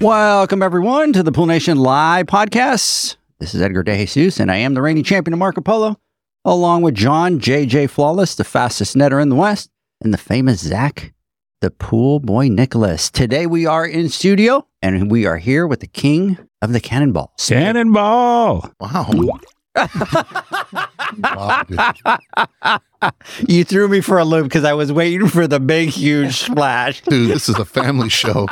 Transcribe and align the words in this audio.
Welcome, 0.00 0.62
everyone, 0.62 1.14
to 1.14 1.22
the 1.22 1.32
Pool 1.32 1.46
Nation 1.46 1.78
Live 1.78 2.26
podcast. 2.26 3.16
This 3.40 3.54
is 3.54 3.62
Edgar 3.62 3.82
De 3.82 3.96
Jesus, 3.96 4.38
and 4.38 4.50
I 4.50 4.56
am 4.56 4.74
the 4.74 4.82
reigning 4.82 5.04
champion 5.04 5.32
of 5.32 5.38
Marco 5.38 5.62
Polo, 5.62 5.98
along 6.44 6.82
with 6.82 6.94
John 6.94 7.40
JJ 7.40 7.88
Flawless, 7.88 8.34
the 8.34 8.44
fastest 8.44 8.94
netter 8.94 9.22
in 9.22 9.30
the 9.30 9.34
West, 9.34 9.70
and 10.02 10.12
the 10.12 10.18
famous 10.18 10.60
Zach, 10.60 11.14
the 11.62 11.70
pool 11.70 12.20
boy 12.20 12.48
Nicholas. 12.48 13.10
Today 13.10 13.46
we 13.46 13.64
are 13.64 13.86
in 13.86 14.10
studio, 14.10 14.66
and 14.82 15.10
we 15.10 15.24
are 15.24 15.38
here 15.38 15.66
with 15.66 15.80
the 15.80 15.86
king 15.86 16.38
of 16.60 16.74
the 16.74 16.80
cannonball. 16.80 17.32
Cannonball. 17.38 18.70
Wow. 18.78 19.38
Wow, 19.76 21.62
dude. 21.68 23.48
You 23.48 23.64
threw 23.64 23.88
me 23.88 24.00
for 24.00 24.18
a 24.18 24.24
loop 24.24 24.44
because 24.44 24.64
I 24.64 24.72
was 24.72 24.92
waiting 24.92 25.28
for 25.28 25.46
the 25.46 25.60
big, 25.60 25.90
huge 25.90 26.38
splash. 26.40 27.00
Dude, 27.08 27.30
this 27.30 27.48
is 27.48 27.56
a 27.56 27.64
family 27.64 28.08
show, 28.08 28.46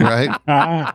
right? 0.00 0.30
Ah, 0.48 0.94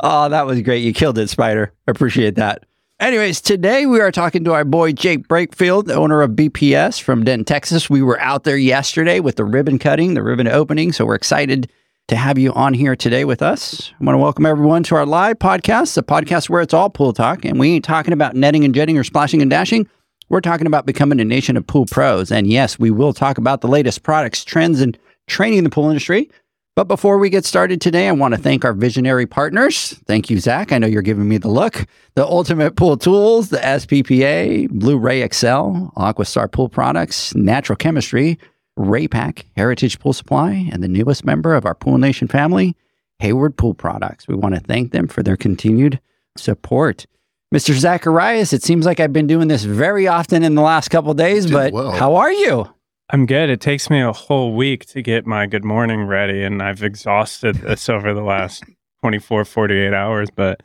Oh, 0.00 0.28
that 0.28 0.46
was 0.46 0.60
great. 0.62 0.82
You 0.84 0.92
killed 0.92 1.18
it, 1.18 1.28
Spider. 1.28 1.72
Appreciate 1.86 2.34
that. 2.36 2.64
Anyways, 3.00 3.40
today 3.42 3.84
we 3.86 4.00
are 4.00 4.10
talking 4.10 4.42
to 4.44 4.52
our 4.54 4.64
boy 4.64 4.92
Jake 4.92 5.28
Brakefield, 5.28 5.84
the 5.86 5.94
owner 5.94 6.22
of 6.22 6.30
BPS 6.32 7.00
from 7.00 7.24
Denton, 7.24 7.44
Texas. 7.44 7.90
We 7.90 8.00
were 8.02 8.18
out 8.20 8.44
there 8.44 8.56
yesterday 8.56 9.20
with 9.20 9.36
the 9.36 9.44
ribbon 9.44 9.78
cutting, 9.78 10.14
the 10.14 10.22
ribbon 10.22 10.48
opening. 10.48 10.92
So 10.92 11.04
we're 11.04 11.14
excited 11.14 11.70
to 12.08 12.16
have 12.16 12.38
you 12.38 12.52
on 12.52 12.72
here 12.72 12.94
today 12.94 13.24
with 13.24 13.42
us. 13.42 13.92
I 14.00 14.04
want 14.04 14.14
to 14.14 14.20
welcome 14.20 14.46
everyone 14.46 14.84
to 14.84 14.94
our 14.94 15.06
live 15.06 15.40
podcast, 15.40 15.94
the 15.94 16.04
podcast 16.04 16.48
where 16.48 16.62
it's 16.62 16.72
all 16.72 16.88
pool 16.88 17.12
talk. 17.12 17.44
And 17.44 17.58
we 17.58 17.72
ain't 17.72 17.84
talking 17.84 18.12
about 18.12 18.36
netting 18.36 18.64
and 18.64 18.74
jetting 18.74 18.96
or 18.96 19.02
splashing 19.02 19.42
and 19.42 19.50
dashing. 19.50 19.88
We're 20.28 20.40
talking 20.40 20.68
about 20.68 20.86
becoming 20.86 21.20
a 21.20 21.24
nation 21.24 21.56
of 21.56 21.66
pool 21.66 21.86
pros. 21.86 22.30
And 22.30 22.46
yes, 22.46 22.78
we 22.78 22.92
will 22.92 23.12
talk 23.12 23.38
about 23.38 23.60
the 23.60 23.68
latest 23.68 24.04
products, 24.04 24.44
trends, 24.44 24.80
and 24.80 24.96
training 25.26 25.58
in 25.58 25.64
the 25.64 25.70
pool 25.70 25.88
industry. 25.88 26.30
But 26.76 26.88
before 26.88 27.18
we 27.18 27.28
get 27.28 27.44
started 27.44 27.80
today, 27.80 28.06
I 28.06 28.12
want 28.12 28.34
to 28.34 28.40
thank 28.40 28.64
our 28.64 28.74
visionary 28.74 29.26
partners. 29.26 29.94
Thank 30.06 30.30
you, 30.30 30.38
Zach. 30.38 30.72
I 30.72 30.78
know 30.78 30.86
you're 30.86 31.02
giving 31.02 31.28
me 31.28 31.38
the 31.38 31.48
look. 31.48 31.86
The 32.14 32.24
Ultimate 32.24 32.76
Pool 32.76 32.98
Tools, 32.98 33.48
the 33.48 33.58
SPPA, 33.58 34.68
Blueray 34.68 35.32
XL, 35.32 35.90
Aquastar 35.98 36.52
Pool 36.52 36.68
Products, 36.68 37.34
Natural 37.34 37.76
Chemistry, 37.76 38.38
Raypak, 38.78 39.44
Heritage 39.56 39.98
Pool 39.98 40.12
Supply, 40.12 40.68
and 40.72 40.82
the 40.82 40.88
newest 40.88 41.24
member 41.24 41.54
of 41.54 41.64
our 41.64 41.74
Pool 41.74 41.98
Nation 41.98 42.28
family, 42.28 42.76
Hayward 43.18 43.56
Pool 43.56 43.74
Products. 43.74 44.28
We 44.28 44.34
want 44.34 44.54
to 44.54 44.60
thank 44.60 44.92
them 44.92 45.08
for 45.08 45.22
their 45.22 45.36
continued 45.36 46.00
support. 46.36 47.06
Mr. 47.54 47.72
Zacharias, 47.74 48.52
it 48.52 48.62
seems 48.62 48.84
like 48.84 49.00
I've 49.00 49.12
been 49.12 49.26
doing 49.26 49.48
this 49.48 49.64
very 49.64 50.08
often 50.08 50.42
in 50.42 50.54
the 50.54 50.62
last 50.62 50.88
couple 50.88 51.12
of 51.12 51.16
days, 51.16 51.50
but 51.50 51.72
well. 51.72 51.92
how 51.92 52.16
are 52.16 52.32
you? 52.32 52.68
I'm 53.10 53.24
good. 53.24 53.50
It 53.50 53.60
takes 53.60 53.88
me 53.88 54.00
a 54.00 54.12
whole 54.12 54.54
week 54.54 54.84
to 54.86 55.00
get 55.00 55.26
my 55.26 55.46
good 55.46 55.64
morning 55.64 56.04
ready, 56.04 56.42
and 56.42 56.60
I've 56.60 56.82
exhausted 56.82 57.54
this 57.62 57.88
over 57.88 58.12
the 58.12 58.22
last 58.22 58.64
24, 59.00 59.44
48 59.44 59.94
hours, 59.94 60.28
but 60.34 60.60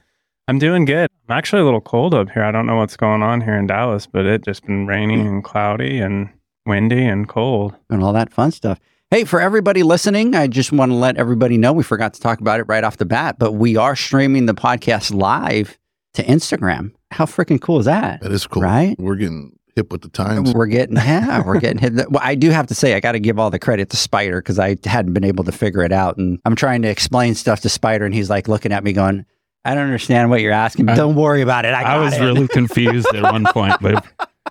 I'm 0.47 0.57
doing 0.57 0.85
good. 0.85 1.07
I'm 1.29 1.37
actually 1.37 1.61
a 1.61 1.65
little 1.65 1.81
cold 1.81 2.15
up 2.15 2.31
here. 2.31 2.43
I 2.43 2.51
don't 2.51 2.65
know 2.65 2.77
what's 2.77 2.97
going 2.97 3.21
on 3.21 3.41
here 3.41 3.55
in 3.55 3.67
Dallas, 3.67 4.07
but 4.07 4.25
it 4.25 4.43
just 4.43 4.65
been 4.65 4.87
raining 4.87 5.21
hmm. 5.21 5.27
and 5.27 5.43
cloudy 5.43 5.99
and 5.99 6.29
windy 6.65 7.05
and 7.05 7.27
cold. 7.27 7.75
and 7.89 8.03
all 8.03 8.13
that 8.13 8.31
fun 8.31 8.51
stuff. 8.51 8.79
Hey, 9.09 9.25
for 9.25 9.41
everybody 9.41 9.83
listening, 9.83 10.35
I 10.35 10.47
just 10.47 10.71
want 10.71 10.91
to 10.91 10.95
let 10.95 11.17
everybody 11.17 11.57
know 11.57 11.73
we 11.73 11.83
forgot 11.83 12.13
to 12.13 12.21
talk 12.21 12.39
about 12.39 12.59
it 12.61 12.63
right 12.63 12.83
off 12.83 12.95
the 12.97 13.05
bat, 13.05 13.37
but 13.37 13.53
we 13.53 13.75
are 13.75 13.95
streaming 13.95 14.45
the 14.45 14.53
podcast 14.53 15.13
live 15.13 15.77
to 16.13 16.23
Instagram. 16.23 16.93
How 17.11 17.25
freaking 17.25 17.59
cool 17.59 17.79
is 17.79 17.85
that? 17.85 18.21
That 18.21 18.31
is 18.31 18.47
cool. 18.47 18.63
Right? 18.63 18.95
We're 18.97 19.15
getting 19.15 19.57
hip 19.75 19.91
with 19.91 20.01
the 20.01 20.07
times. 20.09 20.53
We're 20.53 20.67
getting, 20.67 20.95
yeah, 20.95 21.43
we're 21.45 21.59
getting 21.59 21.79
hit. 21.79 21.93
Well, 22.09 22.21
I 22.23 22.35
do 22.35 22.51
have 22.51 22.67
to 22.67 22.75
say, 22.75 22.93
I 22.95 23.01
got 23.01 23.11
to 23.13 23.19
give 23.19 23.37
all 23.37 23.49
the 23.49 23.59
credit 23.59 23.89
to 23.89 23.97
Spider 23.97 24.41
because 24.41 24.59
I 24.59 24.77
hadn't 24.85 25.11
been 25.13 25.25
able 25.25 25.43
to 25.43 25.51
figure 25.51 25.81
it 25.83 25.91
out. 25.91 26.17
And 26.17 26.39
I'm 26.45 26.55
trying 26.55 26.81
to 26.83 26.87
explain 26.89 27.35
stuff 27.35 27.59
to 27.61 27.69
Spider, 27.69 28.05
and 28.05 28.15
he's 28.15 28.29
like 28.29 28.47
looking 28.47 28.71
at 28.71 28.81
me 28.83 28.93
going, 28.93 29.25
I 29.65 29.73
don't 29.75 29.83
understand 29.83 30.29
what 30.29 30.39
you're 30.39 30.53
asking. 30.53 30.87
I- 30.87 30.95
don't 30.95 31.15
worry 31.15 31.41
about 31.41 31.65
it. 31.65 31.73
I, 31.73 31.95
I, 31.95 31.97
was 31.99 32.13
it. 32.13 32.21
really 32.21 32.47
confused 32.49 33.13
at 33.13 33.23
one 33.23 33.43
point, 33.45 33.75
but 33.81 34.05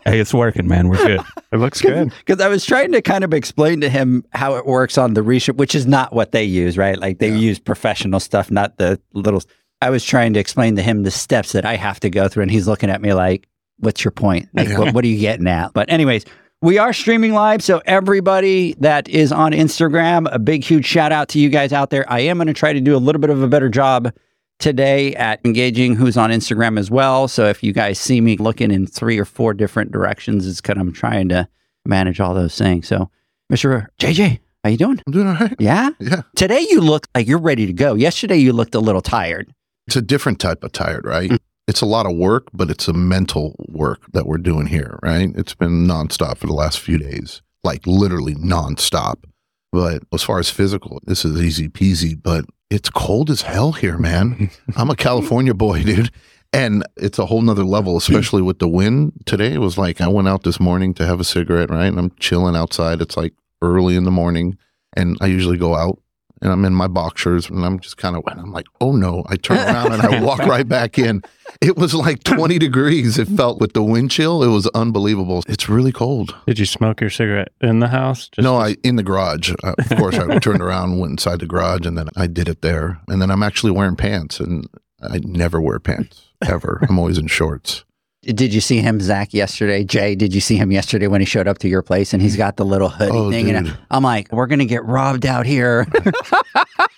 hey, 0.04 0.20
it's 0.20 0.32
working, 0.34 0.66
man. 0.68 0.88
We're 0.88 0.96
good. 1.06 1.20
It 1.52 1.56
looks 1.58 1.82
good. 1.82 2.12
Because 2.24 2.40
I 2.40 2.46
was 2.46 2.64
trying 2.64 2.92
to 2.92 3.02
kind 3.02 3.24
of 3.24 3.34
explain 3.34 3.80
to 3.80 3.88
him 3.88 4.24
how 4.30 4.54
it 4.54 4.66
works 4.66 4.96
on 4.96 5.14
the 5.14 5.20
reshoot, 5.20 5.56
which 5.56 5.74
is 5.74 5.84
not 5.84 6.12
what 6.12 6.30
they 6.30 6.44
use, 6.44 6.78
right? 6.78 6.96
Like 6.96 7.18
they 7.18 7.30
Yeah. 7.30 7.34
use 7.38 7.58
professional 7.58 8.20
stuff, 8.20 8.52
not 8.52 8.76
the 8.78 9.00
little. 9.14 9.42
I 9.82 9.90
was 9.90 10.04
trying 10.04 10.32
to 10.34 10.38
explain 10.40 10.76
to 10.76 10.82
him 10.82 11.02
the 11.02 11.10
steps 11.10 11.50
that 11.52 11.64
I 11.66 11.74
have 11.74 11.98
to 12.00 12.10
go 12.10 12.28
through, 12.28 12.42
and 12.42 12.52
he's 12.52 12.68
looking 12.68 12.88
at 12.88 13.02
me 13.02 13.14
like, 13.14 13.48
"What's 13.78 14.04
your 14.04 14.12
point? 14.12 14.48
Like, 14.54 14.68
Yeah. 14.68 14.78
what, 14.78 14.94
what 14.94 15.04
are 15.04 15.08
you 15.08 15.18
getting 15.18 15.48
at?" 15.48 15.72
But 15.72 15.90
anyways, 15.90 16.24
we 16.62 16.78
are 16.78 16.92
streaming 16.92 17.32
live, 17.32 17.62
so 17.64 17.82
everybody 17.84 18.76
that 18.78 19.08
is 19.08 19.32
on 19.32 19.50
Instagram, 19.50 20.28
a 20.32 20.38
big, 20.38 20.62
huge 20.62 20.84
shout 20.86 21.10
out 21.10 21.28
to 21.30 21.40
you 21.40 21.48
guys 21.48 21.72
out 21.72 21.90
there. 21.90 22.04
I 22.08 22.20
am 22.20 22.36
going 22.38 22.46
to 22.46 22.52
try 22.52 22.72
to 22.72 22.80
do 22.80 22.94
a 22.94 22.98
little 22.98 23.20
bit 23.20 23.30
of 23.30 23.42
a 23.42 23.48
better 23.48 23.68
job 23.68 24.12
today 24.60 25.14
at 25.16 25.40
engaging 25.44 25.96
who's 25.96 26.16
on 26.16 26.30
Instagram 26.30 26.78
as 26.78 26.90
well. 26.90 27.26
So 27.26 27.46
if 27.46 27.62
you 27.62 27.72
guys 27.72 27.98
see 27.98 28.20
me 28.20 28.36
looking 28.36 28.70
in 28.70 28.86
three 28.86 29.18
or 29.18 29.24
four 29.24 29.54
different 29.54 29.90
directions, 29.90 30.46
it's 30.46 30.60
because 30.60 30.78
I'm 30.78 30.92
trying 30.92 31.28
to 31.30 31.48
manage 31.84 32.20
all 32.20 32.34
those 32.34 32.56
things. 32.56 32.86
So, 32.86 33.10
Mr. 33.50 33.88
JJ, 33.98 34.38
how 34.62 34.70
you 34.70 34.76
doing? 34.76 35.02
I'm 35.06 35.12
doing 35.12 35.26
all 35.26 35.34
right. 35.34 35.56
Yeah. 35.58 35.90
Yeah. 35.98 36.22
Today 36.36 36.66
you 36.70 36.80
look 36.80 37.08
like 37.14 37.26
you're 37.26 37.38
ready 37.38 37.66
to 37.66 37.72
go. 37.72 37.94
Yesterday 37.94 38.36
you 38.36 38.52
looked 38.52 38.74
a 38.74 38.80
little 38.80 39.02
tired. 39.02 39.52
It's 39.86 39.96
a 39.96 40.02
different 40.02 40.38
type 40.38 40.62
of 40.62 40.72
tired, 40.72 41.04
right? 41.04 41.30
Mm. 41.30 41.38
It's 41.66 41.80
a 41.80 41.86
lot 41.86 42.06
of 42.06 42.16
work, 42.16 42.48
but 42.52 42.70
it's 42.70 42.88
a 42.88 42.92
mental 42.92 43.54
work 43.68 44.00
that 44.12 44.26
we're 44.26 44.38
doing 44.38 44.66
here, 44.66 44.98
right? 45.02 45.30
It's 45.36 45.54
been 45.54 45.86
nonstop 45.86 46.38
for 46.38 46.46
the 46.46 46.52
last 46.52 46.80
few 46.80 46.98
days, 46.98 47.42
like 47.64 47.86
literally 47.86 48.34
nonstop. 48.34 49.24
But 49.72 50.02
as 50.12 50.22
far 50.22 50.38
as 50.38 50.50
physical, 50.50 51.00
this 51.04 51.24
is 51.24 51.40
easy 51.40 51.68
peasy, 51.68 52.20
but 52.20 52.44
it's 52.70 52.90
cold 52.90 53.30
as 53.30 53.42
hell 53.42 53.72
here, 53.72 53.98
man. 53.98 54.50
I'm 54.76 54.90
a 54.90 54.96
California 54.96 55.54
boy, 55.54 55.82
dude. 55.82 56.10
And 56.52 56.84
it's 56.96 57.18
a 57.18 57.26
whole 57.26 57.42
nother 57.42 57.64
level, 57.64 57.96
especially 57.96 58.42
with 58.42 58.58
the 58.58 58.68
wind 58.68 59.12
today. 59.24 59.52
It 59.52 59.60
was 59.60 59.78
like 59.78 60.00
I 60.00 60.08
went 60.08 60.26
out 60.26 60.42
this 60.42 60.58
morning 60.58 60.94
to 60.94 61.06
have 61.06 61.20
a 61.20 61.24
cigarette, 61.24 61.70
right? 61.70 61.86
And 61.86 61.98
I'm 61.98 62.10
chilling 62.18 62.56
outside. 62.56 63.00
It's 63.00 63.16
like 63.16 63.34
early 63.62 63.94
in 63.94 64.04
the 64.04 64.10
morning. 64.10 64.58
And 64.96 65.16
I 65.20 65.26
usually 65.26 65.56
go 65.56 65.76
out 65.76 66.00
and 66.42 66.50
I'm 66.50 66.64
in 66.64 66.74
my 66.74 66.88
boxers 66.88 67.50
and 67.50 67.64
I'm 67.64 67.80
just 67.80 67.96
kind 67.96 68.16
of, 68.16 68.22
and 68.26 68.40
I'm 68.40 68.52
like, 68.52 68.66
oh 68.80 68.92
no. 68.92 69.24
I 69.28 69.36
turn 69.36 69.58
around 69.58 69.92
and 69.92 70.02
I 70.02 70.22
walk 70.24 70.40
right 70.40 70.66
back 70.66 70.98
in. 70.98 71.22
It 71.60 71.76
was 71.76 71.94
like 71.94 72.24
20 72.24 72.58
degrees. 72.58 73.18
It 73.18 73.28
felt 73.28 73.60
with 73.60 73.74
the 73.74 73.82
wind 73.82 74.10
chill. 74.10 74.42
It 74.42 74.48
was 74.48 74.66
unbelievable. 74.68 75.42
It's 75.46 75.68
really 75.68 75.92
cold. 75.92 76.34
Did 76.46 76.58
you 76.58 76.66
smoke 76.66 77.00
your 77.00 77.10
cigarette 77.10 77.52
in 77.60 77.80
the 77.80 77.88
house? 77.88 78.28
Just 78.28 78.42
no, 78.44 78.56
I 78.56 78.76
in 78.82 78.96
the 78.96 79.02
garage. 79.02 79.52
Uh, 79.62 79.74
of 79.78 79.88
course, 79.98 80.16
I 80.16 80.38
turned 80.38 80.62
around, 80.62 80.98
went 80.98 81.12
inside 81.12 81.40
the 81.40 81.46
garage, 81.46 81.84
and 81.86 81.98
then 81.98 82.08
I 82.16 82.26
did 82.26 82.48
it 82.48 82.62
there. 82.62 83.00
And 83.08 83.20
then 83.20 83.30
I'm 83.30 83.42
actually 83.42 83.72
wearing 83.72 83.96
pants, 83.96 84.40
and 84.40 84.66
I 85.02 85.20
never 85.24 85.60
wear 85.60 85.78
pants 85.78 86.28
ever. 86.42 86.84
I'm 86.88 86.98
always 86.98 87.18
in 87.18 87.26
shorts. 87.26 87.84
Did 88.22 88.52
you 88.52 88.60
see 88.60 88.78
him, 88.80 89.00
Zach, 89.00 89.32
yesterday? 89.32 89.82
Jay, 89.82 90.14
did 90.14 90.34
you 90.34 90.42
see 90.42 90.56
him 90.56 90.70
yesterday 90.70 91.06
when 91.06 91.22
he 91.22 91.24
showed 91.24 91.48
up 91.48 91.56
to 91.58 91.68
your 91.68 91.80
place 91.80 92.12
and 92.12 92.20
he's 92.22 92.36
got 92.36 92.56
the 92.56 92.66
little 92.66 92.90
hoodie 92.90 93.12
Oh, 93.16 93.30
thing? 93.30 93.50
And 93.50 93.66
dude. 93.68 93.78
I'm 93.90 94.02
like, 94.02 94.30
we're 94.30 94.46
going 94.46 94.58
to 94.58 94.66
get 94.66 94.84
robbed 94.84 95.24
out 95.24 95.46
here. 95.46 95.86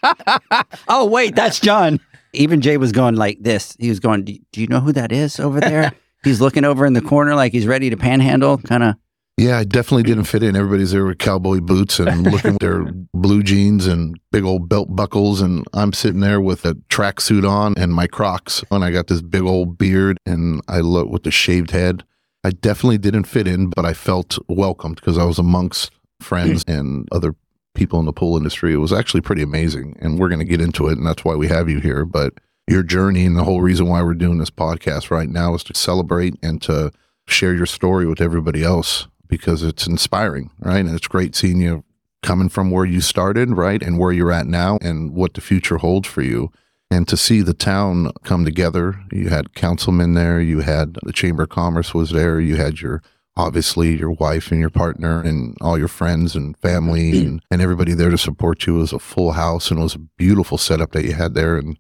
oh, 0.89 1.07
wait, 1.07 1.37
that's 1.37 1.61
John. 1.61 2.01
Even 2.33 2.61
Jay 2.61 2.77
was 2.77 2.91
going 2.91 3.15
like 3.15 3.39
this. 3.41 3.77
He 3.79 3.89
was 3.89 4.01
going, 4.01 4.25
do 4.25 4.61
you 4.61 4.67
know 4.67 4.81
who 4.81 4.93
that 4.93 5.13
is 5.13 5.39
over 5.39 5.61
there? 5.61 5.93
he's 6.25 6.41
looking 6.41 6.65
over 6.65 6.85
in 6.87 6.93
the 6.93 7.01
corner 7.01 7.37
like 7.37 7.53
he's 7.53 7.67
ready 7.69 7.89
to 7.91 7.97
panhandle, 7.97 8.59
kind 8.59 8.83
of. 8.83 8.95
Yeah, 9.39 9.59
I 9.59 9.65
definitely 9.65 10.03
didn't 10.03 10.25
fit 10.25 10.43
in. 10.43 10.57
Everybody's 10.57 10.93
there 10.93 11.07
with 11.07 11.19
cowboy 11.19 11.61
boots 11.61 11.99
and 11.99 12.23
looking 12.31 12.53
with 12.53 12.61
their 12.61 12.85
blue 13.15 13.43
jeans 13.43 13.87
and 13.87 14.19
big 14.31 14.45
old 14.45 14.69
belt 14.69 14.95
buckles. 14.95 15.41
And 15.41 15.65
I'm 15.73 15.93
sitting 15.93 16.21
there 16.21 16.41
with 16.41 16.65
a 16.65 16.75
tracksuit 16.91 17.49
on 17.49 17.75
and 17.77 17.95
my 17.95 18.07
Crocs. 18.07 18.63
And 18.71 18.85
I 18.85 18.91
got 18.91 19.07
this 19.07 19.23
big 19.23 19.43
old 19.43 19.79
beard 19.79 20.19
and 20.27 20.61
I 20.69 20.81
look 20.81 21.09
with 21.09 21.23
the 21.23 21.31
shaved 21.31 21.71
head. 21.71 22.05
I 22.45 22.51
definitely 22.51 22.99
didn't 22.99 23.25
fit 23.25 23.47
in, 23.47 23.71
but 23.71 23.85
I 23.85 23.95
felt 23.95 24.39
welcomed 24.49 24.97
because 24.97 25.17
I 25.17 25.25
was 25.25 25.39
amongst 25.39 25.93
friends 26.21 26.65
hmm. 26.65 26.73
and 26.73 27.09
other 27.11 27.35
people 27.75 27.99
in 28.01 28.05
the 28.05 28.13
pool 28.13 28.37
industry. 28.37 28.75
It 28.75 28.79
was 28.79 28.93
actually 28.93 29.23
pretty 29.23 29.43
amazing. 29.43 29.97
And 30.01 30.19
we're 30.19 30.29
going 30.29 30.41
to 30.41 30.45
get 30.45 30.61
into 30.61 30.89
it. 30.89 30.99
And 30.99 31.07
that's 31.07 31.25
why 31.25 31.37
we 31.37 31.49
have 31.49 31.71
you 31.71 31.81
here. 31.81 32.05
But 32.05 32.35
your 32.69 32.83
journey 32.83 33.25
and 33.25 33.37
the 33.37 33.45
whole 33.45 33.63
reason 33.63 33.87
why 33.87 34.03
we're 34.03 34.15
doing 34.15 34.39
this 34.39 34.51
podcast 34.51 35.11
right 35.11 35.29
now 35.29 35.55
is 35.55 35.65
to 35.65 35.75
celebrate 35.75 36.35
and 36.43 36.61
to 36.63 36.93
share 37.27 37.55
your 37.55 37.67
story 37.67 38.07
with 38.07 38.21
everybody 38.21 38.63
else 38.63 39.07
because 39.33 39.63
it's 39.63 39.87
inspiring, 39.87 40.51
right? 40.59 40.85
And 40.85 40.95
it's 40.95 41.09
great 41.09 41.35
seeing 41.35 41.59
you 41.59 41.85
coming 42.23 42.51
from 42.51 42.71
where 42.71 42.85
you 42.85 43.01
started, 43.01 43.49
right? 43.57 43.83
And 43.83 43.99
where 43.99 44.13
you're 44.13 44.31
at 44.31 44.47
now 44.47 44.79
and 44.83 45.15
what 45.15 45.33
the 45.33 45.41
future 45.41 45.79
holds 45.79 46.07
for 46.07 46.21
you. 46.21 46.53
And 46.91 47.09
to 47.09 47.17
see 47.17 47.41
the 47.41 47.55
town 47.55 48.13
come 48.25 48.45
together, 48.45 49.03
you 49.11 49.31
had 49.31 49.55
councilmen 49.55 50.13
there, 50.13 50.39
you 50.39 50.61
had 50.61 50.99
the 51.03 51.15
Chamber 51.15 51.45
of 51.45 51.49
Commerce 51.49 51.95
was 51.95 52.11
there, 52.11 52.41
you 52.41 52.57
had 52.57 52.83
your 52.83 53.03
obviously 53.35 53.97
your 53.97 54.11
wife 54.11 54.53
and 54.53 54.61
your 54.61 54.69
partner 54.69 55.23
and 55.23 55.57
all 55.63 55.79
your 55.79 55.89
friends 55.89 56.37
and 56.37 56.55
family 56.59 57.19
and, 57.25 57.43
and 57.51 57.63
everybody 57.63 57.95
there 57.95 58.11
to 58.11 58.19
support 58.19 58.67
you. 58.67 58.77
It 58.77 58.81
was 58.81 58.93
a 58.93 58.99
full 58.99 59.33
house 59.33 59.71
and 59.71 59.81
it 59.81 59.83
was 59.83 59.95
a 59.95 60.07
beautiful 60.19 60.59
setup 60.59 60.93
that 60.93 61.07
you 61.07 61.15
had 61.15 61.33
there. 61.33 61.57
And 61.57 61.79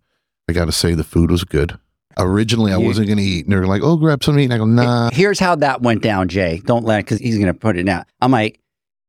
I 0.48 0.54
got 0.54 0.64
to 0.64 0.72
say, 0.72 0.94
the 0.94 1.04
food 1.04 1.30
was 1.30 1.44
good. 1.44 1.78
Originally, 2.18 2.72
I 2.72 2.78
You- 2.78 2.86
wasn't 2.86 3.06
going 3.08 3.18
to 3.18 3.24
eat. 3.24 3.44
And 3.46 3.52
they're 3.52 3.66
like, 3.66 3.82
oh, 3.82 3.96
grab 3.96 4.22
some 4.22 4.36
to 4.36 4.40
eat. 4.40 4.44
And 4.44 4.54
I 4.54 4.58
go, 4.58 4.64
nah. 4.64 5.10
Here's 5.12 5.38
how 5.38 5.54
that 5.56 5.82
went 5.82 6.02
down, 6.02 6.28
Jay. 6.28 6.60
Don't 6.64 6.84
let 6.84 7.04
because 7.04 7.18
he's 7.18 7.38
gonna 7.38 7.54
put 7.54 7.76
it 7.76 7.88
out. 7.88 8.06
I'm 8.20 8.30
like, 8.32 8.58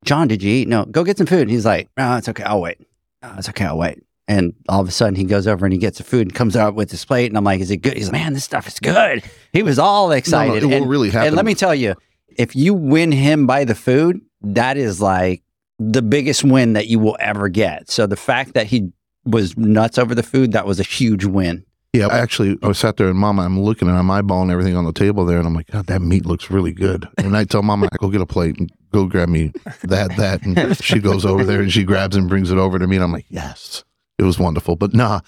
John, 0.06 0.28
did 0.28 0.44
you 0.44 0.52
eat? 0.52 0.68
No, 0.68 0.86
go 0.86 1.04
get 1.04 1.18
some 1.18 1.28
food. 1.28 1.42
And 1.44 1.52
he's 1.52 1.66
like, 1.66 1.90
No, 1.98 2.16
it's 2.18 2.28
okay. 2.30 2.44
I'll 2.44 2.62
wait. 2.62 2.78
No, 3.22 3.34
it's 3.38 3.48
okay. 3.50 3.66
I'll 3.66 3.78
wait. 3.78 4.04
And 4.28 4.54
all 4.70 4.82
of 4.82 4.88
a 4.88 4.92
sudden, 4.92 5.16
he 5.16 5.24
goes 5.26 5.48
over 5.48 5.66
and 5.66 5.74
he 5.74 5.80
gets 5.80 5.98
the 5.98 6.04
food 6.04 6.28
and 6.28 6.34
comes 6.36 6.56
out 6.56 6.76
with 6.76 6.92
his 6.92 7.04
plate. 7.06 7.28
And 7.28 7.38
I'm 7.38 7.44
like, 7.44 7.62
Is 7.62 7.72
it 7.72 7.78
good? 7.78 7.96
He's 7.96 8.06
like, 8.08 8.14
Man, 8.22 8.34
this 8.34 8.44
stuff 8.44 8.68
is 8.68 8.80
good. 8.80 9.24
He 9.54 9.64
was 9.64 9.80
all 9.80 10.08
No, 10.08 10.12
no, 10.14 10.18
excited. 10.18 10.64
it 10.64 10.66
will 10.66 10.74
and, 10.74 10.90
really 10.90 11.10
happen. 11.10 11.28
and 11.28 11.36
let 11.36 11.46
me 11.46 11.56
tell 11.56 11.74
you, 11.76 11.96
if 12.38 12.56
you 12.56 12.74
win 12.74 13.12
him 13.12 13.46
by 13.48 13.64
the 13.66 13.76
food, 13.76 14.20
that 14.42 14.76
is 14.78 15.02
like 15.02 15.42
the 15.80 16.02
biggest 16.02 16.44
win 16.44 16.74
that 16.74 16.88
you 16.88 17.00
will 17.00 17.18
ever 17.20 17.48
get. 17.50 17.90
So 17.90 18.08
the 18.08 18.16
fact 18.16 18.54
that 18.56 18.68
he 18.68 18.92
was 19.26 19.58
nuts 19.58 19.98
over 19.98 20.14
the 20.16 20.24
food, 20.24 20.52
that 20.52 20.66
was 20.68 20.80
a 20.80 20.84
huge 20.84 21.24
win. 21.26 21.64
Yeah, 21.94 22.07
actually, 22.07 22.57
I 22.63 22.72
sat 22.72 22.98
there 22.98 23.07
and 23.07 23.19
Mama, 23.19 23.44
I'm 23.44 23.62
looking 23.62 23.88
and 23.88 23.95
I'm 23.95 24.07
eyeballing 24.07 24.51
everything 24.51 24.75
on 24.75 24.84
the 24.84 24.92
table 24.92 25.25
there, 25.25 25.38
and 25.38 25.45
I'm 25.45 25.54
like, 25.54 25.68
God, 25.68 25.86
that 25.86 26.01
meat 26.01 26.25
looks 26.25 26.50
really 26.50 26.72
good. 26.72 27.07
And 27.19 27.38
I 27.38 27.44
tell 27.44 27.62
Mama, 27.62 27.88
I 27.94 27.98
go 27.98 28.10
get 28.10 28.19
a 28.19 28.25
plate 28.25 28.57
and 28.57 28.72
go 28.92 29.06
grab 29.06 29.30
me 29.30 29.51
that, 29.84 30.18
that, 30.18 30.44
and 30.44 30.75
she 30.84 31.00
goes 31.00 31.24
over 31.24 31.44
there 31.44 31.62
and 31.62 31.72
she 31.72 31.84
grabs 31.84 32.16
and 32.16 32.28
brings 32.28 32.50
it 32.50 32.57
over 32.57 32.80
to 32.80 32.88
me, 32.88 32.95
and 32.95 33.04
I'm 33.04 33.12
like, 33.12 33.28
yes, 33.30 33.84
it 34.18 34.24
was 34.24 34.40
wonderful. 34.40 34.75
But 34.75 34.95
nah, 34.95 35.19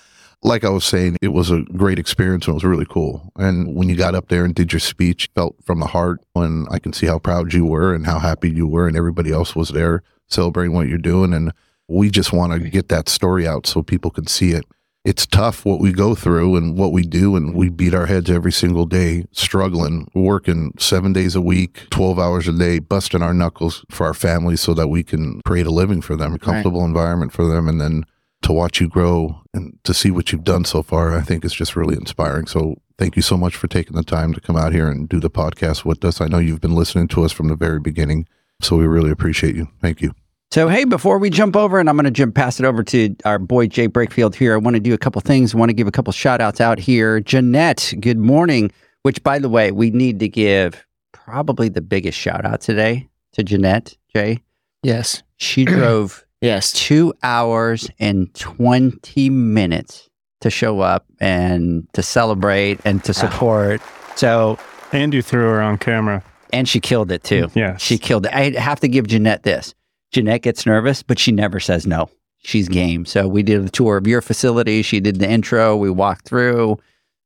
like 0.41 0.63
I 0.63 0.69
was 0.69 0.85
saying, 0.85 1.17
it 1.21 1.33
was 1.33 1.51
a 1.51 1.61
great 1.61 1.99
experience 1.99 2.47
and 2.47 2.53
it 2.53 2.55
was 2.55 2.63
really 2.63 2.87
cool. 2.89 3.31
And 3.37 3.75
when 3.75 3.87
you 3.87 3.95
got 3.95 4.15
up 4.15 4.29
there 4.29 4.43
and 4.43 4.55
did 4.55 4.73
your 4.73 4.79
speech, 4.79 5.29
felt 5.35 5.55
from 5.63 5.79
the 5.79 5.87
heart, 5.87 6.19
and 6.35 6.67
I 6.71 6.79
can 6.79 6.93
see 6.93 7.05
how 7.05 7.19
proud 7.19 7.53
you 7.53 7.65
were 7.65 7.93
and 7.93 8.07
how 8.07 8.17
happy 8.17 8.49
you 8.49 8.67
were, 8.67 8.87
and 8.87 8.97
everybody 8.97 9.31
else 9.31 9.55
was 9.55 9.69
there 9.69 10.01
celebrating 10.29 10.73
what 10.73 10.87
you're 10.87 10.97
doing, 10.97 11.31
and 11.31 11.51
we 11.87 12.09
just 12.09 12.33
want 12.33 12.53
to 12.53 12.69
get 12.69 12.89
that 12.89 13.07
story 13.07 13.47
out 13.47 13.67
so 13.67 13.83
people 13.83 14.09
can 14.09 14.25
see 14.25 14.53
it 14.53 14.65
it's 15.05 15.25
tough 15.27 15.63
what 15.63 15.79
we 15.79 15.93
go 15.93 16.15
through 16.15 16.55
and 16.55 16.77
what 16.77 16.91
we 16.91 17.03
do 17.03 17.35
and 17.35 17.53
we 17.53 17.69
beat 17.69 17.93
our 17.93 18.07
heads 18.07 18.29
every 18.29 18.51
single 18.51 18.85
day 18.85 19.23
struggling 19.31 20.07
working 20.13 20.73
seven 20.77 21.13
days 21.13 21.35
a 21.35 21.41
week 21.41 21.87
12 21.91 22.19
hours 22.19 22.47
a 22.47 22.51
day 22.51 22.79
busting 22.79 23.21
our 23.21 23.33
knuckles 23.33 23.85
for 23.89 24.07
our 24.07 24.13
families 24.13 24.59
so 24.59 24.73
that 24.73 24.87
we 24.87 25.03
can 25.03 25.39
create 25.45 25.67
a 25.67 25.71
living 25.71 26.01
for 26.01 26.15
them 26.15 26.33
a 26.33 26.39
comfortable 26.39 26.83
environment 26.83 27.31
for 27.31 27.47
them 27.47 27.69
and 27.69 27.79
then 27.79 28.03
to 28.41 28.51
watch 28.51 28.81
you 28.81 28.87
grow 28.87 29.41
and 29.53 29.77
to 29.83 29.93
see 29.93 30.11
what 30.11 30.31
you've 30.31 30.43
done 30.43 30.65
so 30.65 30.81
far 30.81 31.15
i 31.15 31.21
think 31.21 31.45
is 31.45 31.53
just 31.53 31.75
really 31.75 31.95
inspiring. 31.95 32.47
So 32.47 32.75
thank 32.97 33.15
you 33.15 33.21
so 33.21 33.37
much 33.37 33.55
for 33.55 33.67
taking 33.67 33.95
the 33.95 34.03
time 34.03 34.33
to 34.33 34.41
come 34.41 34.55
out 34.55 34.73
here 34.73 34.87
and 34.87 35.09
do 35.09 35.19
the 35.19 35.29
podcast 35.29 35.85
with 35.85 36.03
us. 36.05 36.21
I 36.21 36.27
know 36.27 36.39
you've 36.39 36.61
been 36.61 36.75
listening 36.75 37.07
to 37.09 37.25
us 37.25 37.31
from 37.31 37.47
the 37.47 37.55
very 37.55 37.79
beginning 37.79 38.27
so 38.61 38.77
we 38.77 38.87
really 38.87 39.11
appreciate 39.11 39.55
you. 39.55 39.67
Thank 39.81 40.01
you 40.01 40.13
So, 40.55 40.69
hey, 40.69 40.85
before 40.85 41.17
we 41.19 41.29
jump 41.29 41.57
over, 41.57 41.81
and 41.81 41.89
I'm 41.89 41.97
going 41.97 42.05
to 42.05 42.11
jump 42.11 42.33
pass 42.33 42.61
it 42.61 42.65
over 42.65 42.81
to 42.81 43.13
our 43.25 43.37
boy 43.39 43.67
Jay 43.67 43.89
Breakfield 43.89 44.35
here, 44.35 44.53
I 44.53 44.57
want 44.57 44.77
to 44.77 44.79
do 44.79 44.93
a 44.93 44.97
couple 44.97 45.19
things. 45.19 45.53
I 45.53 45.57
want 45.57 45.67
to 45.67 45.73
give 45.73 45.85
a 45.85 45.91
couple 45.91 46.13
shout 46.13 46.39
outs 46.39 46.61
out 46.61 46.79
here. 46.79 47.19
Jeanette, 47.19 47.93
good 47.99 48.17
morning, 48.17 48.71
which, 49.01 49.21
by 49.21 49.37
the 49.37 49.49
way, 49.49 49.73
we 49.73 49.89
need 49.89 50.17
to 50.21 50.29
give 50.29 50.85
probably 51.11 51.67
the 51.67 51.81
biggest 51.81 52.17
shout 52.17 52.45
out 52.45 52.61
today 52.61 53.09
to 53.33 53.43
Jeanette, 53.43 53.97
Jay. 54.15 54.39
Yes. 54.81 55.23
She 55.35 55.65
drove 55.65 56.25
Yes. 56.39 56.71
two 56.71 57.13
hours 57.21 57.89
and 57.99 58.33
20 58.35 59.29
minutes 59.29 60.09
to 60.39 60.49
show 60.49 60.79
up 60.79 61.05
and 61.19 61.85
to 61.91 62.01
celebrate 62.01 62.79
and 62.85 63.03
to 63.03 63.13
support. 63.13 63.81
So, 64.15 64.57
And 64.93 65.13
you 65.13 65.21
threw 65.21 65.49
her 65.49 65.61
on 65.61 65.79
camera. 65.79 66.23
and 66.53 66.65
she 66.65 66.79
killed 66.79 67.11
it 67.11 67.25
too. 67.25 67.49
Yeah. 67.55 67.75
She 67.75 67.97
killed 67.97 68.25
it. 68.27 68.33
I 68.33 68.51
have 68.57 68.79
to 68.79 68.87
give 68.87 69.05
Jeanette 69.07 69.43
this. 69.43 69.75
Jeanette 70.11 70.41
gets 70.43 70.65
nervous, 70.65 71.03
but 71.03 71.19
she 71.19 71.31
never 71.31 71.59
says 71.59 71.85
no. 71.85 72.09
She's 72.39 72.69
game. 72.69 73.05
So 73.05 73.27
we 73.27 73.41
did 73.43 73.63
a 73.65 73.69
tour 73.69 73.97
of 73.97 74.05
your 74.05 74.21
facility. 74.21 74.81
She 74.81 74.99
did 74.99 75.19
the 75.19 75.29
intro. 75.29 75.75
We 75.75 75.89
walked 75.89 76.27
through. 76.27 76.77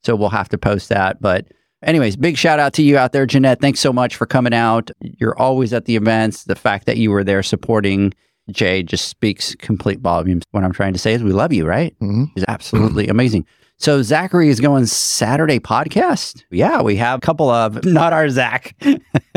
So 0.03 0.15
we'll 0.15 0.29
have 0.29 0.47
to 0.49 0.57
post 0.57 0.87
that. 0.89 1.21
But, 1.21 1.47
anyways, 1.83 2.15
big 2.15 2.37
shout 2.37 2.57
out 2.57 2.71
to 2.75 2.81
you 2.81 2.97
out 2.97 3.11
there, 3.11 3.25
Jeanette. 3.25 3.59
Thanks 3.59 3.81
so 3.81 3.91
much 3.91 4.15
for 4.15 4.25
coming 4.25 4.53
out. 4.53 4.91
You're 5.01 5.37
always 5.37 5.73
at 5.73 5.85
the 5.85 5.97
events. 5.97 6.45
The 6.45 6.55
fact 6.55 6.85
that 6.85 6.95
you 6.97 7.11
were 7.11 7.25
there 7.25 7.43
supporting 7.43 8.13
Jay 8.49 8.81
just 8.81 9.09
speaks 9.09 9.55
complete 9.55 9.99
volumes. 9.99 10.43
What 10.51 10.63
I'm 10.63 10.71
trying 10.71 10.93
to 10.93 10.99
say 10.99 11.13
is 11.13 11.21
we 11.21 11.33
love 11.33 11.51
you, 11.51 11.65
right? 11.67 11.93
hmm 11.99 12.25
is 12.35 12.45
absolutely 12.47 13.07
amazing. 13.09 13.45
So 13.79 14.01
Zachary 14.01 14.49
is 14.49 14.59
going 14.59 14.85
Saturday 14.87 15.57
podcast. 15.57 16.43
Yeah, 16.51 16.81
we 16.81 16.97
have 16.97 17.19
a 17.19 17.21
couple 17.21 17.49
of 17.49 17.85
not 17.85 18.11
our 18.11 18.27
Zach. 18.29 18.75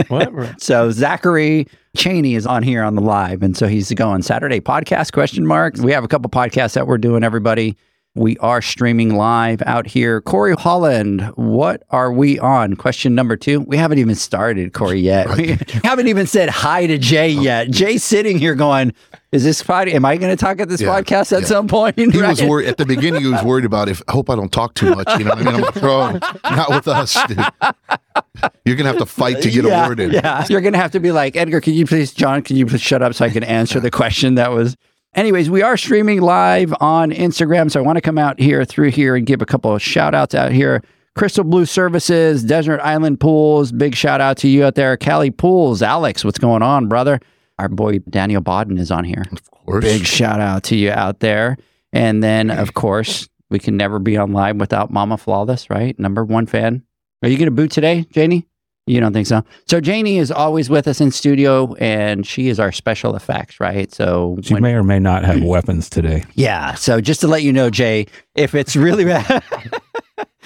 What? 0.08 0.32
So 0.58 0.90
Zachary 0.90 1.68
Cheney 1.96 2.34
is 2.34 2.44
on 2.44 2.64
here 2.64 2.82
on 2.82 2.96
the 2.96 3.00
live, 3.00 3.42
and 3.44 3.56
so 3.56 3.68
he's 3.68 3.92
going 3.92 4.22
Saturday 4.22 4.60
podcast 4.60 5.12
question 5.12 5.46
mark. 5.46 5.76
We 5.76 5.92
have 5.92 6.02
a 6.02 6.08
couple 6.08 6.28
podcasts 6.28 6.74
that 6.74 6.88
we're 6.88 6.98
doing. 6.98 7.22
Everybody, 7.22 7.76
we 8.14 8.36
are 8.38 8.60
streaming 8.60 9.14
live 9.14 9.62
out 9.64 9.86
here. 9.86 10.20
Corey 10.20 10.54
Holland, 10.54 11.22
what 11.36 11.82
are 11.90 12.12
we 12.12 12.38
on? 12.38 12.76
Question 12.76 13.14
number 13.14 13.36
two. 13.36 13.60
We 13.60 13.78
haven't 13.78 13.98
even 13.98 14.14
started, 14.14 14.72
Corey, 14.74 15.00
yet. 15.00 15.28
We 15.42 15.58
haven't 15.82 16.08
even 16.08 16.26
said 16.26 16.50
hi 16.50 16.86
to 16.86 16.98
Jay 16.98 17.36
oh. 17.36 17.40
yet. 17.40 17.70
Jay's 17.70 18.04
sitting 18.04 18.38
here 18.38 18.54
going, 18.54 18.92
"Is 19.32 19.44
this 19.44 19.62
pod? 19.62 19.88
Am 19.88 20.04
I 20.04 20.16
going 20.16 20.30
to 20.30 20.36
talk 20.36 20.60
at 20.60 20.68
this 20.68 20.80
Yeah, 20.80 20.88
podcast 20.88 21.32
at 21.32 21.42
yeah. 21.42 21.46
some 21.46 21.68
point?" 21.68 21.98
He 21.98 22.04
Right? 22.20 22.30
was 22.30 22.42
worried 22.42 22.68
at 22.68 22.76
the 22.76 22.86
beginning. 22.86 23.22
He 23.22 23.28
was 23.28 23.42
worried 23.42 23.64
about 23.64 23.88
if 23.88 24.02
I 24.08 24.12
hope 24.12 24.28
I 24.28 24.36
don't 24.36 24.52
talk 24.52 24.74
too 24.74 24.94
much. 24.94 25.08
You 25.18 25.24
know, 25.24 25.30
what 25.30 25.38
I 25.38 25.44
mean, 25.44 25.54
I'm 25.54 25.60
like, 25.62 25.74
bro, 25.74 26.18
not 26.44 26.70
with 26.70 26.88
us. 26.88 27.16
Dude. 27.26 27.38
You're 28.64 28.76
gonna 28.76 28.90
have 28.90 28.98
to 28.98 29.06
fight 29.06 29.40
to 29.42 29.50
get 29.50 29.64
yeah, 29.64 29.84
a 29.84 29.88
word 29.88 30.00
in. 30.00 30.12
Yeah, 30.12 30.46
you're 30.48 30.60
gonna 30.60 30.78
have 30.78 30.92
to 30.92 31.00
be 31.00 31.12
like 31.12 31.36
Edgar. 31.36 31.60
Can 31.60 31.74
you 31.74 31.86
please, 31.86 32.12
John? 32.12 32.42
Can 32.42 32.56
you 32.56 32.66
please 32.66 32.80
shut 32.82 33.00
up 33.02 33.14
so 33.14 33.24
I 33.24 33.30
can 33.30 33.44
answer 33.44 33.80
the 33.80 33.90
question 33.90 34.34
that 34.34 34.50
was. 34.52 34.76
Anyways, 35.14 35.50
we 35.50 35.60
are 35.60 35.76
streaming 35.76 36.22
live 36.22 36.72
on 36.80 37.10
Instagram, 37.10 37.70
so 37.70 37.78
I 37.78 37.82
want 37.82 37.96
to 37.96 38.00
come 38.00 38.16
out 38.16 38.40
here 38.40 38.64
through 38.64 38.92
here 38.92 39.14
and 39.14 39.26
give 39.26 39.42
a 39.42 39.46
couple 39.46 39.74
of 39.74 39.82
shout 39.82 40.14
outs 40.14 40.34
out 40.34 40.52
here. 40.52 40.82
Crystal 41.14 41.44
Blue 41.44 41.66
Services, 41.66 42.42
Desert 42.42 42.80
Island 42.80 43.20
Pools, 43.20 43.72
big 43.72 43.94
shout 43.94 44.22
out 44.22 44.38
to 44.38 44.48
you 44.48 44.64
out 44.64 44.74
there. 44.74 44.96
Cali 44.96 45.30
Pools, 45.30 45.82
Alex, 45.82 46.24
what's 46.24 46.38
going 46.38 46.62
on, 46.62 46.88
brother? 46.88 47.20
Our 47.58 47.68
boy 47.68 47.98
Daniel 47.98 48.40
Bodden 48.40 48.78
is 48.78 48.90
on 48.90 49.04
here. 49.04 49.26
Of 49.30 49.50
course. 49.50 49.84
Big 49.84 50.06
shout 50.06 50.40
out 50.40 50.62
to 50.64 50.76
you 50.76 50.90
out 50.90 51.20
there. 51.20 51.58
And 51.92 52.22
then, 52.22 52.50
of 52.50 52.72
course, 52.72 53.28
we 53.50 53.58
can 53.58 53.76
never 53.76 53.98
be 53.98 54.16
on 54.16 54.32
live 54.32 54.56
without 54.56 54.90
Mama 54.90 55.18
Flawless, 55.18 55.68
right? 55.68 55.98
Number 55.98 56.24
one 56.24 56.46
fan. 56.46 56.84
Are 57.22 57.28
you 57.28 57.36
going 57.36 57.46
to 57.48 57.50
boot 57.50 57.70
today, 57.70 58.06
Janie? 58.12 58.46
You 58.86 58.98
don't 59.00 59.12
think 59.12 59.28
so? 59.28 59.44
So 59.68 59.80
Janie 59.80 60.18
is 60.18 60.32
always 60.32 60.68
with 60.68 60.88
us 60.88 61.00
in 61.00 61.12
studio, 61.12 61.74
and 61.74 62.26
she 62.26 62.48
is 62.48 62.58
our 62.58 62.72
special 62.72 63.14
effects, 63.14 63.60
right? 63.60 63.92
So 63.94 64.38
She 64.42 64.54
when- 64.54 64.62
may 64.64 64.74
or 64.74 64.82
may 64.82 64.98
not 64.98 65.24
have 65.24 65.42
weapons 65.42 65.88
today. 65.88 66.24
yeah. 66.34 66.74
So 66.74 67.00
just 67.00 67.20
to 67.20 67.28
let 67.28 67.42
you 67.42 67.52
know, 67.52 67.70
Jay, 67.70 68.06
if 68.34 68.54
it's 68.56 68.74
really 68.74 69.04
bad, 69.04 69.44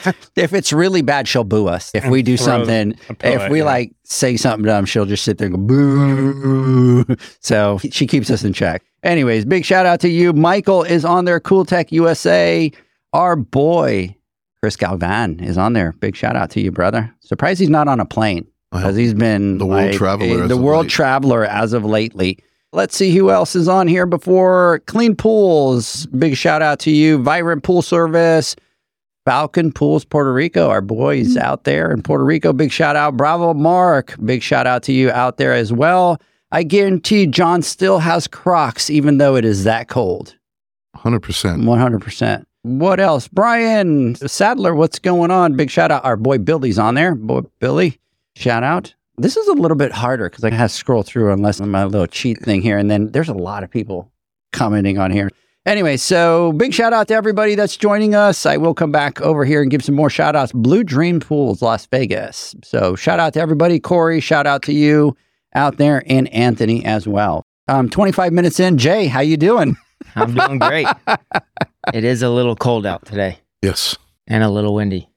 if 0.36 0.52
it's 0.52 0.72
really 0.72 1.00
bad, 1.02 1.26
she'll 1.28 1.44
boo 1.44 1.66
us. 1.66 1.90
If 1.94 2.06
we 2.08 2.22
do 2.22 2.36
something, 2.36 2.94
if 3.20 3.50
we 3.50 3.58
you. 3.58 3.64
like 3.64 3.92
say 4.04 4.36
something 4.36 4.64
dumb, 4.66 4.84
she'll 4.84 5.06
just 5.06 5.24
sit 5.24 5.38
there 5.38 5.46
and 5.46 5.56
go 5.56 7.04
boo. 7.04 7.16
So 7.40 7.78
she 7.90 8.06
keeps 8.06 8.30
us 8.30 8.44
in 8.44 8.52
check. 8.52 8.82
Anyways, 9.02 9.44
big 9.44 9.64
shout 9.64 9.86
out 9.86 10.00
to 10.00 10.08
you. 10.08 10.32
Michael 10.32 10.82
is 10.82 11.04
on 11.04 11.24
there. 11.26 11.40
Cool 11.40 11.64
Tech 11.64 11.92
USA. 11.92 12.70
Our 13.12 13.36
boy 13.36 14.15
Chris 14.66 14.74
Galvan 14.74 15.38
is 15.38 15.56
on 15.56 15.74
there. 15.74 15.92
Big 16.00 16.16
shout 16.16 16.34
out 16.34 16.50
to 16.50 16.60
you, 16.60 16.72
brother. 16.72 17.14
Surprised 17.20 17.60
he's 17.60 17.70
not 17.70 17.86
on 17.86 18.00
a 18.00 18.04
plane 18.04 18.44
because 18.72 18.96
he's 18.96 19.14
been 19.14 19.58
The 19.58 19.64
world 19.64 19.90
like, 19.90 19.96
traveler 19.96 20.42
as 20.42 20.48
the 20.48 20.56
world 20.56 20.86
late. 20.86 20.90
traveler 20.90 21.44
as 21.44 21.72
of 21.72 21.84
lately. 21.84 22.40
Let's 22.72 22.96
see 22.96 23.14
who 23.14 23.30
else 23.30 23.54
is 23.54 23.68
on 23.68 23.86
here 23.86 24.06
before 24.06 24.82
Clean 24.86 25.14
Pools. 25.14 26.06
Big 26.06 26.36
shout 26.36 26.62
out 26.62 26.80
to 26.80 26.90
you, 26.90 27.22
Vibrant 27.22 27.62
Pool 27.62 27.80
Service, 27.80 28.56
Falcon 29.24 29.70
Pools 29.70 30.04
Puerto 30.04 30.32
Rico. 30.32 30.68
Our 30.68 30.80
boys 30.80 31.36
mm. 31.36 31.40
out 31.40 31.62
there 31.62 31.92
in 31.92 32.02
Puerto 32.02 32.24
Rico. 32.24 32.52
Big 32.52 32.72
shout 32.72 32.96
out, 32.96 33.16
Bravo 33.16 33.54
Mark. 33.54 34.16
Big 34.24 34.42
shout 34.42 34.66
out 34.66 34.82
to 34.82 34.92
you 34.92 35.12
out 35.12 35.36
there 35.36 35.52
as 35.52 35.72
well. 35.72 36.20
I 36.50 36.64
guarantee 36.64 37.28
John 37.28 37.62
still 37.62 38.00
has 38.00 38.26
Crocs, 38.26 38.90
even 38.90 39.18
though 39.18 39.36
it 39.36 39.44
is 39.44 39.62
that 39.62 39.86
cold. 39.86 40.34
Hundred 40.96 41.20
percent. 41.20 41.62
100%. 41.62 42.46
What 42.66 42.98
else? 42.98 43.28
Brian 43.28 44.16
Sadler, 44.16 44.74
what's 44.74 44.98
going 44.98 45.30
on? 45.30 45.54
Big 45.54 45.70
shout 45.70 45.92
out. 45.92 46.04
Our 46.04 46.16
boy 46.16 46.38
Billy's 46.38 46.80
on 46.80 46.96
there. 46.96 47.14
Boy 47.14 47.42
Billy, 47.60 48.00
shout 48.34 48.64
out. 48.64 48.92
This 49.18 49.36
is 49.36 49.46
a 49.46 49.52
little 49.52 49.76
bit 49.76 49.92
harder 49.92 50.28
because 50.28 50.42
I 50.42 50.50
have 50.50 50.70
to 50.70 50.76
scroll 50.76 51.04
through 51.04 51.32
unless 51.32 51.60
my 51.60 51.84
little 51.84 52.08
cheat 52.08 52.42
thing 52.42 52.62
here. 52.62 52.76
And 52.76 52.90
then 52.90 53.12
there's 53.12 53.28
a 53.28 53.34
lot 53.34 53.62
of 53.62 53.70
people. 53.70 54.10
commenting 54.52 54.98
on 54.98 55.12
here. 55.12 55.30
Anyway, 55.64 55.96
so 55.96 56.52
big 56.54 56.74
shout 56.74 56.92
out 56.92 57.06
to 57.06 57.14
everybody 57.14 57.54
that's 57.54 57.76
joining 57.76 58.16
us. 58.16 58.44
I 58.44 58.56
will 58.56 58.74
come 58.74 58.90
back 58.90 59.20
over 59.20 59.44
here 59.44 59.62
and 59.62 59.70
give 59.70 59.84
some 59.84 59.94
more 59.94 60.10
shout 60.10 60.34
outs. 60.34 60.50
Blue 60.50 60.82
Dream 60.82 61.20
Pools, 61.20 61.62
Las 61.62 61.86
Vegas. 61.86 62.56
So 62.64 62.96
shout 62.96 63.20
out 63.20 63.32
to 63.34 63.40
everybody. 63.40 63.78
Corey, 63.78 64.18
shout 64.18 64.46
out 64.46 64.62
to 64.62 64.72
you 64.72 65.16
out 65.54 65.76
there 65.76 66.02
and 66.06 66.26
Anthony 66.34 66.84
as 66.84 67.06
well. 67.06 67.44
Um, 67.68 67.88
25 67.90 68.32
minutes 68.32 68.58
in. 68.58 68.76
Jay, 68.76 69.06
how 69.06 69.20
you 69.20 69.36
doing? 69.36 69.76
I'm 70.16 70.34
doing 70.34 70.58
great. 70.58 70.88
it 71.94 72.04
is 72.04 72.22
a 72.22 72.30
little 72.30 72.56
cold 72.56 72.86
out 72.86 73.04
today 73.06 73.38
Yes. 73.62 73.96
and 74.26 74.42
a 74.44 74.48
little 74.50 74.74
windy. 74.74 75.08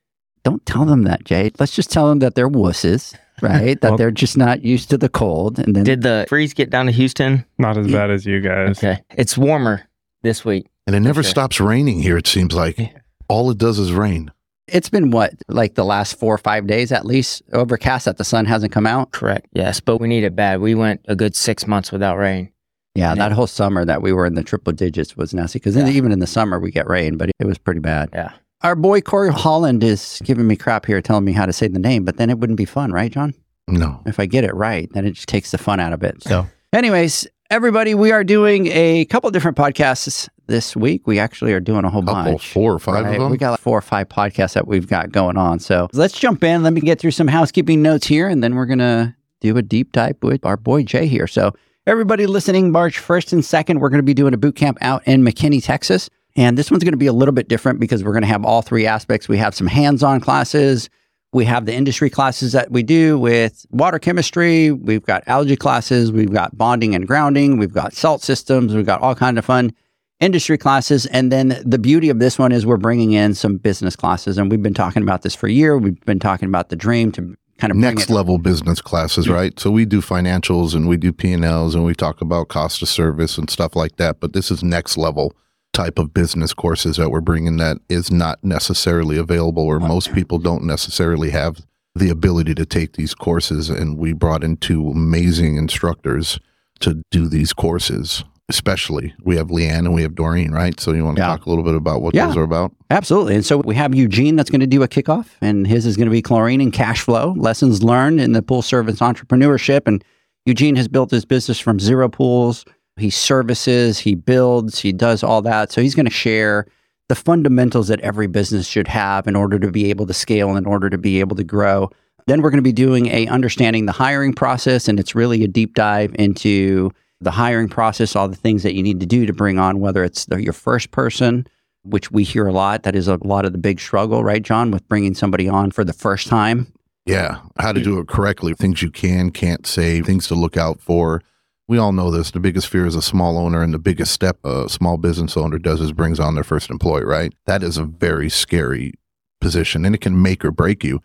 Don't 0.43 0.65
tell 0.65 0.85
them 0.85 1.03
that, 1.03 1.25
Jay. 1.25 1.51
Let's 1.59 1.75
just 1.75 1.91
tell 1.91 2.07
them 2.07 2.19
that 2.19 2.35
they're 2.35 2.49
wusses, 2.49 3.13
right? 3.41 3.79
that 3.81 3.89
Well- 3.89 3.97
they're 3.97 4.11
just 4.11 4.37
not 4.37 4.63
used 4.63 4.89
to 4.91 4.97
the 4.97 5.09
cold. 5.09 5.59
And 5.59 5.75
then 5.75 5.83
Did 5.83 6.01
the 6.01 6.25
freeze 6.29 6.53
get 6.53 6.69
down 6.69 6.85
to 6.87 6.91
Houston? 6.91 7.45
Not 7.57 7.77
as 7.77 7.87
bad 7.91 8.09
as 8.11 8.25
you 8.25 8.39
guys. 8.41 8.77
Okay. 8.77 9.01
It's 9.17 9.37
warmer 9.37 9.81
this 10.21 10.43
week. 10.45 10.67
And 10.87 10.95
it 10.95 11.01
never 11.01 11.21
sure. 11.23 11.29
stops 11.29 11.59
raining 11.59 12.01
here, 12.01 12.17
it 12.17 12.25
seems 12.27 12.53
like. 12.53 12.77
Yeah. 12.79 12.89
All 13.27 13.51
it 13.51 13.57
does 13.57 13.77
is 13.77 13.91
rain. 13.91 14.31
it's 14.67 14.89
been 14.89 15.11
what, 15.11 15.33
like 15.47 15.75
the 15.75 15.83
last 15.85 16.17
four 16.17 16.33
or 16.33 16.37
five 16.39 16.65
days 16.67 16.91
at 16.91 17.05
least 17.05 17.41
overcast 17.53 18.05
that 18.05 18.17
the 18.17 18.23
sun 18.23 18.45
hasn't 18.45 18.71
come 18.71 18.87
out. 18.87 19.11
Correct. 19.11 19.47
Yes, 19.53 19.79
but 19.79 19.97
we 19.97 20.07
need 20.07 20.23
it 20.23 20.35
bad. 20.35 20.61
We 20.61 20.73
went 20.75 21.01
a 21.07 21.15
good 21.15 21.35
six 21.35 21.67
months 21.67 21.91
without 21.91 22.17
rain. 22.17 22.51
Yeah, 22.99 23.09
Yeah. 23.11 23.15
that 23.15 23.31
whole 23.31 23.47
summer 23.47 23.85
that 23.85 24.01
we 24.01 24.13
were 24.13 24.25
in 24.25 24.35
the 24.35 24.43
triple 24.43 24.73
digits 24.73 25.17
was 25.17 25.33
nasty 25.33 25.59
because 25.59 25.75
even 25.77 26.11
in 26.11 26.19
the 26.19 26.27
summer 26.27 26.59
we 26.59 26.71
get 26.71 26.87
rain, 26.87 27.17
but 27.17 27.29
it 27.39 27.45
was 27.45 27.57
pretty 27.57 27.79
bad. 27.79 28.09
Yeah. 28.13 28.31
Our 28.61 28.75
boy 28.75 29.01
Corey 29.01 29.31
Holland 29.31 29.83
is 29.83 30.21
giving 30.25 30.45
me 30.45 30.55
crap 30.57 30.85
here, 30.85 31.01
telling 31.01 31.23
me 31.25 31.31
how 31.31 31.45
to 31.45 31.53
say 31.53 31.67
the 31.67 31.79
name, 31.79 32.03
but 32.03 32.17
then 32.17 32.29
it 32.29 32.39
wouldn't 32.39 32.57
be 32.57 32.65
fun, 32.65 32.91
right, 32.91 33.11
John? 33.11 33.33
No. 33.69 34.01
If 34.05 34.19
I 34.19 34.25
get 34.25 34.43
it 34.43 34.53
right, 34.53 34.89
then 34.93 35.05
it 35.05 35.11
just 35.11 35.29
takes 35.29 35.51
the 35.51 35.57
fun 35.57 35.79
out 35.79 35.93
of 35.93 36.03
it. 36.03 36.21
So, 36.23 36.45
anyways, 36.73 37.25
everybody, 37.51 37.93
we 37.95 38.11
are 38.11 38.23
doing 38.25 38.67
a 38.67 39.05
couple 39.05 39.29
different 39.31 39.55
podcasts 39.55 40.27
this 40.47 40.75
week. 40.75 41.07
We 41.07 41.19
actually 41.19 41.53
are 41.53 41.59
doing 41.61 41.85
a 41.85 41.89
whole 41.89 42.01
Couple, 42.03 42.31
bunch. 42.33 42.51
four 42.51 42.73
or 42.73 42.79
five 42.79 43.05
Right, 43.05 43.15
of 43.15 43.21
them. 43.21 43.31
We 43.31 43.37
got 43.37 43.51
like 43.51 43.59
four 43.61 43.77
or 43.77 43.81
five 43.81 44.09
podcasts 44.09 44.53
that 44.53 44.67
we've 44.67 44.87
got 44.87 45.11
going 45.11 45.37
on. 45.37 45.59
So 45.59 45.87
let's 45.93 46.19
jump 46.19 46.43
in. 46.43 46.63
Let 46.63 46.73
me 46.73 46.81
get 46.81 46.99
through 46.99 47.11
some 47.11 47.27
housekeeping 47.27 47.81
notes 47.81 48.07
here, 48.07 48.27
and 48.27 48.43
then 48.43 48.55
we're 48.55 48.65
going 48.65 48.79
to 48.79 49.15
do 49.41 49.55
a 49.55 49.61
deep 49.61 49.91
dive 49.93 50.17
with 50.21 50.43
our 50.45 50.57
boy 50.57 50.83
Jay 50.83 51.05
here. 51.07 51.27
So, 51.27 51.53
everybody 51.89 52.27
listening, 52.27 52.71
March 52.71 52.99
1st 52.99 53.33
and 53.33 53.41
2nd, 53.41 53.79
we're 53.79 53.89
going 53.89 53.99
to 53.99 54.03
be 54.03 54.13
doing 54.13 54.33
a 54.33 54.37
boot 54.37 54.55
camp 54.55 54.77
out 54.81 55.01
in 55.07 55.23
McKinney, 55.23 55.63
Texas. 55.63 56.09
And 56.35 56.57
this 56.57 56.69
one's 56.69 56.83
going 56.83 56.93
to 56.93 56.97
be 56.97 57.07
a 57.07 57.13
little 57.13 57.31
bit 57.31 57.47
different 57.47 57.79
because 57.79 58.03
we're 58.03 58.11
going 58.11 58.21
to 58.21 58.27
have 58.27 58.45
all 58.45 58.61
three 58.61 58.85
aspects. 58.85 59.27
We 59.27 59.37
have 59.37 59.55
some 59.55 59.67
hands 59.67 60.03
on 60.03 60.19
classes. 60.19 60.89
We 61.33 61.45
have 61.45 61.65
the 61.65 61.73
industry 61.73 62.09
classes 62.09 62.51
that 62.53 62.71
we 62.71 62.83
do 62.83 63.17
with 63.17 63.65
water 63.71 63.99
chemistry. 63.99 64.71
We've 64.71 65.03
got 65.03 65.23
algae 65.27 65.55
classes. 65.55 66.11
We've 66.11 66.31
got 66.31 66.57
bonding 66.57 66.95
and 66.95 67.07
grounding. 67.07 67.57
We've 67.57 67.73
got 67.73 67.93
salt 67.93 68.21
systems. 68.21 68.75
We've 68.75 68.85
got 68.85 69.01
all 69.01 69.15
kind 69.15 69.37
of 69.37 69.45
fun 69.45 69.73
industry 70.19 70.57
classes. 70.57 71.05
And 71.07 71.31
then 71.31 71.61
the 71.65 71.79
beauty 71.79 72.09
of 72.09 72.19
this 72.19 72.37
one 72.37 72.51
is 72.51 72.65
we're 72.65 72.77
bringing 72.77 73.13
in 73.13 73.33
some 73.33 73.57
business 73.57 73.95
classes. 73.95 74.37
And 74.37 74.51
we've 74.51 74.63
been 74.63 74.73
talking 74.73 75.01
about 75.01 75.23
this 75.23 75.35
for 75.35 75.47
a 75.47 75.51
year. 75.51 75.77
We've 75.77 75.99
been 76.05 76.19
talking 76.19 76.47
about 76.47 76.69
the 76.69 76.75
dream 76.75 77.11
to 77.13 77.35
kind 77.59 77.71
of 77.71 77.77
Next 77.77 78.09
level 78.09 78.37
business 78.37 78.81
classes, 78.81 79.27
right? 79.27 79.59
So 79.59 79.69
we 79.69 79.85
do 79.85 80.01
financials 80.01 80.73
and 80.73 80.87
we 80.87 80.97
do 80.97 81.11
P 81.11 81.33
and 81.33 81.43
Ls 81.43 81.75
and 81.75 81.85
we 81.85 81.93
talk 81.93 82.21
about 82.21 82.47
cost 82.47 82.81
of 82.81 82.87
service 82.87 83.37
and 83.37 83.49
stuff 83.49 83.75
like 83.75 83.97
that. 83.97 84.19
But 84.19 84.33
this 84.33 84.49
is 84.49 84.63
next 84.63 84.97
level 84.97 85.35
type 85.73 85.99
of 85.99 86.13
business 86.13 86.53
courses 86.53 86.97
that 86.97 87.09
we're 87.09 87.21
bringing 87.21 87.57
that 87.57 87.77
is 87.89 88.11
not 88.11 88.43
necessarily 88.43 89.17
available, 89.17 89.63
or 89.63 89.79
most 89.79 90.13
people 90.13 90.39
don't 90.39 90.63
necessarily 90.63 91.29
have 91.29 91.59
the 91.95 92.09
ability 92.09 92.55
to 92.55 92.65
take 92.65 92.93
these 92.93 93.13
courses. 93.13 93.69
And 93.69 93.97
we 93.97 94.13
brought 94.13 94.43
in 94.43 94.57
two 94.57 94.89
amazing 94.89 95.57
instructors 95.57 96.39
to 96.79 97.03
do 97.11 97.27
these 97.27 97.53
courses. 97.53 98.23
Especially, 98.49 99.13
we 99.23 99.35
have 99.35 99.47
Leanne 99.49 99.79
and 99.79 99.93
we 99.93 100.01
have 100.01 100.15
Doreen, 100.15 100.51
right? 100.51 100.77
So 100.79 100.91
you 100.91 101.05
want 101.05 101.17
to 101.17 101.21
Yeah. 101.21 101.27
talk 101.27 101.45
a 101.45 101.49
little 101.49 101.63
bit 101.63 101.75
about 101.75 102.01
what 102.01 102.15
Yeah. 102.15 102.25
those 102.27 102.37
are 102.37 102.43
about? 102.43 102.71
Absolutely. 102.89 103.35
And 103.35 103.45
so 103.45 103.57
we 103.63 103.75
have 103.75 103.93
Eugene 103.93 104.35
that's 104.35 104.49
going 104.49 104.59
to 104.61 104.67
do 104.67 104.81
a 104.81 104.87
kickoff, 104.87 105.27
and 105.41 105.67
his 105.67 105.85
is 105.85 105.95
going 105.95 106.07
to 106.07 106.11
be 106.11 106.21
chlorine 106.23 106.59
and 106.59 106.73
cash 106.73 107.01
flow 107.01 107.35
lessons 107.37 107.83
learned 107.83 108.19
in 108.19 108.33
the 108.33 108.41
pool 108.41 108.63
service 108.63 108.99
entrepreneurship. 109.01 109.81
And 109.85 110.03
Eugene 110.47 110.75
has 110.77 110.87
built 110.87 111.11
his 111.11 111.25
business 111.25 111.59
from 111.59 111.79
zero 111.79 112.09
pools. 112.09 112.65
He 112.97 113.11
services, 113.11 113.99
he 113.99 114.15
builds, 114.15 114.79
he 114.79 114.91
does 114.91 115.23
all 115.23 115.41
that. 115.43 115.71
So 115.71 115.79
he's 115.81 115.93
going 115.95 116.07
to 116.07 116.11
share 116.11 116.65
the 117.07 117.15
fundamentals 117.15 117.87
that 117.87 117.99
every 118.01 118.27
business 118.27 118.67
should 118.67 118.87
have 118.87 119.27
in 119.27 119.35
order 119.35 119.59
to 119.59 119.71
be 119.71 119.89
able 119.91 120.05
to 120.07 120.13
scale, 120.13 120.55
in 120.55 120.65
order 120.65 120.89
to 120.89 120.97
be 120.97 121.19
able 121.19 121.35
to 121.35 121.43
grow. 121.43 121.89
Then 122.25 122.41
we're 122.41 122.49
going 122.49 122.57
to 122.57 122.63
be 122.63 122.73
doing 122.73 123.07
a 123.07 123.27
understanding 123.27 123.85
the 123.85 123.91
hiring 123.91 124.33
process, 124.33 124.87
and 124.87 124.99
it's 124.99 125.13
really 125.15 125.43
a 125.43 125.47
deep 125.47 125.75
dive 125.75 126.15
into 126.19 126.91
the 127.21 127.31
hiring 127.31 127.67
process, 127.67 128.15
all 128.15 128.27
the 128.27 128.35
things 128.35 128.63
that 128.63 128.73
you 128.73 128.83
need 128.83 128.99
to 128.99 129.05
do 129.05 129.25
to 129.25 129.33
bring 129.33 129.59
on, 129.59 129.79
whether 129.79 130.03
it's 130.03 130.25
the, 130.25 130.41
your 130.41 130.53
first 130.53 130.91
person, 130.91 131.45
which 131.83 132.11
we 132.11 132.23
hear 132.23 132.47
a 132.47 132.53
lot. 132.53 132.83
That 132.83 132.95
is 132.95 133.07
a 133.07 133.17
lot 133.23 133.45
of 133.45 133.51
the 133.51 133.57
big 133.57 133.79
struggle, 133.79 134.23
right, 134.23 134.41
John, 134.41 134.71
with 134.71 134.87
bringing 134.87 135.13
somebody 135.13 135.47
on 135.47 135.71
for 135.71 135.83
the 135.83 135.93
first 135.93 136.27
time. 136.27 136.71
Yeah, 137.05 137.39
how 137.57 137.71
to 137.71 137.81
do 137.81 137.99
it 137.99 138.07
correctly, 138.07 138.53
things 138.53 138.81
you 138.81 138.91
can, 138.91 139.31
can't 139.31 139.65
say, 139.65 140.01
things 140.01 140.27
to 140.27 140.35
look 140.35 140.57
out 140.57 140.79
for. 140.79 141.21
We 141.67 141.77
all 141.77 141.91
know 141.91 142.11
this. 142.11 142.31
The 142.31 142.39
biggest 142.39 142.67
fear 142.67 142.85
is 142.85 142.95
a 142.95 143.01
small 143.01 143.37
owner, 143.37 143.61
and 143.61 143.73
the 143.73 143.79
biggest 143.79 144.11
step 144.11 144.37
a 144.43 144.69
small 144.69 144.97
business 144.97 145.35
owner 145.35 145.57
does 145.57 145.81
is 145.81 145.91
brings 145.91 146.19
on 146.19 146.35
their 146.35 146.43
first 146.43 146.69
employee, 146.69 147.05
right? 147.05 147.33
That 147.45 147.63
is 147.63 147.77
a 147.77 147.83
very 147.83 148.29
scary 148.29 148.93
position, 149.41 149.85
and 149.85 149.95
it 149.95 150.01
can 150.01 150.21
make 150.21 150.45
or 150.45 150.51
break 150.51 150.83
you. 150.83 150.99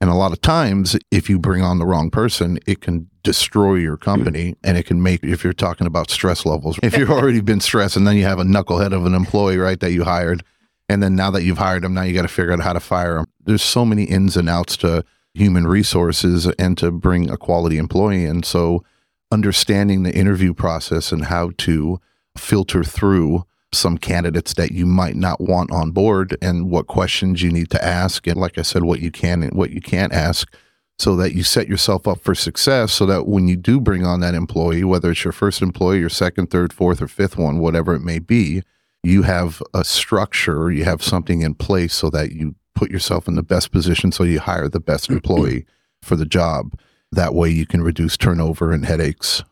And 0.00 0.10
a 0.10 0.14
lot 0.14 0.32
of 0.32 0.40
times, 0.40 0.96
if 1.10 1.28
you 1.28 1.38
bring 1.38 1.62
on 1.62 1.78
the 1.78 1.86
wrong 1.86 2.10
person, 2.10 2.58
it 2.66 2.80
can 2.80 3.10
destroy 3.28 3.74
your 3.74 3.98
company 3.98 4.52
mm-hmm. 4.52 4.66
and 4.66 4.78
it 4.78 4.84
can 4.84 5.02
make, 5.02 5.22
if 5.22 5.44
you're 5.44 5.52
talking 5.52 5.86
about 5.86 6.10
stress 6.10 6.46
levels, 6.46 6.78
if 6.82 6.96
you've 6.96 7.10
already 7.10 7.42
been 7.42 7.60
stressed 7.60 7.94
and 7.94 8.06
then 8.06 8.16
you 8.16 8.24
have 8.24 8.38
a 8.38 8.44
knucklehead 8.44 8.94
of 8.94 9.04
an 9.04 9.12
employee, 9.12 9.58
right, 9.58 9.78
that 9.80 9.92
you 9.92 10.04
hired, 10.04 10.42
and 10.88 11.02
then 11.02 11.14
now 11.14 11.30
that 11.30 11.42
you've 11.42 11.58
hired 11.58 11.82
them, 11.82 11.92
now 11.92 12.00
you 12.00 12.14
got 12.14 12.22
to 12.22 12.28
figure 12.28 12.54
out 12.54 12.60
how 12.60 12.72
to 12.72 12.80
fire 12.80 13.16
them. 13.16 13.26
There's 13.44 13.62
so 13.62 13.84
many 13.84 14.04
ins 14.04 14.34
and 14.34 14.48
outs 14.48 14.78
to 14.78 15.04
human 15.34 15.66
resources 15.66 16.46
and 16.58 16.78
to 16.78 16.90
bring 16.90 17.28
a 17.28 17.36
quality 17.36 17.76
employee 17.76 18.24
in. 18.24 18.44
So, 18.44 18.82
understanding 19.30 20.04
the 20.04 20.14
interview 20.14 20.54
process 20.54 21.12
and 21.12 21.26
how 21.26 21.50
to 21.58 22.00
filter 22.38 22.82
through 22.82 23.44
some 23.74 23.98
candidates 23.98 24.54
that 24.54 24.72
you 24.72 24.86
might 24.86 25.16
not 25.16 25.38
want 25.38 25.70
on 25.70 25.90
board 25.90 26.34
and 26.40 26.70
what 26.70 26.86
questions 26.86 27.42
you 27.42 27.50
need 27.50 27.68
to 27.68 27.84
ask 27.84 28.26
and 28.26 28.40
like 28.40 28.56
I 28.56 28.62
said 28.62 28.84
what 28.84 29.00
you 29.00 29.10
can 29.10 29.42
and 29.42 29.52
what 29.52 29.68
you 29.68 29.82
can't 29.82 30.14
ask 30.14 30.50
so 30.98 31.14
that 31.16 31.34
you 31.34 31.42
set 31.42 31.68
yourself 31.68 32.08
up 32.08 32.20
for 32.20 32.34
success 32.34 32.92
so 32.92 33.06
that 33.06 33.26
when 33.26 33.46
you 33.48 33.56
do 33.56 33.80
bring 33.80 34.04
on 34.04 34.20
that 34.20 34.34
employee 34.34 34.84
whether 34.84 35.10
it's 35.10 35.24
your 35.24 35.32
first 35.32 35.62
employee 35.62 36.00
your 36.00 36.08
second 36.08 36.50
third 36.50 36.72
fourth 36.72 37.00
or 37.00 37.08
fifth 37.08 37.36
one 37.36 37.58
whatever 37.58 37.94
it 37.94 38.00
may 38.00 38.18
be 38.18 38.62
you 39.02 39.22
have 39.22 39.62
a 39.74 39.84
structure 39.84 40.70
you 40.70 40.84
have 40.84 41.02
something 41.02 41.42
in 41.42 41.54
place 41.54 41.94
so 41.94 42.10
that 42.10 42.32
you 42.32 42.54
put 42.74 42.90
yourself 42.90 43.26
in 43.28 43.34
the 43.34 43.42
best 43.42 43.72
position 43.72 44.12
so 44.12 44.24
you 44.24 44.40
hire 44.40 44.68
the 44.68 44.80
best 44.80 45.08
employee 45.10 45.64
for 46.02 46.16
the 46.16 46.26
job 46.26 46.78
that 47.12 47.34
way 47.34 47.48
you 47.48 47.66
can 47.66 47.82
reduce 47.82 48.16
turnover 48.16 48.72
and 48.72 48.84
headaches 48.84 49.42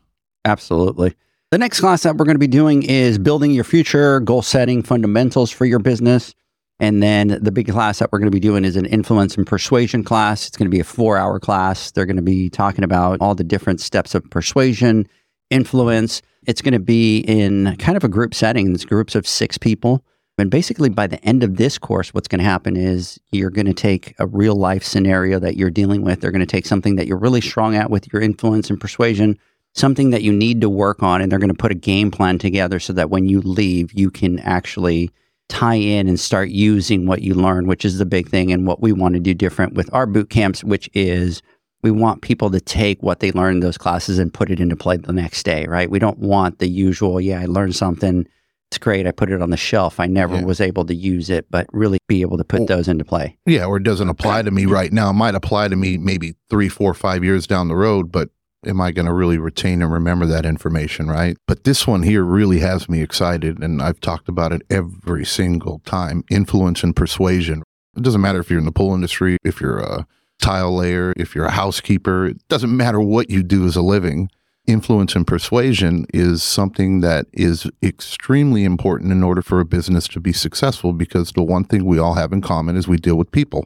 Absolutely. 0.47 1.13
The 1.51 1.57
next 1.57 1.81
class 1.81 2.03
that 2.03 2.15
we're 2.15 2.25
going 2.25 2.35
to 2.35 2.39
be 2.39 2.47
doing 2.47 2.83
is 2.83 3.17
building 3.17 3.51
your 3.51 3.65
future, 3.65 4.19
goal 4.21 4.41
setting 4.41 4.81
fundamentals 4.81 5.51
for 5.51 5.65
your 5.65 5.79
business. 5.79 6.33
And 6.79 7.01
then 7.01 7.39
the 7.41 7.51
big 7.51 7.67
class 7.67 7.99
that 7.99 8.11
we're 8.11 8.19
going 8.19 8.31
to 8.31 8.35
be 8.35 8.39
doing 8.39 8.63
is 8.63 8.75
an 8.75 8.85
influence 8.85 9.35
and 9.35 9.47
persuasion 9.47 10.03
class. 10.03 10.47
It's 10.47 10.57
going 10.57 10.69
to 10.69 10.75
be 10.75 10.79
a 10.79 10.85
four 10.85 11.17
hour 11.17 11.39
class. 11.39 11.91
They're 11.91 12.05
going 12.05 12.17
to 12.17 12.21
be 12.21 12.49
talking 12.49 12.83
about 12.83 13.19
all 13.19 13.33
the 13.33 13.43
different 13.43 13.81
steps 13.81 14.13
of 14.13 14.29
persuasion, 14.29 15.07
influence. 15.49 16.21
It's 16.45 16.61
going 16.61 16.73
to 16.73 16.79
be 16.79 17.19
in 17.19 17.75
kind 17.77 17.97
of 17.97 18.03
a 18.03 18.09
group 18.09 18.35
setting. 18.35 18.73
It's 18.73 18.85
groups 18.85 19.15
of 19.15 19.27
six 19.27 19.57
people. 19.57 20.03
And 20.39 20.51
basically, 20.51 20.89
by 20.89 21.07
the 21.07 21.23
end 21.25 21.43
of 21.43 21.57
this 21.57 21.79
course, 21.79 22.13
what's 22.13 22.27
going 22.27 22.39
to 22.39 22.45
happen 22.45 22.77
is 22.77 23.19
you're 23.31 23.49
going 23.49 23.65
to 23.65 23.73
take 23.73 24.13
a 24.19 24.27
real 24.27 24.55
life 24.55 24.83
scenario 24.83 25.39
that 25.39 25.57
you're 25.57 25.71
dealing 25.71 26.03
with. 26.03 26.21
They're 26.21 26.31
going 26.31 26.41
to 26.41 26.45
take 26.45 26.67
something 26.67 26.95
that 26.97 27.07
you're 27.07 27.17
really 27.17 27.41
strong 27.41 27.75
at 27.75 27.89
with 27.89 28.13
your 28.13 28.21
influence 28.21 28.69
and 28.69 28.79
persuasion, 28.79 29.39
something 29.73 30.11
that 30.11 30.21
you 30.21 30.31
need 30.31 30.61
to 30.61 30.69
work 30.69 31.01
on, 31.01 31.21
and 31.21 31.31
they're 31.31 31.39
going 31.39 31.49
to 31.49 31.55
put 31.55 31.71
a 31.71 31.75
game 31.75 32.11
plan 32.11 32.37
together 32.37 32.79
so 32.79 32.93
that 32.93 33.09
when 33.09 33.27
you 33.27 33.41
leave, 33.41 33.91
you 33.93 34.11
can 34.11 34.37
actually 34.39 35.09
tie 35.49 35.75
in 35.75 36.07
and 36.07 36.19
start 36.19 36.49
using 36.49 37.05
what 37.05 37.21
you 37.21 37.33
learn, 37.33 37.67
which 37.67 37.85
is 37.85 37.97
the 37.97 38.05
big 38.05 38.29
thing 38.29 38.51
and 38.51 38.67
what 38.67 38.81
we 38.81 38.91
want 38.91 39.13
to 39.13 39.19
do 39.19 39.33
different 39.33 39.73
with 39.73 39.89
our 39.93 40.05
boot 40.05 40.29
camps, 40.29 40.63
which 40.63 40.89
is 40.93 41.41
we 41.83 41.91
want 41.91 42.21
people 42.21 42.49
to 42.51 42.59
take 42.59 43.01
what 43.01 43.19
they 43.19 43.31
learned 43.31 43.55
in 43.57 43.59
those 43.61 43.77
classes 43.77 44.19
and 44.19 44.33
put 44.33 44.49
it 44.51 44.59
into 44.59 44.75
play 44.75 44.97
the 44.97 45.13
next 45.13 45.43
day, 45.43 45.65
right? 45.67 45.89
We 45.89 45.99
don't 45.99 46.19
want 46.19 46.59
the 46.59 46.67
usual, 46.67 47.21
yeah, 47.21 47.39
I 47.39 47.45
learned 47.45 47.75
something. 47.75 48.27
It's 48.69 48.77
great. 48.77 49.07
I 49.07 49.11
put 49.11 49.31
it 49.31 49.41
on 49.41 49.49
the 49.51 49.55
shelf. 49.57 49.97
I 49.99 50.07
never 50.07 50.35
Yeah. 50.35 50.43
was 50.43 50.59
able 50.59 50.83
to 50.85 50.93
use 50.95 51.29
it, 51.29 51.45
but 51.49 51.67
really 51.71 51.99
be 52.07 52.19
able 52.21 52.37
to 52.37 52.43
put 52.43 52.61
Well- 52.61 52.67
those 52.67 52.89
into 52.89 53.05
play. 53.05 53.37
Yeah, 53.45 53.65
or 53.65 53.77
it 53.77 53.83
doesn't 53.83 54.09
apply 54.09 54.41
to 54.41 54.51
me 54.51 54.65
right 54.79 54.91
now. 54.91 55.09
It 55.11 55.13
might 55.13 55.35
apply 55.35 55.69
to 55.69 55.75
me 55.77 55.97
maybe 55.97 56.33
three, 56.49 56.67
four, 56.67 56.93
five 56.93 57.23
years 57.23 57.47
down 57.47 57.69
the 57.69 57.75
road, 57.77 58.11
but 58.11 58.29
am 58.67 58.81
I 58.81 58.91
going 58.91 59.05
to 59.05 59.13
really 59.13 59.37
retain 59.37 59.81
and 59.81 59.91
remember 59.91 60.25
that 60.25 60.45
information, 60.45 61.07
right? 61.07 61.37
But 61.47 61.63
this 61.63 61.87
one 61.87 62.03
here 62.03 62.23
really 62.23 62.59
has 62.59 62.89
me 62.89 63.01
excited, 63.01 63.63
and 63.63 63.81
I've 63.81 63.99
talked 63.99 64.27
about 64.27 64.51
it 64.51 64.61
every 64.69 65.25
single 65.25 65.79
time 65.85 66.23
influence 66.29 66.83
and 66.83 66.95
persuasion. 66.95 67.63
It 67.95 68.03
doesn't 68.03 68.21
matter 68.21 68.39
if 68.39 68.49
you're 68.49 68.59
in 68.59 68.65
the 68.65 68.71
pool 68.71 68.93
industry, 68.93 69.37
if 69.43 69.59
you're 69.61 69.79
a 69.79 70.05
tile 70.39 70.75
layer, 70.75 71.13
if 71.17 71.33
you're 71.33 71.45
a 71.45 71.51
housekeeper, 71.51 72.27
it 72.27 72.47
doesn't 72.47 72.75
matter 72.75 72.99
what 72.99 73.29
you 73.29 73.41
do 73.41 73.65
as 73.65 73.75
a 73.75 73.81
living. 73.81 74.29
influence 74.67 75.15
and 75.15 75.25
persuasion 75.25 76.05
is 76.13 76.43
something 76.43 76.99
that 76.99 77.25
is 77.33 77.67
extremely 77.81 78.65
important 78.65 79.11
in 79.11 79.23
order 79.23 79.41
for 79.41 79.59
a 79.59 79.65
business 79.65 80.07
to 80.09 80.19
be 80.19 80.33
successful 80.33 80.93
because 80.93 81.31
the 81.31 81.41
one 81.41 81.63
thing 81.63 81.85
we 81.85 81.97
all 81.97 82.15
have 82.15 82.33
in 82.33 82.41
common 82.41 82.75
is 82.75 82.87
we 82.87 82.97
deal 82.97 83.15
with 83.15 83.31
people. 83.31 83.65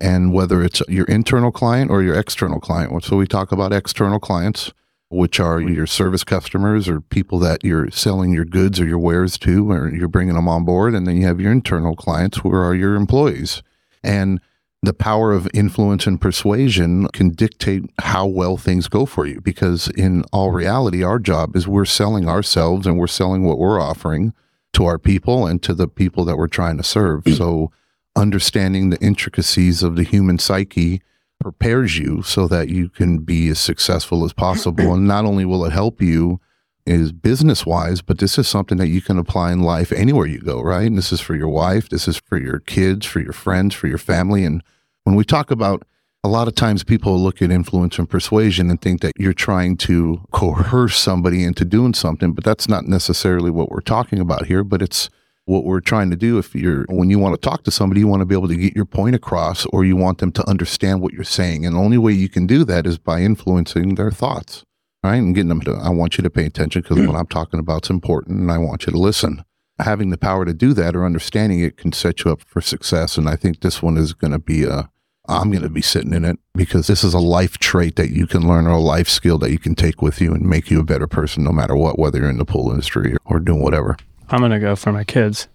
And 0.00 0.32
whether 0.32 0.62
it's 0.62 0.80
your 0.88 1.06
internal 1.06 1.50
client 1.50 1.90
or 1.90 2.02
your 2.02 2.14
external 2.14 2.60
client. 2.60 3.04
So 3.04 3.16
we 3.16 3.26
talk 3.26 3.50
about 3.50 3.72
external 3.72 4.20
clients, 4.20 4.72
which 5.10 5.40
are 5.40 5.58
mm-hmm. 5.58 5.74
your 5.74 5.86
service 5.86 6.22
customers 6.22 6.88
or 6.88 7.00
people 7.00 7.38
that 7.40 7.64
you're 7.64 7.90
selling 7.90 8.32
your 8.32 8.44
goods 8.44 8.78
or 8.78 8.86
your 8.86 8.98
wares 8.98 9.38
to, 9.38 9.70
or 9.70 9.90
you're 9.92 10.06
bringing 10.06 10.34
them 10.34 10.48
on 10.48 10.64
board. 10.64 10.94
And 10.94 11.06
then 11.06 11.16
you 11.16 11.26
have 11.26 11.40
your 11.40 11.50
internal 11.50 11.96
clients, 11.96 12.38
who 12.38 12.54
are 12.54 12.74
your 12.74 12.94
employees. 12.94 13.62
And 14.04 14.40
the 14.82 14.94
power 14.94 15.32
of 15.32 15.48
influence 15.52 16.06
and 16.06 16.20
persuasion 16.20 17.08
can 17.08 17.30
dictate 17.30 17.84
how 17.98 18.26
well 18.26 18.56
things 18.56 18.88
go 18.88 19.06
for 19.06 19.26
you 19.26 19.40
because 19.40 19.88
in 19.90 20.22
all 20.32 20.52
reality 20.52 21.02
our 21.02 21.18
job 21.18 21.56
is 21.56 21.66
we're 21.66 21.84
selling 21.84 22.28
ourselves 22.28 22.86
and 22.86 22.96
we're 22.96 23.06
selling 23.06 23.42
what 23.42 23.58
we're 23.58 23.80
offering 23.80 24.32
to 24.72 24.84
our 24.84 24.98
people 24.98 25.46
and 25.46 25.62
to 25.62 25.74
the 25.74 25.88
people 25.88 26.24
that 26.24 26.36
we're 26.36 26.46
trying 26.46 26.76
to 26.76 26.84
serve 26.84 27.24
so 27.36 27.72
understanding 28.18 28.90
the 28.90 29.00
intricacies 29.00 29.82
of 29.82 29.96
the 29.96 30.02
human 30.02 30.38
psyche 30.38 31.00
prepares 31.40 31.96
you 31.96 32.20
so 32.22 32.48
that 32.48 32.68
you 32.68 32.88
can 32.88 33.18
be 33.18 33.48
as 33.48 33.60
successful 33.60 34.24
as 34.24 34.32
possible 34.32 34.92
and 34.92 35.06
not 35.06 35.24
only 35.24 35.44
will 35.44 35.64
it 35.64 35.72
help 35.72 36.02
you 36.02 36.40
is 36.84 37.12
business 37.12 37.64
wise, 37.66 38.00
but 38.00 38.18
this 38.18 38.38
is 38.38 38.48
something 38.48 38.78
that 38.78 38.88
you 38.88 39.00
can 39.00 39.18
apply 39.18 39.52
in 39.52 39.60
life 39.60 39.92
anywhere 39.92 40.26
you 40.26 40.40
go, 40.40 40.60
right? 40.60 40.86
And 40.86 40.96
this 40.96 41.12
is 41.12 41.20
for 41.20 41.36
your 41.36 41.48
wife, 41.48 41.88
this 41.90 42.08
is 42.08 42.16
for 42.16 42.38
your 42.38 42.60
kids, 42.60 43.06
for 43.06 43.20
your 43.20 43.32
friends, 43.32 43.74
for 43.74 43.86
your 43.86 43.98
family. 43.98 44.44
And 44.44 44.62
when 45.04 45.14
we 45.14 45.24
talk 45.24 45.50
about 45.50 45.86
a 46.24 46.28
lot 46.28 46.48
of 46.48 46.54
times 46.54 46.82
people 46.82 47.16
look 47.18 47.40
at 47.40 47.50
influence 47.50 47.98
and 47.98 48.08
persuasion 48.08 48.70
and 48.70 48.80
think 48.80 49.02
that 49.02 49.12
you're 49.18 49.32
trying 49.32 49.76
to 49.76 50.22
coerce 50.32 50.98
somebody 50.98 51.44
into 51.44 51.64
doing 51.64 51.94
something, 51.94 52.32
but 52.32 52.42
that's 52.42 52.68
not 52.68 52.86
necessarily 52.86 53.50
what 53.50 53.70
we're 53.70 53.80
talking 53.80 54.18
about 54.18 54.46
here. 54.46 54.64
But 54.64 54.82
it's 54.82 55.10
what 55.48 55.64
we're 55.64 55.80
trying 55.80 56.10
to 56.10 56.16
do. 56.16 56.38
If 56.38 56.54
you're, 56.54 56.84
when 56.88 57.10
you 57.10 57.18
want 57.18 57.34
to 57.34 57.40
talk 57.40 57.64
to 57.64 57.70
somebody, 57.70 58.00
you 58.00 58.06
want 58.06 58.20
to 58.20 58.26
be 58.26 58.34
able 58.34 58.48
to 58.48 58.56
get 58.56 58.76
your 58.76 58.84
point 58.84 59.16
across 59.16 59.66
or 59.66 59.84
you 59.84 59.96
want 59.96 60.18
them 60.18 60.32
to 60.32 60.48
understand 60.48 61.00
what 61.00 61.12
you're 61.12 61.24
saying. 61.24 61.66
And 61.66 61.74
the 61.74 61.80
only 61.80 61.98
way 61.98 62.12
you 62.12 62.28
can 62.28 62.46
do 62.46 62.64
that 62.64 62.86
is 62.86 62.98
by 62.98 63.22
influencing 63.22 63.94
their 63.96 64.10
thoughts 64.10 64.64
right? 65.02 65.16
And 65.16 65.34
getting 65.34 65.48
them 65.48 65.60
to, 65.62 65.72
I 65.74 65.90
want 65.90 66.18
you 66.18 66.22
to 66.22 66.30
pay 66.30 66.44
attention 66.44 66.82
because 66.82 67.06
what 67.06 67.16
I'm 67.16 67.26
talking 67.26 67.60
about 67.60 67.86
is 67.86 67.90
important 67.90 68.40
and 68.40 68.52
I 68.52 68.58
want 68.58 68.86
you 68.86 68.92
to 68.92 68.98
listen. 68.98 69.44
Having 69.78 70.10
the 70.10 70.18
power 70.18 70.44
to 70.44 70.52
do 70.52 70.72
that 70.74 70.96
or 70.96 71.04
understanding 71.04 71.60
it 71.60 71.76
can 71.76 71.92
set 71.92 72.24
you 72.24 72.32
up 72.32 72.42
for 72.42 72.60
success. 72.60 73.16
And 73.16 73.28
I 73.28 73.36
think 73.36 73.60
this 73.60 73.80
one 73.80 73.96
is 73.96 74.12
going 74.12 74.32
to 74.32 74.38
be 74.38 74.64
a, 74.64 74.90
I'm 75.28 75.50
going 75.50 75.62
to 75.62 75.68
be 75.68 75.82
sitting 75.82 76.12
in 76.12 76.24
it 76.24 76.38
because 76.54 76.88
this 76.88 77.04
is 77.04 77.14
a 77.14 77.20
life 77.20 77.58
trait 77.58 77.96
that 77.96 78.10
you 78.10 78.26
can 78.26 78.48
learn 78.48 78.66
or 78.66 78.72
a 78.72 78.80
life 78.80 79.08
skill 79.08 79.38
that 79.38 79.52
you 79.52 79.58
can 79.58 79.74
take 79.74 80.02
with 80.02 80.20
you 80.20 80.32
and 80.32 80.42
make 80.42 80.70
you 80.70 80.80
a 80.80 80.84
better 80.84 81.06
person 81.06 81.44
no 81.44 81.52
matter 81.52 81.76
what, 81.76 81.98
whether 81.98 82.18
you're 82.18 82.30
in 82.30 82.38
the 82.38 82.44
pool 82.44 82.70
industry 82.70 83.14
or 83.24 83.38
doing 83.38 83.62
whatever. 83.62 83.96
I'm 84.30 84.40
going 84.40 84.50
to 84.50 84.58
go 84.58 84.76
for 84.76 84.92
my 84.92 85.04
kids. 85.04 85.48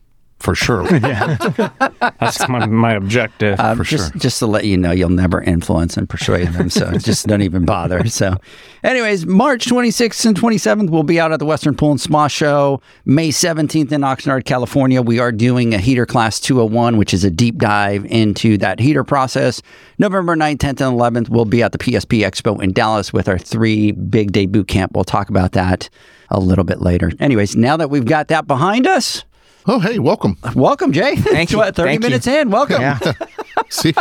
For 0.44 0.56
sure. 0.56 0.84
yeah. 0.98 1.38
That's 2.20 2.50
my, 2.50 2.66
my 2.66 2.92
objective. 2.92 3.58
Um, 3.62 3.78
For 3.78 3.86
just, 3.86 4.12
sure. 4.12 4.20
just 4.20 4.40
to 4.40 4.46
let 4.46 4.66
you 4.66 4.76
know, 4.76 4.92
you'll 4.92 5.08
never 5.08 5.42
influence 5.42 5.96
and 5.96 6.10
persuade 6.10 6.50
them. 6.50 6.70
So 6.70 6.92
just 6.98 7.28
don't 7.28 7.44
even 7.44 7.64
bother. 7.64 8.06
So, 8.10 8.36
anyways, 8.84 9.26
March 9.26 9.68
26th 9.68 10.26
and 10.26 10.36
27th, 10.38 10.90
we'll 10.90 11.04
be 11.04 11.18
out 11.18 11.32
at 11.32 11.40
the 11.40 11.46
Western 11.46 11.78
Pool 11.78 11.92
and 11.92 12.02
Spa 12.02 12.28
Show. 12.28 12.82
May 13.06 13.30
17th 13.30 13.94
in 13.94 14.02
Oxnard, 14.02 14.44
California, 14.44 15.02
we 15.02 15.18
are 15.18 15.32
doing 15.32 15.74
a 15.74 15.78
heater 15.78 16.06
class 16.06 16.42
201, 16.42 16.98
which 16.98 17.14
is 17.14 17.24
a 17.24 17.32
deep 17.32 17.58
dive 17.58 18.04
into 18.08 18.58
that 18.58 18.82
heater 18.82 19.06
process. 19.06 19.62
November 19.98 20.36
9th, 20.36 20.58
10th, 20.58 20.82
and 20.82 21.00
11th, 21.00 21.30
we'll 21.30 21.46
be 21.46 21.64
at 21.64 21.72
the 21.72 21.78
PSP 21.78 22.20
Expo 22.20 22.62
in 22.62 22.74
Dallas 22.74 23.14
with 23.14 23.30
our 23.30 23.38
three 23.38 23.94
big 23.94 24.34
day 24.34 24.46
boot 24.46 24.68
camp. 24.68 24.92
We'll 24.94 25.06
talk 25.06 25.30
about 25.30 25.54
that 25.54 25.90
a 26.30 26.42
little 26.42 26.66
bit 26.66 26.82
later. 26.82 27.14
Anyways, 27.22 27.56
now 27.56 27.78
that 27.78 27.90
we've 27.90 28.04
got 28.04 28.28
that 28.28 28.46
behind 28.46 28.88
us, 28.88 29.24
Oh, 29.66 29.80
hey, 29.80 29.98
welcome. 30.00 30.38
welcome, 30.56 30.92
Jay. 30.92 31.16
Thank 31.16 31.52
you. 31.52 31.60
30 31.64 31.74
Thank 31.74 32.04
you. 32.04 32.10
minutes 32.10 32.28
in, 32.28 32.50
welcome. 32.50 32.82
Yeah. 32.82 33.00
See, 33.70 33.94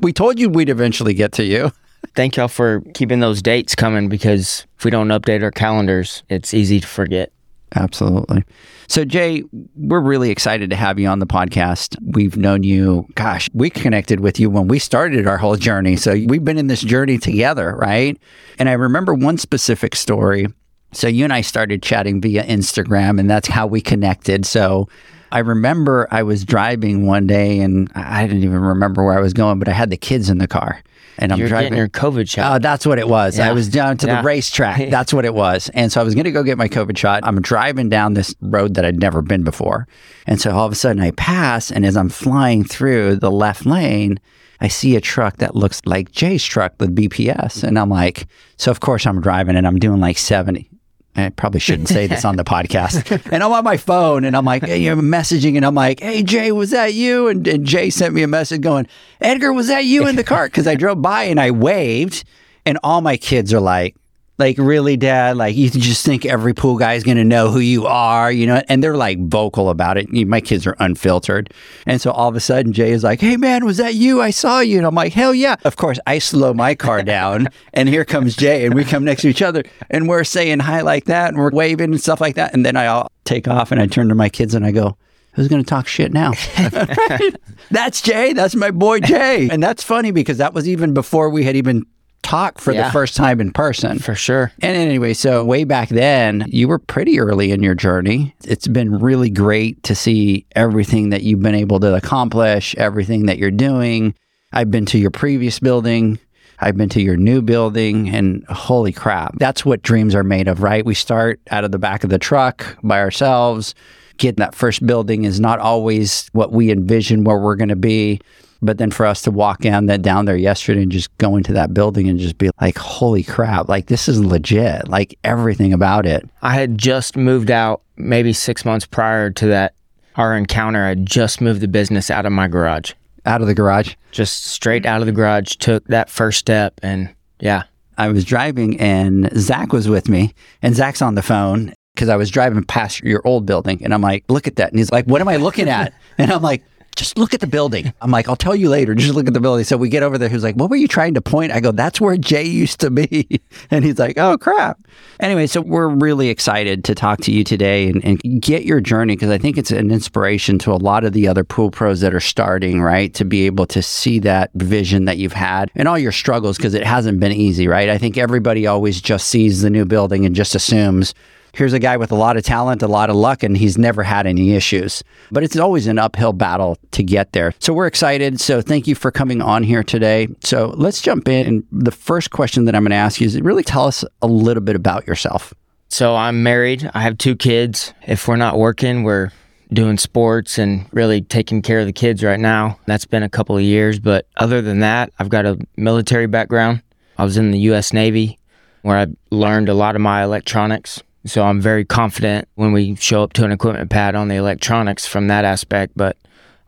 We 0.00 0.12
told 0.12 0.38
you 0.38 0.48
we'd 0.48 0.68
eventually 0.68 1.14
get 1.14 1.32
to 1.32 1.44
you. 1.44 1.70
Thank 2.14 2.36
y'all 2.36 2.48
for 2.48 2.80
keeping 2.94 3.20
those 3.20 3.40
dates 3.40 3.74
coming 3.74 4.08
because 4.08 4.66
if 4.78 4.84
we 4.84 4.90
don't 4.90 5.08
update 5.08 5.42
our 5.42 5.50
calendars, 5.50 6.24
it's 6.28 6.52
easy 6.52 6.80
to 6.80 6.86
forget. 6.86 7.32
Absolutely. 7.74 8.44
So, 8.88 9.04
Jay, 9.04 9.44
we're 9.76 10.00
really 10.00 10.30
excited 10.30 10.68
to 10.70 10.76
have 10.76 10.98
you 10.98 11.08
on 11.08 11.20
the 11.20 11.26
podcast. 11.26 11.96
We've 12.02 12.36
known 12.36 12.64
you, 12.64 13.06
gosh, 13.14 13.48
we 13.54 13.70
connected 13.70 14.20
with 14.20 14.38
you 14.38 14.50
when 14.50 14.68
we 14.68 14.78
started 14.78 15.26
our 15.26 15.38
whole 15.38 15.56
journey. 15.56 15.96
So, 15.96 16.12
we've 16.26 16.44
been 16.44 16.58
in 16.58 16.66
this 16.66 16.82
journey 16.82 17.16
together, 17.16 17.74
right? 17.76 18.20
And 18.58 18.68
I 18.68 18.72
remember 18.72 19.14
one 19.14 19.38
specific 19.38 19.96
story. 19.96 20.48
So, 20.92 21.08
you 21.08 21.24
and 21.24 21.32
I 21.32 21.40
started 21.40 21.82
chatting 21.82 22.20
via 22.20 22.44
Instagram, 22.44 23.18
and 23.18 23.28
that's 23.30 23.48
how 23.48 23.66
we 23.66 23.80
connected. 23.80 24.44
So, 24.46 24.88
I 25.30 25.38
remember 25.38 26.06
I 26.10 26.22
was 26.22 26.44
driving 26.44 27.06
one 27.06 27.26
day 27.26 27.60
and 27.60 27.90
I 27.94 28.26
didn't 28.26 28.44
even 28.44 28.60
remember 28.60 29.02
where 29.02 29.16
I 29.16 29.20
was 29.22 29.32
going, 29.32 29.58
but 29.58 29.66
I 29.66 29.72
had 29.72 29.88
the 29.88 29.96
kids 29.96 30.28
in 30.28 30.36
the 30.36 30.46
car. 30.46 30.82
And 31.16 31.32
I'm 31.32 31.38
You're 31.38 31.48
driving. 31.48 31.68
getting 31.70 31.78
your 31.78 31.88
COVID 31.88 32.28
shot. 32.28 32.52
Oh, 32.54 32.58
that's 32.58 32.84
what 32.86 32.98
it 32.98 33.08
was. 33.08 33.38
I 33.38 33.52
was 33.52 33.68
down 33.68 33.96
to 33.98 34.06
Yeah. 34.06 34.20
the 34.20 34.26
racetrack. 34.26 34.90
That's 34.90 35.12
what 35.12 35.24
it 35.26 35.32
was. 35.34 35.70
And 35.74 35.90
so 35.92 36.00
I 36.00 36.04
was 36.04 36.14
going 36.14 36.24
to 36.24 36.32
go 36.32 36.42
get 36.42 36.56
my 36.58 36.68
COVID 36.68 36.96
shot. 36.98 37.20
I'm 37.24 37.40
driving 37.42 37.88
down 37.90 38.14
this 38.14 38.34
road 38.40 38.74
that 38.74 38.84
I'd 38.86 38.98
never 39.00 39.20
been 39.22 39.42
before. 39.42 39.86
And 40.26 40.40
so 40.40 40.50
all 40.52 40.64
of 40.66 40.72
a 40.72 40.74
sudden 40.74 41.02
I 41.02 41.10
pass, 41.12 41.70
and 41.70 41.84
as 41.86 41.96
I'm 41.98 42.08
flying 42.08 42.64
through 42.64 43.16
the 43.16 43.30
left 43.30 43.64
lane, 43.66 44.20
I 44.60 44.68
see 44.68 44.96
a 44.96 45.00
truck 45.02 45.36
that 45.38 45.54
looks 45.54 45.80
like 45.86 46.12
Jay's 46.12 46.44
truck 46.44 46.74
with 46.80 46.94
BPS. 46.96 47.62
And 47.62 47.78
I'm 47.78 47.90
like, 47.90 48.26
so 48.56 48.70
of 48.70 48.80
course 48.80 49.06
I'm 49.06 49.20
driving 49.20 49.56
and 49.56 49.66
I'm 49.66 49.78
doing 49.78 50.00
like 50.00 50.16
70. 50.18 50.68
I 51.14 51.28
probably 51.28 51.60
shouldn't 51.60 51.88
say 51.88 52.06
this 52.06 52.24
on 52.24 52.36
the 52.36 52.44
podcast. 52.44 53.30
And 53.30 53.42
I'm 53.42 53.52
on 53.52 53.64
my 53.64 53.76
phone 53.76 54.24
and 54.24 54.36
I'm 54.36 54.44
like, 54.44 54.64
hey, 54.64 54.78
you're 54.78 54.96
messaging 54.96 55.56
and 55.56 55.64
I'm 55.64 55.74
like, 55.74 56.00
hey, 56.00 56.22
Jay, 56.22 56.52
was 56.52 56.70
that 56.70 56.94
you? 56.94 57.28
And, 57.28 57.46
and 57.46 57.66
Jay 57.66 57.90
sent 57.90 58.14
me 58.14 58.22
a 58.22 58.28
message 58.28 58.62
going, 58.62 58.86
Edgar, 59.20 59.52
was 59.52 59.68
that 59.68 59.84
you 59.84 60.06
in 60.06 60.16
the 60.16 60.24
car? 60.24 60.46
Because 60.46 60.66
I 60.66 60.74
drove 60.74 61.02
by 61.02 61.24
and 61.24 61.38
I 61.38 61.50
waved 61.50 62.24
and 62.64 62.78
all 62.82 63.00
my 63.00 63.16
kids 63.16 63.52
are 63.52 63.60
like, 63.60 63.94
like 64.38 64.56
really 64.58 64.96
dad? 64.96 65.36
Like 65.36 65.56
you 65.56 65.70
just 65.70 66.04
think 66.04 66.24
every 66.24 66.54
pool 66.54 66.76
guy 66.76 66.94
is 66.94 67.04
going 67.04 67.16
to 67.16 67.24
know 67.24 67.50
who 67.50 67.60
you 67.60 67.86
are 67.86 68.32
you 68.32 68.46
know? 68.46 68.62
And 68.68 68.82
they're 68.82 68.96
like 68.96 69.18
vocal 69.18 69.70
about 69.70 69.98
it. 69.98 70.10
My 70.26 70.40
kids 70.40 70.66
are 70.66 70.76
unfiltered. 70.78 71.52
And 71.86 72.00
so 72.00 72.10
all 72.10 72.28
of 72.28 72.36
a 72.36 72.40
sudden 72.40 72.72
jay 72.72 72.92
is 72.92 73.04
like 73.04 73.20
hey 73.20 73.36
man 73.36 73.64
was 73.64 73.76
that 73.76 73.94
you? 73.94 74.20
I 74.20 74.30
saw 74.30 74.60
you. 74.60 74.78
And 74.78 74.86
i'm 74.86 74.94
like 74.94 75.12
hell 75.12 75.34
yeah. 75.34 75.56
Of 75.64 75.76
course 75.76 75.98
i 76.06 76.18
slow 76.18 76.54
my 76.54 76.74
car 76.74 77.02
down 77.02 77.48
and 77.72 77.88
here 77.88 78.04
comes 78.04 78.36
jay 78.36 78.64
and 78.64 78.74
we 78.74 78.84
come 78.84 79.04
next 79.04 79.22
to 79.22 79.28
each 79.28 79.42
other 79.42 79.62
and 79.90 80.08
we're 80.08 80.24
saying 80.24 80.60
hi 80.60 80.80
like 80.80 81.04
that 81.06 81.28
and 81.28 81.38
we're 81.38 81.50
waving 81.50 81.92
and 81.92 82.00
stuff 82.00 82.20
like 82.20 82.36
that. 82.36 82.54
And 82.54 82.64
then 82.64 82.76
i 82.76 82.86
all 82.86 83.08
take 83.24 83.46
off 83.48 83.72
and 83.72 83.80
i 83.80 83.86
turn 83.86 84.08
to 84.08 84.14
my 84.14 84.28
kids 84.28 84.54
and 84.54 84.64
i 84.64 84.70
go 84.70 84.96
Who's 85.34 85.48
going 85.48 85.62
to 85.62 85.68
talk 85.68 85.88
shit 85.88 86.12
now? 86.12 86.32
that's 87.70 88.02
Jay. 88.02 88.34
That's 88.34 88.54
my 88.54 88.70
boy 88.70 89.00
Jay. 89.00 89.48
And 89.50 89.62
that's 89.62 89.82
funny 89.82 90.10
because 90.10 90.38
that 90.38 90.52
was 90.52 90.68
even 90.68 90.92
before 90.92 91.30
we 91.30 91.44
had 91.44 91.56
even 91.56 91.86
talked 92.22 92.60
for 92.60 92.72
the 92.72 92.90
first 92.90 93.16
time 93.16 93.40
in 93.40 93.52
person. 93.52 93.98
For 93.98 94.14
sure. 94.14 94.52
And 94.60 94.76
anyway, 94.76 95.14
so 95.14 95.44
way 95.44 95.64
back 95.64 95.88
then, 95.88 96.44
you 96.48 96.68
were 96.68 96.78
pretty 96.78 97.20
early 97.20 97.50
in 97.52 97.62
your 97.62 97.74
journey. 97.74 98.34
It's 98.44 98.68
been 98.68 99.00
really 99.00 99.30
great 99.30 99.82
to 99.84 99.94
see 99.94 100.46
everything 100.56 101.10
that 101.10 101.22
you've 101.22 101.42
been 101.42 101.54
able 101.54 101.80
to 101.80 101.94
accomplish, 101.94 102.74
everything 102.76 103.26
that 103.26 103.38
you're 103.38 103.50
doing. 103.50 104.14
I've 104.52 104.70
been 104.70 104.86
to 104.86 104.98
your 104.98 105.10
previous 105.10 105.58
building. 105.58 106.18
I've 106.62 106.76
been 106.76 106.88
to 106.90 107.02
your 107.02 107.16
new 107.16 107.42
building 107.42 108.08
and 108.08 108.44
holy 108.46 108.92
crap, 108.92 109.36
that's 109.38 109.64
what 109.64 109.82
dreams 109.82 110.14
are 110.14 110.22
made 110.22 110.46
of, 110.46 110.62
right? 110.62 110.86
We 110.86 110.94
start 110.94 111.40
out 111.50 111.64
of 111.64 111.72
the 111.72 111.78
back 111.78 112.04
of 112.04 112.10
the 112.10 112.20
truck 112.20 112.78
by 112.84 113.00
ourselves. 113.00 113.74
Getting 114.18 114.36
that 114.36 114.54
first 114.54 114.86
building 114.86 115.24
is 115.24 115.40
not 115.40 115.58
always 115.58 116.28
what 116.32 116.52
we 116.52 116.70
envision 116.70 117.24
where 117.24 117.38
we're 117.38 117.56
going 117.56 117.70
to 117.70 117.76
be. 117.76 118.20
But 118.64 118.78
then 118.78 118.90
for 118.92 119.04
us 119.06 119.22
to 119.22 119.30
walk 119.32 119.60
down 119.60 119.86
that 119.86 120.02
down 120.02 120.24
there 120.24 120.36
yesterday 120.36 120.82
and 120.82 120.92
just 120.92 121.16
go 121.18 121.36
into 121.36 121.52
that 121.54 121.74
building 121.74 122.08
and 122.08 122.18
just 122.18 122.38
be 122.38 122.48
like, 122.60 122.78
holy 122.78 123.24
crap, 123.24 123.68
like 123.68 123.86
this 123.86 124.08
is 124.08 124.24
legit, 124.24 124.86
like 124.88 125.18
everything 125.24 125.72
about 125.72 126.06
it. 126.06 126.28
I 126.42 126.54
had 126.54 126.78
just 126.78 127.16
moved 127.16 127.50
out 127.50 127.82
maybe 127.96 128.32
six 128.32 128.64
months 128.64 128.86
prior 128.86 129.30
to 129.30 129.46
that, 129.48 129.74
our 130.16 130.36
encounter. 130.36 130.84
I 130.84 130.94
just 130.94 131.40
moved 131.40 131.60
the 131.60 131.68
business 131.68 132.08
out 132.10 132.24
of 132.24 132.32
my 132.32 132.46
garage, 132.46 132.92
Out 133.26 133.40
of 133.40 133.48
the 133.48 133.54
garage. 133.54 133.94
just 134.12 134.44
straight 134.44 134.86
out 134.86 135.00
of 135.00 135.06
the 135.06 135.12
garage, 135.12 135.56
took 135.56 135.84
that 135.88 136.08
first 136.08 136.38
step. 136.38 136.78
And 136.84 137.12
yeah, 137.40 137.64
I 137.98 138.08
was 138.08 138.24
driving 138.24 138.78
and 138.80 139.28
Zach 139.36 139.72
was 139.72 139.88
with 139.88 140.08
me, 140.08 140.34
and 140.62 140.76
Zach's 140.76 141.02
on 141.02 141.16
the 141.16 141.22
phone 141.22 141.72
because 141.94 142.08
I 142.08 142.16
was 142.16 142.30
driving 142.30 142.62
past 142.64 143.00
your 143.02 143.20
old 143.26 143.44
building, 143.44 143.82
and 143.84 143.92
I'm 143.92 144.00
like, 144.00 144.24
look 144.28 144.46
at 144.46 144.56
that, 144.56 144.70
and 144.70 144.78
he's 144.78 144.90
like, 144.90 145.04
what 145.06 145.20
am 145.20 145.28
I 145.28 145.36
looking 145.36 145.68
at? 145.68 145.92
And 146.18 146.30
I'm 146.30 146.42
like, 146.42 146.62
just 146.96 147.16
look 147.16 147.34
at 147.34 147.40
the 147.40 147.46
building. 147.46 147.92
I'm 148.00 148.10
like, 148.10 148.28
I'll 148.28 148.36
tell 148.36 148.54
you 148.54 148.68
later. 148.68 148.94
Just 148.94 149.14
look 149.14 149.26
at 149.26 149.34
the 149.34 149.40
building. 149.40 149.64
So 149.64 149.76
we 149.76 149.88
get 149.88 150.02
over 150.02 150.18
there. 150.18 150.28
Who's 150.28 150.42
like, 150.42 150.56
what 150.56 150.70
were 150.70 150.76
you 150.76 150.88
trying 150.88 151.14
to 151.14 151.22
point? 151.22 151.52
I 151.52 151.60
go, 151.60 151.72
that's 151.72 152.00
where 152.00 152.16
Jay 152.16 152.44
used 152.44 152.80
to 152.80 152.90
be. 152.90 153.40
And 153.70 153.84
he's 153.84 153.98
like, 153.98 154.18
oh, 154.18 154.36
crap. 154.36 154.80
Anyway, 155.20 155.46
so 155.46 155.60
we're 155.60 155.88
really 155.88 156.28
excited 156.28 156.84
to 156.84 156.94
talk 156.94 157.20
to 157.20 157.32
you 157.32 157.44
today 157.44 157.88
and, 157.88 158.04
and 158.04 158.42
get 158.42 158.64
your 158.64 158.80
journey 158.80 159.14
because 159.14 159.30
I 159.30 159.38
think 159.38 159.56
it's 159.56 159.70
an 159.70 159.90
inspiration 159.90 160.58
to 160.60 160.72
a 160.72 160.76
lot 160.76 161.04
of 161.04 161.12
the 161.12 161.26
other 161.28 161.44
pool 161.44 161.70
pros 161.70 162.00
that 162.00 162.12
are 162.12 162.20
starting, 162.20 162.82
right? 162.82 163.12
To 163.14 163.24
be 163.24 163.46
able 163.46 163.66
to 163.66 163.80
see 163.80 164.18
that 164.20 164.50
vision 164.54 165.06
that 165.06 165.16
you've 165.16 165.32
had 165.32 165.70
and 165.74 165.88
all 165.88 165.98
your 165.98 166.12
struggles 166.12 166.56
because 166.56 166.74
it 166.74 166.84
hasn't 166.84 167.20
been 167.20 167.32
easy, 167.32 167.66
right? 167.68 167.88
I 167.88 167.98
think 167.98 168.18
everybody 168.18 168.66
always 168.66 169.00
just 169.00 169.28
sees 169.28 169.62
the 169.62 169.70
new 169.70 169.84
building 169.84 170.26
and 170.26 170.34
just 170.34 170.54
assumes 170.54 171.14
here's 171.52 171.72
a 171.72 171.78
guy 171.78 171.96
with 171.96 172.12
a 172.12 172.14
lot 172.14 172.36
of 172.36 172.44
talent, 172.44 172.82
a 172.82 172.86
lot 172.86 173.10
of 173.10 173.16
luck, 173.16 173.42
and 173.42 173.56
he's 173.56 173.78
never 173.78 174.02
had 174.02 174.26
any 174.26 174.52
issues. 174.52 175.02
But 175.30 175.42
it's 175.42 175.56
always 175.56 175.86
an 175.86 175.98
uphill 175.98 176.32
battle 176.32 176.78
to 176.92 177.02
get 177.02 177.32
there. 177.32 177.54
So 177.58 177.72
we're 177.72 177.86
excited. 177.86 178.40
So 178.40 178.60
thank 178.60 178.86
you 178.86 178.94
for 178.94 179.10
coming 179.10 179.42
on 179.42 179.62
here 179.62 179.82
today. 179.82 180.28
So 180.42 180.74
let's 180.76 181.00
jump 181.00 181.28
in. 181.28 181.46
And 181.46 181.64
the 181.70 181.90
first 181.90 182.30
question 182.30 182.64
that 182.66 182.74
I'm 182.74 182.82
going 182.82 182.90
to 182.90 182.96
ask 182.96 183.20
you 183.20 183.26
is 183.26 183.40
really 183.40 183.62
tell 183.62 183.86
us 183.86 184.04
a 184.20 184.26
little 184.26 184.62
bit 184.62 184.76
about 184.76 185.06
yourself. 185.06 185.54
So 185.88 186.16
I'm 186.16 186.42
married. 186.42 186.90
I 186.94 187.02
have 187.02 187.18
two 187.18 187.36
kids. 187.36 187.92
If 188.06 188.26
we're 188.26 188.36
not 188.36 188.58
working, 188.58 189.02
we're 189.02 189.30
doing 189.72 189.98
sports 189.98 190.58
and 190.58 190.86
really 190.92 191.20
taking 191.20 191.62
care 191.62 191.80
of 191.80 191.86
the 191.86 191.92
kids 191.92 192.22
right 192.22 192.40
now. 192.40 192.78
That's 192.86 193.04
been 193.04 193.22
a 193.22 193.28
couple 193.28 193.56
of 193.56 193.62
years. 193.62 193.98
But 193.98 194.26
other 194.36 194.62
than 194.62 194.80
that, 194.80 195.12
I've 195.18 195.28
got 195.28 195.44
a 195.44 195.58
military 195.76 196.26
background. 196.26 196.82
I 197.18 197.24
was 197.24 197.36
in 197.36 197.50
the 197.50 197.58
U.S. 197.60 197.92
Navy 197.92 198.38
where 198.82 198.96
I 198.96 199.06
learned 199.30 199.68
a 199.68 199.74
lot 199.74 199.94
of 199.94 200.00
my 200.02 200.22
electronics. 200.22 201.02
So 201.24 201.44
I'm 201.44 201.60
very 201.60 201.84
confident 201.84 202.48
when 202.54 202.72
we 202.72 202.96
show 202.96 203.22
up 203.22 203.32
to 203.34 203.44
an 203.44 203.52
equipment 203.52 203.90
pad 203.90 204.14
on 204.14 204.28
the 204.28 204.34
electronics 204.34 205.06
from 205.06 205.28
that 205.28 205.44
aspect. 205.44 205.92
But 205.96 206.16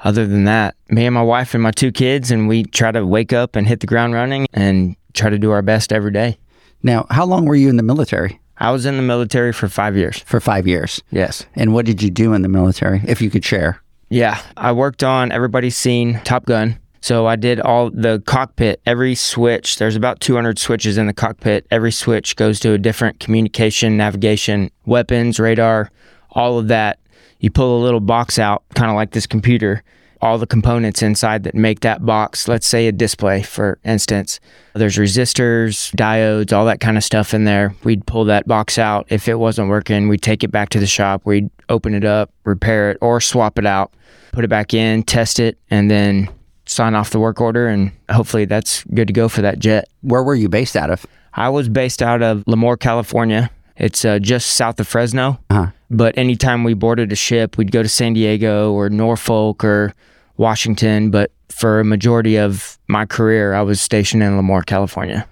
other 0.01 0.27
than 0.27 0.45
that, 0.45 0.77
me 0.89 1.07
and 1.07 1.15
my 1.15 1.23
wife 1.23 1.55
and 1.55 1.63
my 1.63 1.71
two 1.71 1.91
kids, 1.91 2.31
and 2.31 2.47
we 2.47 2.65
try 2.65 2.93
to 2.93 3.05
wake 3.05 3.33
up 3.33 3.57
and 3.57 3.67
hit 3.67 3.81
the 3.81 3.87
ground 3.87 4.15
running 4.15 4.47
and 4.53 4.97
try 5.13 5.31
to 5.31 5.39
do 5.39 5.51
our 5.51 5.63
best 5.63 5.93
every 5.93 6.13
day. 6.13 6.39
Now, 6.83 7.07
how 7.11 7.25
long 7.25 7.47
were 7.47 7.55
you 7.55 7.69
in 7.69 7.77
the 7.77 7.83
military? 7.83 8.41
I 8.59 8.71
was 8.71 8.87
in 8.87 8.97
the 8.97 9.03
military 9.03 9.53
for 9.53 9.69
five 9.69 9.97
years. 9.97 10.21
For 10.21 10.39
five 10.39 10.67
years. 10.69 11.03
Yes. 11.11 11.45
And 11.55 11.75
what 11.75 11.87
did 11.87 12.03
you 12.03 12.11
do 12.11 12.35
in 12.35 12.43
the 12.43 12.49
military, 12.49 13.03
if 13.07 13.21
you 13.21 13.31
could 13.31 13.45
share? 13.45 13.81
Yeah. 14.11 14.41
I 14.57 14.73
worked 14.73 15.03
on 15.03 15.33
everybody's 15.33 15.77
seen 15.77 16.21
Top 16.25 16.45
Gun. 16.45 16.79
So 17.05 17.27
I 17.27 17.37
did 17.37 17.61
all 17.61 17.91
the 17.91 18.23
cockpit, 18.25 18.81
every 18.87 19.15
switch. 19.15 19.77
There's 19.77 19.95
about 19.95 20.21
200 20.21 20.59
switches 20.59 20.97
in 20.97 21.07
the 21.07 21.13
cockpit. 21.13 21.67
Every 21.71 21.93
switch 21.93 22.35
goes 22.35 22.59
to 22.61 22.73
a 22.73 22.79
different 22.79 23.21
communication, 23.21 23.99
navigation, 23.99 24.71
weapons, 24.87 25.39
radar, 25.39 25.91
all 26.31 26.59
of 26.59 26.69
that. 26.69 26.99
You 27.41 27.51
pull 27.51 27.79
a 27.79 27.85
little 27.85 28.01
box 28.01 28.39
out, 28.39 28.65
kind 28.75 28.91
of 28.91 28.97
like 28.97 29.11
this 29.11 29.27
computer, 29.27 29.83
all 30.23 30.39
the 30.39 30.47
components 30.47 31.03
inside 31.03 31.43
that 31.43 31.55
make 31.55 31.81
that 31.81 32.07
box, 32.07 32.49
let's 32.49 32.67
say 32.67 32.87
a 32.87 32.93
display, 32.93 33.43
for 33.43 33.79
instance. 33.85 34.41
There's 34.73 34.97
resistors, 34.97 35.95
diodes, 35.95 36.57
all 36.57 36.65
that 36.65 36.81
kind 36.81 36.97
of 36.97 37.05
stuff 37.05 37.35
in 37.35 37.45
there. 37.45 37.75
We'd 37.85 38.07
pull 38.07 38.25
that 38.25 38.49
box 38.49 38.79
out. 38.79 39.07
If 39.11 39.29
it 39.29 39.35
wasn't 39.35 39.69
working, 39.69 40.09
we'd 40.09 40.23
take 40.23 40.43
it 40.43 40.51
back 40.51 40.71
to 40.71 40.81
the 40.81 40.87
shop. 40.87 41.21
We'd 41.27 41.51
open 41.69 41.93
it 41.93 42.07
up, 42.07 42.33
repair 42.45 42.93
it, 42.93 42.99
or 43.03 43.21
swap 43.21 43.59
it 43.59 43.67
out, 43.67 43.93
put 44.33 44.43
it 44.43 44.49
back 44.49 44.73
in, 44.73 45.03
test 45.03 45.39
it, 45.39 45.59
and 45.71 45.91
then 45.91 46.31
sign 46.67 46.95
off 46.95 47.11
the 47.11 47.21
work 47.21 47.41
order, 47.41 47.69
and 47.69 47.93
hopefully 48.11 48.45
that's 48.45 48.85
good 48.85 49.07
to 49.07 49.13
go 49.13 49.29
for 49.29 49.43
that 49.43 49.59
jet. 49.59 49.89
Where 50.03 50.23
were 50.23 50.35
you 50.35 50.49
based 50.49 50.77
out 50.77 50.91
of? 50.91 51.05
I 51.35 51.49
was 51.49 51.69
based 51.69 52.03
out 52.03 52.23
of 52.23 52.45
Lemoore, 52.45 52.79
California. 52.79 53.51
It's 53.77 54.05
uh, 54.05 54.19
just 54.21 54.53
south 54.53 54.79
of 54.79 54.87
Fresno. 54.87 55.41
Uh-huh. 55.51 55.67
But 55.91 56.17
anytime 56.17 56.65
we 56.65 56.75
boarded 56.75 57.13
a 57.13 57.17
ship, 57.17 57.59
we'd 57.59 57.73
go 57.73 57.83
to 57.83 57.89
San 57.89 58.15
Diego 58.15 58.73
or 58.73 58.89
Norfolk 58.89 59.65
or 59.65 59.95
Washington. 60.37 61.11
But 61.11 61.33
for 61.49 61.81
a 61.81 61.85
majority 61.85 62.37
of 62.37 62.79
my 62.89 63.05
career, 63.05 63.55
I 63.55 63.63
was 63.63 63.81
stationed 63.81 64.23
in 64.23 64.33
Lemoore, 64.33 64.65
California. 64.65 65.27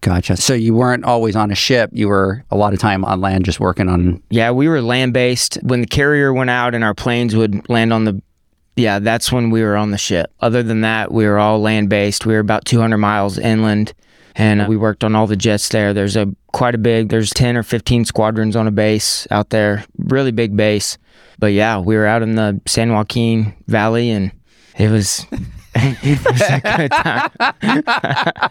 Gotcha. 0.00 0.36
So 0.36 0.54
you 0.54 0.74
weren't 0.74 1.04
always 1.04 1.34
on 1.34 1.50
a 1.50 1.56
ship. 1.56 1.90
You 1.92 2.08
were 2.08 2.44
a 2.50 2.56
lot 2.56 2.72
of 2.72 2.78
time 2.78 3.04
on 3.04 3.20
land 3.20 3.44
just 3.44 3.58
working 3.58 3.88
on. 3.88 4.22
Yeah, 4.30 4.52
we 4.52 4.68
were 4.68 4.80
land 4.80 5.12
based. 5.12 5.58
When 5.62 5.80
the 5.80 5.86
carrier 5.88 6.32
went 6.32 6.50
out 6.50 6.74
and 6.74 6.84
our 6.84 6.94
planes 6.94 7.34
would 7.34 7.68
land 7.68 7.92
on 7.92 8.04
the 8.04 8.22
yeah, 8.78 8.98
that's 9.00 9.32
when 9.32 9.50
we 9.50 9.62
were 9.62 9.76
on 9.76 9.90
the 9.90 9.98
ship. 9.98 10.32
Other 10.40 10.62
than 10.62 10.82
that, 10.82 11.12
we 11.12 11.26
were 11.26 11.38
all 11.38 11.60
land 11.60 11.90
based. 11.90 12.24
We 12.24 12.34
were 12.34 12.40
about 12.40 12.64
200 12.64 12.96
miles 12.98 13.38
inland, 13.38 13.92
and 14.34 14.62
uh, 14.62 14.66
we 14.68 14.76
worked 14.76 15.04
on 15.04 15.14
all 15.14 15.26
the 15.26 15.36
jets 15.36 15.68
there. 15.68 15.92
There's 15.92 16.16
a 16.16 16.32
quite 16.52 16.74
a 16.74 16.78
big. 16.78 17.08
There's 17.08 17.30
10 17.30 17.56
or 17.56 17.62
15 17.62 18.04
squadrons 18.04 18.56
on 18.56 18.66
a 18.66 18.70
base 18.70 19.26
out 19.30 19.50
there. 19.50 19.84
Really 19.98 20.32
big 20.32 20.56
base. 20.56 20.96
But 21.38 21.52
yeah, 21.52 21.78
we 21.78 21.96
were 21.96 22.06
out 22.06 22.22
in 22.22 22.36
the 22.36 22.60
San 22.66 22.92
Joaquin 22.92 23.54
Valley, 23.66 24.10
and 24.10 24.32
it 24.78 24.90
was. 24.90 25.26
it 25.74 26.24
was 26.24 26.40
a 26.40 26.60
good 26.76 26.90
time. 28.30 28.50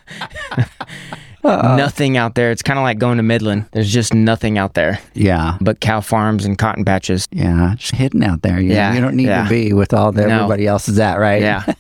nothing 1.48 2.18
out 2.18 2.36
there. 2.36 2.52
It's 2.52 2.62
kind 2.62 2.78
of 2.80 2.84
like 2.84 3.00
going 3.00 3.18
to 3.18 3.24
Midland. 3.24 3.66
There's 3.72 3.92
just 3.92 4.14
nothing 4.14 4.58
out 4.58 4.74
there 4.74 5.00
Yeah. 5.14 5.58
but 5.62 5.80
cow 5.80 6.02
farms 6.02 6.46
and 6.46 6.58
cotton 6.58 6.86
patches. 6.86 7.28
Yeah. 7.32 7.74
Just 7.78 7.96
hidden 7.96 8.24
out 8.24 8.42
there. 8.42 8.60
You, 8.60 8.74
Yeah, 8.74 8.94
you 8.94 9.02
don't 9.02 9.16
need 9.16 9.28
yeah. 9.28 9.44
to 9.44 9.50
be 9.50 9.74
with 9.74 9.94
all 9.94 10.12
that 10.12 10.28
No. 10.28 10.36
everybody 10.36 10.68
else 10.68 10.88
is 10.90 11.00
at, 11.00 11.16
right? 11.20 11.42
Yeah. 11.42 11.64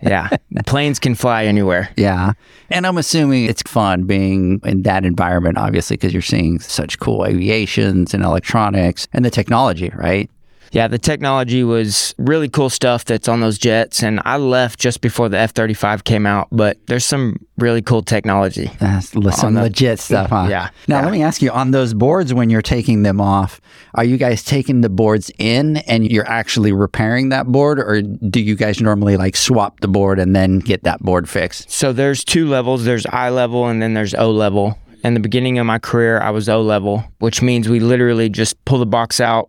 Yeah. 0.00 0.28
Planes 0.66 1.00
can 1.00 1.16
fly 1.16 1.44
anywhere. 1.44 1.90
Yeah. 1.96 2.32
And 2.70 2.86
I'm 2.86 2.98
assuming 2.98 3.46
it's 3.46 3.62
fun 3.62 4.04
being 4.04 4.60
in 4.64 4.82
that 4.82 5.04
environment, 5.04 5.58
obviously, 5.58 5.96
because 5.96 6.12
you're 6.12 6.22
seeing 6.22 6.60
such 6.60 7.00
cool 7.00 7.26
aviations 7.26 8.14
and 8.14 8.22
electronics 8.24 9.08
and 9.12 9.24
the 9.24 9.30
technology, 9.30 9.90
right? 9.96 10.30
Yeah, 10.72 10.88
the 10.88 10.98
technology 10.98 11.64
was 11.64 12.14
really 12.18 12.48
cool 12.48 12.70
stuff 12.70 13.04
that's 13.04 13.28
on 13.28 13.40
those 13.40 13.58
jets. 13.58 14.02
And 14.02 14.20
I 14.24 14.36
left 14.36 14.78
just 14.78 15.00
before 15.00 15.28
the 15.28 15.38
F 15.38 15.52
35 15.52 16.04
came 16.04 16.26
out, 16.26 16.48
but 16.52 16.78
there's 16.86 17.04
some 17.04 17.36
really 17.56 17.82
cool 17.82 18.02
technology. 18.02 18.70
That's 18.78 19.08
some 19.38 19.54
the- 19.54 19.62
legit 19.62 19.98
stuff, 19.98 20.30
huh? 20.30 20.46
Yeah, 20.48 20.68
Now, 20.86 20.98
yeah. 20.98 21.04
let 21.04 21.12
me 21.12 21.22
ask 21.22 21.42
you 21.42 21.50
on 21.50 21.70
those 21.70 21.94
boards, 21.94 22.32
when 22.34 22.50
you're 22.50 22.62
taking 22.62 23.02
them 23.02 23.20
off, 23.20 23.60
are 23.94 24.04
you 24.04 24.16
guys 24.16 24.44
taking 24.44 24.82
the 24.82 24.88
boards 24.88 25.30
in 25.38 25.78
and 25.78 26.10
you're 26.10 26.28
actually 26.28 26.72
repairing 26.72 27.30
that 27.30 27.46
board, 27.46 27.78
or 27.78 28.02
do 28.02 28.40
you 28.40 28.54
guys 28.54 28.80
normally 28.80 29.16
like 29.16 29.36
swap 29.36 29.80
the 29.80 29.88
board 29.88 30.18
and 30.18 30.36
then 30.36 30.58
get 30.58 30.84
that 30.84 31.00
board 31.00 31.28
fixed? 31.28 31.70
So 31.70 31.92
there's 31.92 32.24
two 32.24 32.46
levels 32.46 32.84
there's 32.84 33.06
I 33.06 33.30
level 33.30 33.66
and 33.66 33.80
then 33.82 33.94
there's 33.94 34.14
O 34.14 34.30
level. 34.30 34.78
In 35.04 35.14
the 35.14 35.20
beginning 35.20 35.58
of 35.58 35.66
my 35.66 35.78
career, 35.78 36.20
I 36.20 36.30
was 36.30 36.48
O 36.48 36.60
level, 36.60 37.04
which 37.18 37.40
means 37.40 37.68
we 37.68 37.80
literally 37.80 38.28
just 38.28 38.62
pull 38.64 38.78
the 38.78 38.86
box 38.86 39.20
out. 39.20 39.48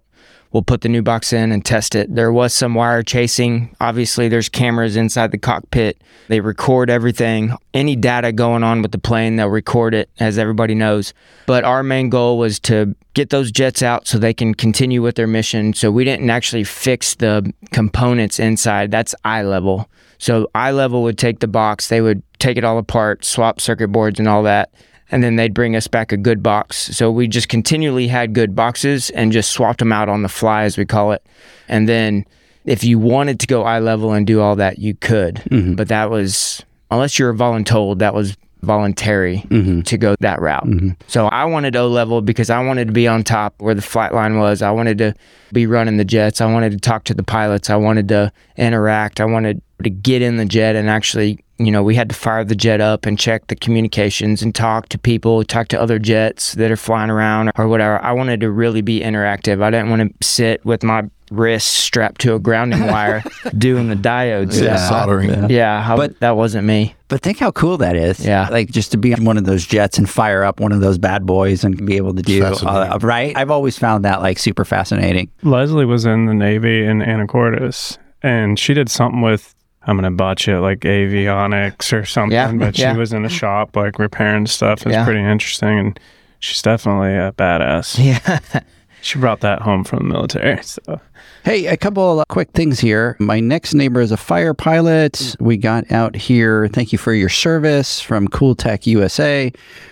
We'll 0.52 0.64
put 0.64 0.82
the 0.82 0.90
new 0.90 1.04
box 1.04 1.32
in 1.32 1.52
and 1.52 1.64
test 1.64 1.94
it. 1.94 2.14
There 2.14 2.32
was 2.32 2.54
some 2.54 2.74
wire 2.74 3.04
chasing. 3.04 3.76
Obviously, 3.80 4.30
there's 4.30 4.50
cameras 4.50 4.96
inside 4.96 5.32
the 5.32 5.38
cockpit. 5.38 6.02
They 6.28 6.40
record 6.40 6.90
everything. 6.90 7.54
Any 7.74 7.96
data 7.96 8.32
going 8.32 8.64
on 8.64 8.82
with 8.82 8.92
the 8.92 8.98
plane, 8.98 9.36
they'll 9.36 9.48
record 9.48 9.94
it, 9.94 10.10
as 10.20 10.40
everybody 10.40 10.74
knows. 10.74 11.14
But 11.46 11.64
our 11.66 11.84
main 11.84 12.10
goal 12.10 12.40
was 12.40 12.60
to 12.62 12.96
get 13.14 13.30
those 13.30 13.52
jets 13.52 13.84
out 13.84 14.08
so 14.08 14.18
they 14.18 14.34
can 14.34 14.56
continue 14.56 15.04
with 15.04 15.16
their 15.16 15.28
mission. 15.28 15.74
So 15.74 15.92
we 15.92 16.04
didn't 16.04 16.30
actually 16.30 16.64
fix 16.64 17.14
the 17.16 17.54
components 17.72 18.40
inside. 18.40 18.90
That's 18.90 19.14
I 19.24 19.44
level. 19.44 19.88
So 20.18 20.50
I 20.54 20.72
level 20.72 21.04
would 21.04 21.18
take 21.18 21.40
the 21.40 21.48
box, 21.48 21.88
they 21.88 22.02
would 22.02 22.22
take 22.40 22.58
it 22.58 22.64
all 22.66 22.78
apart, 22.78 23.24
swap 23.24 23.62
circuit 23.62 23.88
boards 23.88 24.20
and 24.20 24.28
all 24.28 24.44
that, 24.44 24.72
and 25.12 25.24
then 25.24 25.36
they'd 25.36 25.54
bring 25.54 25.76
us 25.76 25.88
back 25.88 26.12
a 26.12 26.18
good 26.18 26.44
box. 26.44 26.96
So 26.96 27.12
we 27.12 27.28
just 27.28 27.50
continually 27.50 28.08
had 28.08 28.34
good 28.34 28.56
boxes 28.56 29.10
and 29.12 29.32
just 29.32 29.52
swapped 29.52 29.80
them 29.80 29.92
out 29.92 30.10
on 30.10 30.22
the 30.22 30.30
fly, 30.30 30.64
as 30.64 30.78
we 30.78 30.86
call 30.86 31.12
it. 31.12 31.26
And 31.68 31.90
then 31.90 32.26
if 32.66 32.84
you 32.84 33.00
wanted 33.00 33.40
to 33.40 33.48
go 33.48 33.64
I 33.64 33.80
level 33.80 34.14
and 34.14 34.28
do 34.28 34.42
all 34.42 34.56
that, 34.58 34.80
you 34.80 34.96
could. 34.96 35.36
Mm-hmm. 35.36 35.74
But 35.74 35.88
that 35.88 36.10
was, 36.10 36.64
unless 36.92 37.18
you 37.18 37.26
were 37.26 37.34
voluntold, 37.34 38.00
that 38.00 38.14
was 38.14 38.38
voluntary 38.62 39.44
mm-hmm. 39.48 39.82
to 39.82 39.98
go 39.98 40.16
that 40.20 40.42
route. 40.42 40.66
Mm-hmm. 40.66 40.90
So 41.08 41.28
I 41.28 41.46
wanted 41.46 41.76
O 41.76 41.88
level 41.88 42.22
because 42.22 42.50
I 42.50 42.64
wanted 42.64 42.88
to 42.88 42.94
be 42.94 43.08
on 43.08 43.24
top 43.24 43.56
where 43.60 43.76
the 43.76 43.82
flight 43.82 44.14
line 44.14 44.38
was. 44.38 44.62
I 44.62 44.72
wanted 44.72 44.98
to 45.00 45.14
be 45.54 45.66
running 45.66 45.98
the 45.98 46.06
jets. 46.06 46.42
I 46.42 46.52
wanted 46.52 46.72
to 46.72 46.78
talk 46.78 47.06
to 47.06 47.14
the 47.14 47.24
pilots. 47.24 47.70
I 47.70 47.76
wanted 47.76 48.08
to 48.10 48.32
interact. 48.58 49.22
I 49.22 49.26
wanted 49.26 49.62
to 49.84 49.90
get 49.90 50.22
in 50.22 50.38
the 50.38 50.46
jet 50.46 50.76
and 50.76 50.90
actually, 50.90 51.40
you 51.58 51.72
know, 51.72 51.84
we 51.84 51.96
had 51.96 52.10
to 52.10 52.16
fire 52.16 52.44
the 52.44 52.56
jet 52.56 52.82
up 52.82 53.06
and 53.06 53.18
check 53.18 53.48
the 53.48 53.56
communications 53.56 54.42
and 54.42 54.54
talk 54.54 54.90
to 54.90 54.98
people, 54.98 55.44
talk 55.44 55.70
to 55.70 55.82
other 55.82 56.00
jets 56.00 56.54
that 56.54 56.72
are 56.72 56.78
flying 56.78 57.10
around 57.10 57.52
or 57.58 57.68
whatever. 57.68 58.02
I 58.02 58.12
wanted 58.12 58.42
to 58.42 58.52
really 58.52 58.82
be 58.82 59.00
interactive. 59.00 59.62
I 59.62 59.70
didn't 59.72 59.90
want 59.90 60.20
to 60.20 60.28
sit 60.28 60.66
with 60.66 60.84
my 60.84 61.10
wrist 61.32 61.68
strapped 61.68 62.22
to 62.22 62.36
a 62.36 62.40
grounding 62.40 62.86
wire 62.88 63.24
doing 63.58 63.90
the 63.90 63.96
diodes. 63.96 64.58
Yeah, 64.58 64.66
Yeah, 64.76 64.90
soldering. 64.90 65.50
yeah 65.50 65.86
I- 65.88 65.96
But- 65.96 66.20
that 66.20 66.36
wasn't 66.36 66.66
me. 66.68 66.96
But 67.08 67.22
think 67.22 67.40
how 67.40 67.50
cool 67.52 67.78
that 67.78 67.96
is. 67.96 68.24
Yeah. 68.24 68.48
Like 68.50 68.70
just 68.70 68.92
to 68.92 68.98
be 68.98 69.16
on 69.16 69.24
one 69.26 69.38
of 69.38 69.44
those 69.46 69.66
jets 69.66 69.98
and 69.98 70.08
fire 70.08 70.44
up 70.44 70.60
one 70.60 70.72
of 70.72 70.80
those 70.80 71.00
bad 71.00 71.26
boys 71.26 71.64
and 71.64 71.84
be 71.86 71.98
able 71.98 72.14
to 72.14 72.22
do, 72.22 72.42
Fascinating. 72.42 72.92
uh, 72.94 72.98
right? 73.02 73.36
I've 73.36 73.50
always 73.50 73.80
found 73.80 74.06
that 74.06 74.22
like 74.22 74.38
super 74.38 74.64
fascinating. 74.64 75.32
Leslie 75.42 75.86
was 75.86 76.06
in 76.06 76.28
the 76.28 76.36
Navy 76.36 76.84
in 76.86 77.00
Anacortes, 77.00 77.98
and 78.22 78.60
she 78.60 78.76
did 78.76 78.90
something 78.90 79.22
with 79.22 79.56
I'm 79.88 79.96
gonna 79.98 80.12
botch 80.12 80.48
it 80.48 80.60
like 80.60 80.82
avionics 80.82 81.94
or 81.94 82.06
something. 82.06 82.34
Yeah, 82.36 82.52
but 82.52 82.78
yeah. 82.78 82.94
she 82.94 83.00
was 83.00 83.12
in 83.12 83.26
a 83.26 83.30
shop 83.30 83.76
like 83.76 83.98
repairing 83.98 84.46
stuff. 84.46 84.86
It's 84.86 84.92
Yeah. 84.94 85.04
pretty 85.06 85.22
interesting, 85.24 85.80
and 85.80 86.00
she's 86.40 86.62
definitely 86.62 87.16
a 87.16 87.32
badass. 87.32 87.98
Yeah. 88.06 88.62
She 89.02 89.20
brought 89.20 89.42
that 89.42 89.62
home 89.62 89.84
from 89.84 90.00
the 90.00 90.06
military. 90.06 90.60
So 90.64 91.02
Hey, 91.46 91.68
a 91.68 91.78
couple 91.78 92.20
of 92.20 92.28
quick 92.28 92.52
things 92.52 92.80
here. 92.80 93.16
My 93.18 93.40
next 93.40 93.74
neighbor 93.74 94.02
is 94.02 94.12
a 94.12 94.18
fire 94.18 94.54
pilot. 94.54 95.36
We 95.40 95.56
got 95.56 95.90
out 95.90 96.16
here. 96.16 96.68
Thank 96.68 96.92
you 96.92 96.98
for 96.98 97.14
your 97.14 97.30
service 97.30 98.02
from 98.02 98.28
Cool 98.28 98.56
Tech 98.56 98.86
USA. 98.86 99.52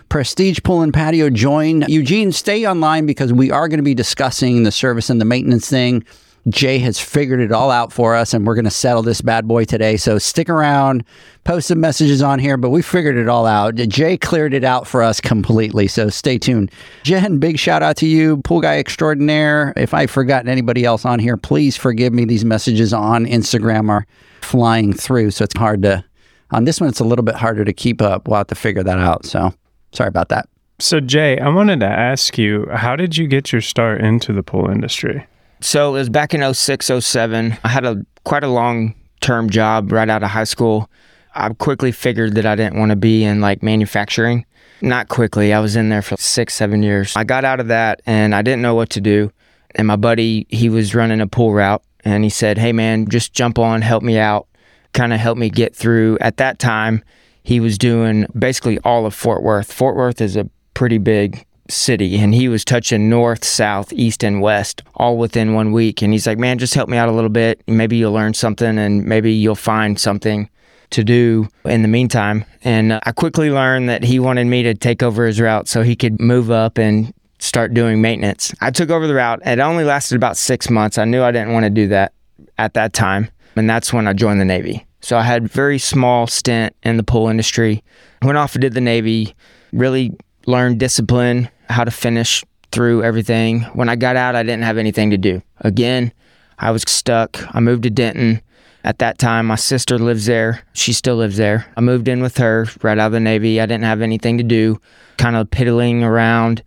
Prestige 0.09 0.59
Pool 0.63 0.81
and 0.81 0.93
Patio 0.93 1.29
join. 1.29 1.83
Eugene, 1.87 2.33
stay 2.33 2.67
online 2.67 3.05
because 3.05 3.31
we 3.31 3.49
are 3.49 3.69
going 3.69 3.79
to 3.79 3.83
be 3.83 3.95
discussing 3.95 4.63
the 4.63 4.71
service 4.71 5.09
and 5.09 5.21
the 5.21 5.25
maintenance 5.25 5.69
thing. 5.69 6.03
Jay 6.49 6.79
has 6.79 6.99
figured 6.99 7.39
it 7.39 7.51
all 7.51 7.71
out 7.71 7.91
for 7.91 8.15
us, 8.15 8.33
and 8.33 8.45
we're 8.45 8.55
going 8.55 8.65
to 8.65 8.71
settle 8.71 9.01
this 9.01 9.21
bad 9.21 9.47
boy 9.47 9.65
today. 9.65 9.97
So 9.97 10.17
stick 10.17 10.49
around, 10.49 11.03
post 11.43 11.67
some 11.67 11.79
messages 11.81 12.21
on 12.21 12.39
here, 12.39 12.57
but 12.57 12.69
we 12.69 12.81
figured 12.81 13.17
it 13.17 13.27
all 13.27 13.45
out. 13.45 13.75
Jay 13.75 14.17
cleared 14.17 14.53
it 14.53 14.63
out 14.63 14.87
for 14.87 15.03
us 15.03 15.19
completely. 15.19 15.87
So 15.87 16.09
stay 16.09 16.37
tuned. 16.37 16.71
Jen, 17.03 17.39
big 17.39 17.59
shout 17.59 17.83
out 17.83 17.97
to 17.97 18.07
you, 18.07 18.37
pool 18.37 18.61
guy 18.61 18.77
extraordinaire. 18.77 19.73
If 19.75 19.93
I've 19.93 20.11
forgotten 20.11 20.49
anybody 20.49 20.85
else 20.85 21.05
on 21.05 21.19
here, 21.19 21.37
please 21.37 21.75
forgive 21.75 22.13
me. 22.13 22.25
These 22.25 22.45
messages 22.45 22.93
on 22.93 23.25
Instagram 23.25 23.89
are 23.89 24.05
flying 24.41 24.93
through, 24.93 25.31
so 25.31 25.43
it's 25.43 25.57
hard 25.57 25.81
to. 25.83 26.03
On 26.51 26.63
this 26.63 26.79
one, 26.79 26.89
it's 26.89 27.01
a 27.01 27.05
little 27.05 27.25
bit 27.25 27.35
harder 27.35 27.65
to 27.65 27.73
keep 27.73 28.01
up. 28.01 28.27
We'll 28.27 28.37
have 28.37 28.47
to 28.47 28.55
figure 28.55 28.83
that 28.83 28.99
out. 28.99 29.25
So 29.25 29.53
sorry 29.91 30.07
about 30.07 30.29
that. 30.29 30.47
So 30.79 31.01
Jay, 31.01 31.39
I 31.39 31.49
wanted 31.49 31.81
to 31.81 31.87
ask 31.87 32.37
you, 32.37 32.67
how 32.71 32.95
did 32.95 33.17
you 33.17 33.27
get 33.27 33.51
your 33.51 33.61
start 33.61 33.99
into 33.99 34.31
the 34.31 34.43
pool 34.43 34.69
industry? 34.69 35.25
So 35.59 35.95
it 35.95 35.99
was 35.99 36.09
back 36.09 36.33
in 36.33 36.53
06, 36.53 36.91
07. 36.99 37.57
I 37.63 37.67
had 37.67 37.85
a 37.85 38.05
quite 38.23 38.43
a 38.43 38.47
long 38.47 38.93
term 39.21 39.49
job 39.49 39.91
right 39.91 40.09
out 40.09 40.23
of 40.23 40.29
high 40.29 40.43
school. 40.43 40.89
I 41.33 41.49
quickly 41.49 41.91
figured 41.91 42.35
that 42.35 42.45
I 42.45 42.55
didn't 42.55 42.79
want 42.79 42.91
to 42.91 42.95
be 42.95 43.23
in 43.23 43.41
like 43.41 43.63
manufacturing. 43.63 44.45
Not 44.81 45.07
quickly. 45.07 45.53
I 45.53 45.59
was 45.59 45.75
in 45.75 45.89
there 45.89 46.01
for 46.01 46.17
six, 46.17 46.53
seven 46.53 46.83
years. 46.83 47.15
I 47.15 47.23
got 47.23 47.45
out 47.45 47.59
of 47.59 47.67
that 47.67 48.01
and 48.05 48.35
I 48.35 48.41
didn't 48.41 48.61
know 48.61 48.75
what 48.75 48.89
to 48.91 49.01
do. 49.01 49.31
And 49.75 49.87
my 49.87 49.95
buddy, 49.95 50.45
he 50.49 50.69
was 50.69 50.95
running 50.95 51.21
a 51.21 51.27
pool 51.27 51.53
route 51.53 51.83
and 52.03 52.23
he 52.23 52.29
said, 52.29 52.57
Hey 52.57 52.73
man, 52.73 53.07
just 53.09 53.33
jump 53.33 53.57
on, 53.59 53.81
help 53.81 54.03
me 54.03 54.17
out, 54.17 54.47
kind 54.93 55.13
of 55.13 55.19
help 55.19 55.37
me 55.37 55.49
get 55.49 55.75
through. 55.75 56.17
At 56.21 56.37
that 56.37 56.59
time, 56.59 57.03
he 57.43 57.59
was 57.59 57.77
doing 57.77 58.27
basically 58.37 58.77
all 58.79 59.05
of 59.05 59.15
Fort 59.15 59.41
Worth. 59.41 59.71
Fort 59.71 59.95
Worth 59.95 60.21
is 60.21 60.35
a 60.35 60.49
pretty 60.73 60.97
big 60.97 61.45
city 61.71 62.17
and 62.17 62.33
he 62.33 62.49
was 62.49 62.63
touching 62.65 63.09
north, 63.09 63.43
south, 63.43 63.91
east, 63.93 64.23
and 64.23 64.41
west 64.41 64.83
all 64.95 65.17
within 65.17 65.53
one 65.53 65.71
week. 65.71 66.01
And 66.01 66.13
he's 66.13 66.27
like, 66.27 66.37
Man, 66.37 66.57
just 66.57 66.73
help 66.73 66.89
me 66.89 66.97
out 66.97 67.09
a 67.09 67.11
little 67.11 67.29
bit. 67.29 67.61
Maybe 67.67 67.97
you'll 67.97 68.13
learn 68.13 68.33
something 68.33 68.77
and 68.77 69.05
maybe 69.05 69.33
you'll 69.33 69.55
find 69.55 69.99
something 69.99 70.49
to 70.91 71.03
do 71.03 71.47
in 71.65 71.81
the 71.81 71.87
meantime. 71.87 72.45
And 72.63 72.93
uh, 72.93 72.99
I 73.03 73.11
quickly 73.11 73.51
learned 73.51 73.89
that 73.89 74.03
he 74.03 74.19
wanted 74.19 74.47
me 74.47 74.63
to 74.63 74.73
take 74.73 75.03
over 75.03 75.25
his 75.25 75.39
route 75.39 75.67
so 75.67 75.83
he 75.83 75.95
could 75.95 76.19
move 76.19 76.49
up 76.51 76.77
and 76.77 77.13
start 77.39 77.73
doing 77.73 78.01
maintenance. 78.01 78.53
I 78.61 78.71
took 78.71 78.89
over 78.89 79.07
the 79.07 79.13
route. 79.13 79.41
It 79.45 79.59
only 79.59 79.83
lasted 79.83 80.15
about 80.15 80.37
six 80.37 80.69
months. 80.69 80.97
I 80.97 81.05
knew 81.05 81.23
I 81.23 81.31
didn't 81.31 81.53
want 81.53 81.65
to 81.65 81.69
do 81.69 81.87
that 81.89 82.13
at 82.57 82.73
that 82.73 82.93
time. 82.93 83.29
And 83.55 83.69
that's 83.69 83.91
when 83.91 84.07
I 84.07 84.13
joined 84.13 84.39
the 84.39 84.45
Navy. 84.45 84.85
So 85.01 85.17
I 85.17 85.23
had 85.23 85.47
very 85.47 85.79
small 85.79 86.27
stint 86.27 86.75
in 86.83 86.97
the 86.97 87.03
pool 87.03 87.27
industry. 87.27 87.83
Went 88.21 88.37
off 88.37 88.55
and 88.55 88.61
did 88.61 88.73
the 88.73 88.81
Navy, 88.81 89.35
really 89.71 90.15
learned 90.45 90.79
discipline, 90.79 91.49
how 91.69 91.83
to 91.83 91.91
finish 91.91 92.43
through 92.71 93.03
everything. 93.03 93.61
When 93.73 93.89
I 93.89 93.95
got 93.95 94.15
out, 94.15 94.35
I 94.35 94.43
didn't 94.43 94.63
have 94.63 94.77
anything 94.77 95.09
to 95.11 95.17
do. 95.17 95.41
Again, 95.61 96.11
I 96.59 96.71
was 96.71 96.83
stuck. 96.87 97.37
I 97.55 97.59
moved 97.59 97.83
to 97.83 97.89
Denton. 97.89 98.41
At 98.83 98.99
that 98.99 99.17
time, 99.17 99.47
my 99.47 99.55
sister 99.55 99.99
lives 99.99 100.27
there. 100.27 100.63
She 100.73 100.93
still 100.93 101.15
lives 101.15 101.37
there. 101.37 101.65
I 101.75 101.81
moved 101.81 102.07
in 102.07 102.21
with 102.21 102.37
her 102.37 102.67
right 102.81 102.97
out 102.97 103.07
of 103.07 103.11
the 103.11 103.19
Navy. 103.19 103.59
I 103.59 103.65
didn't 103.65 103.83
have 103.83 104.01
anything 104.01 104.37
to 104.37 104.43
do, 104.43 104.79
kind 105.17 105.35
of 105.35 105.51
piddling 105.51 106.03
around. 106.03 106.63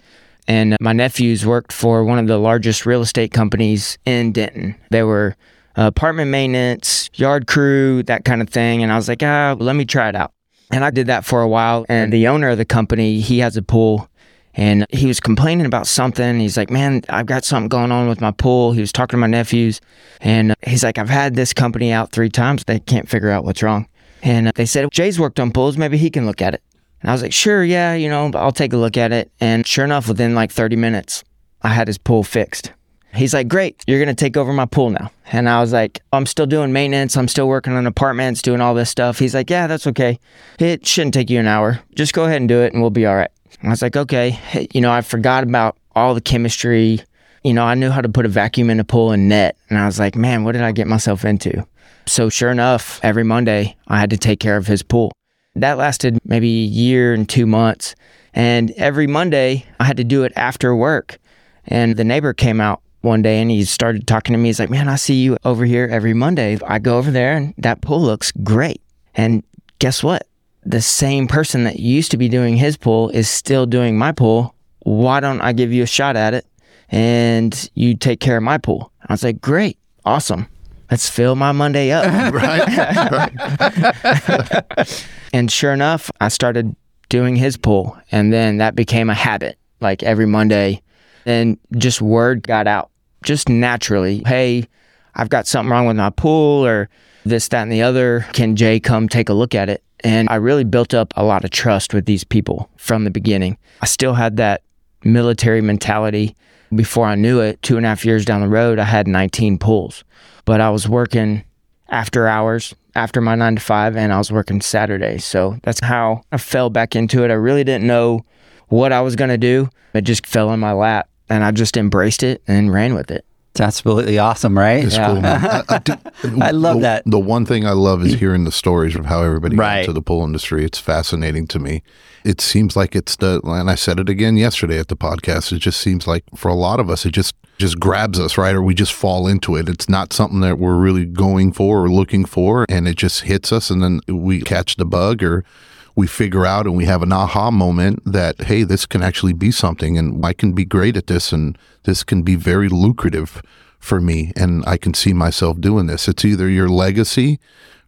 And 0.47 0.77
my 0.81 0.93
nephews 0.93 1.47
worked 1.47 1.73
for 1.73 2.05
one 2.05 2.19
of 2.19 2.27
the 2.27 2.37
largest 2.37 2.85
real 2.85 3.01
estate 3.01 3.33
companies 3.33 3.97
in 4.05 4.33
Denton. 4.33 4.75
They 4.91 5.03
were 5.03 5.37
apartment 5.77 6.31
maintenance, 6.31 7.09
yard 7.15 7.47
crew, 7.47 8.03
that 8.03 8.25
kind 8.25 8.43
of 8.43 8.51
thing. 8.51 8.83
And 8.83 8.93
I 8.93 8.97
was 8.97 9.09
like, 9.09 9.23
ah, 9.23 9.57
let 9.59 9.77
me 9.77 9.85
try 9.85 10.09
it 10.09 10.17
out. 10.17 10.33
And 10.71 10.85
I 10.85 10.91
did 10.91 11.07
that 11.07 11.25
for 11.25 11.41
a 11.41 11.49
while. 11.49 11.87
And 11.89 12.13
the 12.13 12.29
owner 12.29 12.51
of 12.51 12.59
the 12.59 12.65
company, 12.65 13.21
he 13.21 13.39
has 13.39 13.57
a 13.57 13.63
pool 13.63 14.10
and 14.55 14.87
he 14.91 15.07
was 15.07 15.21
complaining 15.21 15.67
about 15.67 15.87
something. 15.87 16.41
He's 16.41 16.57
like, 16.57 16.71
Man, 16.71 17.03
I've 17.09 17.27
got 17.27 17.45
something 17.45 17.69
going 17.69 17.93
on 17.93 18.09
with 18.09 18.21
my 18.21 18.33
pool. 18.33 18.73
He 18.73 18.81
was 18.81 18.93
talking 18.93 19.17
to 19.17 19.21
my 19.21 19.27
nephews, 19.27 19.81
and 20.21 20.53
uh, 20.53 20.55
he's 20.67 20.83
like, 20.83 20.99
I've 20.99 21.09
had 21.09 21.35
this 21.35 21.53
company 21.53 21.93
out 21.93 22.13
three 22.13 22.31
times. 22.31 22.65
They 22.65 22.81
can't 22.81 23.09
figure 23.09 23.31
out 23.31 23.45
what's 23.45 23.63
wrong. 23.63 23.87
And 24.23 24.49
uh, 24.49 24.53
they 24.55 24.67
said, 24.67 24.91
Jay's 24.93 25.19
worked 25.19 25.41
on 25.41 25.53
pools. 25.53 25.77
Maybe 25.77 25.97
he 25.97 26.11
can 26.11 26.27
look 26.27 26.43
at 26.43 26.55
it. 26.55 26.63
And 27.01 27.11
I 27.11 27.13
was 27.13 27.23
like, 27.23 27.33
Sure, 27.33 27.65
yeah, 27.65 27.95
you 27.95 28.09
know, 28.09 28.31
I'll 28.35 28.53
take 28.53 28.73
a 28.73 28.77
look 28.77 28.97
at 28.97 29.13
it. 29.13 29.31
And 29.41 29.67
sure 29.67 29.85
enough, 29.85 30.09
within 30.09 30.35
like 30.35 30.51
30 30.51 30.77
minutes, 30.77 31.25
I 31.63 31.69
had 31.69 31.87
his 31.89 31.99
pool 31.99 32.23
fixed. 32.23 32.73
He's 33.15 33.35
like, 33.35 33.49
Great, 33.49 33.83
you're 33.87 34.05
to 34.05 34.15
take 34.15 34.37
over 34.37 34.53
my 34.53 34.67
pool 34.67 34.91
now. 34.91 35.11
And 35.33 35.49
I 35.49 35.61
was 35.61 35.73
like, 35.73 36.01
I'm 36.13 36.27
still 36.27 36.47
doing 36.47 36.73
maintenance. 36.73 37.17
I'm 37.17 37.29
still 37.29 37.49
working 37.49 37.73
on 37.73 37.87
apartments, 37.87 38.43
doing 38.43 38.61
all 38.61 38.75
this 38.75 38.91
stuff. 38.91 39.19
He's 39.19 39.35
like, 39.35 39.51
Yeah, 39.51 39.67
that's 39.67 39.87
okay. 39.87 40.19
It 40.59 40.87
shouldn't 40.87 41.15
take 41.15 41.31
you 41.31 41.41
an 41.41 41.47
hour. 41.47 41.81
Just 41.95 42.13
go 42.13 42.25
ahead 42.25 42.41
and 42.41 42.49
do 42.49 42.61
it, 42.61 42.73
and 42.73 42.83
we'll 42.83 42.91
be 42.91 43.07
all 43.07 43.17
right. 43.17 43.31
I 43.63 43.69
was 43.69 43.83
like, 43.83 43.97
okay, 43.97 44.69
you 44.73 44.81
know, 44.81 44.91
I 44.91 45.03
forgot 45.03 45.45
about 45.45 45.77
all 45.95 46.15
the 46.15 46.21
chemistry. 46.21 47.01
You 47.45 47.55
know, 47.55 47.65
I 47.65 47.75
knew 47.75 47.91
how 47.91 48.01
to 48.01 48.09
put 48.09 48.25
a 48.25 48.29
vacuum 48.29 48.71
in 48.71 48.81
a 48.81 48.85
pool 48.85 49.13
and 49.13 49.29
net. 49.29 49.57
And 49.69 49.79
I 49.79 49.87
was 49.87 49.99
like, 49.99 50.17
man, 50.17 50.45
what 50.45 50.53
did 50.53 50.63
I 50.63 50.73
get 50.73 50.87
myself 50.87 51.25
into? 51.25 51.67
So, 52.07 52.29
sure 52.29 52.51
enough, 52.51 53.01
every 53.03 53.25
Monday, 53.25 53.77
I 53.87 53.99
had 53.99 54.11
to 54.11 54.17
take 54.17 54.41
care 54.41 54.57
of 54.57 54.67
his 54.67 54.83
pool. 54.83 55.13
That 55.55 55.79
lasted 55.79 56.19
maybe 56.25 56.49
a 56.49 56.67
year 56.67 57.13
and 57.13 57.29
two 57.29 57.47
months. 57.47 57.95
And 58.33 58.71
every 58.73 59.07
Monday, 59.07 59.67
I 59.79 59.85
had 59.85 59.97
to 59.99 60.05
do 60.05 60.25
it 60.25 60.33
after 60.37 60.75
work. 60.75 61.19
And 61.67 61.97
the 61.97 62.05
neighbor 62.05 62.33
came 62.33 62.61
out 62.61 62.81
one 63.03 63.23
day 63.23 63.41
and 63.41 63.51
he 63.51 63.65
started 63.65 64.07
talking 64.07 64.33
to 64.33 64.39
me. 64.39 64.49
He's 64.49 64.61
like, 64.61 64.71
man, 64.71 64.89
I 64.89 64.97
see 64.97 65.15
you 65.15 65.37
over 65.45 65.65
here 65.65 65.89
every 65.91 66.15
Monday. 66.15 66.59
I 66.67 66.79
go 66.79 66.99
over 66.99 67.11
there 67.11 67.37
and 67.37 67.55
that 67.59 67.81
pool 67.81 68.01
looks 68.01 68.33
great. 68.43 68.81
And 69.15 69.43
guess 69.79 70.03
what? 70.03 70.27
The 70.65 70.81
same 70.81 71.27
person 71.27 71.65
that 71.65 71.81
used 71.81 72.11
to 72.11 72.17
be 72.17 72.29
doing 72.29 72.57
his 72.57 72.77
pool 72.77 73.09
is 73.11 73.29
still 73.29 73.67
doing 73.67 73.97
my 73.97 74.13
pool. 74.13 74.55
Why 74.81 75.21
don't 75.21 75.41
I 75.41 75.53
give 75.53 75.73
you 75.73 75.83
a 75.83 75.87
shot 75.87 76.17
at 76.17 76.35
it 76.35 76.47
and 76.91 77.71
you 77.75 77.97
take 77.97 78.21
care 78.21 78.37
of 78.37 78.43
my 78.43 78.59
pool? 78.59 78.93
I 79.07 79.13
was 79.13 79.25
like, 79.25 79.41
great, 79.41 79.79
awesome. 80.05 80.49
Let's 80.91 81.09
fill 81.09 81.37
my 81.37 81.53
Monday 81.53 81.93
up. 81.93 82.05
right. 82.33 82.67
right. 84.77 85.07
and 85.33 85.51
sure 85.51 85.73
enough, 85.73 86.11
I 86.21 86.29
started 86.29 86.75
doing 87.09 87.37
his 87.37 87.57
pool. 87.57 87.97
And 88.11 88.33
then 88.33 88.59
that 88.59 88.75
became 88.75 89.09
a 89.09 89.15
habit, 89.15 89.57
like 89.81 90.03
every 90.03 90.27
Monday. 90.27 90.83
And 91.27 91.59
just 91.77 92.03
word 92.03 92.43
got 92.43 92.67
out 92.67 92.91
just 93.23 93.49
naturally. 93.49 94.23
Hey, 94.27 94.67
I've 95.15 95.29
got 95.29 95.47
something 95.47 95.71
wrong 95.71 95.87
with 95.87 95.97
my 95.97 96.11
pool 96.11 96.67
or 96.67 96.89
this, 97.25 97.49
that, 97.49 97.63
and 97.63 97.73
the 97.73 97.83
other. 97.83 98.27
Can 98.33 98.57
Jay 98.57 98.81
come 98.81 99.09
take 99.09 99.29
a 99.29 99.35
look 99.35 99.55
at 99.55 99.69
it? 99.69 99.85
And 100.03 100.29
I 100.31 100.37
really 100.37 100.65
built 100.65 100.95
up 100.95 101.13
a 101.17 101.25
lot 101.25 101.45
of 101.45 101.51
trust 101.51 101.93
with 101.95 102.07
these 102.07 102.25
people 102.25 102.71
from 102.77 103.05
the 103.05 103.11
beginning. 103.11 103.59
I 103.81 103.87
still 103.87 104.15
had 104.15 104.37
that 104.39 104.63
military 105.05 105.61
mentality. 105.61 106.37
Before 106.75 107.07
I 107.07 107.17
knew 107.17 107.41
it, 107.41 107.61
two 107.63 107.77
and 107.77 107.85
a 107.85 107.89
half 107.89 108.05
years 108.05 108.25
down 108.25 108.41
the 108.41 108.49
road, 108.49 108.79
I 108.79 108.85
had 108.85 109.09
19 109.09 109.59
pools. 109.59 110.05
But 110.45 110.61
I 110.61 110.71
was 110.71 110.89
working 110.89 111.45
after 111.89 112.29
hours, 112.29 112.75
after 112.95 113.21
my 113.21 113.35
nine 113.35 113.57
to 113.57 113.61
five, 113.61 113.97
and 113.97 114.13
I 114.13 114.19
was 114.19 114.31
working 114.31 114.61
Saturdays. 114.61 115.25
So 115.25 115.59
that's 115.63 115.81
how 115.81 116.23
I 116.31 116.39
fell 116.39 116.71
back 116.71 116.95
into 116.95 117.25
it. 117.25 117.31
I 117.31 117.35
really 117.35 117.65
didn't 117.65 117.87
know 117.87 118.25
what 118.69 118.93
I 118.93 119.01
was 119.01 119.17
going 119.17 119.31
to 119.31 119.39
do. 119.39 119.69
It 119.95 120.03
just 120.03 120.27
fell 120.27 120.53
in 120.53 120.61
my 120.61 120.73
lap, 120.73 121.09
and 121.29 121.43
I 121.45 121.51
just 121.51 121.77
embraced 121.77 122.23
it 122.23 122.43
and 122.47 122.73
ran 122.73 122.95
with 122.95 123.11
it. 123.11 123.25
It's 123.53 123.61
absolutely 123.61 124.19
awesome, 124.19 124.57
right? 124.57 124.85
It's 124.85 124.97
cool, 124.97 125.21
man. 125.21 125.45
I, 125.45 125.63
I, 125.69 125.79
do, 125.79 125.95
I 126.41 126.51
love 126.53 126.77
the, 126.77 126.83
that. 126.83 127.03
The 127.05 127.19
one 127.19 127.45
thing 127.45 127.67
I 127.67 127.73
love 127.73 128.05
is 128.05 128.15
hearing 128.21 128.45
the 128.45 128.53
stories 128.53 128.95
of 128.95 129.07
how 129.07 129.23
everybody 129.23 129.57
got 129.57 129.63
Right. 129.63 129.81
into 129.81 129.93
the 129.93 130.03
pool 130.03 130.23
industry. 130.25 130.65
It's 130.65 130.79
fascinating 130.79 131.49
to 131.49 131.59
me. 131.59 131.83
It 132.25 132.41
seems 132.41 132.77
like 132.77 132.95
it's 132.95 133.17
the, 133.17 133.41
and 133.45 133.69
I 133.71 133.75
said 133.75 133.99
it 133.99 134.09
again 134.09 134.37
yesterday 134.37 134.79
at 134.79 134.87
the 134.89 134.97
podcast. 134.97 135.53
It 135.53 135.59
just 135.59 135.81
seems 135.81 136.07
like 136.07 136.23
for 136.37 136.49
a 136.49 136.55
lot 136.55 136.79
of 136.79 136.89
us, 136.91 137.05
it 137.07 137.11
just 137.13 137.35
just 137.59 137.79
grabs 137.79 138.19
us, 138.19 138.39
right? 138.39 138.55
Or 138.55 138.63
we 138.63 138.73
just 138.73 138.93
fall 138.95 139.27
into 139.27 139.55
it. 139.55 139.69
It's 139.69 139.87
not 139.87 140.15
something 140.15 140.41
that 140.41 140.59
we're 140.59 140.77
really 140.79 141.05
going 141.05 141.53
for 141.53 141.85
or 141.85 141.91
looking 141.91 142.25
for, 142.25 142.65
and 142.71 142.89
it 142.89 142.97
just 142.97 143.23
hits 143.23 143.53
us, 143.53 143.69
and 143.69 143.83
then 143.83 144.01
we 144.09 144.41
catch 144.41 144.77
the 144.77 144.87
bug 144.87 145.23
or 145.23 145.45
we 145.95 146.07
figure 146.07 146.47
out 146.47 146.67
and 146.67 146.77
we 146.77 146.85
have 146.85 147.03
an 147.03 147.13
aha 147.13 147.51
moment 147.51 148.01
that 148.05 148.41
hey 148.43 148.63
this 148.63 148.87
can 148.87 149.03
actually 149.03 149.33
be 149.33 149.51
something 149.51 149.99
and 149.99 150.25
i 150.25 150.33
can 150.33 150.53
be 150.53 150.65
great 150.65 150.97
at 150.97 151.07
this 151.07 151.33
and 151.33 151.59
this 151.85 152.03
can 152.03 152.23
be 152.23 152.35
very 152.35 152.69
lucrative 152.69 153.43
for 153.79 154.01
me 154.01 154.33
and 154.37 154.65
i 154.67 154.77
can 154.77 154.95
see 154.95 155.13
myself 155.13 155.61
doing 155.61 155.87
this. 155.87 156.07
It's 156.07 156.25
either 156.25 156.49
your 156.49 156.69
legacy 156.69 157.39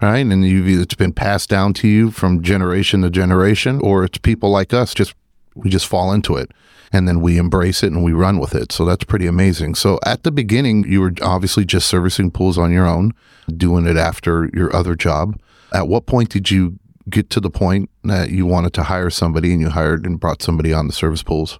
right 0.01 0.27
and 0.27 0.45
you've 0.45 0.69
it's 0.69 0.95
been 0.95 1.13
passed 1.13 1.49
down 1.49 1.73
to 1.75 1.89
you 1.89 2.11
from 2.11 2.43
generation 2.43 3.03
to 3.03 3.11
generation 3.11 3.81
or 3.81 4.05
it's 4.05 4.19
people 4.19 4.51
like 4.51 4.75
us 4.75 4.95
just 4.95 5.15
we 5.55 5.71
just 5.71 5.87
fall 5.87 6.13
into 6.13 6.37
it 6.37 6.51
and 6.93 7.07
then 7.07 7.21
we 7.21 7.39
embrace 7.39 7.83
it 7.83 7.93
and 7.93 8.05
we 8.05 8.13
run 8.13 8.39
with 8.39 8.55
it. 8.55 8.71
So 8.71 8.85
that's 8.85 9.05
pretty 9.05 9.27
amazing. 9.27 9.77
So 9.77 9.99
at 10.05 10.25
the 10.25 10.31
beginning 10.31 10.85
you 10.87 11.01
were 11.01 11.13
obviously 11.23 11.65
just 11.65 11.89
servicing 11.89 12.31
pools 12.31 12.59
on 12.59 12.73
your 12.73 12.87
own 12.87 13.13
doing 13.57 13.87
it 13.87 13.97
after 13.97 14.51
your 14.53 14.75
other 14.75 14.95
job. 14.95 15.39
At 15.73 15.89
what 15.89 16.07
point 16.07 16.29
did 16.29 16.51
you 16.51 16.79
get 17.09 17.31
to 17.31 17.41
the 17.41 17.51
point 17.51 17.91
that 18.05 18.31
you 18.31 18.47
wanted 18.47 18.73
to 18.75 18.85
hire 18.85 19.11
somebody 19.11 19.53
and 19.53 19.61
you 19.61 19.71
hired 19.71 20.07
and 20.07 20.21
brought 20.21 20.43
somebody 20.43 20.73
on 20.73 20.87
the 20.87 20.93
service 20.93 21.23
pools? 21.23 21.59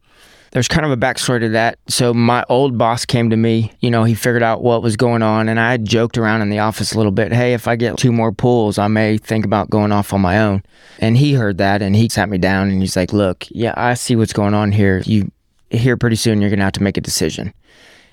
there's 0.53 0.69
kind 0.69 0.85
of 0.85 0.93
a 0.93 0.97
backstory 0.99 1.41
to 1.41 1.49
that. 1.51 1.79
So 1.89 2.13
my 2.13 2.45
old 2.51 2.77
boss 2.77 3.07
came 3.07 3.31
to 3.31 3.37
me, 3.37 3.73
you 3.81 3.91
know, 3.91 4.05
he 4.05 4.15
figured 4.15 4.43
out 4.43 4.63
what 4.63 4.83
was 4.83 4.97
going 4.97 5.23
on 5.23 5.49
and 5.49 5.59
I 5.59 5.71
had 5.71 5.87
joked 5.87 6.19
around 6.19 6.43
in 6.43 6.51
the 6.51 6.59
office 6.59 6.93
a 6.93 6.99
little 6.99 7.11
bit. 7.11 7.33
Hey, 7.33 7.55
if 7.55 7.67
I 7.67 7.75
get 7.75 7.97
two 7.97 8.13
more 8.13 8.33
pools, 8.33 8.79
I 8.79 8.87
may 8.87 9.17
think 9.17 9.47
about 9.47 9.71
going 9.71 9.93
off 9.93 10.13
on 10.13 10.21
my 10.21 10.39
own. 10.39 10.63
And 10.99 11.17
he 11.17 11.33
heard 11.33 11.57
that 11.59 11.81
and 11.81 11.97
he 11.97 12.09
sat 12.11 12.29
me 12.29 12.37
down 12.37 12.69
and 12.69 12.83
he's 12.83 12.97
like, 12.97 13.15
look, 13.15 13.47
yeah, 13.51 13.73
I 13.79 13.95
see 13.95 14.15
what's 14.15 14.35
going 14.35 14.53
on 14.53 14.73
here. 14.73 15.03
You 15.07 15.33
here 15.71 15.97
pretty 15.97 16.17
soon, 16.17 16.43
you're 16.43 16.51
going 16.51 16.59
to 16.59 16.65
have 16.65 16.75
to 16.75 16.83
make 16.83 16.99
a 16.99 17.03
decision. 17.03 17.55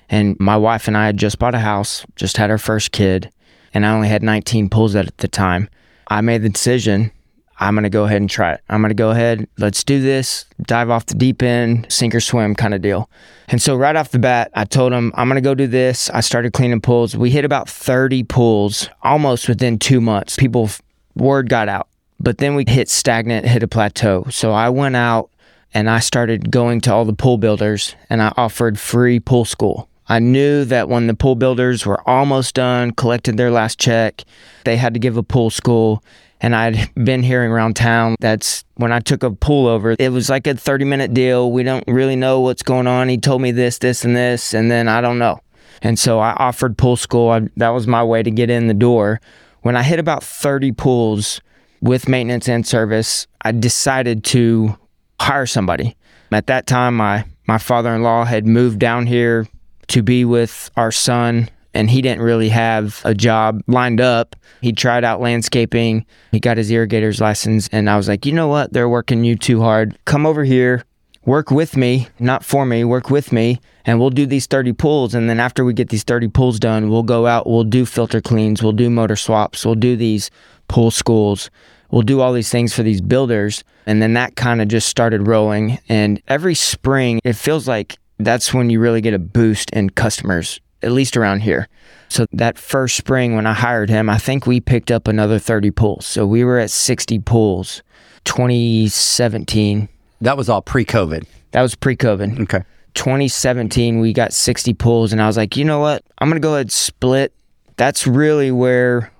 And 0.08 0.34
my 0.40 0.56
wife 0.56 0.88
and 0.88 0.96
I 0.96 1.04
had 1.04 1.18
just 1.18 1.38
bought 1.38 1.54
a 1.54 1.58
house, 1.58 2.06
just 2.16 2.38
had 2.38 2.50
our 2.50 2.58
first 2.58 2.90
kid, 2.90 3.30
and 3.74 3.84
I 3.84 3.92
only 3.92 4.08
had 4.08 4.22
19 4.22 4.70
pulls 4.70 4.96
at 4.96 5.14
the 5.18 5.28
time. 5.28 5.68
I 6.08 6.22
made 6.22 6.42
the 6.42 6.48
decision 6.48 7.12
I'm 7.60 7.74
going 7.74 7.84
to 7.84 7.90
go 7.90 8.04
ahead 8.04 8.22
and 8.22 8.28
try 8.28 8.54
it. 8.54 8.62
I'm 8.70 8.80
going 8.80 8.88
to 8.88 8.94
go 8.94 9.10
ahead, 9.10 9.46
let's 9.58 9.84
do 9.84 10.00
this, 10.00 10.46
dive 10.62 10.88
off 10.88 11.06
the 11.06 11.14
deep 11.14 11.42
end, 11.42 11.86
sink 11.92 12.14
or 12.14 12.20
swim 12.20 12.54
kind 12.54 12.72
of 12.72 12.80
deal. 12.80 13.10
And 13.48 13.60
so, 13.60 13.76
right 13.76 13.94
off 13.94 14.10
the 14.10 14.18
bat, 14.18 14.50
I 14.54 14.64
told 14.64 14.92
him, 14.92 15.12
I'm 15.14 15.28
going 15.28 15.36
to 15.36 15.46
go 15.46 15.54
do 15.54 15.66
this. 15.66 16.08
I 16.10 16.20
started 16.20 16.52
cleaning 16.54 16.80
pools. 16.80 17.16
We 17.16 17.30
hit 17.30 17.44
about 17.44 17.68
30 17.68 18.24
pools 18.24 18.88
almost 19.02 19.48
within 19.48 19.78
two 19.78 20.00
months. 20.00 20.36
People, 20.36 20.70
word 21.14 21.48
got 21.48 21.68
out. 21.68 21.88
But 22.18 22.38
then 22.38 22.54
we 22.54 22.64
hit 22.66 22.88
stagnant, 22.88 23.46
hit 23.46 23.62
a 23.62 23.68
plateau. 23.68 24.26
So, 24.30 24.52
I 24.52 24.70
went 24.70 24.96
out 24.96 25.30
and 25.74 25.90
I 25.90 25.98
started 25.98 26.50
going 26.50 26.80
to 26.82 26.92
all 26.92 27.04
the 27.04 27.12
pool 27.12 27.38
builders 27.38 27.94
and 28.08 28.22
I 28.22 28.32
offered 28.36 28.78
free 28.78 29.20
pool 29.20 29.44
school. 29.44 29.88
I 30.08 30.18
knew 30.18 30.64
that 30.64 30.88
when 30.88 31.06
the 31.06 31.14
pool 31.14 31.36
builders 31.36 31.86
were 31.86 32.00
almost 32.08 32.54
done, 32.54 32.90
collected 32.92 33.36
their 33.36 33.50
last 33.50 33.78
check, 33.78 34.24
they 34.64 34.76
had 34.76 34.94
to 34.94 35.00
give 35.00 35.16
a 35.16 35.22
pool 35.22 35.50
school 35.50 36.02
and 36.40 36.56
I'd 36.56 36.90
been 36.94 37.22
hearing 37.22 37.50
around 37.50 37.76
town 37.76 38.16
that's 38.18 38.64
when 38.76 38.92
I 38.92 39.00
took 39.00 39.22
a 39.22 39.30
pool 39.30 39.66
over, 39.66 39.94
it 39.98 40.10
was 40.10 40.30
like 40.30 40.46
a 40.46 40.54
30 40.54 40.84
minute 40.84 41.12
deal. 41.12 41.52
We 41.52 41.62
don't 41.62 41.84
really 41.86 42.16
know 42.16 42.40
what's 42.40 42.62
going 42.62 42.86
on. 42.86 43.08
He 43.08 43.18
told 43.18 43.42
me 43.42 43.50
this, 43.50 43.78
this, 43.78 44.04
and 44.04 44.16
this, 44.16 44.54
and 44.54 44.70
then 44.70 44.88
I 44.88 45.00
don't 45.00 45.18
know. 45.18 45.40
And 45.82 45.98
so 45.98 46.18
I 46.18 46.32
offered 46.32 46.76
pool 46.78 46.96
school. 46.96 47.30
I, 47.30 47.48
that 47.56 47.70
was 47.70 47.86
my 47.86 48.02
way 48.02 48.22
to 48.22 48.30
get 48.30 48.50
in 48.50 48.66
the 48.66 48.74
door. 48.74 49.20
When 49.62 49.76
I 49.76 49.82
hit 49.82 49.98
about 49.98 50.24
30 50.24 50.72
pools 50.72 51.40
with 51.80 52.08
maintenance 52.08 52.48
and 52.48 52.66
service, 52.66 53.26
I 53.42 53.52
decided 53.52 54.24
to 54.24 54.76
hire 55.20 55.46
somebody. 55.46 55.96
At 56.32 56.46
that 56.46 56.66
time, 56.66 56.96
my, 56.96 57.24
my 57.46 57.58
father 57.58 57.94
in 57.94 58.02
law 58.02 58.24
had 58.24 58.46
moved 58.46 58.78
down 58.78 59.06
here 59.06 59.46
to 59.88 60.02
be 60.02 60.24
with 60.24 60.70
our 60.76 60.92
son 60.92 61.50
and 61.74 61.90
he 61.90 62.02
didn't 62.02 62.22
really 62.22 62.48
have 62.48 63.00
a 63.04 63.14
job 63.14 63.62
lined 63.66 64.00
up. 64.00 64.36
He 64.60 64.72
tried 64.72 65.04
out 65.04 65.20
landscaping, 65.20 66.04
he 66.32 66.40
got 66.40 66.56
his 66.56 66.70
irrigator's 66.70 67.20
license, 67.20 67.68
and 67.72 67.88
I 67.88 67.96
was 67.96 68.08
like, 68.08 68.26
you 68.26 68.32
know 68.32 68.48
what? 68.48 68.72
They're 68.72 68.88
working 68.88 69.24
you 69.24 69.36
too 69.36 69.60
hard. 69.60 69.98
Come 70.04 70.26
over 70.26 70.44
here, 70.44 70.84
work 71.24 71.50
with 71.50 71.76
me, 71.76 72.08
not 72.18 72.44
for 72.44 72.66
me, 72.66 72.84
work 72.84 73.10
with 73.10 73.32
me, 73.32 73.60
and 73.84 73.98
we'll 73.98 74.10
do 74.10 74.26
these 74.26 74.46
30 74.46 74.72
pulls. 74.72 75.14
And 75.14 75.30
then 75.30 75.40
after 75.40 75.64
we 75.64 75.72
get 75.72 75.88
these 75.88 76.04
30 76.04 76.28
pulls 76.28 76.58
done, 76.58 76.90
we'll 76.90 77.02
go 77.02 77.26
out, 77.26 77.46
we'll 77.46 77.64
do 77.64 77.86
filter 77.86 78.20
cleans, 78.20 78.62
we'll 78.62 78.72
do 78.72 78.90
motor 78.90 79.16
swaps, 79.16 79.64
we'll 79.64 79.74
do 79.74 79.96
these 79.96 80.30
pool 80.68 80.90
schools. 80.90 81.50
We'll 81.90 82.02
do 82.02 82.20
all 82.20 82.32
these 82.32 82.50
things 82.50 82.72
for 82.72 82.84
these 82.84 83.00
builders. 83.00 83.64
And 83.84 84.00
then 84.00 84.12
that 84.12 84.36
kind 84.36 84.62
of 84.62 84.68
just 84.68 84.88
started 84.88 85.26
rolling. 85.26 85.80
And 85.88 86.22
every 86.28 86.54
spring, 86.54 87.18
it 87.24 87.32
feels 87.32 87.66
like 87.66 87.98
that's 88.18 88.54
when 88.54 88.70
you 88.70 88.78
really 88.78 89.00
get 89.00 89.12
a 89.12 89.18
boost 89.18 89.70
in 89.70 89.90
customers 89.90 90.60
at 90.82 90.92
least 90.92 91.16
around 91.16 91.40
here. 91.40 91.68
So 92.08 92.26
that 92.32 92.58
first 92.58 92.96
spring 92.96 93.36
when 93.36 93.46
I 93.46 93.52
hired 93.52 93.88
him, 93.88 94.10
I 94.10 94.18
think 94.18 94.46
we 94.46 94.60
picked 94.60 94.90
up 94.90 95.06
another 95.06 95.38
30 95.38 95.70
pools. 95.70 96.06
So 96.06 96.26
we 96.26 96.42
were 96.44 96.58
at 96.58 96.70
60 96.70 97.20
pools 97.20 97.82
2017. 98.24 99.88
That 100.20 100.36
was 100.36 100.48
all 100.48 100.62
pre 100.62 100.84
COVID. 100.84 101.24
That 101.52 101.62
was 101.62 101.74
pre 101.74 101.96
COVID. 101.96 102.40
Okay. 102.42 102.62
2017, 102.94 104.00
we 104.00 104.12
got 104.12 104.32
60 104.32 104.74
pools, 104.74 105.12
and 105.12 105.22
I 105.22 105.26
was 105.26 105.36
like, 105.36 105.56
you 105.56 105.64
know 105.64 105.78
what? 105.78 106.02
I'm 106.18 106.28
going 106.28 106.40
to 106.40 106.44
go 106.44 106.54
ahead 106.54 106.62
and 106.62 106.72
split. 106.72 107.32
That's 107.76 108.06
really 108.06 108.50
where 108.50 109.12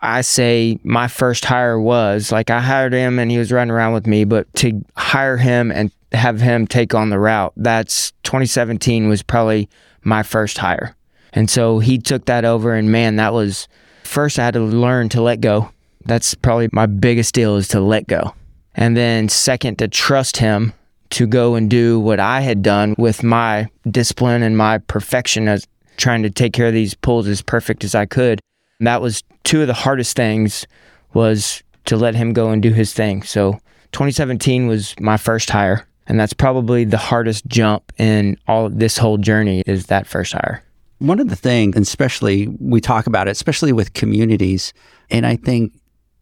I 0.00 0.22
say 0.22 0.78
my 0.82 1.08
first 1.08 1.44
hire 1.44 1.78
was. 1.78 2.32
Like, 2.32 2.50
I 2.50 2.60
hired 2.60 2.92
him 2.92 3.18
and 3.18 3.30
he 3.30 3.38
was 3.38 3.52
running 3.52 3.70
around 3.70 3.92
with 3.92 4.06
me, 4.06 4.24
but 4.24 4.52
to 4.56 4.84
hire 4.96 5.36
him 5.36 5.70
and 5.70 5.92
have 6.12 6.40
him 6.40 6.66
take 6.66 6.94
on 6.94 7.10
the 7.10 7.18
route, 7.18 7.52
that's 7.56 8.12
2017 8.22 9.08
was 9.08 9.22
probably 9.22 9.68
my 10.02 10.22
first 10.22 10.58
hire. 10.58 10.96
And 11.32 11.50
so 11.50 11.78
he 11.78 11.98
took 11.98 12.26
that 12.26 12.44
over, 12.44 12.74
and 12.74 12.90
man, 12.90 13.16
that 13.16 13.32
was 13.32 13.68
first 14.04 14.38
I 14.38 14.44
had 14.44 14.54
to 14.54 14.60
learn 14.60 15.08
to 15.10 15.22
let 15.22 15.40
go. 15.40 15.70
That's 16.04 16.34
probably 16.34 16.68
my 16.72 16.86
biggest 16.86 17.34
deal 17.34 17.56
is 17.56 17.68
to 17.68 17.80
let 17.80 18.06
go. 18.06 18.34
And 18.74 18.96
then 18.96 19.28
second, 19.28 19.78
to 19.78 19.88
trust 19.88 20.36
him 20.38 20.72
to 21.10 21.26
go 21.26 21.54
and 21.54 21.70
do 21.70 21.98
what 21.98 22.20
I 22.20 22.40
had 22.40 22.62
done 22.62 22.94
with 22.98 23.22
my 23.22 23.68
discipline 23.90 24.42
and 24.42 24.56
my 24.56 24.78
perfection 24.78 25.48
as 25.48 25.66
trying 25.96 26.22
to 26.22 26.30
take 26.30 26.52
care 26.52 26.68
of 26.68 26.74
these 26.74 26.94
pulls 26.94 27.26
as 27.26 27.42
perfect 27.42 27.82
as 27.84 27.94
I 27.94 28.06
could. 28.06 28.40
And 28.78 28.86
that 28.86 29.02
was 29.02 29.22
two 29.44 29.60
of 29.60 29.66
the 29.66 29.74
hardest 29.74 30.16
things 30.16 30.66
was 31.14 31.62
to 31.86 31.96
let 31.96 32.14
him 32.14 32.32
go 32.32 32.50
and 32.50 32.62
do 32.62 32.72
his 32.72 32.92
thing. 32.92 33.22
So 33.22 33.54
2017 33.92 34.66
was 34.66 34.94
my 35.00 35.16
first 35.16 35.50
hire. 35.50 35.86
And 36.06 36.18
that's 36.18 36.32
probably 36.32 36.84
the 36.84 36.96
hardest 36.96 37.46
jump 37.46 37.92
in 37.98 38.38
all 38.46 38.70
this 38.70 38.96
whole 38.96 39.18
journey 39.18 39.62
is 39.66 39.86
that 39.86 40.06
first 40.06 40.32
hire. 40.32 40.62
One 40.98 41.20
of 41.20 41.28
the 41.28 41.36
things, 41.36 41.76
especially 41.76 42.48
we 42.58 42.80
talk 42.80 43.06
about 43.06 43.28
it, 43.28 43.32
especially 43.32 43.72
with 43.72 43.92
communities, 43.92 44.72
and 45.10 45.24
I 45.26 45.36
think 45.36 45.72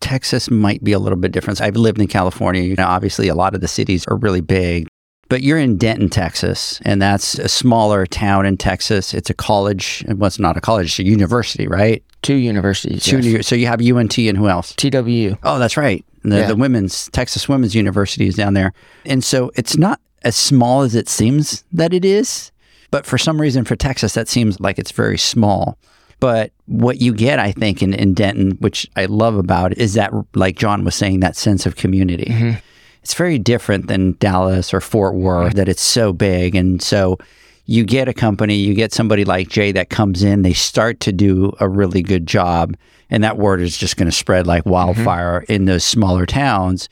Texas 0.01 0.51
might 0.51 0.85
be 0.85 0.93
a 0.93 0.99
little 0.99 1.19
bit 1.19 1.33
different. 1.33 1.61
I've 1.61 1.77
lived 1.77 1.99
in 2.01 2.07
California. 2.09 2.63
You 2.63 2.75
know, 2.77 2.87
obviously, 2.87 3.29
a 3.29 3.35
lot 3.35 3.55
of 3.55 3.61
the 3.63 3.69
cities 3.69 4.05
are 4.09 4.17
really 4.17 4.43
big, 4.43 4.87
but 5.31 5.43
you're 5.43 5.59
in 5.59 5.79
Denton, 5.79 6.11
Texas, 6.11 6.81
and 6.85 7.01
that's 7.01 7.39
a 7.39 7.49
smaller 7.49 8.05
town 8.07 8.45
in 8.45 8.57
Texas. 8.59 9.15
It's 9.15 9.31
a 9.31 9.35
college. 9.35 10.05
Well, 10.09 10.27
it's 10.27 10.39
not 10.39 10.57
a 10.57 10.61
college; 10.61 10.87
it's 10.89 10.99
a 10.99 11.05
university, 11.05 11.67
right? 11.67 12.05
Two 12.23 12.35
universities. 12.37 13.05
Two. 13.05 13.21
yes. 13.21 13.47
So 13.47 13.55
you 13.55 13.67
have 13.69 13.81
UNT 13.81 14.19
and 14.19 14.37
who 14.37 14.49
else? 14.49 14.75
TWU. 14.75 15.39
Oh, 15.43 15.59
that's 15.59 15.77
right. 15.77 16.05
The, 16.23 16.39
Yeah. 16.41 16.47
the 16.49 16.57
women's 16.57 17.09
Texas 17.11 17.49
Women's 17.49 17.75
University 17.75 18.27
is 18.27 18.35
down 18.35 18.53
there, 18.55 18.73
and 19.07 19.25
so 19.25 19.51
it's 19.55 19.77
not 19.79 20.01
as 20.23 20.37
small 20.37 20.83
as 20.83 20.95
it 20.95 21.09
seems 21.09 21.65
that 21.73 21.95
it 21.95 22.05
is. 22.05 22.53
But 22.91 23.07
for 23.07 23.19
some 23.19 23.41
reason, 23.41 23.65
for 23.65 23.77
Texas, 23.77 24.15
that 24.15 24.29
seems 24.29 24.61
like 24.61 24.79
it's 24.79 24.93
very 24.93 25.19
small. 25.19 25.79
But 26.19 26.53
what 26.67 27.01
you 27.01 27.13
get, 27.13 27.39
I 27.39 27.53
think, 27.53 27.83
in, 27.83 27.93
in 27.93 28.15
Denton, 28.15 28.53
which 28.61 28.89
I 28.97 29.05
love 29.05 29.37
about 29.37 29.73
it, 29.73 29.79
is 29.79 29.95
that, 29.95 30.13
like 30.35 30.57
John 30.57 30.85
was 30.85 30.95
saying, 30.95 31.21
that 31.21 31.37
sense 31.37 31.67
of 31.67 31.77
community. 31.77 32.31
Mhm. 32.31 32.61
It's 33.03 33.15
very 33.15 33.39
different 33.39 33.87
than 33.89 34.17
Dallas 34.19 34.73
or 34.75 34.81
Fort 34.81 35.15
Worth, 35.15 35.55
that 35.55 35.69
it's 35.69 35.83
so 35.83 36.13
big. 36.13 36.55
And 36.55 36.81
so 36.83 37.19
you 37.67 37.85
get 37.85 38.09
a 38.09 38.15
company, 38.15 38.57
you 38.57 38.75
get 38.75 38.93
somebody 38.93 39.25
like 39.25 39.49
Jay 39.49 39.73
that 39.73 39.91
comes 39.91 40.23
in, 40.23 40.43
they 40.43 40.53
start 40.53 41.01
to 41.01 41.13
do 41.13 41.53
a 41.61 41.69
really 41.69 42.03
good 42.03 42.27
job, 42.27 42.77
and 43.11 43.23
that 43.23 43.37
word 43.39 43.61
is 43.61 43.77
just 43.77 43.97
going 43.97 44.11
to 44.11 44.17
spread 44.17 44.47
like 44.47 44.65
wildfire 44.67 45.45
in 45.49 45.67
those 45.67 45.85
smaller 45.85 46.27
towns. 46.27 46.89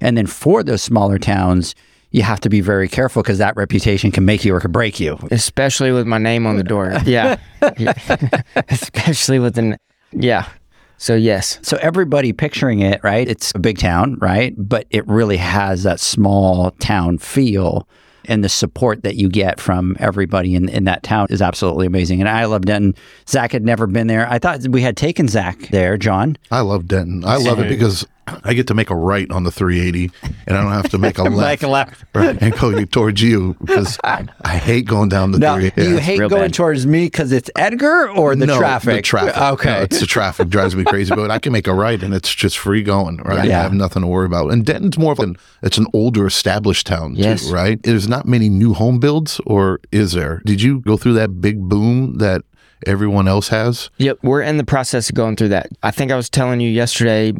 And 0.00 0.16
then 0.16 0.26
for 0.26 0.62
those 0.62 0.82
smaller 0.82 1.18
towns, 1.18 1.74
you 2.10 2.22
have 2.22 2.40
to 2.40 2.48
be 2.48 2.60
very 2.60 2.88
careful 2.88 3.22
because 3.22 3.38
that 3.38 3.56
reputation 3.56 4.10
can 4.10 4.24
make 4.24 4.44
you 4.44 4.54
or 4.54 4.60
can 4.60 4.72
break 4.72 4.98
you. 4.98 5.18
Especially 5.30 5.92
with 5.92 6.06
my 6.06 6.18
name 6.18 6.46
on 6.46 6.56
the 6.56 6.64
door. 6.64 6.92
Yeah. 7.04 7.36
Yeah. 7.78 7.92
Especially 8.68 9.38
with 9.38 9.54
the, 9.54 9.62
n- 9.62 9.78
yeah. 10.12 10.48
So, 10.96 11.14
yes. 11.14 11.58
So 11.62 11.78
everybody 11.80 12.32
picturing 12.32 12.80
it, 12.80 13.00
right? 13.04 13.28
It's 13.28 13.52
a 13.54 13.58
big 13.58 13.78
town, 13.78 14.16
right? 14.20 14.54
But 14.56 14.86
it 14.90 15.06
really 15.06 15.36
has 15.36 15.82
that 15.84 16.00
small 16.00 16.72
town 16.72 17.18
feel. 17.18 17.88
And 18.24 18.44
the 18.44 18.48
support 18.50 19.04
that 19.04 19.14
you 19.14 19.28
get 19.30 19.58
from 19.58 19.96
everybody 19.98 20.54
in, 20.54 20.68
in 20.68 20.84
that 20.84 21.02
town 21.02 21.28
is 21.30 21.40
absolutely 21.40 21.86
amazing. 21.86 22.20
And 22.20 22.28
I 22.28 22.44
love 22.44 22.62
Denton. 22.66 22.94
Zach 23.26 23.52
had 23.52 23.64
never 23.64 23.86
been 23.86 24.06
there. 24.06 24.28
I 24.28 24.38
thought 24.38 24.66
we 24.68 24.82
had 24.82 24.98
taken 24.98 25.28
Zach 25.28 25.58
there, 25.68 25.96
John. 25.96 26.36
I 26.50 26.60
love 26.60 26.88
Denton. 26.88 27.24
I 27.24 27.36
love 27.36 27.58
it 27.58 27.68
because 27.70 28.06
I 28.44 28.54
get 28.54 28.66
to 28.68 28.74
make 28.74 28.90
a 28.90 28.94
right 28.96 29.30
on 29.30 29.44
the 29.44 29.50
380 29.50 30.10
and 30.46 30.56
I 30.56 30.62
don't 30.62 30.72
have 30.72 30.90
to 30.90 30.98
make 30.98 31.18
a 31.18 31.22
left, 31.28 31.62
left. 31.62 32.04
right, 32.14 32.36
and 32.42 32.52
go 32.58 32.84
towards 32.84 33.22
you 33.22 33.56
because 33.60 33.98
I 34.04 34.26
hate 34.56 34.86
going 34.86 35.08
down 35.08 35.32
the 35.32 35.38
Now, 35.38 35.54
380. 35.54 35.82
do 35.82 35.90
you 35.94 35.98
hate 36.00 36.18
real 36.18 36.28
going 36.28 36.42
bad. 36.42 36.54
towards 36.54 36.86
me 36.86 37.06
because 37.06 37.32
it's 37.32 37.50
Edgar 37.56 38.08
or 38.10 38.34
the 38.36 38.46
no, 38.46 38.58
traffic? 38.58 38.96
The 38.96 39.02
traffic. 39.02 39.36
Okay. 39.58 39.70
No, 39.70 39.82
it's 39.82 40.00
the 40.00 40.06
traffic 40.06 40.48
drives 40.48 40.76
me 40.76 40.84
crazy, 40.84 41.14
but 41.14 41.30
I 41.30 41.38
can 41.38 41.52
make 41.52 41.66
a 41.66 41.74
right 41.74 42.02
and 42.02 42.12
it's 42.14 42.34
just 42.34 42.58
free 42.58 42.82
going, 42.82 43.18
right? 43.18 43.46
Yeah. 43.48 43.60
I 43.60 43.62
have 43.62 43.72
nothing 43.72 44.02
to 44.02 44.08
worry 44.08 44.26
about. 44.26 44.52
And 44.52 44.64
Denton's 44.64 44.98
more 44.98 45.12
of 45.12 45.18
an 45.20 45.36
it's 45.62 45.78
an 45.78 45.86
older 45.92 46.26
established 46.26 46.86
town 46.86 47.14
Yes. 47.16 47.46
too, 47.48 47.54
right? 47.54 47.82
There's 47.82 48.08
not 48.08 48.26
many 48.26 48.48
new 48.48 48.74
home 48.74 48.98
builds 49.00 49.40
or 49.46 49.80
is 49.92 50.12
there? 50.12 50.42
Did 50.44 50.60
you 50.62 50.80
go 50.80 50.96
through 50.96 51.14
that 51.14 51.40
big 51.40 51.60
boom 51.68 52.18
that 52.18 52.42
everyone 52.86 53.26
else 53.28 53.48
has? 53.48 53.90
Yep. 53.98 54.18
We're 54.22 54.42
in 54.42 54.56
the 54.56 54.64
process 54.64 55.08
of 55.08 55.14
going 55.16 55.36
through 55.36 55.48
that. 55.48 55.68
I 55.82 55.90
think 55.90 56.12
I 56.12 56.16
was 56.16 56.28
telling 56.30 56.60
you 56.60 56.68
yesterday, 56.70 57.32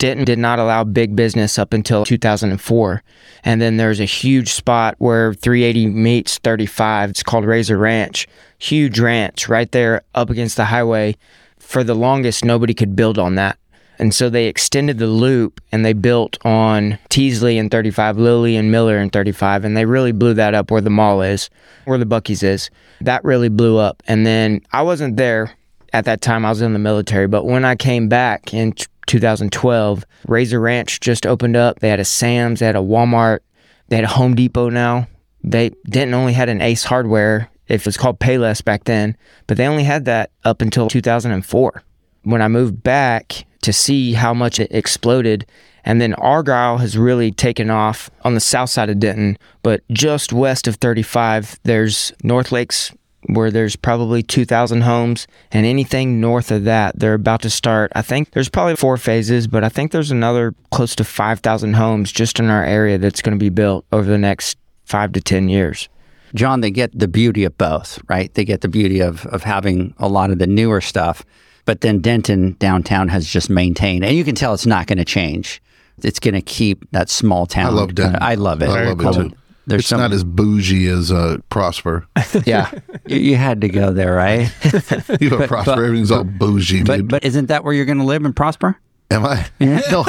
Denton 0.00 0.24
did 0.24 0.38
not 0.38 0.58
allow 0.58 0.82
big 0.82 1.14
business 1.14 1.58
up 1.58 1.74
until 1.74 2.06
2004. 2.06 3.02
And 3.44 3.60
then 3.60 3.76
there's 3.76 4.00
a 4.00 4.06
huge 4.06 4.48
spot 4.48 4.94
where 4.96 5.34
380 5.34 5.88
meets 5.88 6.38
35. 6.38 7.10
It's 7.10 7.22
called 7.22 7.44
Rayzor 7.44 7.78
Ranch. 7.78 8.26
Huge 8.58 8.98
ranch 8.98 9.46
right 9.46 9.70
there 9.70 10.00
up 10.14 10.30
against 10.30 10.56
the 10.56 10.64
highway. 10.64 11.16
For 11.58 11.84
the 11.84 11.94
longest, 11.94 12.46
nobody 12.46 12.72
could 12.72 12.96
build 12.96 13.18
on 13.18 13.34
that. 13.34 13.58
And 13.98 14.14
so 14.14 14.30
they 14.30 14.46
extended 14.46 14.96
the 14.96 15.06
loop 15.06 15.60
and 15.70 15.84
they 15.84 15.92
built 15.92 16.38
on 16.46 16.98
Teasley 17.10 17.58
and 17.58 17.70
35, 17.70 18.16
Lilly 18.16 18.56
and 18.56 18.72
Miller 18.72 18.96
and 18.96 19.12
35. 19.12 19.66
And 19.66 19.76
they 19.76 19.84
really 19.84 20.12
blew 20.12 20.32
that 20.32 20.54
up 20.54 20.70
where 20.70 20.80
the 20.80 20.88
mall 20.88 21.20
is, 21.20 21.50
where 21.84 21.98
the 21.98 22.06
Buc-ee's 22.06 22.42
is. 22.42 22.70
That 23.02 23.22
really 23.22 23.50
blew 23.50 23.76
up. 23.76 24.02
And 24.06 24.24
then 24.24 24.62
I 24.72 24.80
wasn't 24.80 25.18
there 25.18 25.54
at 25.92 26.06
that 26.06 26.22
time, 26.22 26.46
I 26.46 26.48
was 26.48 26.62
in 26.62 26.72
the 26.72 26.78
military. 26.78 27.26
But 27.26 27.44
when 27.44 27.64
I 27.66 27.74
came 27.74 28.08
back 28.08 28.54
in 28.54 28.72
2012, 29.10 30.04
Rayzor 30.28 30.62
Ranch 30.62 31.00
just 31.00 31.26
opened 31.26 31.56
up. 31.56 31.80
They 31.80 31.88
had 31.88 32.00
a 32.00 32.04
Sam's, 32.04 32.60
they 32.60 32.66
had 32.66 32.76
a 32.76 32.78
Walmart, 32.78 33.40
they 33.88 33.96
had 33.96 34.04
a 34.04 34.08
Home 34.08 34.34
Depot 34.34 34.70
now. 34.70 35.08
They 35.42 35.70
didn't 35.84 36.14
only 36.14 36.32
had 36.32 36.48
an 36.48 36.60
Ace 36.60 36.84
Hardware, 36.84 37.50
it 37.66 37.84
was 37.84 37.96
called 37.96 38.20
Payless 38.20 38.64
back 38.64 38.84
then, 38.84 39.16
but 39.46 39.56
they 39.56 39.66
only 39.66 39.84
had 39.84 40.04
that 40.04 40.30
up 40.44 40.62
until 40.62 40.88
2004. 40.88 41.82
When 42.22 42.42
I 42.42 42.48
moved 42.48 42.82
back 42.82 43.46
to 43.62 43.72
see 43.72 44.12
how 44.12 44.34
much 44.34 44.60
it 44.60 44.70
exploded, 44.72 45.46
and 45.84 46.00
then 46.00 46.14
Argyle 46.14 46.78
has 46.78 46.96
really 46.98 47.32
taken 47.32 47.70
off 47.70 48.10
on 48.22 48.34
the 48.34 48.40
south 48.40 48.70
side 48.70 48.90
of 48.90 48.98
Denton, 48.98 49.38
but 49.62 49.82
just 49.90 50.32
west 50.32 50.68
of 50.68 50.76
35, 50.76 51.58
there's 51.62 52.12
North 52.22 52.52
Lakes 52.52 52.92
where 53.26 53.50
there's 53.50 53.76
probably 53.76 54.22
2,000 54.22 54.82
homes, 54.82 55.26
and 55.52 55.66
anything 55.66 56.20
north 56.20 56.50
of 56.50 56.64
that, 56.64 56.98
they're 56.98 57.14
about 57.14 57.42
to 57.42 57.50
start. 57.50 57.92
I 57.94 58.02
think 58.02 58.30
there's 58.30 58.48
probably 58.48 58.76
four 58.76 58.96
phases, 58.96 59.46
but 59.46 59.62
I 59.62 59.68
think 59.68 59.92
there's 59.92 60.10
another 60.10 60.54
close 60.70 60.94
to 60.96 61.04
5,000 61.04 61.74
homes 61.74 62.12
just 62.12 62.40
in 62.40 62.48
our 62.48 62.64
area 62.64 62.98
that's 62.98 63.22
going 63.22 63.36
to 63.38 63.42
be 63.42 63.50
built 63.50 63.84
over 63.92 64.04
the 64.08 64.18
next 64.18 64.56
five 64.84 65.12
to 65.12 65.20
10 65.20 65.48
years. 65.48 65.88
John, 66.34 66.60
they 66.60 66.70
get 66.70 66.96
the 66.96 67.08
beauty 67.08 67.44
of 67.44 67.58
both, 67.58 68.00
right? 68.08 68.32
They 68.34 68.44
get 68.44 68.60
the 68.60 68.68
beauty 68.68 69.00
of, 69.00 69.26
of 69.26 69.42
having 69.42 69.94
a 69.98 70.08
lot 70.08 70.30
of 70.30 70.38
the 70.38 70.46
newer 70.46 70.80
stuff, 70.80 71.24
but 71.64 71.80
then 71.80 72.00
Denton 72.00 72.56
downtown 72.58 73.08
has 73.08 73.26
just 73.26 73.50
maintained, 73.50 74.04
and 74.04 74.16
you 74.16 74.24
can 74.24 74.34
tell 74.34 74.54
it's 74.54 74.66
not 74.66 74.86
going 74.86 74.98
to 74.98 75.04
change. 75.04 75.60
It's 76.02 76.20
going 76.20 76.34
to 76.34 76.40
keep 76.40 76.90
that 76.92 77.10
small 77.10 77.46
town. 77.46 77.66
I 77.66 77.70
love 77.70 77.94
Denton. 77.94 78.22
I 78.22 78.34
love 78.36 78.62
it. 78.62 78.70
I 78.70 78.92
love 78.92 79.00
it 79.00 79.30
too. 79.30 79.36
There's 79.70 79.80
it's 79.82 79.88
some, 79.88 80.00
not 80.00 80.12
as 80.12 80.22
bougie 80.24 80.86
as 80.88 81.10
uh, 81.10 81.38
Prosper. 81.48 82.06
Yeah. 82.44 82.70
you, 83.06 83.18
you 83.18 83.36
had 83.36 83.60
to 83.62 83.68
go 83.68 83.92
there, 83.92 84.14
right? 84.14 84.52
You 85.20 85.30
have 85.38 85.48
Prosper, 85.48 85.84
everything's 85.84 86.10
all 86.10 86.24
bougie, 86.24 86.82
but 86.84 86.96
dude. 86.98 87.08
but 87.08 87.24
isn't 87.24 87.46
that 87.46 87.64
where 87.64 87.72
you're 87.72 87.84
going 87.86 87.98
to 87.98 88.04
live 88.04 88.24
and 88.24 88.34
prosper? 88.36 88.76
Am 89.10 89.24
I? 89.26 89.46
No. 89.90 90.04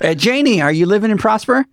uh, 0.00 0.14
Janie, 0.14 0.60
are 0.60 0.72
you 0.72 0.86
living 0.86 1.10
in 1.10 1.18
Prosper? 1.18 1.64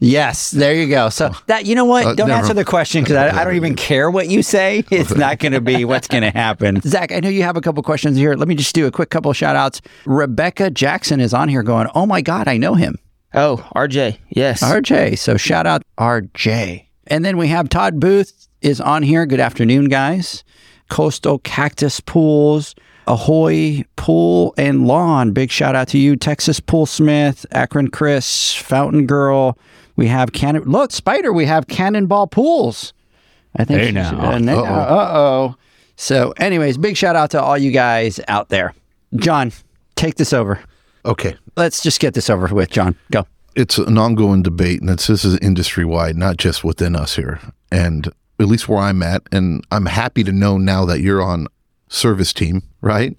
Yes, 0.00 0.50
there 0.50 0.74
you 0.74 0.88
go. 0.88 1.08
So 1.08 1.30
that 1.46 1.66
you 1.66 1.74
know 1.74 1.84
what? 1.84 2.04
Uh, 2.04 2.14
don't 2.14 2.28
never- 2.28 2.40
answer 2.40 2.54
the 2.54 2.64
question 2.64 3.04
because 3.04 3.16
I, 3.16 3.40
I 3.40 3.44
don't 3.44 3.54
even 3.56 3.74
care 3.76 4.10
what 4.10 4.28
you 4.28 4.42
say. 4.42 4.84
It's 4.90 5.14
not 5.14 5.38
going 5.38 5.52
to 5.52 5.60
be 5.60 5.84
what's 5.84 6.08
going 6.08 6.22
to 6.24 6.30
happen. 6.30 6.80
Zach, 6.82 7.12
I 7.12 7.20
know 7.20 7.28
you 7.28 7.42
have 7.44 7.56
a 7.56 7.60
couple 7.60 7.82
questions 7.82 8.16
here. 8.16 8.34
Let 8.34 8.48
me 8.48 8.54
just 8.54 8.74
do 8.74 8.86
a 8.86 8.90
quick 8.90 9.10
couple 9.10 9.32
shout 9.32 9.54
outs. 9.56 9.80
Rebecca 10.04 10.70
Jackson 10.70 11.20
is 11.20 11.32
on 11.32 11.48
here 11.48 11.62
going, 11.62 11.86
"Oh 11.94 12.06
my 12.06 12.20
God, 12.22 12.48
I 12.48 12.56
know 12.56 12.74
him." 12.74 12.98
Oh, 13.34 13.56
RJ. 13.74 14.18
Yes. 14.28 14.62
RJ. 14.62 15.18
So 15.18 15.36
shout 15.36 15.66
out 15.66 15.82
RJ. 15.98 16.86
And 17.06 17.24
then 17.24 17.36
we 17.36 17.48
have 17.48 17.68
Todd 17.68 18.00
Booth 18.00 18.48
is 18.62 18.80
on 18.80 19.02
here. 19.02 19.26
Good 19.26 19.40
afternoon, 19.40 19.88
guys. 19.88 20.44
Coastal 20.88 21.38
Cactus 21.40 22.00
Pools, 22.00 22.74
Ahoy 23.06 23.84
Pool 23.96 24.54
and 24.56 24.86
Lawn. 24.86 25.32
Big 25.32 25.50
shout 25.50 25.74
out 25.74 25.88
to 25.88 25.98
you. 25.98 26.16
Texas 26.16 26.60
Pool 26.60 26.86
Smith, 26.86 27.44
Akron 27.50 27.88
Chris, 27.88 28.54
Fountain 28.54 29.06
Girl. 29.06 29.58
We 29.96 30.06
have 30.08 30.32
Cannon. 30.32 30.62
Look, 30.64 30.92
Spider, 30.92 31.32
we 31.32 31.46
have 31.46 31.66
Cannonball 31.66 32.28
Pools. 32.28 32.92
I 33.56 33.64
think. 33.64 33.80
Hey, 33.80 33.92
now. 33.92 34.18
Uh 34.18 35.10
oh. 35.16 35.56
So, 35.96 36.32
anyways, 36.38 36.76
big 36.76 36.96
shout 36.96 37.14
out 37.16 37.30
to 37.30 37.40
all 37.42 37.56
you 37.56 37.70
guys 37.70 38.18
out 38.26 38.48
there. 38.48 38.74
John, 39.16 39.52
take 39.94 40.16
this 40.16 40.32
over. 40.32 40.60
Okay. 41.04 41.36
Let's 41.56 41.82
just 41.82 42.00
get 42.00 42.14
this 42.14 42.30
over 42.30 42.52
with, 42.54 42.70
John. 42.70 42.96
Go. 43.10 43.26
It's 43.54 43.78
an 43.78 43.98
ongoing 43.98 44.42
debate, 44.42 44.80
and 44.80 44.90
it's, 44.90 45.06
this 45.06 45.24
is 45.24 45.38
industry 45.38 45.84
wide, 45.84 46.16
not 46.16 46.38
just 46.38 46.64
within 46.64 46.96
us 46.96 47.14
here. 47.16 47.40
And 47.70 48.08
at 48.40 48.46
least 48.46 48.68
where 48.68 48.80
I'm 48.80 49.02
at, 49.02 49.22
and 49.30 49.64
I'm 49.70 49.86
happy 49.86 50.24
to 50.24 50.32
know 50.32 50.58
now 50.58 50.84
that 50.86 51.00
you're 51.00 51.22
on 51.22 51.46
service 51.88 52.32
team, 52.32 52.62
right? 52.80 53.16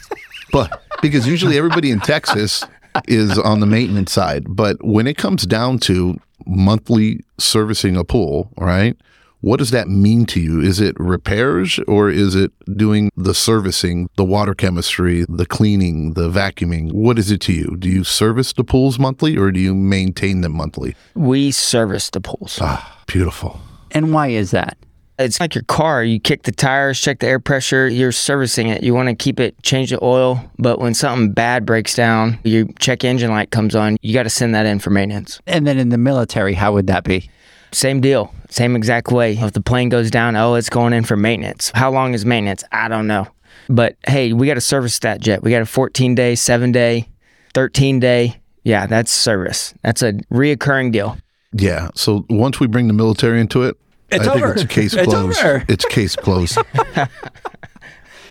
but 0.52 0.82
because 1.02 1.26
usually 1.26 1.58
everybody 1.58 1.90
in 1.90 2.00
Texas 2.00 2.64
is 3.06 3.38
on 3.38 3.60
the 3.60 3.66
maintenance 3.66 4.12
side, 4.12 4.44
but 4.48 4.82
when 4.82 5.06
it 5.06 5.18
comes 5.18 5.44
down 5.44 5.78
to 5.80 6.18
monthly 6.46 7.20
servicing 7.38 7.96
a 7.96 8.04
pool, 8.04 8.50
right? 8.56 8.96
What 9.44 9.58
does 9.58 9.72
that 9.72 9.88
mean 9.88 10.24
to 10.26 10.40
you? 10.40 10.62
Is 10.62 10.80
it 10.80 10.98
repairs 10.98 11.78
or 11.86 12.08
is 12.08 12.34
it 12.34 12.50
doing 12.78 13.10
the 13.14 13.34
servicing, 13.34 14.08
the 14.16 14.24
water 14.24 14.54
chemistry, 14.54 15.26
the 15.28 15.44
cleaning, 15.44 16.14
the 16.14 16.30
vacuuming? 16.30 16.92
What 16.92 17.18
is 17.18 17.30
it 17.30 17.42
to 17.42 17.52
you? 17.52 17.76
Do 17.78 17.90
you 17.90 18.04
service 18.04 18.54
the 18.54 18.64
pools 18.64 18.98
monthly 18.98 19.36
or 19.36 19.50
do 19.50 19.60
you 19.60 19.74
maintain 19.74 20.40
them 20.40 20.52
monthly? 20.52 20.96
We 21.14 21.50
service 21.50 22.08
the 22.08 22.22
pools. 22.22 22.58
Ah, 22.62 23.02
beautiful. 23.06 23.60
And 23.90 24.14
why 24.14 24.28
is 24.28 24.50
that? 24.52 24.78
It's 25.18 25.38
like 25.38 25.54
your 25.54 25.64
car. 25.64 26.02
You 26.02 26.20
kick 26.20 26.44
the 26.44 26.52
tires, 26.52 26.98
check 26.98 27.18
the 27.18 27.26
air 27.26 27.38
pressure, 27.38 27.86
you're 27.86 28.12
servicing 28.12 28.68
it. 28.68 28.82
You 28.82 28.94
want 28.94 29.10
to 29.10 29.14
keep 29.14 29.38
it, 29.40 29.62
change 29.62 29.90
the 29.90 30.02
oil. 30.02 30.42
But 30.58 30.78
when 30.78 30.94
something 30.94 31.32
bad 31.32 31.66
breaks 31.66 31.94
down, 31.94 32.38
your 32.44 32.64
check 32.78 33.04
engine 33.04 33.30
light 33.30 33.50
comes 33.50 33.74
on, 33.74 33.98
you 34.00 34.14
got 34.14 34.22
to 34.22 34.30
send 34.30 34.54
that 34.54 34.64
in 34.64 34.78
for 34.78 34.88
maintenance. 34.88 35.38
And 35.46 35.66
then 35.66 35.76
in 35.76 35.90
the 35.90 35.98
military, 35.98 36.54
how 36.54 36.72
would 36.72 36.86
that 36.86 37.04
be? 37.04 37.28
Same 37.74 38.00
deal, 38.00 38.32
same 38.50 38.76
exact 38.76 39.10
way. 39.10 39.36
If 39.36 39.52
the 39.52 39.60
plane 39.60 39.88
goes 39.88 40.10
down, 40.10 40.36
oh, 40.36 40.54
it's 40.54 40.70
going 40.70 40.92
in 40.92 41.04
for 41.04 41.16
maintenance. 41.16 41.72
How 41.74 41.90
long 41.90 42.14
is 42.14 42.24
maintenance? 42.24 42.62
I 42.72 42.88
don't 42.88 43.06
know. 43.06 43.26
But 43.68 43.96
hey, 44.06 44.32
we 44.32 44.46
got 44.46 44.54
to 44.54 44.60
service 44.60 44.98
that 45.00 45.20
jet. 45.20 45.42
We 45.42 45.50
got 45.50 45.62
a 45.62 45.66
14 45.66 46.14
day, 46.14 46.34
seven 46.36 46.70
day, 46.72 47.08
13 47.54 47.98
day. 48.00 48.40
Yeah, 48.62 48.86
that's 48.86 49.10
service. 49.10 49.74
That's 49.82 50.02
a 50.02 50.12
reoccurring 50.32 50.92
deal. 50.92 51.18
Yeah. 51.52 51.88
So 51.94 52.24
once 52.30 52.60
we 52.60 52.66
bring 52.66 52.86
the 52.88 52.94
military 52.94 53.40
into 53.40 53.62
it, 53.64 53.76
It's 54.10 54.26
I 54.26 54.32
think 54.32 54.44
over. 54.44 54.52
it's 54.54 54.62
a 54.62 54.66
case 54.68 54.94
It's 54.94 55.04
closed. 55.12 55.40
over. 55.40 55.64
It's 55.68 55.84
case 55.86 56.16
closed. 56.16 56.58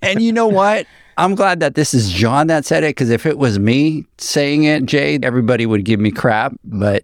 And 0.01 0.21
you 0.21 0.33
know 0.33 0.47
what? 0.47 0.85
I'm 1.15 1.33
glad 1.35 1.61
that 1.61 1.75
this 1.75 1.93
is 1.93 2.11
John 2.11 2.47
that 2.47 2.65
said 2.65 2.83
it 2.83 2.89
because 2.89 3.09
if 3.09 3.25
it 3.25 3.37
was 3.37 3.57
me 3.57 4.05
saying 4.17 4.65
it, 4.65 4.85
Jay, 4.85 5.17
everybody 5.23 5.65
would 5.65 5.85
give 5.85 5.99
me 5.99 6.11
crap. 6.11 6.53
But 6.65 7.03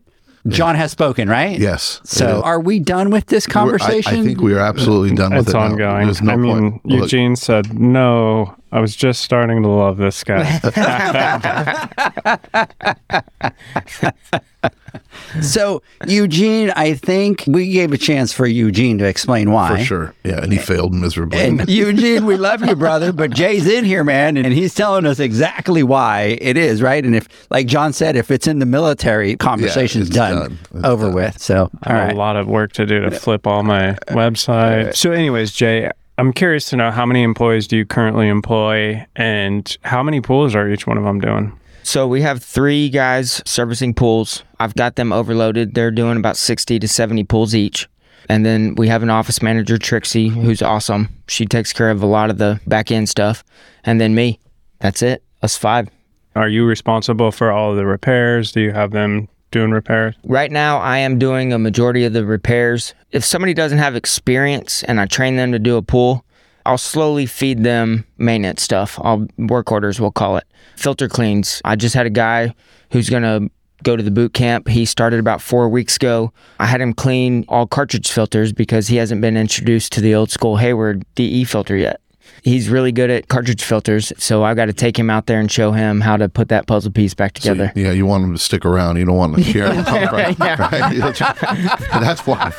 John 0.50 0.76
has 0.76 0.92
spoken, 0.92 1.30
right? 1.30 1.58
yes. 1.60 2.02
So 2.04 2.26
It 2.28 2.38
is. 2.38 2.42
are 2.44 2.60
we 2.60 2.80
done 2.80 3.10
with 3.10 3.28
this 3.28 3.48
We're- 3.48 3.52
I- 3.52 3.54
conversation? 3.78 4.20
I, 4.20 4.24
think 4.24 4.42
we 4.42 4.54
are 4.54 4.60
absolutely 4.60 5.16
done 5.16 5.32
with 5.34 5.42
It's 5.48 5.50
it. 5.50 5.58
now. 5.58 5.64
ongoing. 5.64 6.06
There's 6.06 6.22
no 6.22 6.34
I 6.34 6.36
mean, 6.36 6.72
point. 6.72 6.86
Look, 6.86 7.02
Eugene 7.04 7.36
said, 7.36 7.80
no, 7.80 8.56
I 8.72 8.80
was 8.80 8.96
just 8.96 9.22
starting 9.22 9.64
to 9.64 9.70
love 9.70 9.98
this 9.98 10.24
guy. 10.24 10.60
so. 15.42 15.82
Eugene, 16.08 16.72
I 16.76 16.94
think 16.94 17.44
we 17.48 17.72
gave 17.72 17.94
a 17.94 17.98
chance 17.98 18.32
for 18.32 18.46
Eugene 18.46 19.00
to 19.00 19.06
explain 19.06 19.52
why. 19.52 19.78
for 19.78 19.84
sure. 19.84 20.14
Yeah, 20.24 20.44
and 20.44 20.52
he 20.52 20.60
failed 20.60 20.94
miserably. 20.94 21.40
And 21.40 21.68
Eugene, 21.70 22.26
we 22.26 22.38
love 22.38 22.66
you, 22.66 22.76
brother, 22.76 23.12
but 23.12 23.32
Jay's 23.32 23.68
in 23.68 23.86
here, 23.86 24.04
man, 24.04 24.38
and 24.38 24.54
he's 24.54 24.76
telling 24.76 25.06
us 25.06 25.20
exactly 25.20 25.84
why 25.84 26.38
it 26.40 26.58
is, 26.58 26.82
right? 26.82 27.04
And 27.04 27.16
if, 27.16 27.28
like 27.50 27.68
John 27.68 27.92
said, 27.92 28.16
if 28.16 28.30
it's 28.30 28.48
in 28.48 28.60
the 28.60 28.66
military, 28.66 29.36
conversation's 29.36 30.08
it's 30.08 30.16
done, 30.16 30.60
done. 30.72 30.86
Over 30.86 31.08
done. 31.08 31.16
with. 31.16 31.42
So, 31.42 31.70
I 31.84 31.92
have 31.92 32.08
right. 32.08 32.16
a 32.16 32.18
lot 32.18 32.36
of 32.36 32.48
work 32.48 32.74
to 32.74 32.86
do 32.86 33.02
to 33.02 33.12
flip 33.12 33.48
all 33.48 33.64
my 33.64 33.98
website. 34.10 34.96
So, 34.96 35.12
anyways, 35.12 35.52
Jay, 35.52 35.90
I'm 36.20 36.34
curious 36.34 36.70
to 36.72 36.76
know 36.76 36.92
how 36.92 37.06
many 37.06 37.24
employees 37.24 37.66
do 37.66 37.78
you 37.78 37.86
currently 37.86 38.28
employ 38.28 39.06
and 39.16 39.78
how 39.84 40.04
many 40.04 40.20
pools 40.20 40.54
are 40.54 40.70
each 40.70 40.86
one 40.86 40.98
of 40.98 41.06
them 41.06 41.22
doing? 41.22 41.58
So 41.84 42.10
we 42.10 42.22
have 42.24 42.44
three 42.44 42.90
guys 42.90 43.42
servicing 43.46 43.94
pools. 43.94 44.44
I've 44.60 44.76
got 44.76 44.98
them 44.98 45.14
overloaded. 45.14 45.76
They're 45.76 45.92
doing 45.92 46.18
about 46.18 46.36
60 46.36 46.78
to 46.78 46.88
70 46.90 47.24
pools 47.24 47.56
each. 47.56 47.88
And 48.28 48.46
then 48.46 48.76
we 48.76 48.90
have 48.90 49.02
an 49.02 49.10
office 49.10 49.42
manager, 49.42 49.78
Trixie, 49.78 50.28
who's 50.28 50.62
awesome. 50.62 51.08
She 51.30 51.46
takes 51.46 51.72
care 51.72 51.90
of 51.90 52.04
a 52.04 52.06
lot 52.06 52.30
of 52.30 52.38
the 52.38 52.60
back 52.68 52.92
end 52.92 53.08
stuff. 53.08 53.46
And 53.86 54.02
then 54.02 54.14
me. 54.14 54.42
That's 54.80 55.02
it. 55.02 55.24
Us 55.42 55.56
five. 55.56 55.88
Are 56.36 56.50
you 56.50 56.66
responsible 56.66 57.32
for 57.32 57.50
all 57.50 57.72
of 57.72 57.78
the 57.78 57.86
repairs? 57.86 58.52
Do 58.52 58.60
you 58.60 58.74
have 58.74 58.92
them 58.92 59.30
doing 59.52 59.72
repairs? 59.72 60.16
Right 60.24 60.52
now, 60.52 60.80
I 60.80 61.00
am 61.00 61.20
doing 61.20 61.54
a 61.54 61.60
majority 61.60 62.06
of 62.06 62.14
the 62.14 62.26
repairs. 62.26 62.94
If 63.12 63.24
somebody 63.24 63.54
doesn't 63.54 63.78
have 63.78 63.96
experience 63.96 64.84
and 64.84 65.00
I 65.00 65.06
train 65.06 65.36
them 65.36 65.52
to 65.52 65.60
do 65.60 65.78
a 65.78 65.82
pool, 65.82 66.26
I'll 66.66 66.78
slowly 66.78 67.26
feed 67.26 67.64
them 67.64 68.06
maintenance 68.18 68.62
stuff. 68.62 69.00
I'll 69.02 69.28
work 69.38 69.72
orders, 69.72 70.00
we'll 70.00 70.12
call 70.12 70.38
it. 70.38 70.46
Filter 70.76 71.08
cleans. 71.08 71.62
I 71.66 71.76
just 71.76 71.96
had 71.96 72.06
a 72.06 72.12
guy 72.12 72.54
who's 72.92 73.10
going 73.10 73.24
to 73.24 73.50
go 73.84 73.96
to 73.96 74.04
the 74.04 74.12
boot 74.12 74.34
camp. 74.34 74.68
He 74.68 74.86
started 74.86 75.20
about 75.20 75.42
four 75.42 75.70
weeks 75.70 75.96
ago. 75.96 76.34
I 76.60 76.66
had 76.66 76.82
him 76.82 76.94
clean 76.94 77.46
all 77.48 77.66
cartridge 77.66 78.12
filters 78.12 78.54
because 78.54 78.88
he 78.88 78.98
hasn't 78.98 79.22
been 79.22 79.38
introduced 79.38 79.94
to 79.94 80.02
the 80.02 80.16
old 80.16 80.30
school 80.32 80.58
Hayward 80.58 81.06
DE 81.16 81.44
filter 81.46 81.76
yet. 81.76 82.02
He's 82.44 82.70
really 82.70 82.92
good 82.92 83.10
at 83.10 83.28
cartridge 83.28 83.64
filters, 83.64 84.14
so 84.18 84.44
I've 84.44 84.56
got 84.56 84.66
to 84.66 84.74
take 84.74 84.98
him 84.98 85.10
out 85.10 85.26
there 85.26 85.40
and 85.40 85.52
show 85.52 85.72
him 85.72 86.00
how 86.02 86.16
to 86.18 86.30
put 86.30 86.48
that 86.50 86.68
puzzle 86.68 86.92
piece 86.92 87.14
back 87.14 87.38
So, 87.38 87.54
together. 87.54 87.72
yeah, 87.76 87.92
you 87.92 88.06
want 88.06 88.24
him 88.24 88.32
to 88.34 88.40
stick 88.40 88.66
around. 88.66 88.98
You 88.98 89.06
don't 89.06 89.18
want 89.18 89.38
him 89.38 89.44
to 89.44 89.52
share. 89.52 89.70
right? 90.12 90.40
right? 90.40 91.00
That's 91.92 92.26
why. 92.26 92.54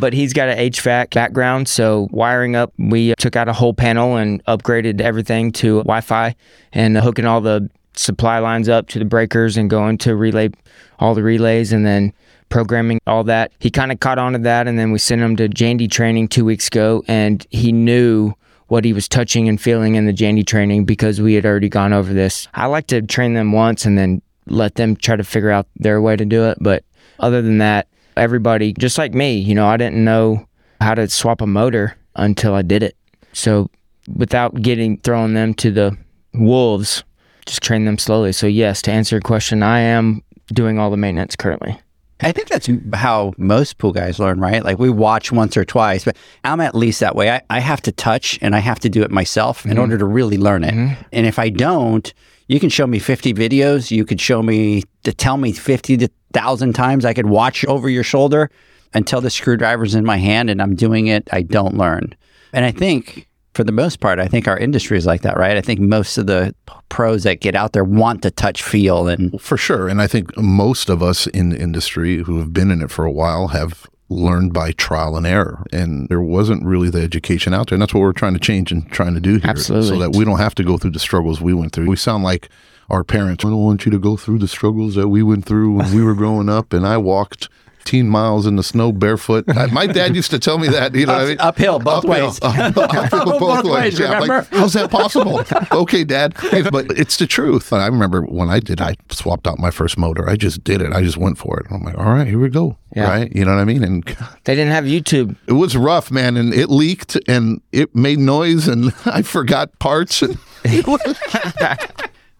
but 0.00 0.12
he's 0.12 0.32
got 0.32 0.48
an 0.48 0.58
HVAC 0.58 1.12
background, 1.14 1.68
so 1.68 2.08
wiring 2.10 2.56
up, 2.56 2.72
we 2.78 3.12
uh, 3.12 3.14
took 3.18 3.36
out 3.36 3.48
a 3.48 3.52
whole 3.52 3.74
panel 3.74 4.16
and 4.16 4.44
upgraded 4.46 5.00
everything 5.00 5.52
to 5.52 5.78
Wi-Fi 5.78 6.34
and 6.72 6.96
hooking 6.96 7.26
all 7.26 7.40
the 7.40 7.68
supply 7.96 8.38
lines 8.38 8.68
up 8.68 8.88
to 8.88 8.98
the 8.98 9.04
breakers 9.04 9.56
and 9.56 9.70
going 9.70 9.98
to 9.98 10.16
relay 10.16 10.50
all 10.98 11.14
the 11.14 11.22
relays 11.22 11.72
and 11.72 11.86
then 11.86 12.12
programming 12.48 13.00
all 13.06 13.24
that. 13.24 13.52
He 13.58 13.70
kind 13.70 13.92
of 13.92 14.00
caught 14.00 14.18
on 14.18 14.32
to 14.32 14.38
that, 14.40 14.66
and 14.68 14.78
then 14.78 14.90
we 14.90 14.98
sent 14.98 15.20
him 15.20 15.36
to 15.36 15.48
Jandy 15.48 15.90
training 15.90 16.28
two 16.28 16.44
weeks 16.44 16.66
ago, 16.68 17.02
and 17.08 17.46
he 17.50 17.72
knew 17.72 18.32
what 18.74 18.84
he 18.84 18.92
was 18.92 19.06
touching 19.06 19.48
and 19.48 19.60
feeling 19.60 19.94
in 19.94 20.04
the 20.04 20.12
Jandy 20.12 20.44
training 20.44 20.84
because 20.84 21.20
we 21.20 21.34
had 21.34 21.46
already 21.46 21.68
gone 21.68 21.92
over 21.92 22.12
this. 22.12 22.48
I 22.54 22.66
like 22.66 22.88
to 22.88 23.02
train 23.02 23.34
them 23.34 23.52
once 23.52 23.84
and 23.86 23.96
then 23.96 24.20
let 24.46 24.74
them 24.74 24.96
try 24.96 25.14
to 25.14 25.22
figure 25.22 25.52
out 25.52 25.68
their 25.76 26.02
way 26.02 26.16
to 26.16 26.24
do 26.24 26.46
it, 26.46 26.58
but 26.60 26.82
other 27.20 27.40
than 27.40 27.58
that, 27.58 27.86
everybody, 28.16 28.72
just 28.72 28.98
like 28.98 29.14
me, 29.14 29.36
you 29.38 29.54
know, 29.54 29.68
I 29.68 29.76
didn't 29.76 30.04
know 30.04 30.48
how 30.80 30.96
to 30.96 31.08
swap 31.08 31.40
a 31.40 31.46
motor 31.46 31.96
until 32.16 32.52
I 32.52 32.62
did 32.62 32.82
it. 32.82 32.96
So 33.32 33.70
without 34.12 34.60
getting 34.60 34.98
throwing 34.98 35.34
them 35.34 35.54
to 35.54 35.70
the 35.70 35.96
wolves, 36.32 37.04
just 37.46 37.62
train 37.62 37.84
them 37.84 37.96
slowly. 37.96 38.32
So 38.32 38.48
yes, 38.48 38.82
to 38.82 38.90
answer 38.90 39.14
your 39.14 39.20
question, 39.20 39.62
I 39.62 39.82
am 39.82 40.20
doing 40.48 40.80
all 40.80 40.90
the 40.90 40.96
maintenance 40.96 41.36
currently. 41.36 41.78
I 42.20 42.32
think 42.32 42.48
that's 42.48 42.68
how 42.92 43.32
most 43.36 43.78
pool 43.78 43.92
guys 43.92 44.18
learn, 44.18 44.40
right? 44.40 44.64
Like 44.64 44.78
we 44.78 44.88
watch 44.88 45.32
once 45.32 45.56
or 45.56 45.64
twice, 45.64 46.04
but 46.04 46.16
I'm 46.44 46.60
at 46.60 46.74
least 46.74 47.00
that 47.00 47.16
way. 47.16 47.30
I, 47.30 47.42
I 47.50 47.58
have 47.58 47.82
to 47.82 47.92
touch 47.92 48.38
and 48.40 48.54
I 48.54 48.60
have 48.60 48.78
to 48.80 48.88
do 48.88 49.02
it 49.02 49.10
myself 49.10 49.64
in 49.64 49.72
mm-hmm. 49.72 49.80
order 49.80 49.98
to 49.98 50.04
really 50.04 50.38
learn 50.38 50.64
it. 50.64 50.74
Mm-hmm. 50.74 51.02
And 51.12 51.26
if 51.26 51.38
I 51.38 51.48
don't, 51.48 52.12
you 52.46 52.60
can 52.60 52.68
show 52.68 52.86
me 52.86 52.98
50 52.98 53.34
videos. 53.34 53.90
You 53.90 54.04
could 54.04 54.20
show 54.20 54.42
me 54.42 54.84
to 55.02 55.12
tell 55.12 55.36
me 55.36 55.52
50 55.52 55.96
to 55.98 56.08
1,000 56.32 56.72
times. 56.72 57.04
I 57.04 57.14
could 57.14 57.26
watch 57.26 57.64
over 57.66 57.88
your 57.88 58.04
shoulder 58.04 58.50
until 58.92 59.20
the 59.20 59.30
screwdriver's 59.30 59.94
in 59.94 60.04
my 60.04 60.18
hand 60.18 60.50
and 60.50 60.62
I'm 60.62 60.76
doing 60.76 61.08
it. 61.08 61.28
I 61.32 61.42
don't 61.42 61.76
learn. 61.76 62.14
And 62.52 62.64
I 62.64 62.70
think 62.70 63.26
for 63.54 63.64
the 63.64 63.72
most 63.72 64.00
part, 64.00 64.18
I 64.18 64.26
think 64.26 64.48
our 64.48 64.58
industry 64.58 64.98
is 64.98 65.06
like 65.06 65.22
that, 65.22 65.36
right? 65.36 65.56
I 65.56 65.60
think 65.60 65.80
most 65.80 66.18
of 66.18 66.26
the 66.26 66.54
pros 66.88 67.22
that 67.22 67.40
get 67.40 67.54
out 67.54 67.72
there 67.72 67.84
want 67.84 68.22
to 68.22 68.30
touch, 68.30 68.62
feel, 68.62 69.08
and 69.08 69.40
For 69.40 69.56
sure. 69.56 69.88
And 69.88 70.02
I 70.02 70.06
think 70.06 70.36
most 70.36 70.88
of 70.88 71.02
us 71.02 71.26
in 71.28 71.50
the 71.50 71.58
industry 71.58 72.18
who 72.18 72.38
have 72.38 72.52
been 72.52 72.70
in 72.70 72.82
it 72.82 72.90
for 72.90 73.04
a 73.04 73.12
while 73.12 73.48
have 73.48 73.86
learned 74.08 74.52
by 74.52 74.72
trial 74.72 75.16
and 75.16 75.26
error. 75.26 75.64
And 75.72 76.08
there 76.08 76.20
wasn't 76.20 76.64
really 76.64 76.90
the 76.90 77.00
education 77.00 77.54
out 77.54 77.68
there. 77.68 77.76
And 77.76 77.82
that's 77.82 77.94
what 77.94 78.00
we're 78.00 78.12
trying 78.12 78.34
to 78.34 78.40
change 78.40 78.70
and 78.70 78.90
trying 78.90 79.14
to 79.14 79.20
do 79.20 79.36
here. 79.36 79.50
Absolutely. 79.50 79.88
So 79.88 79.98
that 79.98 80.16
we 80.16 80.24
don't 80.24 80.38
have 80.38 80.54
to 80.56 80.64
go 80.64 80.76
through 80.76 80.90
the 80.90 80.98
struggles 80.98 81.40
we 81.40 81.54
went 81.54 81.72
through. 81.72 81.88
We 81.88 81.96
sound 81.96 82.24
like 82.24 82.48
our 82.90 83.04
parents. 83.04 83.44
I 83.44 83.48
don't 83.48 83.64
want 83.64 83.86
you 83.86 83.92
to 83.92 83.98
go 83.98 84.16
through 84.16 84.40
the 84.40 84.48
struggles 84.48 84.94
that 84.96 85.08
we 85.08 85.22
went 85.22 85.46
through 85.46 85.72
when 85.72 85.94
we 85.94 86.02
were 86.02 86.14
growing 86.14 86.48
up. 86.48 86.72
And 86.72 86.86
I 86.86 86.96
walked 86.96 87.48
15 87.84 88.08
miles 88.08 88.46
in 88.46 88.56
the 88.56 88.62
snow 88.62 88.92
barefoot. 88.92 89.44
My 89.72 89.86
dad 89.86 90.16
used 90.16 90.30
to 90.30 90.38
tell 90.38 90.56
me 90.58 90.68
that. 90.68 90.94
You 90.94 91.04
know 91.04 91.12
what 91.12 91.22
I 91.22 91.26
mean? 91.26 91.36
uphill 91.38 91.78
both 91.78 92.04
ways. 92.04 92.38
Uphill 92.42 92.72
both, 92.72 93.40
Both 93.40 93.64
ways. 93.64 93.72
ways, 93.74 93.98
Yeah, 94.00 94.20
like, 94.20 94.48
how's 94.48 94.72
that 94.72 94.90
possible? 94.90 95.42
okay, 95.70 96.02
Dad. 96.02 96.34
But 96.72 96.86
it's 96.98 97.18
the 97.18 97.26
truth. 97.26 97.72
And 97.72 97.82
I 97.82 97.86
remember 97.86 98.22
when 98.22 98.48
I 98.48 98.60
did, 98.60 98.80
I 98.80 98.94
swapped 99.10 99.46
out 99.46 99.58
my 99.58 99.70
first 99.70 99.98
motor. 99.98 100.26
I 100.26 100.36
just 100.36 100.64
did 100.64 100.80
it. 100.80 100.94
I 100.94 101.02
just 101.02 101.18
went 101.18 101.36
for 101.36 101.60
it. 101.60 101.66
I'm 101.70 101.82
like, 101.82 101.98
all 101.98 102.06
right, 102.06 102.26
here 102.26 102.38
we 102.38 102.48
go. 102.48 102.78
Yeah. 102.96 103.08
Right? 103.10 103.30
You 103.36 103.44
know 103.44 103.52
what 103.54 103.60
I 103.60 103.64
mean? 103.64 103.84
And 103.84 104.02
They 104.44 104.54
didn't 104.54 104.72
have 104.72 104.84
YouTube. 104.84 105.36
it 105.46 105.52
was 105.52 105.76
rough, 105.76 106.10
man. 106.10 106.38
And 106.38 106.54
it 106.54 106.70
leaked 106.70 107.18
and 107.28 107.60
it 107.72 107.94
made 107.94 108.18
noise 108.18 108.66
and 108.66 108.94
I 109.04 109.20
forgot 109.20 109.78
parts. 109.78 110.22
And 110.22 110.38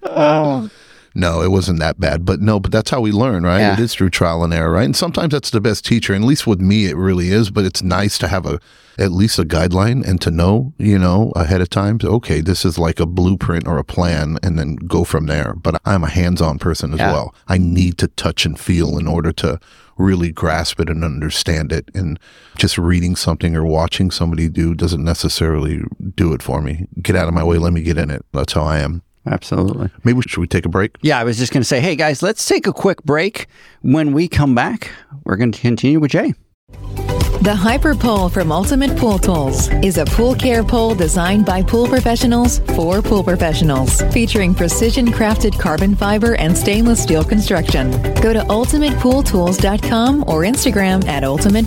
oh. 0.04 0.70
No, 1.14 1.42
it 1.42 1.50
wasn't 1.50 1.78
that 1.78 2.00
bad. 2.00 2.24
But 2.24 2.40
no, 2.40 2.58
but 2.58 2.72
that's 2.72 2.90
how 2.90 3.00
we 3.00 3.12
learn, 3.12 3.44
right? 3.44 3.60
Yeah. 3.60 3.74
It 3.74 3.80
is 3.80 3.94
through 3.94 4.10
trial 4.10 4.42
and 4.42 4.52
error, 4.52 4.72
right? 4.72 4.84
And 4.84 4.96
sometimes 4.96 5.32
that's 5.32 5.50
the 5.50 5.60
best 5.60 5.84
teacher. 5.84 6.12
And 6.12 6.24
at 6.24 6.28
least 6.28 6.46
with 6.46 6.60
me, 6.60 6.86
it 6.86 6.96
really 6.96 7.28
is. 7.28 7.50
But 7.50 7.64
it's 7.64 7.82
nice 7.82 8.18
to 8.18 8.28
have 8.28 8.46
a 8.46 8.58
at 8.96 9.10
least 9.10 9.38
a 9.40 9.44
guideline 9.44 10.06
and 10.06 10.20
to 10.20 10.30
know, 10.30 10.72
you 10.78 10.96
know, 10.98 11.32
ahead 11.34 11.60
of 11.60 11.68
time. 11.68 11.98
Okay, 12.02 12.40
this 12.40 12.64
is 12.64 12.78
like 12.78 13.00
a 13.00 13.06
blueprint 13.06 13.66
or 13.66 13.78
a 13.78 13.84
plan, 13.84 14.38
and 14.42 14.56
then 14.58 14.76
go 14.76 15.02
from 15.04 15.26
there. 15.26 15.54
But 15.54 15.80
I'm 15.84 16.04
a 16.04 16.08
hands-on 16.10 16.58
person 16.58 16.92
as 16.94 17.00
Yeah. 17.00 17.12
well. 17.12 17.34
I 17.48 17.58
need 17.58 17.98
to 17.98 18.08
touch 18.08 18.46
and 18.46 18.58
feel 18.58 18.96
in 18.98 19.08
order 19.08 19.32
to 19.32 19.58
really 19.96 20.30
grasp 20.32 20.78
it 20.80 20.88
and 20.88 21.04
understand 21.04 21.72
it. 21.72 21.90
And 21.94 22.18
just 22.56 22.78
reading 22.78 23.16
something 23.16 23.54
or 23.56 23.64
watching 23.64 24.10
somebody 24.12 24.48
do 24.48 24.74
doesn't 24.74 25.02
necessarily 25.04 25.82
do 26.16 26.32
it 26.32 26.42
for 26.42 26.60
me. 26.60 26.86
Get 27.02 27.16
out 27.16 27.28
of 27.28 27.34
my 27.34 27.44
way. 27.44 27.58
Let 27.58 27.72
me 27.72 27.82
get 27.82 27.98
in 27.98 28.10
it. 28.10 28.24
That's 28.32 28.52
how 28.52 28.62
I 28.62 28.78
am. 28.78 29.02
Absolutely. 29.26 29.90
Maybe 30.04 30.20
should 30.26 30.40
we 30.40 30.46
take 30.46 30.66
a 30.66 30.68
break? 30.68 30.96
Yeah, 31.02 31.18
I 31.18 31.24
was 31.24 31.38
just 31.38 31.52
going 31.52 31.62
to 31.62 31.66
say, 31.66 31.80
hey 31.80 31.96
guys, 31.96 32.22
let's 32.22 32.46
take 32.46 32.66
a 32.66 32.72
quick 32.72 33.02
break. 33.04 33.46
When 33.82 34.12
we 34.12 34.28
come 34.28 34.54
back, 34.54 34.90
we're 35.24 35.36
going 35.36 35.52
to 35.52 35.60
continue 35.60 36.00
with 36.00 36.10
Jay. 36.10 36.34
The 37.44 37.54
Hyper 37.54 37.94
Pole 37.94 38.30
from 38.30 38.50
Ultimate 38.50 38.96
Pool 38.96 39.18
Tools 39.18 39.68
is 39.84 39.98
a 39.98 40.06
pool 40.06 40.34
care 40.34 40.64
pole 40.64 40.94
designed 40.94 41.44
by 41.44 41.62
pool 41.62 41.86
professionals 41.86 42.60
for 42.74 43.02
pool 43.02 43.22
professionals, 43.22 44.00
featuring 44.14 44.54
precision 44.54 45.08
crafted 45.08 45.58
carbon 45.58 45.94
fiber 45.94 46.36
and 46.36 46.56
stainless 46.56 47.02
steel 47.02 47.22
construction. 47.22 47.90
Go 48.22 48.32
to 48.32 48.40
ultimatepooltools.com 48.40 50.22
or 50.22 50.42
Instagram 50.42 51.06
at 51.06 51.22
Ultimate 51.22 51.66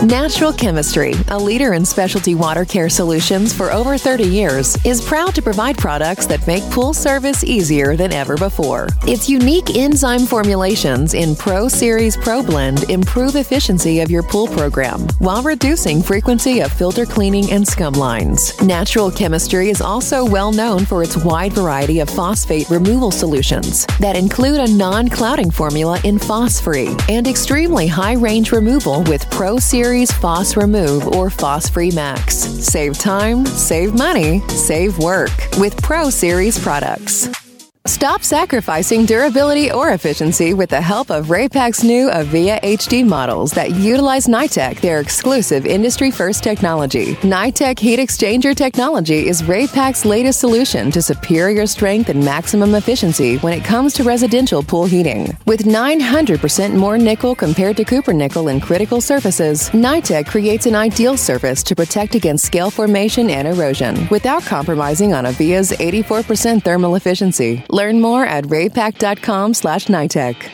Natural 0.00 0.52
Chemistry, 0.52 1.12
a 1.28 1.38
leader 1.38 1.74
in 1.74 1.84
specialty 1.84 2.34
water 2.34 2.64
care 2.64 2.88
solutions 2.88 3.52
for 3.52 3.70
over 3.70 3.96
30 3.96 4.24
years, 4.24 4.76
is 4.84 5.00
proud 5.00 5.32
to 5.36 5.42
provide 5.42 5.78
products 5.78 6.26
that 6.26 6.44
make 6.44 6.64
pool 6.72 6.92
service 6.92 7.44
easier 7.44 7.94
than 7.94 8.12
ever 8.12 8.36
before. 8.36 8.88
Its 9.06 9.28
unique 9.28 9.76
enzyme 9.76 10.26
formulations 10.26 11.14
in 11.14 11.36
Pro 11.36 11.68
Series 11.68 12.16
Pro 12.16 12.42
Blend 12.42 12.90
improve 12.90 13.36
efficiency 13.36 14.00
of 14.00 14.10
your 14.10 14.24
pool 14.24 14.48
program 14.48 15.02
while 15.20 15.42
reducing 15.42 16.02
frequency 16.02 16.60
of 16.60 16.72
filter 16.72 17.06
cleaning 17.06 17.52
and 17.52 17.66
scum 17.66 17.94
lines. 17.94 18.60
Natural 18.60 19.08
Chemistry 19.08 19.68
is 19.68 19.80
also 19.80 20.24
well 20.24 20.50
known 20.50 20.84
for 20.84 21.04
its 21.04 21.16
wide 21.16 21.52
variety 21.52 22.00
of 22.00 22.10
phosphate 22.10 22.68
removal 22.70 23.12
solutions 23.12 23.86
that 24.00 24.16
include 24.16 24.58
a 24.58 24.72
non 24.72 25.08
clouding 25.08 25.50
formula 25.50 26.00
in 26.02 26.18
Phos 26.18 26.60
Free 26.60 26.96
and 27.08 27.28
extremely 27.28 27.86
high 27.86 28.14
range 28.14 28.50
removal 28.50 29.04
with 29.04 29.30
Pro 29.30 29.58
Series 29.58 29.81
Phos 29.82 30.56
Remove 30.56 31.08
or 31.08 31.28
Phos 31.28 31.68
Free 31.68 31.90
Max. 31.90 32.36
Save 32.36 32.98
time, 32.98 33.44
save 33.44 33.94
money, 33.94 34.40
save 34.48 34.96
work 34.98 35.32
with 35.58 35.76
Pro 35.82 36.08
Series 36.08 36.56
products. 36.56 37.41
Stop 37.86 38.22
sacrificing 38.22 39.04
durability 39.04 39.72
or 39.72 39.90
efficiency 39.90 40.54
with 40.54 40.70
the 40.70 40.80
help 40.80 41.10
of 41.10 41.26
Raypak's 41.26 41.82
new 41.82 42.12
Avia 42.12 42.60
HD 42.60 43.04
models 43.04 43.50
that 43.52 43.72
utilize 43.72 44.28
NITEC, 44.28 44.80
their 44.80 45.00
exclusive 45.00 45.66
industry 45.66 46.12
first 46.12 46.44
technology. 46.44 47.16
NITEC 47.22 47.80
heat 47.80 47.98
exchanger 47.98 48.54
technology 48.54 49.26
is 49.26 49.42
Raypak's 49.42 50.04
latest 50.04 50.38
solution 50.38 50.92
to 50.92 51.02
superior 51.02 51.66
strength 51.66 52.08
and 52.08 52.24
maximum 52.24 52.76
efficiency 52.76 53.38
when 53.38 53.52
it 53.52 53.64
comes 53.64 53.94
to 53.94 54.04
residential 54.04 54.62
pool 54.62 54.86
heating. 54.86 55.36
With 55.46 55.64
900% 55.64 56.76
more 56.76 56.98
nickel 56.98 57.34
compared 57.34 57.76
to 57.78 57.84
copper 57.84 58.12
nickel 58.12 58.46
in 58.46 58.60
critical 58.60 59.00
surfaces, 59.00 59.70
NITEC 59.70 60.28
creates 60.28 60.66
an 60.66 60.76
ideal 60.76 61.16
surface 61.16 61.64
to 61.64 61.74
protect 61.74 62.14
against 62.14 62.44
scale 62.46 62.70
formation 62.70 63.28
and 63.28 63.48
erosion 63.48 64.06
without 64.08 64.44
compromising 64.44 65.14
on 65.14 65.26
Avia's 65.26 65.72
84% 65.72 66.62
thermal 66.62 66.94
efficiency. 66.94 67.64
Learn 67.72 68.02
more 68.02 68.26
at 68.26 68.44
raypak.com 68.44 69.54
slash 69.54 69.86
NITEC. 69.86 70.50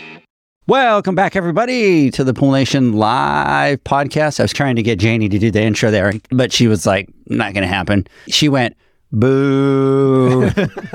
Welcome 0.68 1.16
back, 1.16 1.34
everybody, 1.34 2.12
to 2.12 2.22
the 2.22 2.32
Pool 2.32 2.52
Nation 2.52 2.92
live 2.92 3.82
podcast. 3.82 4.38
I 4.38 4.44
was 4.44 4.52
trying 4.52 4.76
to 4.76 4.84
get 4.84 5.00
Janie 5.00 5.28
to 5.28 5.36
do 5.36 5.50
the 5.50 5.60
intro 5.60 5.90
there, 5.90 6.12
but 6.30 6.52
she 6.52 6.68
was 6.68 6.86
like, 6.86 7.08
not 7.26 7.54
going 7.54 7.62
to 7.62 7.74
happen. 7.74 8.06
She 8.28 8.48
went, 8.48 8.76
boo. 9.10 10.48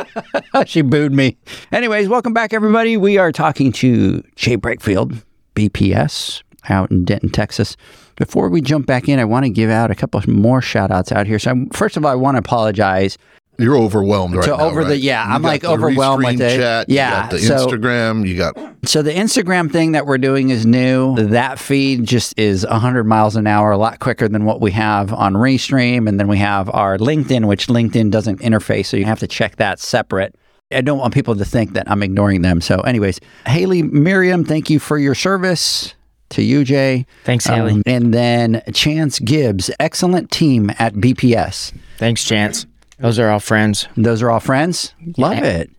she 0.66 0.82
booed 0.82 1.12
me. 1.12 1.36
Anyways, 1.74 2.08
welcome 2.08 2.34
back, 2.34 2.54
everybody. 2.54 2.96
We 2.96 3.18
are 3.18 3.34
talking 3.34 3.74
to 3.74 4.24
Jay 4.38 4.56
Breakfield, 4.56 5.22
BPS, 5.56 6.42
out 6.70 6.90
in 6.90 7.04
Denton, 7.04 7.32
Texas. 7.32 7.76
Before 8.16 8.48
we 8.48 8.62
jump 8.62 8.86
back 8.86 9.10
in, 9.10 9.20
I 9.20 9.26
want 9.26 9.44
to 9.44 9.50
give 9.50 9.70
out 9.70 9.92
a 9.92 9.96
couple 9.96 10.22
more 10.28 10.62
shout 10.62 10.90
outs 10.90 11.12
out 11.12 11.28
here. 11.28 11.40
So, 11.40 11.66
first 11.74 11.98
of 11.98 12.06
all, 12.06 12.12
I 12.12 12.16
want 12.16 12.36
to 12.36 12.40
apologize 12.40 13.18
You're 13.60 13.78
overwhelmed 13.78 14.36
right 14.36 14.44
So 14.46 14.58
now, 14.58 14.64
over 14.66 14.84
the- 14.84 14.92
right? 14.92 15.00
yeah, 15.00 15.28
You 15.28 15.34
I'm 15.36 15.42
got 15.44 15.48
like 15.48 15.62
the 15.62 15.70
overwhelmed 15.70 16.26
with 16.26 16.36
restream 16.40 16.42
it. 16.42 16.58
Chat, 16.58 16.90
Yeah, 16.90 17.08
you 17.10 17.22
got 17.22 17.32
the 17.32 17.40
so- 17.40 17.68
Instagram. 17.68 18.28
You 18.28 18.38
got 18.38 18.58
So 18.86 19.02
the 19.02 19.12
Instagram 19.14 19.72
thing 19.72 19.92
that 19.94 20.06
we're 20.08 20.18
doing 20.18 20.50
is 20.50 20.66
new. 20.66 21.16
That 21.16 21.60
feed 21.60 22.06
just 22.06 22.34
is 22.38 22.66
100 22.68 23.04
miles 23.06 23.36
an 23.36 23.46
hour, 23.48 23.72
a 23.72 23.78
lot 23.78 24.00
quicker 24.00 24.28
than 24.28 24.46
what 24.46 24.60
we 24.60 24.72
have 24.72 25.14
on 25.14 25.34
Restream. 25.36 26.10
And 26.10 26.20
then 26.20 26.28
we 26.28 26.38
have 26.40 26.70
our 26.74 26.98
LinkedIn, 26.98 27.46
which 27.46 27.68
LinkedIn 27.68 28.10
doesn't 28.12 28.40
interface, 28.42 28.88
so 28.88 28.98
you 28.98 29.06
have 29.06 29.20
to 29.20 29.28
check 29.28 29.58
that 29.58 29.80
separate. 29.80 30.36
I 30.74 30.82
don't 30.82 30.98
want 30.98 31.14
people 31.14 31.36
to 31.36 31.46
think 31.46 31.74
that 31.74 31.90
I'm 31.90 32.02
ignoring 32.02 32.42
them. 32.42 32.60
So, 32.60 32.80
anyways, 32.82 33.20
Haley 33.46 33.84
Miriam, 33.84 34.44
thank 34.44 34.70
you 34.72 34.80
for 34.80 34.98
your 34.98 35.14
service. 35.16 35.94
To 36.30 36.42
you, 36.42 36.64
Jay. 36.64 37.06
Thanks, 37.26 37.46
Haley. 37.46 37.74
Um, 37.74 37.84
and 37.86 38.12
then 38.12 38.64
Chance 38.74 39.20
Gibbs, 39.20 39.70
excellent 39.80 40.32
team 40.32 40.72
at 40.80 40.96
BPS. 40.96 41.72
Thanks, 42.00 42.24
Chance. 42.24 42.66
Those 43.00 43.20
are 43.20 43.30
all 43.30 43.40
friends. 43.40 43.88
Those 43.98 44.22
are 44.22 44.30
all 44.30 44.40
friends. 44.40 44.94
Love 45.18 45.36
Yeah. 45.38 45.44
it. 45.46 45.70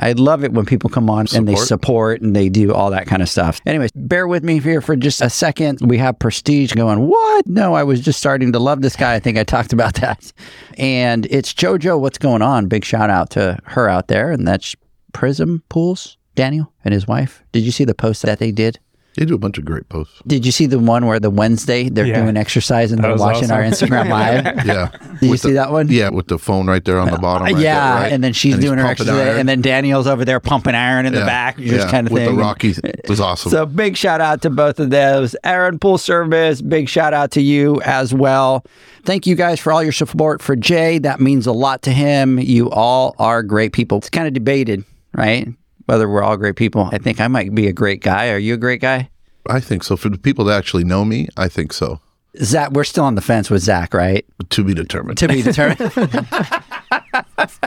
I 0.00 0.12
love 0.12 0.42
it 0.42 0.52
when 0.52 0.64
people 0.66 0.90
come 0.90 1.08
on 1.08 1.26
and 1.32 1.46
they 1.46 1.52
Support. 1.52 1.68
support 1.68 2.22
and 2.22 2.34
they 2.34 2.48
do 2.48 2.72
all 2.72 2.90
that 2.90 3.06
kind 3.06 3.22
of 3.22 3.28
stuff. 3.28 3.60
Anyways, 3.66 3.90
bear 3.94 4.26
with 4.26 4.42
me 4.42 4.58
here 4.58 4.80
for 4.80 4.96
just 4.96 5.20
a 5.22 5.30
second. 5.30 5.78
We 5.80 5.98
have 5.98 6.18
Prestige 6.18 6.72
going, 6.72 7.06
What? 7.06 7.46
No, 7.46 7.74
I 7.74 7.84
was 7.84 8.00
just 8.00 8.18
starting 8.18 8.50
to 8.52 8.58
love 8.58 8.82
this 8.82 8.96
guy. 8.96 9.14
I 9.14 9.20
think 9.20 9.38
I 9.38 9.44
talked 9.44 9.72
about 9.72 9.94
that. 9.94 10.32
And 10.76 11.26
it's 11.30 11.54
JoJo. 11.54 12.00
What's 12.00 12.18
going 12.18 12.42
on? 12.42 12.66
Big 12.66 12.84
shout 12.84 13.10
out 13.10 13.30
to 13.30 13.58
her 13.64 13.88
out 13.88 14.08
there. 14.08 14.32
And 14.32 14.48
that's 14.48 14.74
Prism 15.12 15.62
Pools, 15.68 16.16
Daniel 16.34 16.72
and 16.84 16.92
his 16.92 17.06
wife. 17.06 17.44
Did 17.52 17.60
you 17.62 17.70
see 17.70 17.84
the 17.84 17.94
post 17.94 18.22
that 18.22 18.40
they 18.40 18.50
did? 18.50 18.80
They 19.16 19.24
do 19.24 19.34
a 19.34 19.38
bunch 19.38 19.58
of 19.58 19.64
great 19.64 19.88
posts. 19.88 20.20
Did 20.26 20.46
you 20.46 20.52
see 20.52 20.66
the 20.66 20.78
one 20.78 21.06
where 21.06 21.20
the 21.20 21.30
Wednesday 21.30 21.88
they're 21.88 22.06
Yeah. 22.06 22.22
doing 22.22 22.36
exercise 22.36 22.92
and 22.92 22.98
That 22.98 23.02
they're 23.08 23.12
was 23.12 23.20
watching 23.20 23.50
our. 23.50 23.62
Instagram 23.62 24.08
live? 24.10 24.64
Yeah. 24.66 24.88
Did 24.90 25.22
you 25.22 25.30
With 25.30 25.40
see 25.40 25.48
the- 25.48 25.54
that 25.54 25.70
one? 25.72 25.88
Yeah, 25.88 26.08
with 26.10 26.28
the 26.28 26.38
phone 26.38 26.66
right 26.66 26.84
there 26.84 26.98
on 26.98 27.08
the 27.08 27.14
uh, 27.16 27.20
bottom. 27.20 27.44
Right 27.44 27.56
yeah, 27.58 27.94
there, 27.94 28.02
right? 28.04 28.12
and 28.12 28.24
then 28.24 28.32
she's 28.32 28.54
And 28.54 28.62
doing 28.62 28.78
her 28.78 28.86
exercise, 28.86 29.14
iron. 29.14 29.40
and 29.40 29.48
then 29.48 29.60
Daniel's 29.60 30.06
over 30.06 30.24
there 30.24 30.40
pumping 30.40 30.74
iron 30.74 31.06
in 31.06 31.12
the 31.12 31.20
Yeah, 31.20 31.26
back, 31.26 31.58
just 31.58 31.86
yeah, 31.86 31.90
kind 31.90 32.06
of 32.06 32.12
with 32.12 32.24
thing. 32.26 32.36
the 32.36 32.40
Rocky. 32.42 32.70
It 32.70 33.08
was 33.08 33.20
awesome. 33.20 33.50
So 33.50 33.66
big 33.66 33.96
shout 33.96 34.20
out 34.20 34.42
to 34.42 34.50
both 34.50 34.80
of 34.80 34.90
those. 34.90 35.36
Aaron 35.44 35.78
Pool 35.78 35.98
Service, 35.98 36.60
big 36.62 36.88
shout 36.88 37.12
out 37.14 37.30
to 37.32 37.42
you 37.42 37.80
as 37.82 38.12
well. 38.14 38.64
Thank 39.04 39.26
you 39.26 39.34
guys 39.34 39.58
for 39.60 39.72
all 39.72 39.82
your 39.82 39.92
support 39.92 40.40
for 40.40 40.54
Jay. 40.56 40.98
That 40.98 41.20
means 41.20 41.46
a 41.46 41.52
lot 41.52 41.82
to 41.82 41.90
him. 41.90 42.38
You 42.38 42.70
all 42.70 43.14
are 43.18 43.42
great 43.42 43.72
people. 43.72 43.98
It's 43.98 44.08
kind 44.10 44.26
of 44.26 44.32
debated, 44.32 44.84
right? 45.14 45.48
Whether 45.86 46.08
we're 46.08 46.22
all 46.22 46.36
great 46.36 46.56
people. 46.56 46.88
I 46.92 46.98
think 46.98 47.20
I 47.20 47.28
might 47.28 47.54
be 47.54 47.66
a 47.66 47.72
great 47.72 48.02
guy. 48.02 48.30
Are 48.30 48.38
you 48.38 48.54
a 48.54 48.58
great 48.58 48.80
guy? 48.80 49.10
I 49.48 49.60
think 49.60 49.82
so. 49.82 49.96
For 49.96 50.08
the 50.08 50.18
people 50.18 50.44
that 50.46 50.56
actually 50.56 50.84
know 50.84 51.04
me, 51.04 51.28
I 51.36 51.48
think 51.48 51.72
so. 51.72 52.00
Zach, 52.42 52.70
we're 52.70 52.84
still 52.84 53.04
on 53.04 53.14
the 53.14 53.20
fence 53.20 53.50
with 53.50 53.62
Zach, 53.62 53.92
right? 53.92 54.24
To 54.50 54.64
be 54.64 54.72
determined. 54.74 55.18
To 55.18 55.28
be 55.28 55.42
determined. 55.42 55.92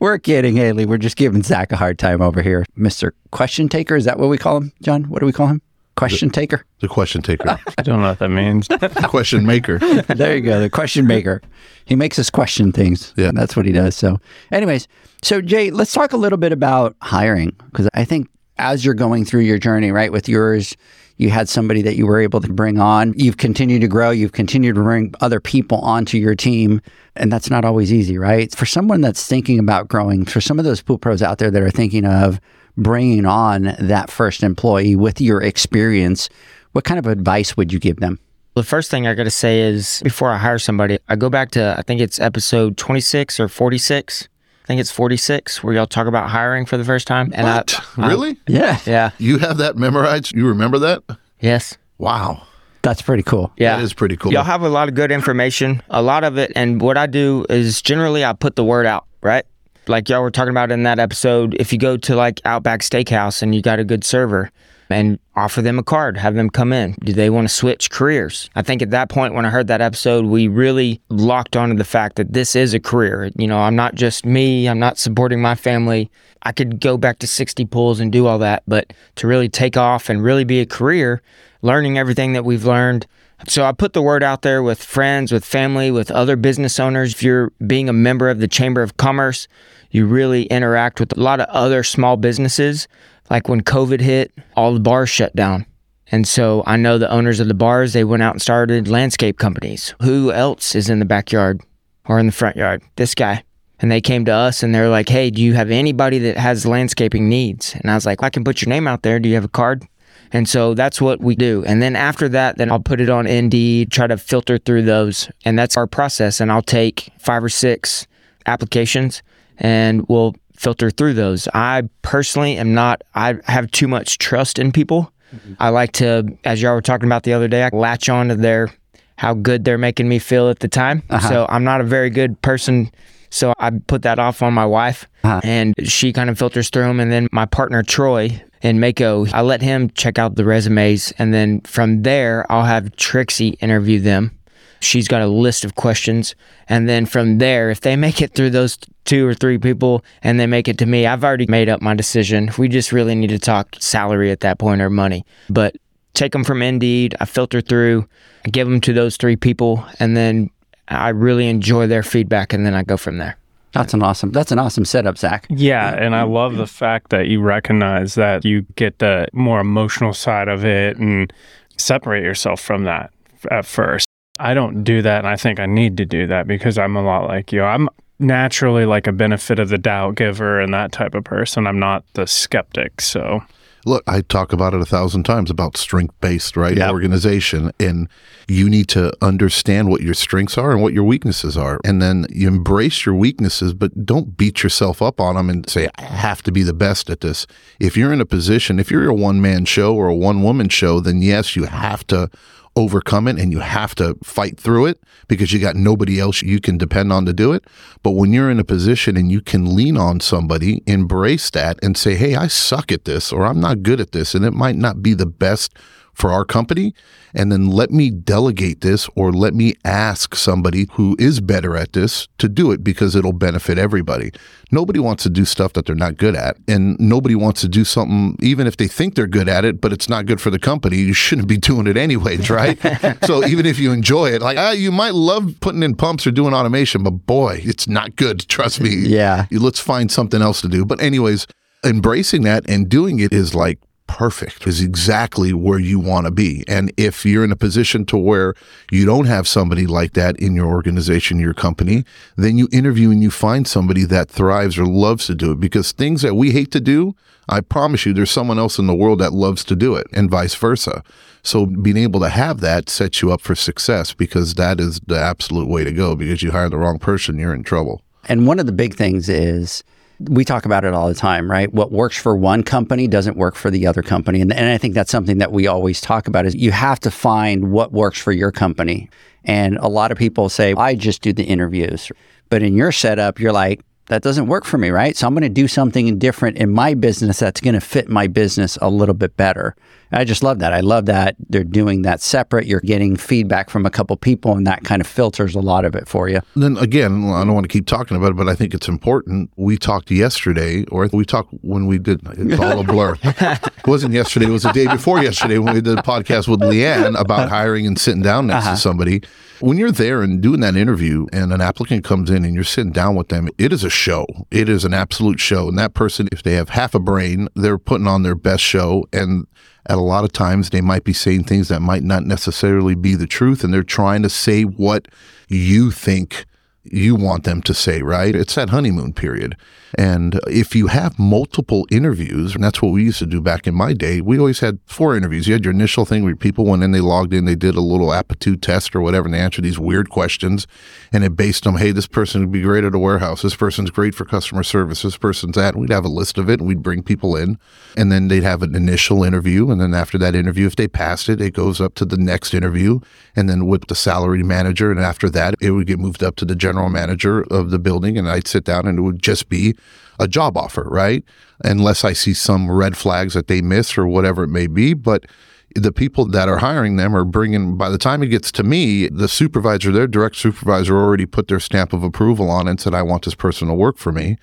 We're 0.00 0.18
kidding, 0.18 0.56
Haley. 0.56 0.86
We're 0.86 0.98
just 0.98 1.16
giving 1.16 1.42
Zach 1.42 1.72
a 1.72 1.76
hard 1.76 1.98
time 1.98 2.22
over 2.22 2.40
here. 2.40 2.64
Mr. 2.76 3.12
Question 3.32 3.68
Taker, 3.68 3.96
is 3.96 4.04
that 4.04 4.18
what 4.18 4.28
we 4.28 4.38
call 4.38 4.56
him, 4.58 4.72
John? 4.80 5.04
What 5.04 5.20
do 5.20 5.26
we 5.26 5.32
call 5.32 5.48
him? 5.48 5.60
Question 5.98 6.30
Taker? 6.30 6.64
the 6.80 6.88
question 6.88 7.22
taker, 7.22 7.58
I 7.78 7.82
don't 7.82 8.00
know 8.00 8.08
what 8.08 8.18
that 8.20 8.28
means. 8.28 8.68
the 8.68 9.06
question 9.08 9.44
maker. 9.44 9.78
there 10.08 10.36
you 10.36 10.42
go. 10.42 10.60
The 10.60 10.70
question 10.70 11.06
maker. 11.06 11.42
He 11.84 11.96
makes 11.96 12.18
us 12.18 12.30
question 12.30 12.72
things. 12.72 13.12
Yeah. 13.16 13.32
That's 13.34 13.56
what 13.56 13.66
he 13.66 13.72
does. 13.72 13.96
So, 13.96 14.18
anyways, 14.52 14.86
so 15.22 15.40
Jay, 15.40 15.70
let's 15.70 15.92
talk 15.92 16.12
a 16.12 16.16
little 16.16 16.38
bit 16.38 16.52
about 16.52 16.94
hiring 17.02 17.50
because 17.66 17.88
I 17.94 18.04
think 18.04 18.28
as 18.58 18.84
you're 18.84 18.94
going 18.94 19.24
through 19.24 19.40
your 19.40 19.58
journey, 19.58 19.90
right, 19.90 20.12
with 20.12 20.28
yours, 20.28 20.76
you 21.16 21.30
had 21.30 21.48
somebody 21.48 21.82
that 21.82 21.96
you 21.96 22.06
were 22.06 22.20
able 22.20 22.40
to 22.40 22.52
bring 22.52 22.78
on. 22.78 23.12
You've 23.16 23.38
continued 23.38 23.80
to 23.80 23.88
grow. 23.88 24.10
You've 24.10 24.32
continued 24.32 24.76
to 24.76 24.82
bring 24.82 25.14
other 25.20 25.40
people 25.40 25.78
onto 25.78 26.16
your 26.16 26.36
team. 26.36 26.80
And 27.16 27.32
that's 27.32 27.50
not 27.50 27.64
always 27.64 27.92
easy, 27.92 28.18
right? 28.18 28.54
For 28.54 28.66
someone 28.66 29.00
that's 29.00 29.26
thinking 29.26 29.58
about 29.58 29.88
growing, 29.88 30.24
for 30.24 30.40
some 30.40 30.60
of 30.60 30.64
those 30.64 30.80
pool 30.80 30.98
pros 30.98 31.22
out 31.22 31.38
there 31.38 31.50
that 31.50 31.62
are 31.62 31.70
thinking 31.70 32.04
of 32.04 32.40
bringing 32.78 33.26
on 33.26 33.74
that 33.78 34.10
first 34.10 34.42
employee 34.42 34.96
with 34.96 35.20
your 35.20 35.42
experience, 35.42 36.28
what 36.72 36.84
kind 36.84 36.98
of 36.98 37.06
advice 37.06 37.56
would 37.56 37.72
you 37.72 37.78
give 37.78 37.96
them? 37.96 38.18
The 38.54 38.62
first 38.64 38.90
thing 38.90 39.06
I 39.06 39.14
got 39.14 39.24
to 39.24 39.30
say 39.30 39.60
is 39.60 40.00
before 40.02 40.30
I 40.30 40.38
hire 40.38 40.58
somebody, 40.58 40.98
I 41.08 41.16
go 41.16 41.28
back 41.30 41.50
to, 41.52 41.76
I 41.78 41.82
think 41.82 42.00
it's 42.00 42.18
episode 42.18 42.76
26 42.76 43.38
or 43.38 43.48
46. 43.48 44.28
I 44.64 44.66
think 44.66 44.80
it's 44.80 44.90
46 44.90 45.62
where 45.62 45.74
y'all 45.74 45.86
talk 45.86 46.06
about 46.06 46.28
hiring 46.30 46.66
for 46.66 46.76
the 46.76 46.84
first 46.84 47.06
time. 47.06 47.30
And 47.34 47.44
What? 47.46 47.80
I, 47.96 48.06
I- 48.06 48.08
really? 48.08 48.36
Yeah. 48.46 48.80
yeah. 48.86 49.10
you 49.18 49.38
have 49.38 49.58
that 49.58 49.76
memorized? 49.76 50.34
You 50.34 50.46
remember 50.48 50.78
that? 50.80 51.02
Yes. 51.40 51.76
Wow. 51.98 52.42
That's 52.82 53.02
pretty 53.02 53.22
cool. 53.22 53.52
Yeah. 53.56 53.76
That 53.76 53.82
is 53.82 53.92
pretty 53.94 54.16
cool. 54.16 54.32
Y'all 54.32 54.44
have 54.44 54.62
a 54.62 54.68
lot 54.68 54.88
of 54.88 54.94
good 54.94 55.10
information. 55.12 55.82
A 55.90 56.02
lot 56.02 56.24
of 56.24 56.36
it, 56.38 56.52
and 56.56 56.80
what 56.80 56.96
I 56.96 57.06
do 57.06 57.44
is 57.48 57.80
generally 57.82 58.24
I 58.24 58.32
put 58.32 58.56
the 58.56 58.64
word 58.64 58.86
out, 58.86 59.06
right? 59.20 59.44
Like 59.88 60.08
y'all 60.08 60.22
were 60.22 60.30
talking 60.30 60.50
about 60.50 60.70
in 60.70 60.82
that 60.84 60.98
episode. 60.98 61.54
If 61.58 61.72
you 61.72 61.78
go 61.78 61.96
to 61.96 62.14
like 62.14 62.40
Outback 62.44 62.80
Steakhouse 62.80 63.42
and 63.42 63.54
you 63.54 63.62
got 63.62 63.78
a 63.78 63.84
good 63.84 64.04
server, 64.04 64.50
and 64.90 65.18
offer 65.36 65.62
them 65.62 65.78
a 65.78 65.82
card, 65.82 66.16
have 66.16 66.34
them 66.34 66.50
come 66.50 66.72
in. 66.72 66.96
Do 67.04 67.12
they 67.12 67.30
want 67.30 67.48
to 67.48 67.54
switch 67.54 67.90
careers? 67.90 68.48
I 68.54 68.62
think 68.62 68.82
at 68.82 68.90
that 68.90 69.08
point, 69.08 69.34
when 69.34 69.44
I 69.44 69.50
heard 69.50 69.66
that 69.66 69.80
episode, 69.80 70.24
we 70.24 70.48
really 70.48 71.00
locked 71.08 71.56
onto 71.56 71.76
the 71.76 71.84
fact 71.84 72.16
that 72.16 72.32
this 72.32 72.56
is 72.56 72.74
a 72.74 72.80
career. 72.80 73.30
You 73.36 73.46
know, 73.46 73.58
I'm 73.58 73.76
not 73.76 73.94
just 73.94 74.24
me, 74.24 74.68
I'm 74.68 74.78
not 74.78 74.98
supporting 74.98 75.40
my 75.40 75.54
family. 75.54 76.10
I 76.42 76.52
could 76.52 76.80
go 76.80 76.96
back 76.96 77.18
to 77.18 77.26
60 77.26 77.64
pools 77.66 78.00
and 78.00 78.10
do 78.10 78.26
all 78.26 78.38
that, 78.38 78.62
but 78.66 78.92
to 79.16 79.26
really 79.26 79.48
take 79.48 79.76
off 79.76 80.08
and 80.08 80.22
really 80.22 80.44
be 80.44 80.60
a 80.60 80.66
career, 80.66 81.20
learning 81.62 81.98
everything 81.98 82.32
that 82.32 82.44
we've 82.44 82.64
learned. 82.64 83.06
So 83.46 83.64
I 83.64 83.72
put 83.72 83.92
the 83.92 84.02
word 84.02 84.22
out 84.22 84.42
there 84.42 84.62
with 84.62 84.82
friends, 84.82 85.30
with 85.30 85.44
family, 85.44 85.90
with 85.90 86.10
other 86.10 86.34
business 86.34 86.80
owners. 86.80 87.12
If 87.12 87.22
you're 87.22 87.52
being 87.66 87.88
a 87.88 87.92
member 87.92 88.28
of 88.30 88.40
the 88.40 88.48
Chamber 88.48 88.82
of 88.82 88.96
Commerce, 88.96 89.46
you 89.90 90.06
really 90.06 90.44
interact 90.44 91.00
with 91.00 91.16
a 91.16 91.20
lot 91.20 91.40
of 91.40 91.48
other 91.48 91.82
small 91.82 92.16
businesses. 92.16 92.88
Like 93.30 93.48
when 93.48 93.62
COVID 93.62 94.00
hit, 94.00 94.32
all 94.56 94.74
the 94.74 94.80
bars 94.80 95.10
shut 95.10 95.34
down. 95.34 95.66
And 96.10 96.26
so 96.26 96.62
I 96.66 96.76
know 96.76 96.96
the 96.98 97.10
owners 97.10 97.40
of 97.40 97.48
the 97.48 97.54
bars, 97.54 97.92
they 97.92 98.04
went 98.04 98.22
out 98.22 98.34
and 98.34 98.42
started 98.42 98.88
landscape 98.88 99.38
companies. 99.38 99.94
Who 100.02 100.32
else 100.32 100.74
is 100.74 100.88
in 100.88 100.98
the 100.98 101.04
backyard 101.04 101.60
or 102.06 102.18
in 102.18 102.26
the 102.26 102.32
front 102.32 102.56
yard? 102.56 102.82
This 102.96 103.14
guy. 103.14 103.44
And 103.80 103.92
they 103.92 104.00
came 104.00 104.24
to 104.24 104.32
us 104.32 104.62
and 104.62 104.74
they're 104.74 104.88
like, 104.88 105.08
hey, 105.08 105.30
do 105.30 105.40
you 105.42 105.54
have 105.54 105.70
anybody 105.70 106.18
that 106.20 106.36
has 106.36 106.66
landscaping 106.66 107.28
needs? 107.28 107.74
And 107.74 107.90
I 107.90 107.94
was 107.94 108.06
like, 108.06 108.22
I 108.22 108.30
can 108.30 108.42
put 108.42 108.62
your 108.62 108.70
name 108.70 108.88
out 108.88 109.02
there. 109.02 109.20
Do 109.20 109.28
you 109.28 109.34
have 109.36 109.44
a 109.44 109.48
card? 109.48 109.86
And 110.32 110.48
so 110.48 110.74
that's 110.74 111.00
what 111.00 111.20
we 111.20 111.36
do. 111.36 111.64
And 111.66 111.80
then 111.80 111.94
after 111.94 112.28
that, 112.30 112.58
then 112.58 112.70
I'll 112.70 112.80
put 112.80 113.00
it 113.00 113.08
on 113.08 113.26
Indeed, 113.26 113.90
try 113.90 114.06
to 114.06 114.16
filter 114.16 114.58
through 114.58 114.82
those. 114.82 115.30
And 115.44 115.58
that's 115.58 115.76
our 115.76 115.86
process. 115.86 116.40
And 116.40 116.50
I'll 116.50 116.62
take 116.62 117.10
five 117.18 117.44
or 117.44 117.48
six 117.48 118.06
applications 118.46 119.22
and 119.58 120.06
we'll 120.08 120.34
filter 120.56 120.90
through 120.90 121.14
those. 121.14 121.48
I 121.54 121.82
personally 122.02 122.56
am 122.56 122.74
not, 122.74 123.02
I 123.14 123.36
have 123.44 123.70
too 123.70 123.88
much 123.88 124.18
trust 124.18 124.58
in 124.58 124.72
people. 124.72 125.12
Mm-hmm. 125.34 125.54
I 125.60 125.68
like 125.68 125.92
to, 125.92 126.26
as 126.44 126.60
y'all 126.60 126.74
were 126.74 126.82
talking 126.82 127.06
about 127.06 127.22
the 127.22 127.32
other 127.32 127.48
day, 127.48 127.62
I 127.62 127.68
latch 127.72 128.08
on 128.08 128.28
to 128.28 128.34
their, 128.34 128.70
how 129.16 129.34
good 129.34 129.64
they're 129.64 129.78
making 129.78 130.08
me 130.08 130.18
feel 130.18 130.48
at 130.48 130.60
the 130.60 130.68
time. 130.68 131.02
Uh-huh. 131.10 131.28
So 131.28 131.46
I'm 131.48 131.64
not 131.64 131.80
a 131.80 131.84
very 131.84 132.10
good 132.10 132.40
person. 132.42 132.90
So 133.30 133.52
I 133.58 133.70
put 133.70 134.02
that 134.02 134.18
off 134.18 134.42
on 134.42 134.54
my 134.54 134.66
wife 134.66 135.06
uh-huh. 135.22 135.40
and 135.44 135.74
she 135.84 136.12
kind 136.12 136.30
of 136.30 136.38
filters 136.38 136.70
through 136.70 136.84
them. 136.84 136.98
And 136.98 137.12
then 137.12 137.28
my 137.30 137.46
partner, 137.46 137.82
Troy, 137.82 138.42
in 138.62 138.80
Mako, 138.80 139.26
I 139.32 139.42
let 139.42 139.62
him 139.62 139.90
check 139.90 140.18
out 140.18 140.34
the 140.34 140.44
resumes. 140.44 141.12
And 141.18 141.32
then 141.32 141.60
from 141.60 142.02
there, 142.02 142.50
I'll 142.50 142.64
have 142.64 142.96
Trixie 142.96 143.50
interview 143.60 144.00
them. 144.00 144.37
She's 144.80 145.08
got 145.08 145.22
a 145.22 145.26
list 145.26 145.64
of 145.64 145.74
questions. 145.74 146.34
And 146.68 146.88
then 146.88 147.06
from 147.06 147.38
there, 147.38 147.70
if 147.70 147.80
they 147.80 147.96
make 147.96 148.22
it 148.22 148.34
through 148.34 148.50
those 148.50 148.78
two 149.04 149.26
or 149.26 149.34
three 149.34 149.58
people 149.58 150.04
and 150.22 150.38
they 150.38 150.46
make 150.46 150.68
it 150.68 150.78
to 150.78 150.86
me, 150.86 151.06
I've 151.06 151.24
already 151.24 151.46
made 151.46 151.68
up 151.68 151.82
my 151.82 151.94
decision. 151.94 152.50
We 152.58 152.68
just 152.68 152.92
really 152.92 153.14
need 153.14 153.30
to 153.30 153.38
talk 153.38 153.76
salary 153.78 154.30
at 154.30 154.40
that 154.40 154.58
point 154.58 154.80
or 154.80 154.90
money. 154.90 155.24
But 155.50 155.76
take 156.14 156.32
them 156.32 156.44
from 156.44 156.62
Indeed, 156.62 157.14
I 157.20 157.24
filter 157.24 157.60
through, 157.60 158.08
I 158.44 158.50
give 158.50 158.68
them 158.68 158.80
to 158.82 158.92
those 158.92 159.16
three 159.16 159.36
people, 159.36 159.84
and 160.00 160.16
then 160.16 160.50
I 160.88 161.10
really 161.10 161.48
enjoy 161.48 161.86
their 161.86 162.02
feedback, 162.02 162.52
and 162.52 162.64
then 162.64 162.74
I 162.74 162.82
go 162.82 162.96
from 162.96 163.18
there. 163.18 163.36
That's 163.72 163.92
an 163.92 164.02
awesome. 164.02 164.32
That's 164.32 164.50
an 164.50 164.58
awesome 164.58 164.84
setup, 164.84 165.18
Zach. 165.18 165.46
Yeah, 165.50 165.94
and 165.94 166.16
I 166.16 166.22
love 166.22 166.56
the 166.56 166.66
fact 166.66 167.10
that 167.10 167.26
you 167.26 167.40
recognize 167.42 168.14
that 168.14 168.44
you 168.44 168.62
get 168.76 168.98
the 168.98 169.28
more 169.32 169.60
emotional 169.60 170.14
side 170.14 170.48
of 170.48 170.64
it 170.64 170.96
and 170.96 171.32
separate 171.76 172.24
yourself 172.24 172.60
from 172.60 172.84
that 172.84 173.12
at 173.50 173.66
first. 173.66 174.07
I 174.38 174.54
don't 174.54 174.84
do 174.84 175.02
that, 175.02 175.18
and 175.18 175.26
I 175.26 175.36
think 175.36 175.60
I 175.60 175.66
need 175.66 175.96
to 175.98 176.04
do 176.04 176.26
that 176.28 176.46
because 176.46 176.78
I'm 176.78 176.96
a 176.96 177.02
lot 177.02 177.26
like 177.26 177.52
you. 177.52 177.62
I'm 177.62 177.88
naturally 178.18 178.84
like 178.84 179.06
a 179.06 179.12
benefit 179.12 179.58
of 179.58 179.68
the 179.68 179.78
doubt 179.78 180.16
giver 180.16 180.60
and 180.60 180.74
that 180.74 180.92
type 180.92 181.14
of 181.14 181.24
person. 181.24 181.66
I'm 181.66 181.78
not 181.78 182.04
the 182.14 182.26
skeptic. 182.26 183.00
So 183.00 183.42
look, 183.84 184.02
I 184.06 184.20
talk 184.22 184.52
about 184.52 184.74
it 184.74 184.80
a 184.80 184.86
thousand 184.86 185.24
times 185.24 185.50
about 185.50 185.76
strength 185.76 186.14
based, 186.20 186.56
right? 186.56 186.76
Yep. 186.76 186.90
Organization. 186.90 187.72
And 187.78 188.08
you 188.48 188.68
need 188.68 188.88
to 188.88 189.12
understand 189.22 189.88
what 189.88 190.02
your 190.02 190.14
strengths 190.14 190.58
are 190.58 190.72
and 190.72 190.82
what 190.82 190.92
your 190.92 191.04
weaknesses 191.04 191.56
are. 191.56 191.80
And 191.84 192.00
then 192.00 192.26
you 192.30 192.48
embrace 192.48 193.06
your 193.06 193.14
weaknesses, 193.14 193.74
but 193.74 194.06
don't 194.06 194.36
beat 194.36 194.62
yourself 194.62 195.02
up 195.02 195.20
on 195.20 195.36
them 195.36 195.50
and 195.50 195.68
say, 195.68 195.88
I 195.96 196.02
have 196.02 196.42
to 196.42 196.52
be 196.52 196.62
the 196.62 196.72
best 196.72 197.10
at 197.10 197.20
this. 197.20 197.46
If 197.78 197.96
you're 197.96 198.12
in 198.12 198.20
a 198.20 198.26
position, 198.26 198.78
if 198.78 198.90
you're 198.90 199.08
a 199.08 199.14
one 199.14 199.40
man 199.40 199.64
show 199.64 199.94
or 199.94 200.08
a 200.08 200.14
one 200.14 200.42
woman 200.42 200.68
show, 200.68 201.00
then 201.00 201.22
yes, 201.22 201.56
you 201.56 201.64
have 201.64 202.06
to 202.08 202.30
overcome 202.78 203.26
it 203.26 203.38
and 203.38 203.50
you 203.52 203.58
have 203.58 203.94
to 203.96 204.16
fight 204.22 204.58
through 204.58 204.86
it 204.86 205.02
because 205.26 205.52
you 205.52 205.58
got 205.58 205.74
nobody 205.74 206.20
else 206.20 206.42
you 206.42 206.60
can 206.60 206.78
depend 206.78 207.12
on 207.12 207.26
to 207.26 207.32
do 207.32 207.52
it. 207.52 207.64
But 208.02 208.12
when 208.12 208.32
you're 208.32 208.50
in 208.50 208.60
a 208.60 208.64
position 208.64 209.16
and 209.16 209.32
you 209.32 209.40
can 209.40 209.74
lean 209.74 209.96
on 209.96 210.20
somebody, 210.20 210.82
embrace 210.86 211.50
that 211.50 211.78
and 211.82 211.96
say, 211.96 212.14
Hey, 212.14 212.36
I 212.36 212.46
suck 212.46 212.92
at 212.92 213.04
this 213.04 213.32
or 213.32 213.44
I'm 213.44 213.60
not 213.60 213.82
good 213.82 214.00
at 214.00 214.12
this. 214.12 214.34
And 214.34 214.44
it 214.44 214.52
might 214.52 214.76
not 214.76 215.02
be 215.02 215.12
the 215.12 215.26
best 215.26 215.74
for 216.18 216.32
our 216.32 216.44
company 216.44 216.92
and 217.32 217.52
then 217.52 217.68
let 217.68 217.92
me 217.92 218.10
delegate 218.10 218.80
this 218.80 219.08
or 219.14 219.32
let 219.32 219.54
me 219.54 219.74
ask 219.84 220.34
somebody 220.34 220.88
who 220.92 221.14
is 221.18 221.40
better 221.40 221.76
at 221.76 221.92
this 221.92 222.26
to 222.38 222.48
do 222.48 222.72
it 222.72 222.82
because 222.82 223.14
it'll 223.14 223.32
benefit 223.32 223.78
everybody. 223.78 224.32
Nobody 224.72 224.98
wants 224.98 225.22
to 225.22 225.30
do 225.30 225.44
stuff 225.44 225.74
that 225.74 225.86
they're 225.86 225.94
not 225.94 226.16
good 226.16 226.34
at 226.34 226.56
and 226.66 226.98
nobody 226.98 227.36
wants 227.36 227.60
to 227.60 227.68
do 227.68 227.84
something 227.84 228.36
even 228.42 228.66
if 228.66 228.76
they 228.76 228.88
think 228.88 229.14
they're 229.14 229.28
good 229.28 229.48
at 229.48 229.64
it 229.64 229.80
but 229.80 229.92
it's 229.92 230.08
not 230.08 230.26
good 230.26 230.40
for 230.40 230.50
the 230.50 230.58
company. 230.58 230.96
You 230.96 231.12
shouldn't 231.12 231.46
be 231.46 231.56
doing 231.68 231.86
it 231.86 231.96
anyways, 231.96 232.50
right? 232.50 232.78
so 233.24 233.44
even 233.44 233.64
if 233.64 233.78
you 233.78 233.92
enjoy 233.92 234.30
it, 234.30 234.42
like 234.42 234.58
ah, 234.58 234.72
you 234.72 234.90
might 234.90 235.14
love 235.14 235.54
putting 235.60 235.84
in 235.84 235.94
pumps 235.94 236.26
or 236.26 236.32
doing 236.32 236.52
automation, 236.52 237.04
but 237.04 237.12
boy, 237.12 237.60
it's 237.62 237.86
not 237.86 238.16
good, 238.16 238.48
trust 238.48 238.80
me. 238.80 238.90
Yeah. 238.90 239.46
Let's 239.52 239.80
find 239.80 240.10
something 240.10 240.42
else 240.42 240.60
to 240.62 240.68
do. 240.68 240.84
But 240.84 241.00
anyways, 241.00 241.46
embracing 241.84 242.42
that 242.42 242.68
and 242.68 242.88
doing 242.88 243.20
it 243.20 243.32
is 243.32 243.54
like 243.54 243.78
perfect 244.08 244.66
is 244.66 244.80
exactly 244.80 245.52
where 245.52 245.78
you 245.78 246.00
want 246.00 246.26
to 246.26 246.32
be. 246.32 246.64
And 246.66 246.92
if 246.96 247.24
you're 247.24 247.44
in 247.44 247.52
a 247.52 247.56
position 247.56 248.04
to 248.06 248.18
where 248.18 248.54
you 248.90 249.06
don't 249.06 249.26
have 249.26 249.46
somebody 249.46 249.86
like 249.86 250.14
that 250.14 250.36
in 250.40 250.56
your 250.56 250.66
organization, 250.66 251.38
your 251.38 251.54
company, 251.54 252.04
then 252.36 252.58
you 252.58 252.68
interview 252.72 253.10
and 253.10 253.22
you 253.22 253.30
find 253.30 253.68
somebody 253.68 254.04
that 254.04 254.28
thrives 254.28 254.76
or 254.76 254.86
loves 254.86 255.26
to 255.26 255.36
do 255.36 255.52
it 255.52 255.60
because 255.60 255.92
things 255.92 256.22
that 256.22 256.34
we 256.34 256.50
hate 256.50 256.72
to 256.72 256.80
do, 256.80 257.14
I 257.48 257.60
promise 257.60 258.04
you 258.04 258.12
there's 258.12 258.30
someone 258.30 258.58
else 258.58 258.78
in 258.78 258.88
the 258.88 258.94
world 258.94 259.20
that 259.20 259.32
loves 259.32 259.62
to 259.64 259.76
do 259.76 259.94
it 259.94 260.08
and 260.12 260.28
vice 260.28 260.54
versa. 260.56 261.04
So 261.42 261.66
being 261.66 261.96
able 261.96 262.20
to 262.20 262.28
have 262.28 262.60
that 262.60 262.90
sets 262.90 263.22
you 263.22 263.30
up 263.32 263.40
for 263.40 263.54
success 263.54 264.12
because 264.12 264.54
that 264.54 264.80
is 264.80 265.00
the 265.06 265.18
absolute 265.18 265.68
way 265.68 265.84
to 265.84 265.92
go 265.92 266.16
because 266.16 266.42
you 266.42 266.50
hire 266.50 266.68
the 266.68 266.78
wrong 266.78 266.98
person, 266.98 267.38
you're 267.38 267.54
in 267.54 267.62
trouble. 267.62 268.02
And 268.24 268.46
one 268.46 268.58
of 268.58 268.66
the 268.66 268.72
big 268.72 268.94
things 268.94 269.28
is 269.28 269.84
we 270.20 270.44
talk 270.44 270.64
about 270.64 270.84
it 270.84 270.94
all 270.94 271.08
the 271.08 271.14
time, 271.14 271.50
right? 271.50 271.72
What 271.72 271.92
works 271.92 272.18
for 272.18 272.36
one 272.36 272.62
company 272.62 273.06
doesn't 273.06 273.36
work 273.36 273.54
for 273.54 273.70
the 273.70 273.86
other 273.86 274.02
company. 274.02 274.40
And, 274.40 274.52
and 274.52 274.68
I 274.68 274.78
think 274.78 274.94
that's 274.94 275.12
something 275.12 275.38
that 275.38 275.52
we 275.52 275.66
always 275.66 276.00
talk 276.00 276.26
about 276.26 276.44
is 276.44 276.54
you 276.54 276.72
have 276.72 276.98
to 277.00 277.10
find 277.10 277.70
what 277.70 277.92
works 277.92 278.18
for 278.18 278.32
your 278.32 278.50
company. 278.50 279.08
And 279.44 279.76
a 279.78 279.88
lot 279.88 280.10
of 280.10 280.18
people 280.18 280.48
say, 280.48 280.74
I 280.76 280.94
just 280.94 281.22
do 281.22 281.32
the 281.32 281.44
interviews. 281.44 282.10
But 282.50 282.62
in 282.62 282.74
your 282.74 282.90
setup, 282.90 283.38
you're 283.38 283.52
like, 283.52 283.80
that 284.06 284.22
doesn't 284.22 284.46
work 284.46 284.64
for 284.64 284.78
me, 284.78 284.90
right? 284.90 285.16
So 285.16 285.26
I'm 285.26 285.34
going 285.34 285.42
to 285.42 285.48
do 285.48 285.68
something 285.68 286.18
different 286.18 286.56
in 286.56 286.72
my 286.72 286.94
business 286.94 287.38
that's 287.38 287.60
going 287.60 287.74
to 287.74 287.80
fit 287.80 288.08
my 288.08 288.26
business 288.26 288.78
a 288.80 288.88
little 288.88 289.14
bit 289.14 289.36
better. 289.36 289.76
I 290.12 290.24
just 290.24 290.42
love 290.42 290.58
that. 290.60 290.72
I 290.72 290.80
love 290.80 291.06
that 291.06 291.36
they're 291.48 291.64
doing 291.64 292.02
that 292.02 292.20
separate. 292.20 292.66
You're 292.66 292.80
getting 292.80 293.16
feedback 293.16 293.70
from 293.70 293.84
a 293.84 293.90
couple 293.90 294.16
people, 294.16 294.56
and 294.56 294.66
that 294.66 294.84
kind 294.84 295.00
of 295.00 295.06
filters 295.06 295.54
a 295.54 295.60
lot 295.60 295.84
of 295.84 295.94
it 295.94 296.08
for 296.08 296.28
you. 296.28 296.40
Then 296.56 296.76
again, 296.78 297.30
I 297.30 297.44
don't 297.44 297.54
want 297.54 297.64
to 297.64 297.72
keep 297.72 297.86
talking 297.86 298.16
about 298.16 298.30
it, 298.30 298.36
but 298.36 298.48
I 298.48 298.54
think 298.54 298.74
it's 298.74 298.88
important. 298.88 299.50
We 299.56 299.76
talked 299.76 300.10
yesterday, 300.10 300.84
or 300.86 301.08
we 301.12 301.24
talked 301.24 301.52
when 301.62 301.86
we 301.86 301.98
did. 301.98 302.20
It's 302.38 302.60
all 302.60 302.80
a 302.80 302.84
blur. 302.84 303.16
it 303.22 303.86
wasn't 303.86 304.14
yesterday. 304.14 304.46
It 304.46 304.50
was 304.50 304.62
the 304.62 304.72
day 304.72 304.86
before 304.86 305.22
yesterday 305.22 305.58
when 305.58 305.74
we 305.74 305.80
did 305.80 305.98
a 305.98 306.02
podcast 306.02 306.48
with 306.48 306.60
Leanne 306.60 307.18
about 307.18 307.48
hiring 307.48 307.86
and 307.86 307.98
sitting 307.98 308.22
down 308.22 308.46
next 308.46 308.66
uh-huh. 308.66 308.74
to 308.74 308.80
somebody. 308.80 309.22
When 309.60 309.76
you're 309.76 309.90
there 309.90 310.22
and 310.22 310.40
doing 310.40 310.60
that 310.60 310.76
interview, 310.76 311.26
and 311.32 311.52
an 311.52 311.60
applicant 311.60 312.04
comes 312.04 312.30
in 312.30 312.44
and 312.44 312.54
you're 312.54 312.62
sitting 312.62 312.92
down 312.92 313.16
with 313.16 313.28
them, 313.28 313.48
it 313.58 313.72
is 313.72 313.82
a 313.82 313.90
show. 313.90 314.24
It 314.52 314.68
is 314.68 314.84
an 314.84 314.94
absolute 314.94 315.40
show. 315.40 315.68
And 315.68 315.76
that 315.78 315.94
person, 315.94 316.28
if 316.30 316.44
they 316.44 316.52
have 316.52 316.68
half 316.70 316.94
a 316.94 317.00
brain, 317.00 317.48
they're 317.56 317.78
putting 317.78 318.06
on 318.06 318.22
their 318.22 318.36
best 318.36 318.62
show 318.62 319.04
and 319.12 319.46
at 319.86 319.96
a 319.96 320.02
lot 320.02 320.24
of 320.24 320.32
times 320.32 320.70
they 320.70 320.80
might 320.80 321.04
be 321.04 321.12
saying 321.12 321.44
things 321.44 321.68
that 321.68 321.80
might 321.80 322.02
not 322.02 322.24
necessarily 322.24 322.94
be 322.94 323.14
the 323.14 323.26
truth 323.26 323.64
and 323.64 323.72
they're 323.72 323.82
trying 323.82 324.22
to 324.22 324.28
say 324.28 324.62
what 324.62 325.08
you 325.48 325.90
think 325.90 326.44
you 326.92 327.14
want 327.14 327.44
them 327.44 327.62
to 327.62 327.74
say, 327.74 328.02
right? 328.02 328.34
It's 328.34 328.54
that 328.54 328.70
honeymoon 328.70 329.12
period. 329.12 329.56
And 329.96 330.38
if 330.46 330.74
you 330.74 330.88
have 330.88 331.18
multiple 331.18 331.86
interviews, 331.90 332.54
and 332.54 332.62
that's 332.62 332.82
what 332.82 332.92
we 332.92 333.04
used 333.04 333.20
to 333.20 333.26
do 333.26 333.40
back 333.40 333.66
in 333.66 333.74
my 333.74 333.94
day, 333.94 334.20
we 334.20 334.38
always 334.38 334.60
had 334.60 334.78
four 334.84 335.16
interviews. 335.16 335.46
You 335.46 335.54
had 335.54 335.64
your 335.64 335.72
initial 335.72 336.04
thing 336.04 336.24
where 336.24 336.36
people 336.36 336.66
went 336.66 336.82
in, 336.82 336.92
they 336.92 337.00
logged 337.00 337.32
in, 337.32 337.46
they 337.46 337.54
did 337.54 337.74
a 337.74 337.80
little 337.80 338.12
aptitude 338.12 338.62
test 338.62 338.94
or 338.94 339.00
whatever, 339.00 339.26
and 339.26 339.34
they 339.34 339.38
answered 339.38 339.64
these 339.64 339.78
weird 339.78 340.10
questions. 340.10 340.66
And 341.12 341.24
it 341.24 341.36
based 341.36 341.66
on, 341.66 341.76
hey, 341.76 341.92
this 341.92 342.06
person 342.06 342.42
would 342.42 342.52
be 342.52 342.60
great 342.60 342.84
at 342.84 342.94
a 342.94 342.98
warehouse. 342.98 343.42
This 343.42 343.56
person's 343.56 343.90
great 343.90 344.14
for 344.14 344.26
customer 344.26 344.62
service. 344.62 345.02
This 345.02 345.16
person's 345.16 345.56
that. 345.56 345.74
And 345.74 345.80
we'd 345.80 345.90
have 345.90 346.04
a 346.04 346.08
list 346.08 346.36
of 346.36 346.50
it 346.50 346.60
and 346.60 346.68
we'd 346.68 346.82
bring 346.82 347.02
people 347.02 347.34
in. 347.34 347.58
And 347.96 348.12
then 348.12 348.28
they'd 348.28 348.42
have 348.42 348.62
an 348.62 348.74
initial 348.74 349.24
interview. 349.24 349.70
And 349.70 349.80
then 349.80 349.94
after 349.94 350.18
that 350.18 350.34
interview, 350.34 350.66
if 350.66 350.76
they 350.76 350.88
passed 350.88 351.28
it, 351.28 351.40
it 351.40 351.54
goes 351.54 351.80
up 351.80 351.94
to 351.94 352.04
the 352.04 352.18
next 352.18 352.52
interview. 352.52 353.00
And 353.34 353.48
then 353.48 353.66
with 353.66 353.86
the 353.86 353.94
salary 353.94 354.42
manager. 354.42 354.90
And 354.90 355.00
after 355.00 355.30
that, 355.30 355.54
it 355.60 355.70
would 355.70 355.86
get 355.86 355.98
moved 355.98 356.22
up 356.22 356.36
to 356.36 356.44
the 356.44 356.54
general 356.54 356.77
general 356.78 356.90
manager 356.90 357.42
of 357.50 357.70
the 357.70 357.78
building 357.78 358.16
and 358.16 358.28
I'd 358.28 358.46
sit 358.46 358.64
down 358.64 358.86
and 358.86 358.98
it 358.98 359.02
would 359.02 359.20
just 359.20 359.48
be 359.48 359.74
a 360.20 360.28
job 360.28 360.56
offer, 360.56 360.84
right? 360.84 361.24
Unless 361.64 362.04
I 362.04 362.12
see 362.12 362.34
some 362.34 362.70
red 362.70 362.96
flags 362.96 363.34
that 363.34 363.48
they 363.48 363.60
miss 363.60 363.98
or 363.98 364.06
whatever 364.06 364.44
it 364.44 364.48
may 364.48 364.68
be. 364.68 364.94
But 364.94 365.26
the 365.74 365.92
people 365.92 366.24
that 366.26 366.48
are 366.48 366.58
hiring 366.58 366.96
them 366.96 367.16
are 367.16 367.24
bringing, 367.24 367.76
by 367.76 367.88
the 367.88 367.98
time 367.98 368.22
it 368.22 368.28
gets 368.28 368.52
to 368.52 368.62
me, 368.62 369.08
the 369.08 369.28
supervisor, 369.28 369.90
their 369.90 370.06
direct 370.06 370.36
supervisor 370.36 370.96
already 370.96 371.26
put 371.26 371.48
their 371.48 371.60
stamp 371.60 371.92
of 371.92 372.04
approval 372.04 372.48
on 372.48 372.68
and 372.68 372.80
said, 372.80 372.94
I 372.94 373.02
want 373.02 373.24
this 373.24 373.34
person 373.34 373.66
to 373.68 373.74
work 373.74 373.98
for 373.98 374.12
me 374.12 374.38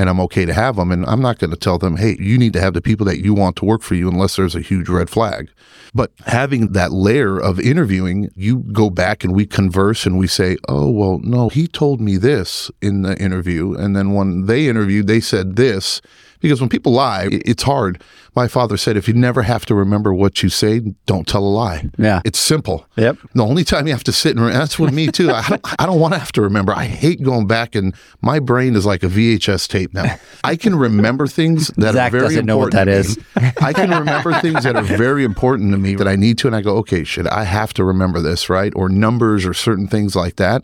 and 0.00 0.08
I'm 0.08 0.18
okay 0.20 0.46
to 0.46 0.54
have 0.54 0.76
them. 0.76 0.90
And 0.90 1.04
I'm 1.04 1.20
not 1.20 1.38
going 1.38 1.50
to 1.50 1.58
tell 1.58 1.76
them, 1.76 1.98
hey, 1.98 2.16
you 2.18 2.38
need 2.38 2.54
to 2.54 2.60
have 2.60 2.72
the 2.72 2.80
people 2.80 3.04
that 3.04 3.22
you 3.22 3.34
want 3.34 3.56
to 3.56 3.66
work 3.66 3.82
for 3.82 3.94
you 3.94 4.08
unless 4.08 4.34
there's 4.34 4.54
a 4.54 4.62
huge 4.62 4.88
red 4.88 5.10
flag. 5.10 5.50
But 5.92 6.10
having 6.24 6.72
that 6.72 6.90
layer 6.90 7.38
of 7.38 7.60
interviewing, 7.60 8.30
you 8.34 8.60
go 8.72 8.88
back 8.88 9.24
and 9.24 9.34
we 9.34 9.44
converse 9.44 10.06
and 10.06 10.18
we 10.18 10.26
say, 10.26 10.56
oh, 10.70 10.88
well, 10.88 11.18
no, 11.18 11.50
he 11.50 11.68
told 11.68 12.00
me 12.00 12.16
this 12.16 12.70
in 12.80 13.02
the 13.02 13.14
interview. 13.22 13.74
And 13.74 13.94
then 13.94 14.14
when 14.14 14.46
they 14.46 14.68
interviewed, 14.68 15.06
they 15.06 15.20
said 15.20 15.56
this. 15.56 16.00
Because 16.40 16.60
when 16.60 16.68
people 16.68 16.92
lie, 16.92 17.28
it's 17.30 17.62
hard. 17.62 18.02
My 18.34 18.48
father 18.48 18.76
said, 18.76 18.96
if 18.96 19.08
you 19.08 19.14
never 19.14 19.42
have 19.42 19.66
to 19.66 19.74
remember 19.74 20.14
what 20.14 20.42
you 20.42 20.48
say, 20.48 20.80
don't 21.06 21.26
tell 21.26 21.42
a 21.42 21.48
lie. 21.48 21.90
Yeah. 21.98 22.20
It's 22.24 22.38
simple. 22.38 22.86
Yep. 22.96 23.18
The 23.34 23.44
only 23.44 23.64
time 23.64 23.86
you 23.86 23.92
have 23.92 24.04
to 24.04 24.12
sit 24.12 24.36
and 24.36 24.46
that's 24.48 24.78
with 24.78 24.92
me 24.92 25.08
too. 25.08 25.30
I 25.30 25.46
don't, 25.48 25.80
I 25.80 25.86
don't 25.86 25.98
want 25.98 26.14
to 26.14 26.18
have 26.18 26.32
to 26.32 26.42
remember. 26.42 26.72
I 26.72 26.84
hate 26.84 27.22
going 27.22 27.46
back 27.46 27.74
and 27.74 27.94
my 28.22 28.38
brain 28.38 28.76
is 28.76 28.86
like 28.86 29.02
a 29.02 29.08
VHS 29.08 29.68
tape 29.68 29.92
now. 29.92 30.16
I 30.44 30.56
can 30.56 30.76
remember 30.76 31.26
things 31.26 31.68
that 31.76 31.94
Zach 31.94 32.08
are 32.08 32.18
very 32.18 32.28
doesn't 32.28 32.46
know 32.46 32.58
what 32.58 32.72
important 32.74 32.86
that 32.86 33.02
to 33.02 33.10
is. 33.10 33.16
me. 33.16 33.52
I 33.66 33.72
can 33.72 33.90
remember 33.90 34.32
things 34.40 34.62
that 34.62 34.76
are 34.76 34.82
very 34.82 35.24
important 35.24 35.72
to 35.72 35.78
me 35.78 35.94
that 35.96 36.06
I 36.06 36.16
need 36.16 36.38
to, 36.38 36.46
and 36.46 36.56
I 36.56 36.60
go, 36.62 36.76
okay, 36.78 37.04
should 37.04 37.26
I 37.26 37.44
have 37.44 37.74
to 37.74 37.84
remember 37.84 38.20
this, 38.20 38.48
right? 38.48 38.72
Or 38.76 38.88
numbers 38.88 39.44
or 39.44 39.54
certain 39.54 39.88
things 39.88 40.14
like 40.14 40.36
that. 40.36 40.62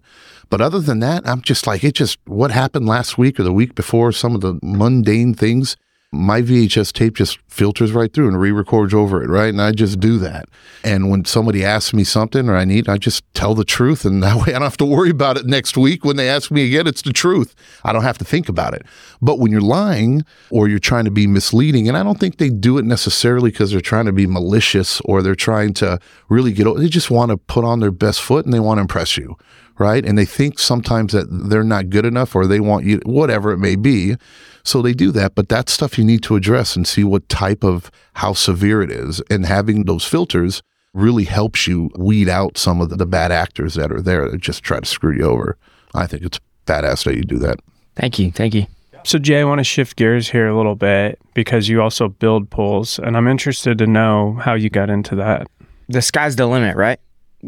But 0.49 0.61
other 0.61 0.81
than 0.81 1.01
that, 1.01 1.27
I'm 1.27 1.43
just 1.43 1.67
like, 1.67 1.83
it 1.83 1.95
just, 1.95 2.19
what 2.27 2.51
happened 2.51 2.87
last 2.87 3.19
week 3.19 3.41
or 3.41 3.43
the 3.43 3.53
week 3.53 3.75
before, 3.75 4.13
some 4.13 4.35
of 4.35 4.41
the 4.41 4.59
mundane 4.63 5.35
things, 5.35 5.77
my 6.13 6.41
VHS 6.41 6.93
tape 6.93 7.15
just 7.15 7.39
filters 7.49 7.93
right 7.93 8.13
through 8.13 8.29
and 8.29 8.41
re 8.41 8.51
records 8.51 8.95
over 8.95 9.23
it, 9.23 9.29
right? 9.29 9.49
And 9.49 9.61
I 9.61 9.73
just 9.73 10.01
do 10.01 10.19
that. 10.19 10.49
And 10.85 11.11
when 11.11 11.25
somebody 11.25 11.65
asks 11.65 11.93
me 11.93 12.05
something 12.05 12.49
or 12.49 12.57
I 12.57 12.65
need, 12.65 12.89
I 12.89 12.97
just 12.97 13.23
tell 13.35 13.55
the 13.55 13.65
truth. 13.65 14.05
And 14.05 14.23
that 14.23 14.37
way 14.37 14.55
I 14.55 14.59
don't 14.59 14.63
have 14.63 14.77
to 14.79 14.85
worry 14.85 15.11
about 15.11 15.37
it 15.37 15.47
next 15.47 15.77
week. 15.77 16.05
When 16.05 16.17
they 16.17 16.29
ask 16.29 16.51
me 16.51 16.67
again, 16.67 16.87
it's 16.87 17.03
the 17.03 17.13
truth. 17.13 17.55
I 17.85 17.93
don't 17.93 18.03
have 18.03 18.19
to 18.19 18.25
think 18.25 18.49
about 18.49 18.75
it. 18.75 18.87
But 19.21 19.39
when 19.39 19.51
you're 19.51 19.61
lying 19.61 20.25
or 20.51 20.69
you're 20.69 20.79
trying 20.79 21.05
to 21.05 21.11
be 21.11 21.27
misleading, 21.27 21.89
and 21.89 21.97
I 21.97 22.03
don't 22.03 22.19
think 22.19 22.39
they 22.39 22.51
do 22.51 22.79
it 22.79 22.85
necessarily 22.85 23.51
because 23.51 23.71
they're 23.71 23.81
trying 23.81 24.07
to 24.07 24.13
be 24.13 24.27
malicious 24.27 25.01
or 25.03 25.23
they're 25.23 25.35
trying 25.35 25.75
to 25.75 25.99
really 26.29 26.53
get, 26.53 26.73
they 26.77 26.89
just 26.89 27.11
want 27.11 27.31
to 27.31 27.37
put 27.37 27.65
on 27.65 27.81
their 27.81 27.91
best 27.91 28.23
foot 28.23 28.45
and 28.45 28.55
they 28.55 28.61
want 28.61 28.79
to 28.79 28.83
impress 28.83 29.17
you 29.17 29.37
right? 29.79 30.05
And 30.05 30.17
they 30.17 30.25
think 30.25 30.59
sometimes 30.59 31.13
that 31.13 31.27
they're 31.31 31.65
not 31.65 31.91
good 31.91 32.07
enough 32.07 32.35
or 32.35 32.47
they 32.47 32.61
want 32.61 32.85
you, 32.85 33.01
whatever 33.05 33.53
it 33.53 33.59
may 33.59 33.77
be. 33.77 34.17
So 34.65 34.83
they 34.83 34.95
do 34.95 35.13
that. 35.13 35.35
But 35.35 35.49
that's 35.49 35.73
stuff 35.73 35.99
you 35.99 36.05
need 36.05 36.23
to 36.25 36.37
address 36.37 36.77
and 36.77 36.87
see 36.87 37.05
what 37.05 37.29
type 37.29 37.63
of 37.63 37.91
how 38.15 38.33
severe 38.33 38.83
it 38.83 38.91
is. 38.91 39.23
And 39.31 39.47
having 39.47 39.85
those 39.85 40.05
filters 40.05 40.63
really 40.93 41.25
helps 41.25 41.67
you 41.67 41.91
weed 41.97 42.29
out 42.29 42.57
some 42.57 42.81
of 42.81 42.89
the, 42.89 42.97
the 42.97 43.07
bad 43.07 43.31
actors 43.31 43.75
that 43.75 43.93
are 43.93 44.01
there 44.01 44.29
that 44.31 44.41
just 44.41 44.63
try 44.63 44.81
to 44.81 44.87
screw 44.87 45.15
you 45.15 45.25
over. 45.25 45.57
I 45.95 46.07
think 46.07 46.23
it's 46.23 46.41
badass 46.67 47.05
that 47.05 47.17
you 47.17 47.23
do 47.23 47.39
that. 47.39 47.61
Thank 47.95 48.19
you. 48.19 48.33
Thank 48.33 48.55
you. 48.55 48.67
So, 49.05 49.21
Jay, 49.21 49.41
I 49.41 49.45
want 49.45 49.61
to 49.61 49.65
shift 49.65 49.97
gears 49.97 50.29
here 50.29 50.49
a 50.49 50.57
little 50.57 50.75
bit 50.75 51.21
because 51.33 51.69
you 51.69 51.81
also 51.81 52.09
build 52.09 52.51
pools, 52.51 52.99
and 52.99 53.17
I'm 53.17 53.29
interested 53.29 53.79
to 53.79 53.87
know 53.87 54.35
how 54.43 54.55
you 54.55 54.69
got 54.69 54.91
into 54.91 55.15
that. 55.15 55.47
The 55.89 56.03
sky's 56.03 56.35
the 56.35 56.47
limit, 56.47 56.77
right? 56.77 56.99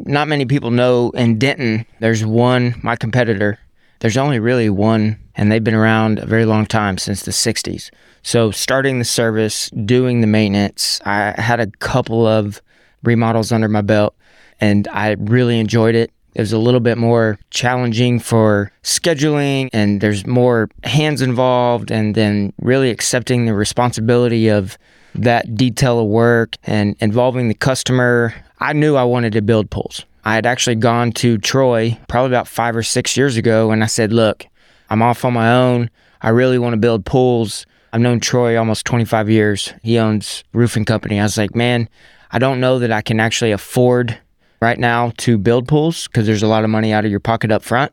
Not 0.07 0.29
many 0.29 0.45
people 0.45 0.71
know 0.71 1.11
in 1.11 1.39
Denton, 1.39 1.87
there's 2.01 2.25
one, 2.25 2.75
my 2.83 2.97
competitor, 2.97 3.59
there's 4.01 4.17
only 4.17 4.39
really 4.39 4.71
one, 4.71 5.19
and 5.35 5.51
they've 5.51 5.63
been 5.63 5.75
around 5.75 6.19
a 6.21 6.27
very 6.27 6.45
long 6.45 6.67
time 6.67 6.99
since 6.99 7.23
the 7.23 7.33
60s. 7.33 7.91
So, 8.23 8.51
starting 8.51 8.99
the 8.99 9.05
service, 9.05 9.71
doing 9.71 10.21
the 10.21 10.27
maintenance, 10.27 11.01
I 11.05 11.35
had 11.41 11.61
a 11.61 11.67
couple 11.67 12.27
of 12.27 12.63
remodels 13.03 13.53
under 13.53 13.69
my 13.69 13.81
belt, 13.81 14.15
and 14.61 14.87
I 14.89 15.17
really 15.19 15.59
enjoyed 15.59 15.95
it. 15.95 16.13
It 16.35 16.41
was 16.43 16.53
a 16.53 16.59
little 16.59 16.81
bit 16.81 16.99
more 16.99 17.39
challenging 17.51 18.21
for 18.21 18.71
scheduling, 18.85 19.71
and 19.73 20.01
there's 20.01 20.27
more 20.27 20.69
hands 20.85 21.23
involved, 21.23 21.91
and 21.91 22.15
then 22.15 22.53
really 22.61 22.91
accepting 22.91 23.47
the 23.47 23.55
responsibility 23.55 24.49
of 24.49 24.79
that 25.15 25.57
detail 25.57 25.99
of 25.99 26.07
work 26.07 26.57
and 26.65 26.97
involving 27.01 27.49
the 27.49 27.55
customer. 27.55 28.33
I 28.61 28.73
knew 28.73 28.97
I 28.97 29.05
wanted 29.05 29.33
to 29.35 29.43
build 29.43 29.71
pools. 29.71 30.05
I 30.25 30.35
had 30.35 30.47
actually 30.47 30.77
gone 30.77 31.13
to 31.13 31.39
Troy 31.39 31.99
probably 32.09 32.35
about 32.35 32.49
five 32.49 32.77
or 32.77 32.83
six 32.83 33.17
years 33.17 33.37
ago, 33.37 33.71
and 33.71 33.83
I 33.83 33.87
said, 33.87 34.13
Look, 34.13 34.47
I'm 34.91 35.03
off 35.03 35.25
on 35.25 35.33
my 35.33 35.53
own. 35.53 35.91
I 36.21 36.31
really 36.31 36.59
want 36.59 36.73
to 36.73 36.79
build 36.79 37.05
pools. 37.05 37.67
I've 37.93 38.01
known 38.01 38.21
Troy 38.21 38.59
almost 38.59 38.85
25 38.87 39.31
years. 39.31 39.73
He 39.83 39.99
owns 39.99 40.45
roofing 40.53 40.85
company. 40.85 41.21
I 41.21 41.23
was 41.23 41.39
like, 41.39 41.55
man, 41.55 41.89
I 42.31 42.39
don't 42.39 42.61
know 42.61 42.79
that 42.79 42.93
I 42.93 43.01
can 43.01 43.21
actually 43.21 43.53
afford 43.53 44.19
right 44.61 44.79
now 44.79 45.13
to 45.19 45.39
build 45.39 45.69
pools 45.69 46.07
because 46.09 46.27
there's 46.27 46.43
a 46.43 46.49
lot 46.49 46.65
of 46.65 46.71
money 46.71 46.93
out 46.93 47.05
of 47.05 47.11
your 47.11 47.21
pocket 47.21 47.51
up 47.51 47.63
front. 47.63 47.93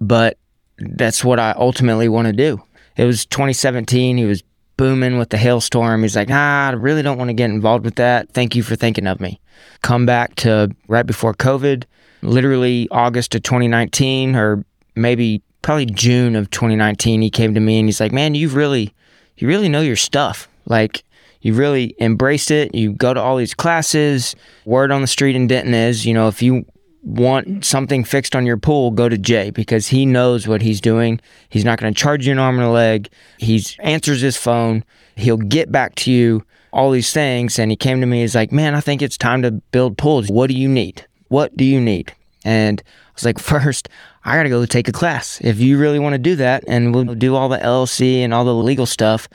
But 0.00 0.38
that's 0.78 1.24
what 1.24 1.38
I 1.38 1.52
ultimately 1.52 2.08
want 2.08 2.26
to 2.26 2.32
do. 2.32 2.60
It 2.96 3.04
was 3.04 3.26
2017. 3.26 4.16
He 4.16 4.24
was 4.24 4.42
booming 4.76 5.18
with 5.18 5.30
the 5.30 5.36
hailstorm. 5.36 6.02
He's 6.02 6.16
like, 6.16 6.28
ah, 6.30 6.68
I 6.68 6.72
really 6.72 7.02
don't 7.02 7.18
want 7.18 7.28
to 7.28 7.34
get 7.34 7.50
involved 7.50 7.84
with 7.84 7.96
that. 7.96 8.30
Thank 8.32 8.54
you 8.54 8.62
for 8.62 8.76
thinking 8.76 9.06
of 9.06 9.20
me. 9.20 9.40
Come 9.82 10.06
back 10.06 10.34
to 10.36 10.70
right 10.88 11.06
before 11.06 11.34
COVID, 11.34 11.84
literally 12.22 12.88
August 12.90 13.34
of 13.34 13.42
2019, 13.42 14.36
or 14.36 14.64
maybe 14.94 15.42
probably 15.62 15.86
June 15.86 16.36
of 16.36 16.50
2019. 16.50 17.22
He 17.22 17.30
came 17.30 17.54
to 17.54 17.60
me 17.60 17.78
and 17.78 17.88
he's 17.88 18.00
like, 18.00 18.12
man, 18.12 18.34
you've 18.34 18.54
really, 18.54 18.92
you 19.36 19.48
really 19.48 19.68
know 19.68 19.80
your 19.80 19.96
stuff. 19.96 20.48
Like, 20.66 21.04
you 21.40 21.54
really 21.54 21.94
embraced 22.00 22.50
it. 22.50 22.74
You 22.74 22.92
go 22.92 23.14
to 23.14 23.20
all 23.20 23.36
these 23.36 23.54
classes. 23.54 24.34
Word 24.64 24.90
on 24.90 25.00
the 25.00 25.06
street 25.06 25.36
in 25.36 25.46
Denton 25.46 25.74
is, 25.74 26.04
you 26.04 26.12
know, 26.12 26.28
if 26.28 26.42
you 26.42 26.66
want 27.06 27.64
something 27.64 28.02
fixed 28.04 28.34
on 28.34 28.44
your 28.44 28.56
pool, 28.56 28.90
go 28.90 29.08
to 29.08 29.16
Jay 29.16 29.50
because 29.50 29.86
he 29.86 30.04
knows 30.04 30.48
what 30.48 30.60
he's 30.60 30.80
doing. 30.80 31.20
He's 31.48 31.64
not 31.64 31.78
going 31.78 31.92
to 31.92 31.98
charge 31.98 32.26
you 32.26 32.32
an 32.32 32.38
arm 32.38 32.56
and 32.56 32.66
a 32.66 32.70
leg. 32.70 33.08
He 33.38 33.64
answers 33.78 34.20
his 34.20 34.36
phone. 34.36 34.84
He'll 35.14 35.36
get 35.36 35.70
back 35.72 35.94
to 35.96 36.12
you. 36.12 36.44
All 36.72 36.90
these 36.90 37.12
things, 37.12 37.58
and 37.58 37.70
he 37.70 37.76
came 37.76 38.00
to 38.00 38.06
me. 38.06 38.20
He's 38.20 38.34
like, 38.34 38.52
"Man, 38.52 38.74
I 38.74 38.80
think 38.80 39.00
it's 39.00 39.16
time 39.16 39.40
to 39.40 39.50
build 39.50 39.96
pools. 39.96 40.28
What 40.28 40.48
do 40.48 40.54
you 40.54 40.68
need? 40.68 41.06
What 41.28 41.56
do 41.56 41.64
you 41.64 41.80
need?" 41.80 42.12
And 42.44 42.82
I 42.84 43.10
was 43.14 43.24
like, 43.24 43.38
first, 43.40 43.88
I 44.24 44.36
got 44.36 44.42
to 44.42 44.50
go 44.50 44.66
take 44.66 44.86
a 44.86 44.92
class. 44.92 45.40
If 45.40 45.58
you 45.58 45.78
really 45.78 45.98
want 45.98 46.14
to 46.14 46.18
do 46.18 46.36
that, 46.36 46.64
and 46.68 46.94
we'll 46.94 47.14
do 47.14 47.34
all 47.34 47.48
the 47.48 47.56
LLC 47.56 48.18
and 48.18 48.34
all 48.34 48.44
the 48.44 48.54
legal 48.54 48.84
stuff, 48.84 49.26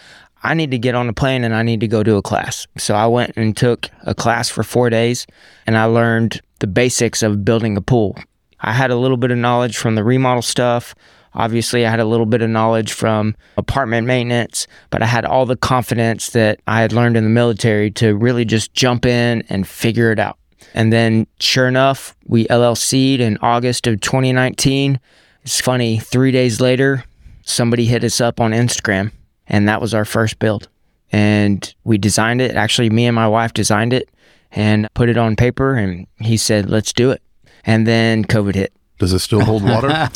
I 0.43 0.53
need 0.53 0.71
to 0.71 0.77
get 0.77 0.93
on 0.93 1.09
a 1.09 1.13
plane 1.13 1.43
and 1.43 1.55
I 1.55 1.63
need 1.63 1.79
to 1.79 1.87
go 1.87 2.03
do 2.03 2.17
a 2.17 2.21
class. 2.21 2.67
So 2.77 2.95
I 2.95 3.07
went 3.07 3.33
and 3.35 3.55
took 3.55 3.89
a 4.03 4.13
class 4.15 4.49
for 4.49 4.63
four 4.63 4.89
days 4.89 5.25
and 5.65 5.77
I 5.77 5.85
learned 5.85 6.41
the 6.61 6.67
basics 6.67 7.21
of 7.21 7.43
building 7.43 7.75
a 7.75 7.81
pool. 7.81 8.17
I 8.61 8.71
had 8.71 8.91
a 8.91 8.95
little 8.95 9.17
bit 9.17 9.31
of 9.31 9.37
knowledge 9.37 9.77
from 9.77 9.95
the 9.95 10.03
remodel 10.03 10.41
stuff. 10.41 10.95
Obviously, 11.33 11.85
I 11.85 11.89
had 11.89 11.99
a 11.99 12.05
little 12.05 12.25
bit 12.25 12.41
of 12.41 12.49
knowledge 12.49 12.93
from 12.93 13.35
apartment 13.57 14.05
maintenance, 14.05 14.67
but 14.89 15.01
I 15.01 15.07
had 15.07 15.25
all 15.25 15.45
the 15.45 15.55
confidence 15.55 16.29
that 16.31 16.59
I 16.67 16.81
had 16.81 16.93
learned 16.93 17.17
in 17.17 17.23
the 17.23 17.29
military 17.29 17.89
to 17.91 18.15
really 18.15 18.45
just 18.45 18.73
jump 18.73 19.05
in 19.05 19.43
and 19.49 19.67
figure 19.67 20.11
it 20.11 20.19
out. 20.19 20.37
And 20.73 20.93
then, 20.93 21.27
sure 21.39 21.67
enough, 21.67 22.15
we 22.25 22.45
LLC'd 22.45 23.19
in 23.19 23.37
August 23.41 23.87
of 23.87 23.99
2019. 24.01 24.99
It's 25.43 25.59
funny, 25.59 25.97
three 25.97 26.31
days 26.31 26.61
later, 26.61 27.03
somebody 27.43 27.85
hit 27.85 28.03
us 28.03 28.21
up 28.21 28.39
on 28.39 28.51
Instagram 28.51 29.11
and 29.47 29.67
that 29.67 29.81
was 29.81 29.93
our 29.93 30.05
first 30.05 30.39
build. 30.39 30.69
And 31.11 31.73
we 31.83 31.97
designed 31.97 32.41
it. 32.41 32.55
Actually, 32.55 32.89
me 32.89 33.05
and 33.05 33.15
my 33.15 33.27
wife 33.27 33.53
designed 33.53 33.91
it 33.91 34.09
and 34.51 34.87
put 34.93 35.09
it 35.09 35.17
on 35.17 35.35
paper. 35.35 35.75
And 35.75 36.07
he 36.19 36.37
said, 36.37 36.69
"Let's 36.69 36.93
do 36.93 37.11
it." 37.11 37.21
And 37.63 37.85
then 37.85 38.25
COVID 38.25 38.55
hit. 38.55 38.73
Does 39.01 39.13
it 39.13 39.19
still 39.19 39.43
hold 39.43 39.63
water? 39.63 39.87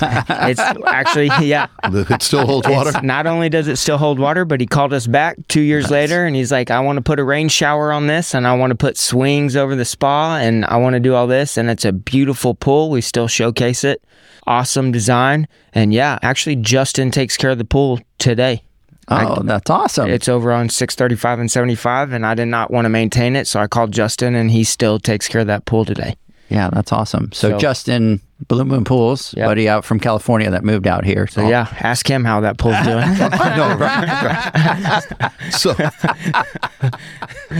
It's 0.47 0.59
actually, 0.59 1.31
yeah. 1.41 1.67
it 1.83 2.21
still 2.21 2.45
holds 2.45 2.67
water? 2.67 2.91
It's, 2.91 3.01
not 3.01 3.25
only 3.25 3.49
does 3.49 3.67
it 3.67 3.77
still 3.77 3.97
hold 3.97 4.19
water, 4.19 4.45
but 4.45 4.61
he 4.61 4.67
called 4.67 4.93
us 4.93 5.07
back 5.07 5.37
two 5.47 5.61
years 5.61 5.89
later 5.89 6.23
and 6.23 6.35
he's 6.35 6.51
like, 6.51 6.69
I 6.69 6.79
want 6.81 6.97
to 6.97 7.01
put 7.01 7.19
a 7.19 7.23
rain 7.23 7.47
shower 7.47 7.91
on 7.91 8.05
this 8.05 8.35
and 8.35 8.45
I 8.45 8.53
want 8.53 8.69
to 8.71 8.75
put 8.75 8.95
swings 8.95 9.55
over 9.55 9.75
the 9.75 9.85
spa 9.85 10.37
and 10.37 10.65
I 10.65 10.77
want 10.77 10.93
to 10.93 10.99
do 10.99 11.15
all 11.15 11.25
this. 11.25 11.57
And 11.57 11.67
it's 11.67 11.83
a 11.83 11.91
beautiful 11.91 12.53
pool. 12.53 12.91
We 12.91 13.01
still 13.01 13.27
showcase 13.27 13.83
it. 13.83 14.03
Awesome 14.45 14.91
design. 14.91 15.47
And 15.73 15.91
yeah, 15.91 16.19
actually, 16.21 16.57
Justin 16.57 17.09
takes 17.09 17.37
care 17.37 17.49
of 17.49 17.57
the 17.57 17.65
pool 17.65 17.99
today. 18.19 18.61
Oh, 19.07 19.41
that's 19.43 19.69
awesome. 19.69 20.09
It's 20.09 20.27
over 20.27 20.51
on 20.51 20.69
635 20.69 21.39
and 21.39 21.51
75, 21.51 22.11
and 22.11 22.25
I 22.25 22.33
did 22.33 22.47
not 22.47 22.71
want 22.71 22.85
to 22.85 22.89
maintain 22.89 23.35
it, 23.35 23.47
so 23.47 23.59
I 23.59 23.67
called 23.67 23.91
Justin, 23.91 24.33
and 24.35 24.49
he 24.51 24.63
still 24.63 24.99
takes 24.99 25.27
care 25.27 25.41
of 25.41 25.47
that 25.47 25.65
pool 25.65 25.85
today. 25.85 26.15
Yeah, 26.49 26.69
that's 26.71 26.91
awesome. 26.91 27.31
So, 27.31 27.51
So- 27.51 27.57
Justin 27.57 28.21
Blue 28.47 28.65
Moon 28.65 28.83
Pools, 28.83 29.33
Yep. 29.37 29.47
buddy 29.47 29.67
out 29.69 29.85
from 29.85 29.99
California 29.99 30.49
that 30.51 30.63
moved 30.63 30.85
out 30.87 31.05
here. 31.05 31.25
So 31.25 31.47
yeah, 31.47 31.67
ask 31.79 32.05
him 32.07 32.25
how 32.25 32.41
that 32.41 32.57
pool's 32.57 32.75
doing. 32.83 32.97
I 33.03 33.55
know, 33.55 33.75
right? 33.77 35.31
so, 35.51 35.73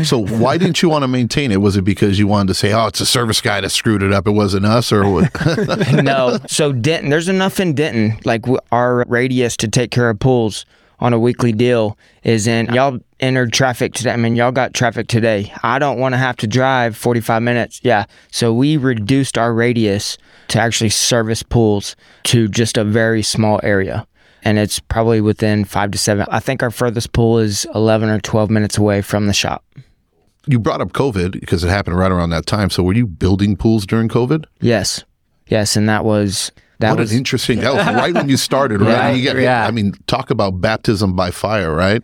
so 0.04 0.20
why 0.20 0.58
didn't 0.58 0.82
you 0.82 0.90
want 0.90 1.04
to 1.04 1.08
maintain 1.08 1.52
it? 1.52 1.62
Was 1.62 1.78
it 1.78 1.84
because 1.84 2.20
you 2.20 2.28
wanted 2.28 2.50
to 2.50 2.54
say, 2.56 2.74
"Oh, 2.74 2.88
it's 2.88 3.00
a 3.00 3.06
service 3.06 3.42
guy 3.42 3.62
that 3.62 3.70
screwed 3.70 4.04
it 4.04 4.12
up. 4.12 4.28
It 4.28 4.32
wasn't 4.32 4.66
us," 4.66 4.92
or 4.92 5.10
what? 5.10 5.32
no. 6.04 6.40
So 6.48 6.72
Denton, 6.74 7.10
there's 7.10 7.30
enough 7.30 7.60
in 7.60 7.74
Denton. 7.74 8.20
Like 8.26 8.46
our 8.72 9.06
radius 9.08 9.56
to 9.58 9.68
take 9.68 9.92
care 9.92 10.10
of 10.10 10.20
pools 10.20 10.66
on 11.00 11.14
a 11.14 11.20
weekly 11.20 11.52
deal 11.52 11.98
is 12.24 12.48
in. 12.48 12.74
Y'all 12.74 13.00
entered 13.20 13.54
traffic 13.54 13.94
today. 13.94 14.12
I 14.12 14.18
mean, 14.18 14.36
y'all 14.36 14.52
got 14.52 14.74
traffic 14.74 15.08
today. 15.08 15.54
I 15.64 15.80
don't 15.80 16.00
want 16.00 16.14
to 16.14 16.18
have 16.18 16.38
to 16.38 16.48
drive 16.48 16.96
45 16.98 17.42
minutes. 17.42 17.80
Yeah. 17.84 18.06
So 18.32 18.54
we 18.54 18.78
reduced 18.78 19.38
our 19.38 19.54
radius 19.54 20.18
to 20.50 20.60
actually 20.60 20.90
service 20.90 21.44
pools 21.44 21.96
to 22.24 22.48
just 22.48 22.78
a 22.78 22.84
very 22.84 23.24
small 23.24 23.60
area. 23.64 24.08
And 24.44 24.60
it's 24.60 24.80
probably 24.80 25.22
within 25.22 25.66
five 25.66 25.92
to 25.92 25.98
seven. 25.98 26.28
I 26.30 26.40
think 26.40 26.62
our 26.62 26.70
furthest 26.70 27.14
pool 27.14 27.40
is 27.40 27.66
11 27.74 28.10
or 28.10 28.20
12 28.20 28.50
minutes 28.50 28.78
away 28.78 29.02
from 29.02 29.26
the 29.28 29.34
shop. 29.34 29.64
you 30.46 30.60
brought 30.60 30.82
up 30.82 30.94
COVID 30.94 31.40
because 31.40 31.64
it 31.64 31.70
happened 31.70 31.98
right 31.98 32.12
around 32.12 32.30
that 32.30 32.46
time. 32.46 32.70
So, 32.70 32.84
were 32.84 32.94
you 32.94 33.08
building 33.08 33.58
pools 33.58 33.88
during 33.88 34.08
COVID? 34.08 34.46
Yes. 34.62 35.04
Yes. 35.48 35.76
And 35.76 35.90
that 35.90 36.06
was, 36.06 36.52
that 36.80 36.92
what 36.92 37.00
was, 37.00 37.12
an 37.12 37.18
interesting. 37.18 37.60
That 37.62 37.74
was 37.74 37.86
right 37.86 38.14
when 38.14 38.30
you 38.30 38.38
started, 38.38 38.82
right? 38.82 38.90
Yeah, 38.90 39.12
You 39.12 39.22
get- 39.24 39.38
yeah. 39.38 39.66
I 39.68 39.72
mean, 39.72 39.94
talk 40.08 40.30
about 40.30 40.62
baptism 40.62 41.16
by 41.16 41.32
fire, 41.32 41.74
right? 41.74 42.02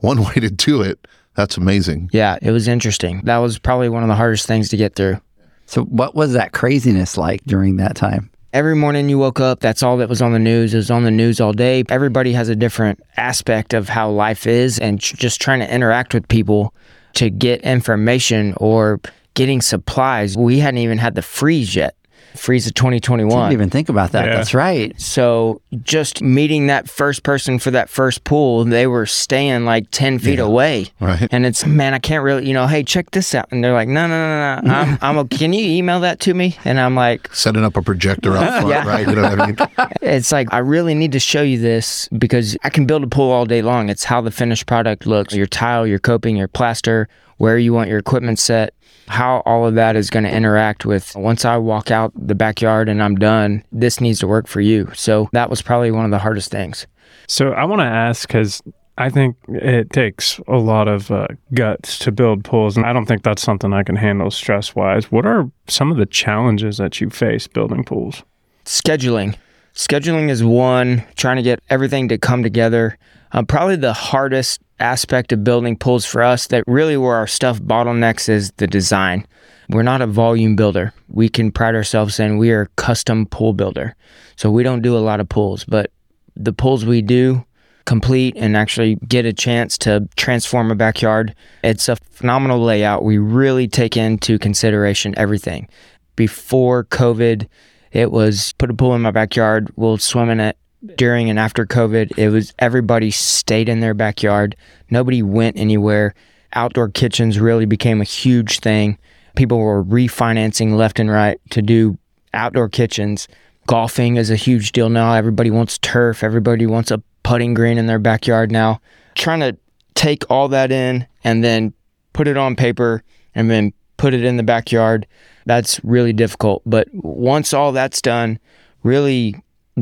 One 0.00 0.22
way 0.24 0.34
to 0.34 0.50
do 0.50 0.82
it. 0.82 1.06
That's 1.34 1.56
amazing. 1.56 2.10
yeah, 2.12 2.38
it 2.42 2.52
was 2.52 2.68
interesting. 2.68 3.20
That 3.24 3.38
was 3.38 3.58
probably 3.58 3.88
one 3.88 4.02
of 4.04 4.08
the 4.08 4.14
hardest 4.14 4.46
things 4.46 4.68
to 4.68 4.76
get 4.76 4.94
through. 4.94 5.20
So, 5.66 5.82
what 5.84 6.14
was 6.14 6.32
that 6.34 6.52
craziness 6.52 7.16
like 7.16 7.42
during 7.44 7.76
that 7.78 7.96
time? 7.96 8.30
Every 8.52 8.76
morning 8.76 9.08
you 9.08 9.18
woke 9.18 9.40
up, 9.40 9.58
that's 9.58 9.82
all 9.82 9.96
that 9.96 10.08
was 10.08 10.22
on 10.22 10.32
the 10.32 10.38
news. 10.38 10.74
It 10.74 10.76
was 10.76 10.90
on 10.92 11.02
the 11.02 11.10
news 11.10 11.40
all 11.40 11.52
day. 11.52 11.82
Everybody 11.88 12.32
has 12.34 12.48
a 12.48 12.54
different 12.54 13.02
aspect 13.16 13.74
of 13.74 13.88
how 13.88 14.10
life 14.10 14.46
is, 14.46 14.78
and 14.78 15.00
ch- 15.00 15.14
just 15.14 15.40
trying 15.40 15.58
to 15.58 15.74
interact 15.74 16.14
with 16.14 16.28
people 16.28 16.72
to 17.14 17.30
get 17.30 17.60
information 17.62 18.54
or 18.58 19.00
getting 19.34 19.60
supplies. 19.60 20.36
We 20.36 20.60
hadn't 20.60 20.78
even 20.78 20.98
had 20.98 21.16
the 21.16 21.22
freeze 21.22 21.74
yet. 21.74 21.96
Freeze 22.36 22.66
of 22.66 22.74
2021. 22.74 23.28
Didn't 23.30 23.52
even 23.52 23.70
think 23.70 23.88
about 23.88 24.12
that. 24.12 24.26
Yeah. 24.26 24.36
That's 24.36 24.54
right. 24.54 24.98
So 25.00 25.60
just 25.82 26.20
meeting 26.20 26.66
that 26.66 26.88
first 26.90 27.22
person 27.22 27.58
for 27.60 27.70
that 27.70 27.88
first 27.88 28.24
pool, 28.24 28.64
they 28.64 28.86
were 28.86 29.06
staying 29.06 29.64
like 29.64 29.90
10 29.92 30.18
feet 30.18 30.40
away. 30.40 30.88
Right. 31.00 31.28
And 31.30 31.46
it's, 31.46 31.64
man, 31.64 31.94
I 31.94 31.98
can't 32.00 32.24
really, 32.24 32.46
you 32.46 32.52
know, 32.52 32.66
hey, 32.66 32.82
check 32.82 33.12
this 33.12 33.34
out. 33.34 33.46
And 33.52 33.62
they're 33.62 33.72
like, 33.72 33.88
no, 33.88 34.06
no, 34.08 34.16
no, 34.16 34.60
no. 34.62 34.74
I'm, 34.74 34.98
I'm 35.00 35.18
a, 35.18 35.24
can 35.28 35.52
you 35.52 35.64
email 35.64 36.00
that 36.00 36.18
to 36.20 36.34
me? 36.34 36.56
And 36.64 36.80
I'm 36.80 36.96
like, 36.96 37.32
Setting 37.34 37.64
up 37.64 37.76
a 37.76 37.82
projector 37.82 38.36
out 38.36 38.48
front, 38.62 38.68
Yeah. 38.68 38.86
right? 38.88 39.06
You 39.06 39.14
know 39.14 39.22
what 39.22 39.40
I 39.40 39.46
mean? 39.46 39.56
it's 40.02 40.32
like, 40.32 40.52
I 40.52 40.58
really 40.58 40.94
need 40.94 41.12
to 41.12 41.20
show 41.20 41.42
you 41.42 41.58
this 41.58 42.08
because 42.18 42.56
I 42.64 42.70
can 42.70 42.84
build 42.86 43.04
a 43.04 43.08
pool 43.08 43.30
all 43.30 43.46
day 43.46 43.62
long. 43.62 43.88
It's 43.88 44.04
how 44.04 44.20
the 44.20 44.30
finished 44.32 44.66
product 44.66 45.06
looks 45.06 45.34
your 45.34 45.46
tile, 45.46 45.86
your 45.86 46.00
coping, 46.00 46.36
your 46.36 46.48
plaster, 46.48 47.08
where 47.36 47.58
you 47.58 47.72
want 47.72 47.88
your 47.90 47.98
equipment 47.98 48.38
set, 48.38 48.74
how 49.08 49.42
all 49.46 49.66
of 49.66 49.74
that 49.74 49.96
is 49.96 50.10
going 50.10 50.24
to 50.24 50.34
interact 50.34 50.84
with 50.84 51.14
once 51.16 51.44
I 51.44 51.56
walk 51.56 51.90
out 51.90 52.12
the 52.14 52.34
backyard 52.34 52.88
and 52.88 53.02
I'm 53.02 53.16
done, 53.16 53.64
this 53.72 54.00
needs 54.00 54.20
to 54.20 54.26
work 54.26 54.46
for 54.46 54.60
you. 54.60 54.90
So 54.94 55.28
that 55.32 55.50
was 55.50 55.62
probably 55.62 55.90
one 55.90 56.04
of 56.04 56.10
the 56.10 56.18
hardest 56.18 56.50
things. 56.50 56.86
So 57.26 57.52
I 57.52 57.64
want 57.64 57.80
to 57.80 57.86
ask 57.86 58.28
because 58.28 58.62
I 58.96 59.10
think 59.10 59.36
it 59.48 59.90
takes 59.90 60.40
a 60.46 60.56
lot 60.56 60.88
of 60.88 61.10
uh, 61.10 61.28
guts 61.52 61.98
to 62.00 62.12
build 62.12 62.44
pools, 62.44 62.76
and 62.76 62.86
I 62.86 62.92
don't 62.92 63.06
think 63.06 63.22
that's 63.22 63.42
something 63.42 63.72
I 63.72 63.82
can 63.82 63.96
handle 63.96 64.30
stress 64.30 64.74
wise. 64.74 65.10
What 65.10 65.26
are 65.26 65.50
some 65.66 65.90
of 65.90 65.96
the 65.96 66.06
challenges 66.06 66.76
that 66.76 67.00
you 67.00 67.10
face 67.10 67.48
building 67.48 67.84
pools? 67.84 68.22
scheduling. 68.64 69.36
Scheduling 69.74 70.28
is 70.30 70.44
one, 70.44 71.04
trying 71.16 71.36
to 71.36 71.42
get 71.42 71.60
everything 71.68 72.08
to 72.08 72.18
come 72.18 72.42
together. 72.44 72.96
Uh, 73.32 73.42
probably 73.42 73.74
the 73.74 73.92
hardest 73.92 74.60
aspect 74.78 75.32
of 75.32 75.42
building 75.42 75.76
pools 75.76 76.04
for 76.04 76.22
us 76.22 76.46
that 76.48 76.62
really 76.66 76.96
where 76.96 77.16
our 77.16 77.26
stuff 77.26 77.60
bottlenecks 77.60 78.28
is 78.28 78.52
the 78.52 78.68
design. 78.68 79.26
We're 79.68 79.82
not 79.82 80.02
a 80.02 80.06
volume 80.06 80.54
builder. 80.54 80.92
We 81.08 81.28
can 81.28 81.50
pride 81.50 81.74
ourselves 81.74 82.20
in 82.20 82.38
we 82.38 82.52
are 82.52 82.62
a 82.62 82.68
custom 82.76 83.26
pool 83.26 83.52
builder. 83.52 83.96
So 84.36 84.50
we 84.50 84.62
don't 84.62 84.82
do 84.82 84.96
a 84.96 84.98
lot 84.98 85.20
of 85.20 85.28
pools, 85.28 85.64
but 85.64 85.90
the 86.36 86.52
pools 86.52 86.84
we 86.84 87.02
do 87.02 87.44
complete 87.84 88.34
and 88.36 88.56
actually 88.56 88.96
get 89.08 89.26
a 89.26 89.32
chance 89.32 89.76
to 89.78 90.08
transform 90.16 90.70
a 90.70 90.74
backyard. 90.74 91.34
It's 91.62 91.88
a 91.88 91.96
phenomenal 91.96 92.60
layout. 92.62 93.04
We 93.04 93.18
really 93.18 93.68
take 93.68 93.96
into 93.96 94.38
consideration 94.38 95.14
everything. 95.16 95.68
Before 96.16 96.84
COVID, 96.84 97.48
it 97.94 98.10
was 98.10 98.52
put 98.58 98.70
a 98.70 98.74
pool 98.74 98.94
in 98.94 99.02
my 99.02 99.12
backyard, 99.12 99.72
we'll 99.76 99.96
swim 99.96 100.28
in 100.28 100.40
it. 100.40 100.58
During 100.96 101.30
and 101.30 101.38
after 101.38 101.64
COVID, 101.64 102.18
it 102.18 102.28
was 102.28 102.52
everybody 102.58 103.10
stayed 103.10 103.70
in 103.70 103.80
their 103.80 103.94
backyard. 103.94 104.54
Nobody 104.90 105.22
went 105.22 105.56
anywhere. 105.56 106.14
Outdoor 106.52 106.90
kitchens 106.90 107.40
really 107.40 107.64
became 107.64 108.02
a 108.02 108.04
huge 108.04 108.60
thing. 108.60 108.98
People 109.34 109.58
were 109.58 109.82
refinancing 109.82 110.76
left 110.76 111.00
and 111.00 111.10
right 111.10 111.40
to 111.50 111.62
do 111.62 111.96
outdoor 112.34 112.68
kitchens. 112.68 113.28
Golfing 113.66 114.16
is 114.16 114.30
a 114.30 114.36
huge 114.36 114.72
deal 114.72 114.90
now. 114.90 115.14
Everybody 115.14 115.50
wants 115.50 115.78
turf. 115.78 116.22
Everybody 116.22 116.66
wants 116.66 116.90
a 116.90 117.02
putting 117.22 117.54
green 117.54 117.78
in 117.78 117.86
their 117.86 117.98
backyard 117.98 118.52
now. 118.52 118.80
Trying 119.14 119.40
to 119.40 119.56
take 119.94 120.30
all 120.30 120.48
that 120.48 120.70
in 120.70 121.06
and 121.22 121.42
then 121.42 121.72
put 122.12 122.28
it 122.28 122.36
on 122.36 122.56
paper 122.56 123.02
and 123.34 123.50
then 123.50 123.72
put 123.96 124.12
it 124.12 124.22
in 124.22 124.36
the 124.36 124.42
backyard, 124.42 125.06
that's 125.46 125.82
really 125.84 126.12
difficult. 126.12 126.62
But 126.66 126.88
once 126.92 127.52
all 127.52 127.72
that's 127.72 128.00
done, 128.00 128.38
really 128.82 129.36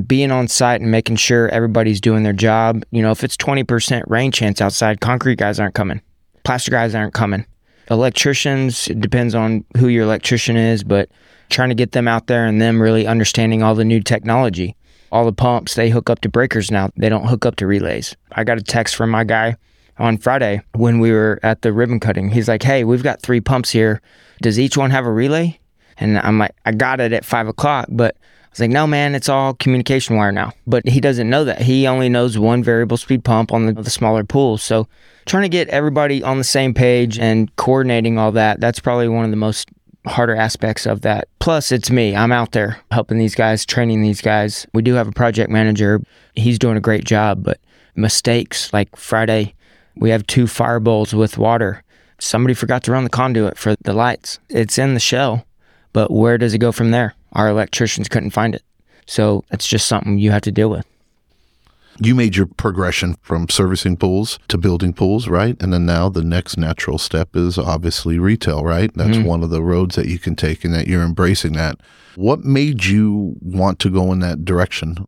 being 0.07 0.31
on 0.31 0.49
site 0.49 0.81
and 0.81 0.91
making 0.91 1.17
sure 1.17 1.49
everybody's 1.49 2.01
doing 2.01 2.23
their 2.23 2.33
job. 2.33 2.85
You 2.91 3.03
know, 3.03 3.11
if 3.11 3.23
it's 3.25 3.37
20% 3.37 4.03
rain 4.07 4.33
chance 4.33 4.61
outside, 4.61 5.01
concrete 5.01 5.39
guys 5.39 5.61
aren't 5.61 5.75
coming, 5.75 6.01
plaster 6.45 6.71
guys 6.71 6.95
aren't 6.95 7.15
coming. 7.15 7.47
Electricians, 7.91 8.89
it 8.89 9.01
depends 9.01 9.35
on 9.35 9.65
who 9.77 9.89
your 9.89 10.05
electrician 10.05 10.57
is, 10.57 10.83
but 10.83 11.11
trying 11.51 11.69
to 11.69 11.75
get 11.75 11.93
them 11.93 12.09
out 12.09 12.27
there 12.27 12.47
and 12.47 12.61
them 12.61 12.81
really 12.81 13.07
understanding 13.07 13.63
all 13.63 13.75
the 13.75 13.85
new 13.85 14.01
technology. 14.01 14.77
All 15.11 15.27
the 15.27 15.33
pumps, 15.33 15.75
they 15.75 15.91
hook 15.91 16.09
up 16.09 16.21
to 16.21 16.31
breakers 16.31 16.71
now. 16.71 16.89
They 16.97 17.11
don't 17.11 17.27
hook 17.27 17.45
up 17.45 17.57
to 17.57 17.67
relays. 17.67 18.17
I 18.33 18.45
got 18.45 18.57
a 18.57 18.63
text 18.63 18.97
from 18.97 19.11
my 19.11 19.25
guy 19.25 19.57
on 19.99 20.19
Friday 20.19 20.63
when 20.75 21.01
we 21.01 21.13
were 21.13 21.39
at 21.43 21.63
the 21.63 21.73
ribbon 21.73 22.01
cutting. 22.01 22.31
He's 22.31 22.49
like, 22.49 22.63
Hey, 22.63 22.85
we've 22.85 23.03
got 23.03 23.23
three 23.23 23.41
pumps 23.41 23.71
here. 23.71 24.01
Does 24.41 24.59
each 24.59 24.77
one 24.77 24.91
have 24.91 25.07
a 25.07 25.13
relay? 25.13 25.59
And 25.99 26.19
I'm 26.19 26.39
like, 26.39 26.55
I 26.65 26.73
got 26.73 27.01
it 27.01 27.13
at 27.13 27.25
five 27.25 27.49
o'clock, 27.49 27.87
but 27.91 28.17
I 28.17 28.49
was 28.51 28.61
like, 28.61 28.71
no, 28.71 28.87
man, 28.87 29.15
it's 29.15 29.29
all 29.29 29.55
communication 29.55 30.17
wire 30.17 30.33
now. 30.33 30.53
But 30.67 30.87
he 30.87 31.01
doesn't 31.01 31.31
know 31.31 31.45
that. 31.45 31.63
He 31.63 31.87
only 31.87 32.09
knows 32.09 32.39
one 32.39 32.63
variable 32.63 32.97
speed 32.97 33.25
pump 33.25 33.53
on 33.53 33.67
the, 33.67 33.73
the 33.73 33.91
smaller 33.91 34.25
pool. 34.25 34.59
So 34.59 34.89
trying 35.27 35.45
to 35.45 35.49
get 35.49 35.69
everybody 35.69 36.23
on 36.23 36.39
the 36.39 36.45
same 36.45 36.75
page 36.75 37.19
and 37.19 37.55
coordinating 37.57 38.19
all 38.19 38.33
that, 38.33 38.61
that's 38.61 38.81
probably 38.81 39.09
one 39.09 39.25
of 39.25 39.31
the 39.31 39.37
most 39.37 39.71
harder 40.07 40.35
aspects 40.35 40.87
of 40.87 41.03
that. 41.03 41.29
Plus, 41.39 41.73
it's 41.73 41.91
me. 41.91 42.15
I'm 42.17 42.33
out 42.33 42.53
there 42.53 42.81
helping 42.91 43.19
these 43.19 43.35
guys, 43.35 43.65
training 43.65 44.03
these 44.03 44.21
guys. 44.21 44.67
We 44.75 44.83
do 44.83 44.95
have 44.95 45.09
a 45.09 45.13
project 45.13 45.51
manager. 45.51 46.03
He's 46.35 46.59
doing 46.59 46.77
a 46.77 46.81
great 46.81 47.05
job, 47.05 47.43
but 47.43 47.61
mistakes 47.95 48.73
like 48.73 48.95
Friday, 48.97 49.55
we 49.97 50.11
have 50.11 50.27
two 50.27 50.47
fire 50.47 50.81
bowls 50.81 51.15
with 51.15 51.39
water. 51.39 51.83
Somebody 52.19 52.55
forgot 52.55 52.83
to 52.85 52.93
run 52.93 53.05
the 53.05 53.11
conduit 53.11 53.59
for 53.59 53.75
the 53.83 53.93
lights. 53.93 54.39
It's 54.49 54.79
in 54.79 54.95
the 54.95 55.01
shell, 55.01 55.45
but 55.93 56.11
where 56.11 56.39
does 56.39 56.55
it 56.55 56.59
go 56.59 56.73
from 56.73 56.91
there? 56.91 57.15
Our 57.33 57.49
electricians 57.49 58.09
couldn't 58.09 58.31
find 58.31 58.55
it. 58.55 58.63
So 59.07 59.45
it's 59.51 59.67
just 59.67 59.89
something 59.89 60.19
you 60.19 60.31
have 60.31 60.43
to 60.43 60.53
deal 60.53 60.71
with. 60.71 60.87
You 62.01 62.15
made 62.15 62.37
your 62.37 62.47
progression 62.47 63.17
from 63.21 63.49
servicing 63.49 63.97
pools 63.97 64.39
to 64.49 64.57
building 64.57 64.95
pools, 64.95 65.29
right? 65.29 65.61
And 65.61 65.73
then 65.73 65.85
now 65.85 66.09
the 66.09 66.25
next 66.25 66.57
natural 66.57 66.97
step 66.99 67.37
is 67.37 67.59
obviously 67.59 68.19
retail, 68.19 68.65
right? 68.65 68.91
That's 68.95 69.19
mm-hmm. 69.19 69.27
one 69.27 69.43
of 69.43 69.51
the 69.51 69.63
roads 69.63 69.97
that 69.97 70.07
you 70.07 70.19
can 70.19 70.35
take 70.35 70.65
and 70.65 70.73
that 70.73 70.87
you're 70.87 71.03
embracing 71.03 71.53
that. 71.53 71.79
What 72.15 72.45
made 72.45 72.85
you 72.85 73.37
want 73.41 73.79
to 73.81 73.91
go 73.91 74.11
in 74.13 74.21
that 74.21 74.45
direction? 74.45 75.07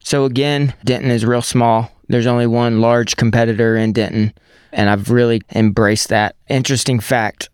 So 0.00 0.24
again, 0.24 0.74
Denton 0.84 1.10
is 1.10 1.24
real 1.24 1.42
small. 1.42 1.92
There's 2.08 2.26
only 2.26 2.46
one 2.46 2.80
large 2.80 3.16
competitor 3.16 3.76
in 3.76 3.92
Denton, 3.92 4.32
and 4.72 4.90
I've 4.90 5.10
really 5.10 5.42
embraced 5.54 6.08
that. 6.08 6.36
Interesting 6.48 7.00
fact 7.00 7.48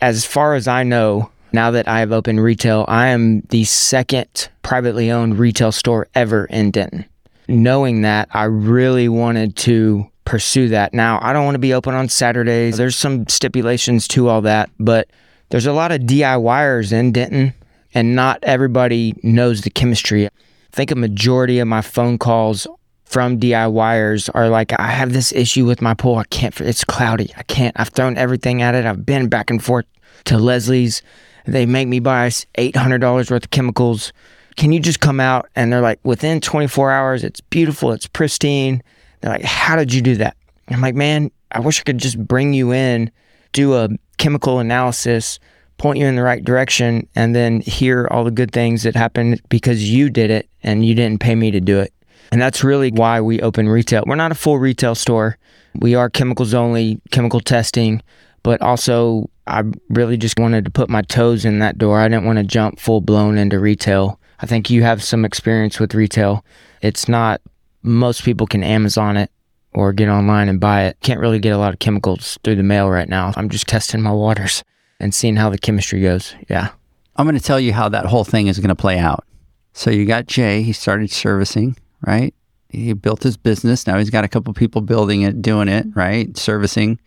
as 0.00 0.24
far 0.24 0.54
as 0.54 0.68
I 0.68 0.82
know, 0.82 1.30
now 1.52 1.70
that 1.70 1.88
I 1.88 2.00
have 2.00 2.12
opened 2.12 2.42
retail, 2.42 2.84
I 2.88 3.08
am 3.08 3.40
the 3.50 3.64
second 3.64 4.48
privately 4.62 5.10
owned 5.10 5.38
retail 5.38 5.72
store 5.72 6.08
ever 6.14 6.44
in 6.46 6.70
Denton. 6.70 7.04
Knowing 7.48 8.02
that, 8.02 8.28
I 8.32 8.44
really 8.44 9.08
wanted 9.08 9.56
to 9.56 10.10
pursue 10.24 10.68
that. 10.68 10.92
Now, 10.92 11.18
I 11.22 11.32
don't 11.32 11.46
want 11.46 11.54
to 11.54 11.60
be 11.60 11.72
open 11.72 11.94
on 11.94 12.08
Saturdays. 12.08 12.76
There's 12.76 12.96
some 12.96 13.26
stipulations 13.28 14.06
to 14.08 14.28
all 14.28 14.42
that, 14.42 14.68
but 14.78 15.08
there's 15.48 15.66
a 15.66 15.72
lot 15.72 15.90
of 15.90 16.02
DIYers 16.02 16.92
in 16.92 17.12
Denton, 17.12 17.54
and 17.94 18.14
not 18.14 18.38
everybody 18.42 19.14
knows 19.22 19.62
the 19.62 19.70
chemistry. 19.70 20.26
I 20.26 20.30
think 20.72 20.90
a 20.90 20.96
majority 20.96 21.58
of 21.58 21.68
my 21.68 21.80
phone 21.80 22.18
calls 22.18 22.66
from 23.08 23.40
DIYers 23.40 24.28
are 24.34 24.50
like, 24.50 24.78
I 24.78 24.88
have 24.88 25.14
this 25.14 25.32
issue 25.32 25.64
with 25.64 25.80
my 25.80 25.94
pool. 25.94 26.16
I 26.16 26.24
can't, 26.24 26.60
it's 26.60 26.84
cloudy. 26.84 27.32
I 27.38 27.42
can't, 27.44 27.74
I've 27.80 27.88
thrown 27.88 28.18
everything 28.18 28.60
at 28.60 28.74
it. 28.74 28.84
I've 28.84 29.06
been 29.06 29.28
back 29.28 29.48
and 29.48 29.64
forth 29.64 29.86
to 30.26 30.36
Leslie's. 30.36 31.02
They 31.46 31.64
make 31.64 31.88
me 31.88 32.00
buy 32.00 32.28
$800 32.28 33.30
worth 33.30 33.30
of 33.30 33.50
chemicals. 33.50 34.12
Can 34.56 34.72
you 34.72 34.80
just 34.80 35.00
come 35.00 35.20
out? 35.20 35.48
And 35.56 35.72
they're 35.72 35.80
like, 35.80 36.00
within 36.02 36.42
24 36.42 36.90
hours, 36.92 37.24
it's 37.24 37.40
beautiful, 37.40 37.92
it's 37.92 38.06
pristine. 38.06 38.82
They're 39.20 39.32
like, 39.32 39.42
how 39.42 39.76
did 39.76 39.92
you 39.92 40.02
do 40.02 40.16
that? 40.16 40.36
I'm 40.68 40.82
like, 40.82 40.94
man, 40.94 41.30
I 41.50 41.60
wish 41.60 41.80
I 41.80 41.84
could 41.84 41.98
just 41.98 42.18
bring 42.18 42.52
you 42.52 42.72
in, 42.72 43.10
do 43.52 43.74
a 43.74 43.88
chemical 44.18 44.58
analysis, 44.58 45.38
point 45.78 45.98
you 45.98 46.04
in 46.04 46.16
the 46.16 46.22
right 46.22 46.44
direction, 46.44 47.08
and 47.14 47.34
then 47.34 47.62
hear 47.62 48.06
all 48.10 48.24
the 48.24 48.30
good 48.30 48.52
things 48.52 48.82
that 48.82 48.94
happened 48.94 49.40
because 49.48 49.88
you 49.90 50.10
did 50.10 50.30
it 50.30 50.46
and 50.62 50.84
you 50.84 50.94
didn't 50.94 51.20
pay 51.20 51.34
me 51.34 51.50
to 51.52 51.60
do 51.60 51.78
it. 51.78 51.94
And 52.30 52.40
that's 52.40 52.62
really 52.62 52.90
why 52.90 53.20
we 53.20 53.40
open 53.40 53.68
retail. 53.68 54.04
We're 54.06 54.16
not 54.16 54.32
a 54.32 54.36
full 54.36 54.58
retail 54.58 54.94
store. 54.94 55.38
We 55.74 55.94
are 55.94 56.10
chemicals 56.10 56.54
only, 56.54 57.00
chemical 57.10 57.40
testing, 57.40 58.02
but 58.42 58.60
also 58.60 59.30
I 59.46 59.64
really 59.88 60.16
just 60.16 60.38
wanted 60.38 60.64
to 60.64 60.70
put 60.70 60.90
my 60.90 61.02
toes 61.02 61.44
in 61.44 61.58
that 61.60 61.78
door. 61.78 62.00
I 62.00 62.08
didn't 62.08 62.26
want 62.26 62.38
to 62.38 62.44
jump 62.44 62.78
full 62.78 63.00
blown 63.00 63.38
into 63.38 63.58
retail. 63.58 64.20
I 64.40 64.46
think 64.46 64.70
you 64.70 64.82
have 64.82 65.02
some 65.02 65.24
experience 65.24 65.80
with 65.80 65.94
retail. 65.94 66.44
It's 66.82 67.08
not 67.08 67.40
most 67.82 68.24
people 68.24 68.46
can 68.46 68.62
Amazon 68.62 69.16
it 69.16 69.30
or 69.72 69.92
get 69.92 70.08
online 70.08 70.48
and 70.48 70.60
buy 70.60 70.84
it. 70.84 70.98
Can't 71.00 71.20
really 71.20 71.38
get 71.38 71.52
a 71.52 71.58
lot 71.58 71.72
of 71.72 71.78
chemicals 71.78 72.38
through 72.44 72.56
the 72.56 72.62
mail 72.62 72.88
right 72.88 73.08
now. 73.08 73.32
I'm 73.36 73.48
just 73.48 73.66
testing 73.66 74.02
my 74.02 74.12
waters 74.12 74.62
and 75.00 75.14
seeing 75.14 75.36
how 75.36 75.50
the 75.50 75.58
chemistry 75.58 76.02
goes. 76.02 76.34
Yeah. 76.48 76.70
I'm 77.16 77.26
going 77.26 77.38
to 77.38 77.44
tell 77.44 77.60
you 77.60 77.72
how 77.72 77.88
that 77.88 78.06
whole 78.06 78.24
thing 78.24 78.46
is 78.46 78.58
going 78.58 78.68
to 78.68 78.76
play 78.76 78.98
out. 78.98 79.24
So 79.72 79.90
you 79.90 80.06
got 80.06 80.26
Jay, 80.26 80.62
he 80.62 80.72
started 80.72 81.10
servicing, 81.10 81.76
right? 82.06 82.34
He 82.68 82.92
built 82.92 83.22
his 83.22 83.36
business. 83.36 83.86
Now 83.86 83.98
he's 83.98 84.10
got 84.10 84.24
a 84.24 84.28
couple 84.28 84.52
people 84.52 84.82
building 84.82 85.22
it, 85.22 85.40
doing 85.40 85.68
it, 85.68 85.86
right? 85.94 86.36
Servicing. 86.36 86.98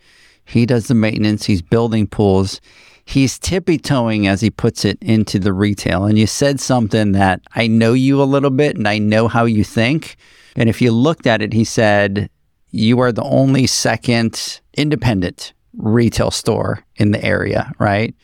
He 0.44 0.66
does 0.66 0.88
the 0.88 0.94
maintenance, 0.94 1.46
he's 1.46 1.62
building 1.62 2.06
pools. 2.06 2.60
He's 3.04 3.38
tippy 3.38 3.78
toeing, 3.78 4.28
as 4.28 4.40
he 4.40 4.50
puts 4.50 4.84
it, 4.84 4.96
into 5.00 5.40
the 5.40 5.52
retail. 5.52 6.04
And 6.04 6.16
you 6.16 6.26
said 6.26 6.60
something 6.60 7.12
that 7.12 7.40
I 7.54 7.66
know 7.66 7.94
you 7.94 8.22
a 8.22 8.24
little 8.24 8.50
bit 8.50 8.76
and 8.76 8.86
I 8.86 8.98
know 8.98 9.26
how 9.26 9.44
you 9.44 9.64
think. 9.64 10.16
And 10.54 10.68
if 10.68 10.80
you 10.80 10.92
looked 10.92 11.26
at 11.26 11.42
it, 11.42 11.52
he 11.52 11.64
said, 11.64 12.30
You 12.70 13.00
are 13.00 13.10
the 13.10 13.24
only 13.24 13.66
second 13.66 14.60
independent 14.74 15.52
retail 15.76 16.30
store 16.30 16.84
in 16.96 17.10
the 17.10 17.24
area, 17.24 17.72
right? 17.78 18.14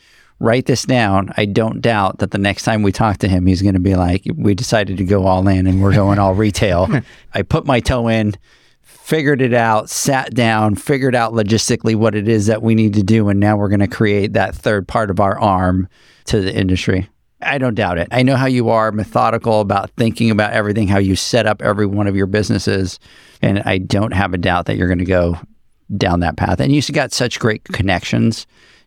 Write 0.41 0.67
this 0.67 0.83
down. 0.83 1.33
I 1.35 1.45
don't 1.45 1.81
doubt 1.81 2.19
that 2.19 2.31
the 2.31 2.37
next 2.37 2.63
time 2.63 2.81
we 2.81 2.93
talk 2.93 3.17
to 3.17 3.27
him, 3.27 3.45
he's 3.45 3.61
going 3.61 3.73
to 3.73 3.79
be 3.79 3.95
like, 3.95 4.23
We 4.35 4.53
decided 4.53 4.97
to 4.97 5.03
go 5.03 5.25
all 5.25 5.45
in 5.47 5.67
and 5.67 5.81
we're 5.81 5.93
going 5.93 6.17
all 6.17 6.33
retail. 6.33 6.87
I 7.33 7.41
put 7.41 7.65
my 7.65 7.81
toe 7.81 8.07
in, 8.07 8.35
figured 8.81 9.41
it 9.41 9.53
out, 9.53 9.89
sat 9.89 10.33
down, 10.33 10.75
figured 10.75 11.13
out 11.13 11.33
logistically 11.33 11.95
what 11.95 12.15
it 12.15 12.29
is 12.29 12.45
that 12.45 12.61
we 12.61 12.73
need 12.73 12.93
to 12.93 13.03
do. 13.03 13.27
And 13.27 13.39
now 13.39 13.57
we're 13.57 13.67
going 13.67 13.79
to 13.81 13.87
create 13.87 14.33
that 14.33 14.55
third 14.55 14.87
part 14.87 15.09
of 15.09 15.19
our 15.19 15.37
arm 15.39 15.89
to 16.25 16.39
the 16.39 16.55
industry. 16.55 17.09
I 17.41 17.57
don't 17.57 17.75
doubt 17.75 17.97
it. 17.97 18.07
I 18.11 18.23
know 18.23 18.35
how 18.35 18.47
you 18.47 18.69
are 18.69 18.91
methodical 18.91 19.61
about 19.61 19.91
thinking 19.91 20.31
about 20.31 20.53
everything, 20.53 20.87
how 20.87 20.99
you 20.99 21.15
set 21.15 21.47
up 21.47 21.61
every 21.61 21.85
one 21.85 22.07
of 22.07 22.15
your 22.15 22.27
businesses. 22.27 22.99
And 23.41 23.59
I 23.59 23.77
don't 23.77 24.13
have 24.13 24.33
a 24.33 24.37
doubt 24.37 24.65
that 24.67 24.77
you're 24.77 24.87
going 24.87 24.99
to 24.99 25.05
go 25.05 25.37
down 25.97 26.19
that 26.21 26.37
path. 26.37 26.59
And 26.59 26.71
you 26.71 26.81
have 26.81 26.93
got 26.93 27.11
such 27.11 27.39
great 27.39 27.63
connections 27.65 28.45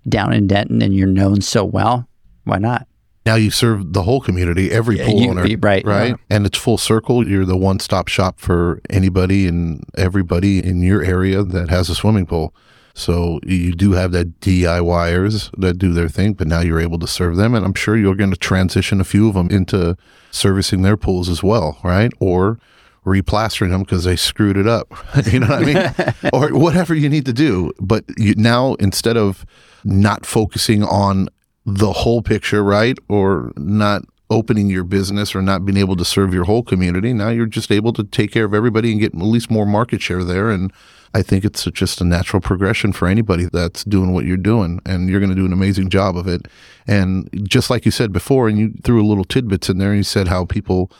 down 0.09 0.33
in 0.33 0.47
Denton 0.47 0.83
and 0.83 0.95
you're 0.95 1.07
known 1.09 1.41
so 1.41 1.65
well. 1.65 2.09
Why 2.45 2.59
not? 2.59 2.87
Now 3.25 3.37
you 3.37 3.51
serve 3.51 3.93
the 3.93 4.03
whole 4.03 4.21
community, 4.21 4.73
every 4.73 4.99
Yeah, 4.99 5.07
pool 5.07 5.31
owner, 5.31 5.43
right, 5.61 5.85
Right, 5.87 6.09
yeah. 6.09 6.15
and 6.29 6.45
it's 6.45 6.59
full 6.59 6.77
circle. 6.79 7.27
You're 7.27 7.45
the 7.45 7.57
one-stop 7.57 8.09
shop 8.09 8.41
for 8.41 8.81
anybody 8.91 9.47
and 9.47 9.85
everybody 9.97 10.59
in 10.59 10.83
your 10.83 11.05
area 11.05 11.45
that 11.45 11.71
has 11.71 11.89
a 11.89 11.95
swimming 11.95 12.27
pool. 12.27 12.53
So 12.95 13.39
you 13.45 13.73
do 13.75 13.93
have 13.93 14.11
that 14.13 14.41
DIYers 14.41 15.51
that 15.57 15.79
do 15.79 15.93
their 15.93 16.09
thing, 16.09 16.33
but 16.35 16.47
now 16.49 16.61
you're 16.61 16.81
able 16.81 16.99
to 16.99 17.07
serve 17.07 17.37
them, 17.37 17.55
and 17.55 17.65
I'm 17.65 17.75
sure 17.75 17.97
you're 17.97 18.17
going 18.17 18.33
to 18.33 18.37
transition 18.37 19.01
a 19.01 19.05
few 19.05 19.29
of 19.29 19.35
them 19.35 19.49
into 19.51 19.97
servicing 20.33 20.83
their 20.83 20.97
pools 20.97 21.29
as 21.29 21.43
well, 21.45 21.79
right? 21.85 22.13
Or 22.19 22.59
replastering 23.05 23.71
them 23.71 23.83
because 23.83 24.05
they 24.05 24.17
screwed 24.17 24.57
it 24.57 24.67
up. 24.67 24.93
you 25.27 25.41
know 25.41 25.49
what 25.49 25.63
I 25.63 25.65
mean? 25.65 26.33
or 26.33 26.59
whatever 26.59 26.95
you 26.95 27.09
need 27.09 27.27
to 27.27 27.33
do. 27.33 27.73
But 27.81 28.05
you, 28.17 28.35
now 28.37 28.75
instead 28.75 29.17
of 29.17 29.45
not 29.85 30.25
focusing 30.25 30.85
on 30.85 31.29
the 31.65 31.93
whole 31.93 32.23
picture, 32.23 32.63
right? 32.63 32.99
Or 33.09 33.53
not 33.57 34.03
opening 34.31 34.71
your 34.71 34.85
business 34.85 35.35
or 35.35 35.43
not 35.43 35.65
being 35.65 35.77
able 35.77 35.97
to 35.97 36.05
serve 36.05 36.33
your 36.33 36.45
whole 36.45 36.63
community, 36.63 37.13
now 37.13 37.29
you're 37.29 37.47
just 37.47 37.71
able 37.71 37.93
to 37.93 38.05
take 38.05 38.33
care 38.33 38.45
of 38.45 38.55
everybody 38.55 38.91
and 38.91 39.01
get 39.01 39.15
at 39.15 39.21
least 39.21 39.51
more 39.51 39.67
market 39.67 40.01
share 40.01 40.25
there. 40.25 40.51
And 40.51 40.73
I 41.15 41.23
think 41.23 41.45
it's 41.45 41.65
just 41.67 42.01
a 42.01 42.05
natural 42.05 42.41
progression 42.41 42.93
for 42.93 43.07
anybody 43.07 43.47
that's 43.53 43.85
doing 43.85 44.13
what 44.13 44.25
you're 44.25 44.39
doing. 44.39 44.81
And 44.87 45.11
you're 45.11 45.21
going 45.21 45.31
to 45.31 45.37
do 45.37 45.45
an 45.45 45.53
amazing 45.53 45.91
job 45.91 46.17
of 46.17 46.27
it. 46.27 46.49
And 46.87 47.29
just 47.47 47.69
like 47.69 47.85
you 47.85 47.91
said 47.91 48.13
before, 48.13 48.49
and 48.49 48.59
you 48.59 48.73
threw 48.83 49.03
a 49.03 49.07
little 49.07 49.25
tidbits 49.25 49.69
in 49.69 49.79
there 49.79 49.91
and 49.91 49.99
you 49.99 50.05
said 50.05 50.29
how 50.29 50.47
people 50.47 50.91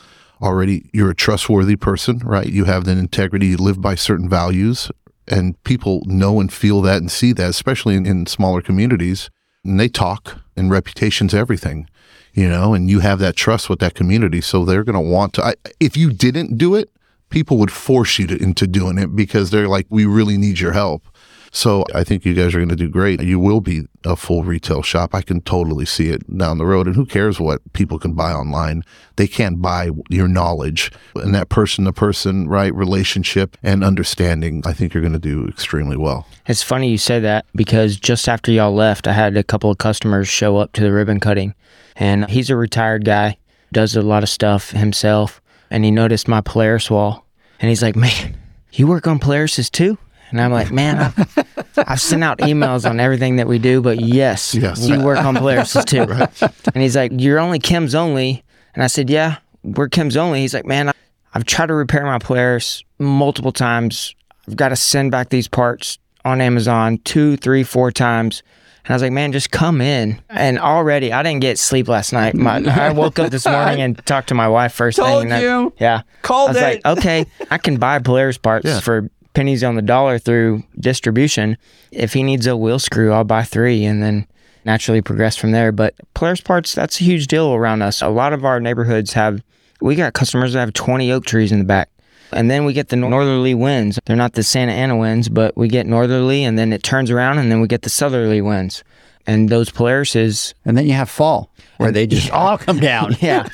already, 0.41 0.89
you're 0.93 1.11
a 1.11 1.15
trustworthy 1.15 1.75
person, 1.75 2.19
right? 2.19 2.47
You 2.47 2.65
have 2.65 2.85
the 2.85 2.91
integrity, 2.91 3.47
you 3.47 3.57
live 3.57 3.81
by 3.81 3.95
certain 3.95 4.29
values. 4.29 4.91
And 5.27 5.61
people 5.63 6.03
know 6.05 6.41
and 6.41 6.51
feel 6.51 6.81
that 6.81 6.97
and 6.97 7.09
see 7.09 7.31
that, 7.33 7.49
especially 7.49 7.95
in, 7.95 8.05
in 8.05 8.25
smaller 8.25 8.61
communities. 8.61 9.29
And 9.63 9.79
they 9.79 9.87
talk, 9.87 10.39
and 10.57 10.69
reputation's 10.69 11.33
everything 11.33 11.87
you 12.33 12.49
know, 12.49 12.73
and 12.73 12.89
you 12.89 12.99
have 12.99 13.19
that 13.19 13.35
trust 13.35 13.69
with 13.69 13.79
that 13.79 13.93
community. 13.93 14.41
So 14.41 14.65
they're 14.65 14.83
going 14.83 14.95
to 14.95 14.99
want 14.99 15.33
to, 15.33 15.43
I, 15.43 15.53
if 15.79 15.95
you 15.95 16.11
didn't 16.11 16.57
do 16.57 16.75
it, 16.75 16.89
people 17.29 17.57
would 17.59 17.71
force 17.71 18.19
you 18.19 18.27
to, 18.27 18.41
into 18.41 18.67
doing 18.67 18.97
it 18.97 19.15
because 19.15 19.51
they're 19.51 19.67
like, 19.67 19.85
we 19.89 20.05
really 20.05 20.37
need 20.37 20.59
your 20.59 20.73
help. 20.73 21.07
So 21.55 21.85
I 21.93 22.03
think 22.03 22.25
you 22.25 22.33
guys 22.33 22.55
are 22.55 22.57
going 22.57 22.69
to 22.69 22.75
do 22.75 22.89
great. 22.89 23.21
You 23.21 23.39
will 23.39 23.61
be 23.61 23.83
a 24.03 24.15
full 24.15 24.43
retail 24.43 24.81
shop. 24.81 25.13
I 25.13 25.21
can 25.21 25.39
totally 25.39 25.85
see 25.85 26.09
it 26.09 26.35
down 26.35 26.57
the 26.57 26.65
road. 26.65 26.87
And 26.87 26.95
who 26.95 27.05
cares 27.05 27.39
what 27.39 27.61
people 27.73 27.99
can 27.99 28.13
buy 28.13 28.33
online? 28.33 28.81
They 29.17 29.27
can't 29.27 29.61
buy 29.61 29.91
your 30.09 30.27
knowledge 30.27 30.91
and 31.13 31.33
that 31.35 31.49
person 31.49 31.85
to 31.85 31.93
person, 31.93 32.49
right? 32.49 32.73
Relationship 32.73 33.55
and 33.61 33.83
understanding. 33.83 34.63
I 34.65 34.73
think 34.73 34.95
you're 34.95 35.01
going 35.01 35.13
to 35.13 35.19
do 35.19 35.47
extremely 35.47 35.95
well. 35.95 36.27
It's 36.47 36.63
funny 36.63 36.89
you 36.89 36.97
say 36.97 37.19
that 37.19 37.45
because 37.53 37.97
just 37.97 38.27
after 38.27 38.51
y'all 38.51 38.73
left, 38.73 39.07
I 39.07 39.13
had 39.13 39.37
a 39.37 39.43
couple 39.43 39.69
of 39.69 39.77
customers 39.77 40.27
show 40.27 40.57
up 40.57 40.73
to 40.73 40.81
the 40.81 40.91
ribbon 40.91 41.19
cutting. 41.19 41.53
And 41.95 42.27
he's 42.31 42.49
a 42.49 42.55
retired 42.55 43.05
guy, 43.05 43.37
does 43.71 43.95
a 43.95 44.01
lot 44.01 44.23
of 44.23 44.29
stuff 44.29 44.71
himself. 44.71 45.39
And 45.69 45.85
he 45.85 45.91
noticed 45.91 46.27
my 46.27 46.41
Polaris 46.41 46.89
wall. 46.89 47.27
And 47.59 47.69
he's 47.69 47.83
like, 47.83 47.95
Man, 47.95 48.35
you 48.71 48.87
work 48.87 49.05
on 49.05 49.19
Polarises 49.19 49.69
too? 49.69 49.99
And 50.33 50.41
I'm 50.41 50.51
like, 50.51 50.71
Man, 50.71 50.97
I've, 50.97 51.47
I've 51.77 52.01
sent 52.01 52.23
out 52.23 52.39
emails 52.39 52.89
on 52.89 52.99
everything 52.99 53.35
that 53.37 53.47
we 53.47 53.59
do, 53.59 53.81
but 53.81 53.99
yes, 53.99 54.53
Yes. 54.55 54.85
you 54.87 54.99
work 55.01 55.19
on 55.19 55.35
Polarises 55.35 55.85
too. 55.85 56.51
And 56.73 56.81
he's 56.83 56.95
like, 56.95 57.11
You're 57.15 57.39
only 57.39 57.59
Kim's 57.59 57.93
only. 57.95 58.43
And 58.73 58.83
I 58.83 58.87
said, 58.87 59.09
Yeah, 59.09 59.37
we're 59.63 59.89
Kim's 59.89 60.17
only. 60.17 60.41
He's 60.41 60.53
like, 60.55 60.65
Man, 60.65 60.91
I've 61.33 61.45
tried 61.45 61.67
to 61.67 61.73
repair 61.75 62.03
my 62.05 62.17
Polaris 62.17 62.83
multiple 62.99 63.51
times. 63.51 64.15
I've 64.47 64.55
got 64.55 64.69
to 64.69 64.75
send 64.75 65.11
back 65.11 65.29
these 65.29 65.47
parts 65.47 65.99
on 66.25 66.41
Amazon 66.41 66.97
two, 67.05 67.37
three, 67.37 67.63
four 67.63 67.91
times. 67.91 68.41
And 68.85 68.91
I 68.91 68.95
was 68.95 69.01
like, 69.01 69.13
man, 69.13 69.31
just 69.31 69.49
come 69.51 69.79
in. 69.79 70.21
And 70.29 70.59
already, 70.59 71.13
I 71.13 71.23
didn't 71.23 71.39
get 71.39 71.57
sleep 71.57 71.87
last 71.87 72.11
night. 72.11 72.33
My, 72.35 72.57
I 72.57 72.91
woke 72.91 73.17
up 73.17 73.31
this 73.31 73.45
morning 73.47 73.79
and 73.79 74.05
talked 74.05 74.27
to 74.27 74.33
my 74.33 74.49
wife 74.49 74.73
first 74.73 74.97
Told 74.97 75.23
thing. 75.23 75.31
I- 75.31 75.41
you. 75.41 75.73
yeah. 75.79 76.01
Called 76.21 76.49
I 76.49 76.53
was 76.53 76.61
it. 76.61 76.85
like, 76.85 76.97
okay, 76.97 77.25
I 77.49 77.57
can 77.57 77.77
buy 77.77 77.99
Polaris 77.99 78.37
parts 78.37 78.65
Yeah. 78.65 78.81
for 78.81 79.09
pennies 79.33 79.63
on 79.63 79.75
the 79.75 79.81
dollar 79.81 80.19
through 80.19 80.63
distribution. 80.79 81.57
If 81.91 82.13
he 82.13 82.23
needs 82.23 82.47
a 82.47 82.57
wheel 82.57 82.79
screw, 82.79 83.11
I'll 83.11 83.23
buy 83.23 83.43
three 83.43 83.83
and 83.85 84.01
then 84.01 84.27
naturally 84.65 85.01
progress 85.01 85.35
from 85.35 85.51
there. 85.51 85.71
But 85.71 85.95
Polaris 86.13 86.41
parts, 86.41 86.73
that's 86.73 86.99
a 87.01 87.03
huge 87.03 87.27
deal 87.27 87.53
around 87.53 87.81
us. 87.81 88.01
A 88.01 88.09
lot 88.09 88.33
of 88.33 88.45
our 88.45 88.59
neighborhoods 88.59 89.13
have, 89.13 89.43
we 89.81 89.95
got 89.95 90.13
customers 90.13 90.53
that 90.53 90.59
have 90.59 90.73
20 90.73 91.11
oak 91.11 91.25
trees 91.25 91.51
in 91.51 91.59
the 91.59 91.65
back. 91.65 91.89
And 92.31 92.49
then 92.49 92.65
we 92.65 92.73
get 92.73 92.89
the 92.89 92.95
northerly 92.95 93.53
winds. 93.53 93.99
They're 94.05 94.15
not 94.15 94.33
the 94.33 94.43
Santa 94.43 94.71
Ana 94.71 94.97
winds, 94.97 95.29
but 95.29 95.55
we 95.55 95.67
get 95.67 95.85
northerly 95.85 96.43
and 96.43 96.57
then 96.57 96.73
it 96.73 96.81
turns 96.81 97.11
around 97.11 97.37
and 97.37 97.51
then 97.51 97.61
we 97.61 97.67
get 97.67 97.83
the 97.83 97.89
southerly 97.89 98.41
winds. 98.41 98.83
And 99.25 99.47
those 99.49 99.69
Polarises, 99.69 100.53
And 100.65 100.75
then 100.77 100.85
you 100.85 100.93
have 100.93 101.09
fall 101.09 101.49
where 101.77 101.91
they 101.91 102.07
just 102.07 102.29
all 102.31 102.57
come 102.57 102.79
down. 102.79 103.15
yeah, 103.21 103.47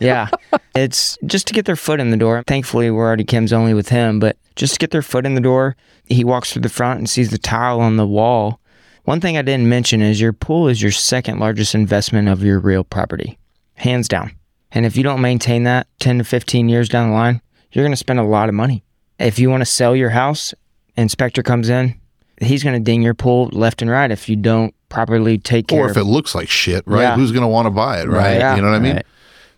yeah. 0.00 0.28
It's 0.74 1.16
just 1.24 1.46
to 1.46 1.54
get 1.54 1.64
their 1.64 1.76
foot 1.76 2.00
in 2.00 2.10
the 2.10 2.18
door. 2.18 2.44
Thankfully, 2.46 2.90
we're 2.90 3.06
already 3.06 3.24
Kim's 3.24 3.50
only 3.50 3.72
with 3.72 3.88
him, 3.88 4.20
but 4.20 4.36
just 4.56 4.74
to 4.74 4.78
get 4.78 4.90
their 4.90 5.02
foot 5.02 5.26
in 5.26 5.34
the 5.34 5.40
door, 5.40 5.76
he 6.04 6.24
walks 6.24 6.52
through 6.52 6.62
the 6.62 6.68
front 6.68 6.98
and 6.98 7.08
sees 7.08 7.30
the 7.30 7.38
tile 7.38 7.80
on 7.80 7.96
the 7.96 8.06
wall. 8.06 8.60
One 9.04 9.20
thing 9.20 9.36
I 9.36 9.42
didn't 9.42 9.68
mention 9.68 10.02
is 10.02 10.20
your 10.20 10.32
pool 10.32 10.66
is 10.66 10.82
your 10.82 10.90
second 10.90 11.38
largest 11.38 11.74
investment 11.74 12.28
of 12.28 12.42
your 12.42 12.58
real 12.58 12.82
property, 12.82 13.38
hands 13.74 14.08
down. 14.08 14.32
And 14.72 14.84
if 14.84 14.96
you 14.96 15.02
don't 15.02 15.20
maintain 15.20 15.62
that 15.62 15.86
10 16.00 16.18
to 16.18 16.24
15 16.24 16.68
years 16.68 16.88
down 16.88 17.10
the 17.10 17.14
line, 17.14 17.40
you're 17.70 17.84
going 17.84 17.92
to 17.92 17.96
spend 17.96 18.18
a 18.18 18.24
lot 18.24 18.48
of 18.48 18.54
money. 18.54 18.82
If 19.18 19.38
you 19.38 19.48
want 19.48 19.60
to 19.60 19.66
sell 19.66 19.94
your 19.94 20.10
house, 20.10 20.54
inspector 20.96 21.42
comes 21.42 21.68
in, 21.68 21.98
he's 22.40 22.64
going 22.64 22.74
to 22.74 22.80
ding 22.84 23.02
your 23.02 23.14
pool 23.14 23.48
left 23.52 23.80
and 23.80 23.90
right 23.90 24.10
if 24.10 24.28
you 24.28 24.36
don't 24.36 24.74
properly 24.88 25.38
take 25.38 25.68
care 25.68 25.80
Or 25.84 25.90
if 25.90 25.96
it 25.96 26.04
looks 26.04 26.34
like 26.34 26.48
shit, 26.48 26.82
right? 26.86 27.02
Yeah. 27.02 27.16
Who's 27.16 27.32
going 27.32 27.42
to 27.42 27.48
want 27.48 27.66
to 27.66 27.70
buy 27.70 28.00
it, 28.00 28.08
right? 28.08 28.16
Right. 28.16 28.38
Yeah. 28.38 28.56
You 28.56 28.62
know 28.62 28.70
what 28.70 28.76
I 28.76 28.80
mean? 28.80 28.96
Right. 28.96 29.06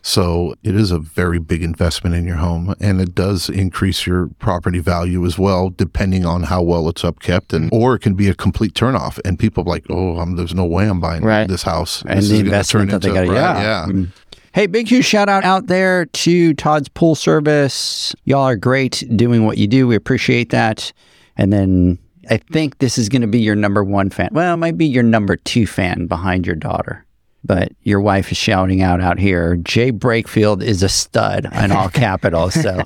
So 0.03 0.55
it 0.62 0.74
is 0.74 0.90
a 0.90 0.99
very 0.99 1.38
big 1.38 1.62
investment 1.62 2.14
in 2.14 2.24
your 2.24 2.36
home 2.36 2.74
and 2.80 3.01
it 3.01 3.14
does 3.14 3.51
increase 3.51 4.07
your 4.07 4.28
property 4.38 4.78
value 4.78 5.26
as 5.26 5.38
well, 5.38 5.70
depending 5.70 6.24
on 6.24 6.44
how 6.44 6.62
well 6.62 6.88
it's 6.88 7.03
upkept. 7.03 7.53
And, 7.53 7.68
or 7.72 7.94
it 7.96 7.99
can 8.01 8.14
be 8.14 8.28
a 8.28 8.34
complete 8.34 8.72
turnoff 8.74 9.18
and 9.24 9.38
people 9.38 9.64
are 9.64 9.68
like, 9.68 9.84
oh, 9.90 10.18
I'm, 10.18 10.36
there's 10.36 10.55
no 10.55 10.64
way 10.64 10.88
I'm 10.88 11.01
buying 11.01 11.22
Right. 11.24 11.46
this 11.49 11.62
house. 11.64 12.03
and 12.07 12.20
This 12.20 12.28
the 12.30 12.38
investment 12.40 12.90
turn 12.90 13.01
that 13.01 13.07
they 13.07 13.12
got. 13.12 13.28
right, 13.28 13.34
yeah. 13.36 13.86
yeah. 13.86 13.92
Mm. 13.92 14.09
Hey, 14.55 14.66
big 14.66 14.88
huge 14.88 15.05
shout 15.05 15.28
out 15.28 15.44
out 15.44 15.66
there 15.66 16.07
to 16.07 16.55
Todd's 16.55 16.88
Pool 16.88 17.14
Service. 17.14 18.14
Y'all 18.24 18.44
are 18.44 18.57
great 18.57 19.05
doing 19.14 19.44
what 19.44 19.59
you 19.59 19.66
do. 19.66 19.86
We 19.86 19.94
appreciate 19.94 20.51
that. 20.51 20.93
And 21.36 21.52
then 21.52 21.98
I 22.31 22.39
think 22.39 22.78
this 22.78 22.98
is 22.98 23.09
going 23.09 23.23
to 23.23 23.28
be 23.28 23.40
your 23.40 23.55
number 23.56 23.85
one 23.85 24.10
fan. 24.10 24.31
Well, 24.32 24.55
it 24.55 24.56
might 24.56 24.78
be 24.78 24.86
your 24.86 25.02
number 25.02 25.36
two 25.36 25.66
fan 25.66 26.06
behind 26.06 26.47
your 26.47 26.56
daughter. 26.56 27.05
But 27.49 27.73
your 27.83 28.01
wife 28.01 28.31
is 28.31 28.37
shouting 28.37 28.83
out 28.83 29.01
out 29.01 29.19
here. 29.19 29.57
Jay 29.57 29.91
Brakefield 29.91 30.62
is 30.62 30.83
a 30.83 30.89
stud 30.89 31.47
in 31.47 31.73
all 31.73 31.89
capitals. 31.89 32.55
So 32.55 32.85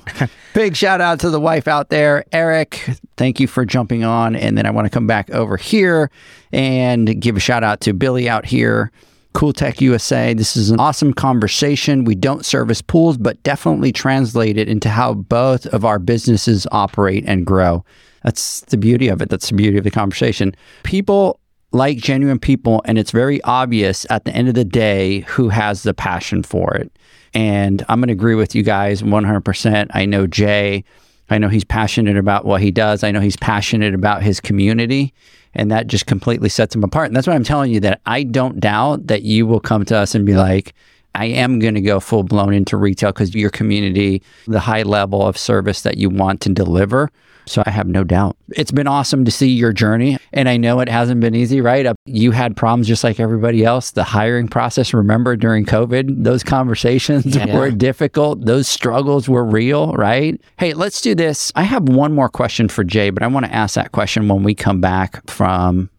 big 0.53 0.75
shout 0.75 1.01
out 1.01 1.19
to 1.19 1.29
the 1.29 1.39
wife 1.39 1.67
out 1.67 1.89
there. 1.89 2.23
Eric, 2.31 2.89
thank 3.17 3.41
you 3.41 3.45
for 3.47 3.65
jumping 3.65 4.05
on. 4.05 4.37
And 4.37 4.57
then 4.57 4.65
I 4.65 4.71
want 4.71 4.85
to 4.85 4.89
come 4.89 5.05
back 5.05 5.29
over 5.31 5.57
here 5.57 6.09
and 6.53 7.21
give 7.21 7.35
a 7.35 7.41
shout 7.41 7.61
out 7.63 7.81
to 7.81 7.93
Billy 7.93 8.29
out 8.29 8.45
here. 8.45 8.91
Cool 9.33 9.51
Tech 9.51 9.81
USA. 9.81 10.33
This 10.33 10.55
is 10.55 10.69
an 10.69 10.79
awesome 10.79 11.13
conversation. 11.13 12.05
We 12.05 12.15
don't 12.15 12.45
service 12.45 12.81
pools, 12.81 13.17
but 13.17 13.41
definitely 13.43 13.91
translate 13.91 14.57
it 14.57 14.69
into 14.69 14.89
how 14.89 15.13
both 15.13 15.65
of 15.67 15.83
our 15.83 15.99
businesses 15.99 16.65
operate 16.71 17.25
and 17.27 17.45
grow. 17.45 17.83
That's 18.23 18.61
the 18.61 18.77
beauty 18.77 19.09
of 19.09 19.21
it. 19.21 19.29
That's 19.29 19.49
the 19.49 19.55
beauty 19.55 19.77
of 19.77 19.83
the 19.83 19.91
conversation. 19.91 20.55
People 20.83 21.39
like 21.73 21.97
genuine 21.97 22.39
people, 22.39 22.81
and 22.85 22.97
it's 22.97 23.11
very 23.11 23.41
obvious 23.43 24.05
at 24.09 24.25
the 24.25 24.31
end 24.31 24.47
of 24.47 24.53
the 24.53 24.63
day 24.63 25.21
who 25.21 25.49
has 25.49 25.83
the 25.83 25.93
passion 25.93 26.43
for 26.43 26.75
it. 26.75 26.91
And 27.33 27.83
I'm 27.89 27.99
going 27.99 28.07
to 28.07 28.13
agree 28.13 28.35
with 28.35 28.53
you 28.53 28.63
guys 28.63 29.01
100%. 29.01 29.87
I 29.91 30.05
know 30.05 30.27
Jay. 30.27 30.83
I 31.29 31.39
know 31.39 31.49
he's 31.49 31.63
passionate 31.63 32.15
about 32.15 32.45
what 32.45 32.61
he 32.61 32.69
does. 32.69 33.03
I 33.03 33.11
know 33.11 33.19
he's 33.19 33.37
passionate 33.37 33.95
about 33.95 34.21
his 34.21 34.39
community. 34.39 35.13
And 35.55 35.71
that 35.71 35.87
just 35.87 36.05
completely 36.05 36.49
sets 36.49 36.75
him 36.75 36.83
apart. 36.83 37.07
And 37.07 37.15
that's 37.15 37.27
why 37.27 37.33
I'm 37.33 37.43
telling 37.43 37.71
you 37.71 37.79
that 37.81 38.01
I 38.05 38.23
don't 38.23 38.59
doubt 38.59 39.07
that 39.07 39.23
you 39.23 39.45
will 39.45 39.59
come 39.59 39.85
to 39.85 39.97
us 39.97 40.15
and 40.15 40.25
be 40.25 40.35
like, 40.35 40.73
I 41.15 41.25
am 41.25 41.59
going 41.59 41.75
to 41.75 41.81
go 41.81 41.99
full 41.99 42.23
blown 42.23 42.53
into 42.53 42.77
retail 42.77 43.11
because 43.11 43.33
your 43.35 43.49
community, 43.49 44.21
the 44.47 44.59
high 44.59 44.83
level 44.83 45.25
of 45.25 45.37
service 45.37 45.81
that 45.81 45.97
you 45.97 46.09
want 46.09 46.41
to 46.41 46.49
deliver. 46.49 47.09
So 47.45 47.61
I 47.65 47.71
have 47.71 47.87
no 47.87 48.05
doubt. 48.05 48.37
It's 48.55 48.71
been 48.71 48.87
awesome 48.87 49.25
to 49.25 49.31
see 49.31 49.49
your 49.49 49.73
journey. 49.73 50.17
And 50.31 50.47
I 50.47 50.55
know 50.55 50.79
it 50.79 50.87
hasn't 50.87 51.19
been 51.19 51.35
easy, 51.35 51.59
right? 51.59 51.85
Uh, 51.85 51.93
You 52.05 52.31
had 52.31 52.55
problems 52.55 52.87
just 52.87 53.03
like 53.03 53.19
everybody 53.19 53.65
else. 53.65 53.91
The 53.91 54.03
hiring 54.05 54.47
process, 54.47 54.93
remember 54.93 55.35
during 55.35 55.65
COVID, 55.65 56.23
those 56.23 56.41
conversations 56.41 57.25
Yeah. 57.35 57.53
were 57.57 57.69
difficult. 57.69 58.45
Those 58.45 58.69
struggles 58.69 59.27
were 59.27 59.43
real, 59.43 59.91
right? 59.93 60.39
Hey, 60.57 60.73
let's 60.73 61.01
do 61.01 61.15
this. 61.15 61.51
I 61.53 61.63
have 61.63 61.89
one 61.89 62.13
more 62.13 62.29
question 62.29 62.69
for 62.69 62.85
Jay, 62.85 63.09
but 63.09 63.23
I 63.23 63.27
want 63.27 63.45
to 63.45 63.53
ask 63.53 63.75
that 63.75 63.91
question 63.91 64.29
when 64.29 64.43
we 64.43 64.55
come 64.55 64.79
back 64.79 65.29
from 65.29 65.89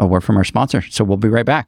a 0.00 0.06
word 0.06 0.24
from 0.24 0.36
our 0.36 0.44
sponsor. 0.44 0.82
So 0.82 1.04
we'll 1.04 1.16
be 1.16 1.28
right 1.28 1.46
back. 1.46 1.67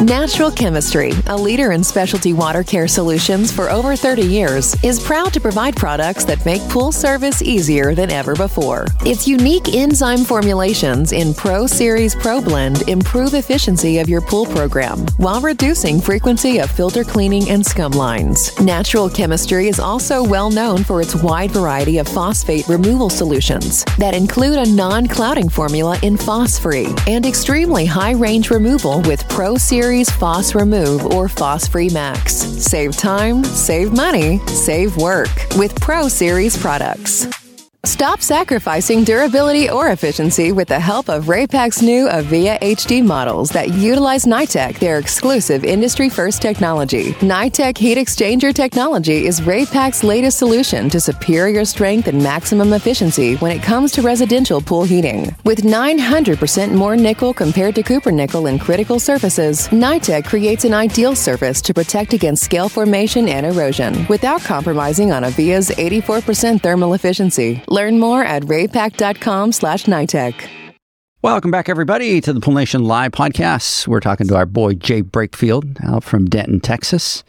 Natural 0.00 0.50
Chemistry, 0.50 1.12
a 1.26 1.36
leader 1.36 1.70
in 1.72 1.84
specialty 1.84 2.32
water 2.32 2.64
care 2.64 2.88
solutions 2.88 3.52
for 3.52 3.70
over 3.70 3.94
30 3.94 4.22
years, 4.22 4.74
is 4.82 4.98
proud 4.98 5.32
to 5.34 5.40
provide 5.40 5.76
products 5.76 6.24
that 6.24 6.44
make 6.46 6.62
pool 6.70 6.90
service 6.90 7.42
easier 7.42 7.94
than 7.94 8.10
ever 8.10 8.34
before. 8.34 8.86
Its 9.04 9.28
unique 9.28 9.74
enzyme 9.74 10.24
formulations 10.24 11.12
in 11.12 11.34
Pro 11.34 11.66
Series 11.66 12.16
Pro 12.16 12.40
Blend 12.40 12.88
improve 12.88 13.34
efficiency 13.34 13.98
of 13.98 14.08
your 14.08 14.22
pool 14.22 14.46
program 14.46 14.98
while 15.18 15.40
reducing 15.40 16.00
frequency 16.00 16.58
of 16.58 16.70
filter 16.70 17.04
cleaning 17.04 17.48
and 17.50 17.64
scum 17.64 17.92
lines. 17.92 18.58
Natural 18.60 19.08
Chemistry 19.08 19.68
is 19.68 19.78
also 19.78 20.24
well 20.24 20.50
known 20.50 20.82
for 20.82 21.00
its 21.00 21.14
wide 21.14 21.50
variety 21.50 21.98
of 21.98 22.08
phosphate 22.08 22.66
removal 22.66 23.10
solutions 23.10 23.84
that 23.98 24.14
include 24.14 24.58
a 24.58 24.72
non 24.72 25.06
clouding 25.06 25.50
formula 25.50 25.98
in 26.02 26.16
phosphorus 26.16 26.92
and 27.06 27.26
extremely 27.26 27.84
high 27.84 28.12
range 28.12 28.50
removal 28.50 29.02
with 29.02 29.28
Pro 29.28 29.54
Series 29.56 29.81
Series 29.82 30.10
Phos 30.10 30.54
Remove 30.54 31.06
or 31.06 31.28
Phos 31.28 31.66
Free 31.66 31.88
Max. 31.88 32.34
Save 32.34 32.96
time, 32.96 33.42
save 33.42 33.92
money, 33.92 34.38
save 34.46 34.96
work 34.96 35.28
with 35.56 35.74
Pro 35.80 36.06
Series 36.06 36.56
products. 36.56 37.41
Stop 37.84 38.20
sacrificing 38.20 39.02
durability 39.02 39.68
or 39.68 39.88
efficiency 39.88 40.52
with 40.52 40.68
the 40.68 40.78
help 40.78 41.08
of 41.08 41.24
Raypak's 41.24 41.82
new 41.82 42.08
Avia 42.08 42.56
HD 42.60 43.04
models 43.04 43.50
that 43.50 43.70
utilize 43.70 44.24
NITEC, 44.24 44.78
their 44.78 44.98
exclusive 44.98 45.64
industry 45.64 46.08
first 46.08 46.40
technology. 46.40 47.14
NITEC 47.14 47.76
heat 47.76 47.98
exchanger 47.98 48.54
technology 48.54 49.26
is 49.26 49.40
Raypak's 49.40 50.04
latest 50.04 50.38
solution 50.38 50.88
to 50.90 51.00
superior 51.00 51.64
strength 51.64 52.06
and 52.06 52.22
maximum 52.22 52.72
efficiency 52.72 53.34
when 53.38 53.50
it 53.50 53.64
comes 53.64 53.90
to 53.92 54.02
residential 54.02 54.60
pool 54.60 54.84
heating. 54.84 55.34
With 55.42 55.62
900% 55.62 56.72
more 56.72 56.94
nickel 56.94 57.34
compared 57.34 57.74
to 57.74 57.82
copper 57.82 58.12
nickel 58.12 58.46
in 58.46 58.60
critical 58.60 59.00
surfaces, 59.00 59.66
NITEC 59.70 60.24
creates 60.24 60.64
an 60.64 60.72
ideal 60.72 61.16
surface 61.16 61.60
to 61.62 61.74
protect 61.74 62.12
against 62.12 62.44
scale 62.44 62.68
formation 62.68 63.28
and 63.28 63.44
erosion 63.44 64.06
without 64.08 64.40
compromising 64.40 65.10
on 65.10 65.24
Avia's 65.24 65.70
84% 65.70 66.62
thermal 66.62 66.94
efficiency. 66.94 67.60
Learn 67.72 67.98
more 67.98 68.22
at 68.22 68.42
raypak.com 68.42 69.52
slash 69.52 69.84
NITEC. 69.84 70.46
Welcome 71.22 71.50
back, 71.50 71.70
everybody, 71.70 72.20
to 72.20 72.34
the 72.34 72.40
Pool 72.40 72.52
Nation 72.52 72.84
Live 72.84 73.12
podcast. 73.12 73.88
We're 73.88 74.00
talking 74.00 74.28
to 74.28 74.36
our 74.36 74.44
boy 74.44 74.74
Jay 74.74 75.02
Brakefield 75.02 75.82
out 75.82 76.04
from 76.04 76.26
Denton, 76.26 76.60
Texas. 76.60 77.24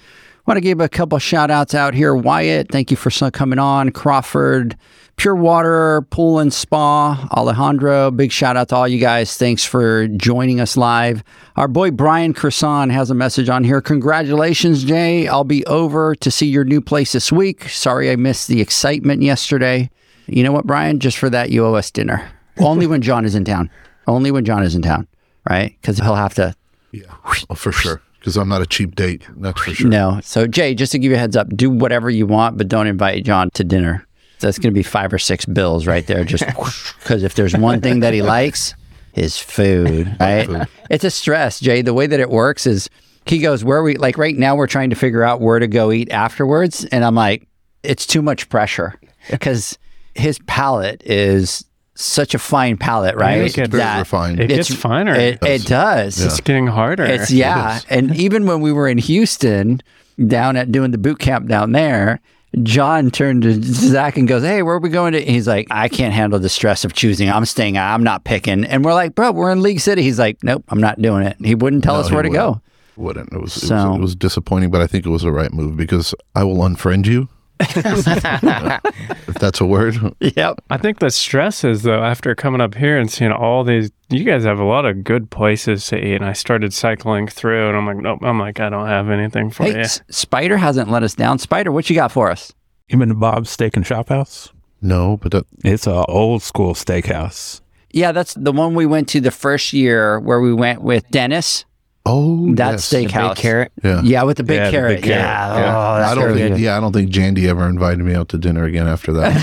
Want 0.46 0.58
to 0.58 0.62
give 0.62 0.82
a 0.82 0.90
couple 0.90 1.18
shout 1.20 1.50
outs 1.50 1.74
out 1.74 1.94
here. 1.94 2.14
Wyatt, 2.14 2.70
thank 2.70 2.92
you 2.92 2.98
for 2.98 3.10
coming 3.32 3.58
on. 3.58 3.92
Crawford, 3.92 4.76
Pure 5.16 5.38
Water, 5.38 6.02
Pool 6.10 6.40
and 6.40 6.54
Spa, 6.54 7.26
Alejandro, 7.32 8.12
big 8.12 8.30
shout 8.30 8.58
out 8.58 8.68
to 8.68 8.76
all 8.76 8.88
you 8.88 9.00
guys. 9.00 9.38
Thanks 9.38 9.64
for 9.64 10.10
joining 10.10 10.60
us 10.60 10.76
live. 10.76 11.24
Our 11.56 11.70
boy 11.70 11.92
Brian 11.92 12.34
Cresson 12.34 12.90
has 12.90 13.10
a 13.10 13.16
message 13.16 13.48
on 13.48 13.64
here. 13.64 13.80
Congratulations, 13.80 14.84
Jay. 14.84 15.26
I'll 15.26 15.46
be 15.46 15.66
over 15.68 16.16
to 16.16 16.30
see 16.30 16.48
your 16.48 16.66
new 16.66 16.82
place 16.82 17.14
this 17.14 17.32
week. 17.32 17.70
Sorry 17.70 18.12
I 18.12 18.18
missed 18.18 18.50
the 18.50 18.60
excitement 18.60 19.22
yesterday. 19.22 19.90
You 20.28 20.44
know 20.44 20.52
what, 20.52 20.66
Brian? 20.66 21.00
Just 21.00 21.18
for 21.18 21.30
that, 21.30 21.50
you 21.50 21.66
owe 21.66 21.76
us 21.76 21.92
dinner. 21.92 22.30
Only 22.58 22.88
when 22.88 23.02
John 23.02 23.26
is 23.26 23.36
in 23.36 23.46
town. 23.46 23.70
Only 24.08 24.32
when 24.32 24.46
John 24.46 24.64
is 24.64 24.76
in 24.76 24.82
town, 24.82 25.08
right? 25.50 25.76
Because 25.82 25.98
he'll 25.98 26.16
have 26.16 26.34
to. 26.36 26.56
Yeah, 26.92 27.14
oh, 27.50 27.56
for 27.56 27.72
sure. 27.72 28.02
Because 28.20 28.38
I'm 28.38 28.48
not 28.48 28.62
a 28.62 28.66
cheap 28.66 28.96
date. 28.96 29.28
That's 29.38 29.60
for 29.60 29.74
sure. 29.74 29.90
No. 29.90 30.20
So, 30.24 30.48
Jay, 30.48 30.76
just 30.76 30.92
to 30.94 31.00
give 31.00 31.10
you 31.10 31.18
a 31.18 31.20
heads 31.20 31.36
up, 31.36 31.50
do 31.50 31.70
whatever 31.70 32.10
you 32.10 32.26
want, 32.26 32.58
but 32.58 32.68
don't 32.68 32.88
invite 32.88 33.26
John 33.26 33.50
to 33.52 33.64
dinner. 33.64 34.06
That's 34.40 34.60
going 34.60 34.72
to 34.72 34.78
be 34.78 34.84
five 34.84 35.12
or 35.12 35.20
six 35.20 35.46
bills 35.46 35.88
right 35.88 36.06
there. 36.06 36.24
Just 36.24 36.46
because 37.00 37.24
if 37.24 37.36
there's 37.36 37.56
one 37.56 37.82
thing 37.82 38.02
that 38.02 38.14
he 38.14 38.22
likes, 38.22 38.76
his 39.14 39.38
food, 39.38 40.16
right? 40.20 40.46
Food. 40.46 40.68
It's 40.90 41.04
a 41.04 41.12
stress, 41.12 41.60
Jay. 41.60 41.82
The 41.82 41.94
way 41.94 42.08
that 42.08 42.20
it 42.20 42.30
works 42.30 42.66
is 42.68 42.90
he 43.26 43.40
goes, 43.40 43.64
Where 43.64 43.80
are 43.80 43.84
we, 43.84 43.96
like 43.96 44.18
right 44.18 44.36
now, 44.36 44.56
we're 44.56 44.68
trying 44.68 44.90
to 44.90 44.96
figure 44.96 45.24
out 45.24 45.42
where 45.42 45.60
to 45.60 45.68
go 45.68 45.92
eat 45.92 46.12
afterwards. 46.12 46.86
And 46.86 47.04
I'm 47.06 47.16
like, 47.16 47.48
It's 47.84 48.06
too 48.06 48.22
much 48.22 48.50
pressure 48.50 49.00
because 49.30 49.78
his 50.16 50.40
palate 50.48 51.02
is 51.06 51.66
such 51.96 52.34
a 52.34 52.40
fine 52.40 52.76
palate, 52.78 53.16
right? 53.16 53.38
It 53.42 53.54
gets 53.54 53.70
Very 53.70 53.84
That 53.84 54.00
refined. 54.00 54.40
It 54.40 54.52
it's- 54.52 54.70
gets 54.70 54.80
finer. 54.82 55.14
It, 55.14 55.40
it 55.44 55.66
does. 55.66 56.20
it's 56.20 56.42
getting 56.42 56.68
harder. 56.68 57.04
It's 57.04 57.32
yeah, 57.32 57.80
and 57.90 58.16
even 58.16 58.46
when 58.48 58.62
we 58.62 58.72
were 58.72 58.88
in 58.88 58.98
Houston, 58.98 59.82
down 60.28 60.56
at 60.58 60.72
doing 60.72 60.92
the 60.92 60.98
boot 60.98 61.20
camp 61.20 61.48
down 61.48 61.72
there, 61.72 62.20
John 62.62 63.10
turned 63.10 63.42
to 63.44 63.62
Zach 63.64 64.18
and 64.18 64.28
goes, 64.28 64.44
"Hey, 64.44 64.62
where 64.62 64.76
are 64.76 64.80
we 64.80 64.90
going 64.90 65.14
to?" 65.14 65.22
He's 65.22 65.48
like, 65.48 65.68
"I 65.72 65.88
can't 65.90 66.14
handle 66.14 66.40
the 66.40 66.50
stress 66.50 66.86
of 66.86 66.94
choosing. 66.94 67.30
I'm 67.30 67.46
staying. 67.46 67.78
I'm 67.78 68.04
not 68.04 68.24
picking." 68.24 68.64
And 68.66 68.84
we're 68.86 68.94
like, 68.94 69.16
"Bro, 69.16 69.32
we're 69.32 69.52
in 69.52 69.62
League 69.62 69.80
City." 69.80 70.02
He's 70.04 70.20
like, 70.20 70.38
"Nope, 70.44 70.64
I'm 70.70 70.80
not 70.80 71.02
doing 71.02 71.24
it." 71.26 71.38
He 71.44 71.56
wouldn't 71.56 71.84
tell 71.84 71.96
No, 71.96 72.02
us 72.02 72.12
where 72.12 72.22
to 72.24 72.30
go. 72.30 72.62
Wouldn't. 72.96 73.34
It 73.34 73.42
was, 73.42 73.58
it, 73.58 73.68
So- 73.68 73.76
was, 73.92 73.98
it 73.98 74.02
was 74.02 74.16
disappointing, 74.16 74.70
but 74.70 74.82
I 74.82 74.88
think 74.88 75.06
it 75.06 75.10
was 75.10 75.24
the 75.24 75.32
right 75.32 75.52
move 75.52 75.76
because 75.78 76.14
I 76.36 76.44
will 76.44 76.58
unfriend 76.58 77.08
you. 77.08 77.28
if 79.28 79.36
that's 79.36 79.62
a 79.62 79.66
word. 79.66 79.96
Yep. 80.20 80.64
I 80.70 80.78
think 80.78 81.00
the 81.00 81.10
stress 81.10 81.64
is 81.64 81.84
though 81.84 82.04
after 82.04 82.36
coming 82.36 82.62
up 82.62 82.76
here 82.76 82.98
and 82.98 83.10
seeing 83.12 83.32
all 83.32 83.64
these. 83.64 83.92
You 84.10 84.24
guys 84.24 84.44
have 84.44 84.60
a 84.60 84.64
lot 84.64 84.86
of 84.86 85.04
good 85.04 85.32
places 85.32 85.88
to 85.88 85.98
eat, 85.98 86.16
and 86.16 86.26
I 86.26 86.34
started 86.34 86.72
cycling 86.74 87.28
through, 87.28 87.68
and 87.70 87.76
I'm 87.78 87.86
like, 87.88 87.98
nope. 87.98 88.20
I'm 88.22 88.38
like, 88.40 88.60
I 88.60 88.70
don't 88.70 88.88
have 88.88 89.10
anything 89.10 89.50
for 89.50 89.64
Hey, 89.64 89.72
you. 89.72 89.78
S- 89.80 90.02
Spider 90.10 90.58
hasn't 90.58 90.92
let 90.92 91.02
us 91.02 91.16
down. 91.16 91.40
Spider, 91.40 91.72
what 91.72 91.90
you 91.90 91.96
got 91.96 92.12
for 92.12 92.30
us? 92.30 92.54
You 92.90 92.98
been 93.00 93.10
to 93.10 93.16
Bob's 93.16 93.50
Steak 93.50 93.76
and 93.76 93.84
Chop 93.86 94.10
House? 94.10 94.52
No, 94.82 95.18
but 95.18 95.32
that, 95.32 95.46
It's 95.64 95.88
a 95.88 96.06
old 96.06 96.44
school 96.44 96.74
steakhouse. 96.76 97.62
Yeah, 97.92 98.12
that's 98.12 98.34
the 98.36 98.52
one 98.52 98.76
we 98.76 98.86
went 98.86 99.08
to 99.10 99.22
the 99.22 99.32
first 99.32 99.74
year 99.74 100.20
where 100.20 100.42
we 100.42 100.54
went 100.54 100.82
with 100.84 101.10
Dennis. 101.10 101.66
Oh, 102.06 102.54
That 102.56 102.72
yes. 102.72 102.90
steakhouse. 102.92 103.36
Big 103.36 103.38
carrot. 103.38 103.72
Yeah. 103.84 104.02
Yeah, 104.04 104.24
with 104.24 104.38
the 104.38 104.44
big 104.44 104.58
Yeah, 104.58 104.66
the 104.66 104.72
carrot. 104.72 104.96
big 104.98 105.04
carrot. 105.06 105.22
Yeah. 105.24 105.58
Yeah. 105.58 105.78
Oh, 105.78 105.98
that's 106.00 106.12
I 106.12 106.16
don't 106.16 106.34
think. 106.38 106.54
good. 106.56 106.60
Yeah, 106.62 106.78
I 106.78 106.80
don't 106.82 106.92
think 106.94 107.10
Jandy 107.12 107.48
ever 107.48 107.68
invited 107.70 108.00
me 108.00 108.14
out 108.16 108.30
to 108.30 108.38
dinner 108.38 108.64
again 108.66 108.88
after 108.88 109.14
that. 109.14 109.34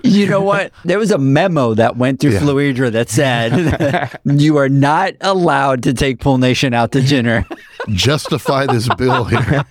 You 0.04 0.26
know 0.26 0.40
what? 0.40 0.72
There 0.84 0.98
was 0.98 1.10
a 1.10 1.18
memo 1.18 1.74
that 1.74 1.96
went 1.96 2.20
through 2.20 2.32
Yeah. 2.32 2.40
Fluidra 2.40 2.92
that 2.92 3.08
said 3.08 4.18
you 4.24 4.56
are 4.58 4.68
not 4.68 5.14
allowed 5.20 5.82
to 5.84 5.92
take 5.94 6.20
Pool 6.20 6.38
Nation 6.38 6.74
out 6.74 6.92
to 6.92 7.00
dinner. 7.02 7.46
Justify 7.88 8.66
this 8.66 8.88
bill 8.94 9.24
here. 9.24 9.64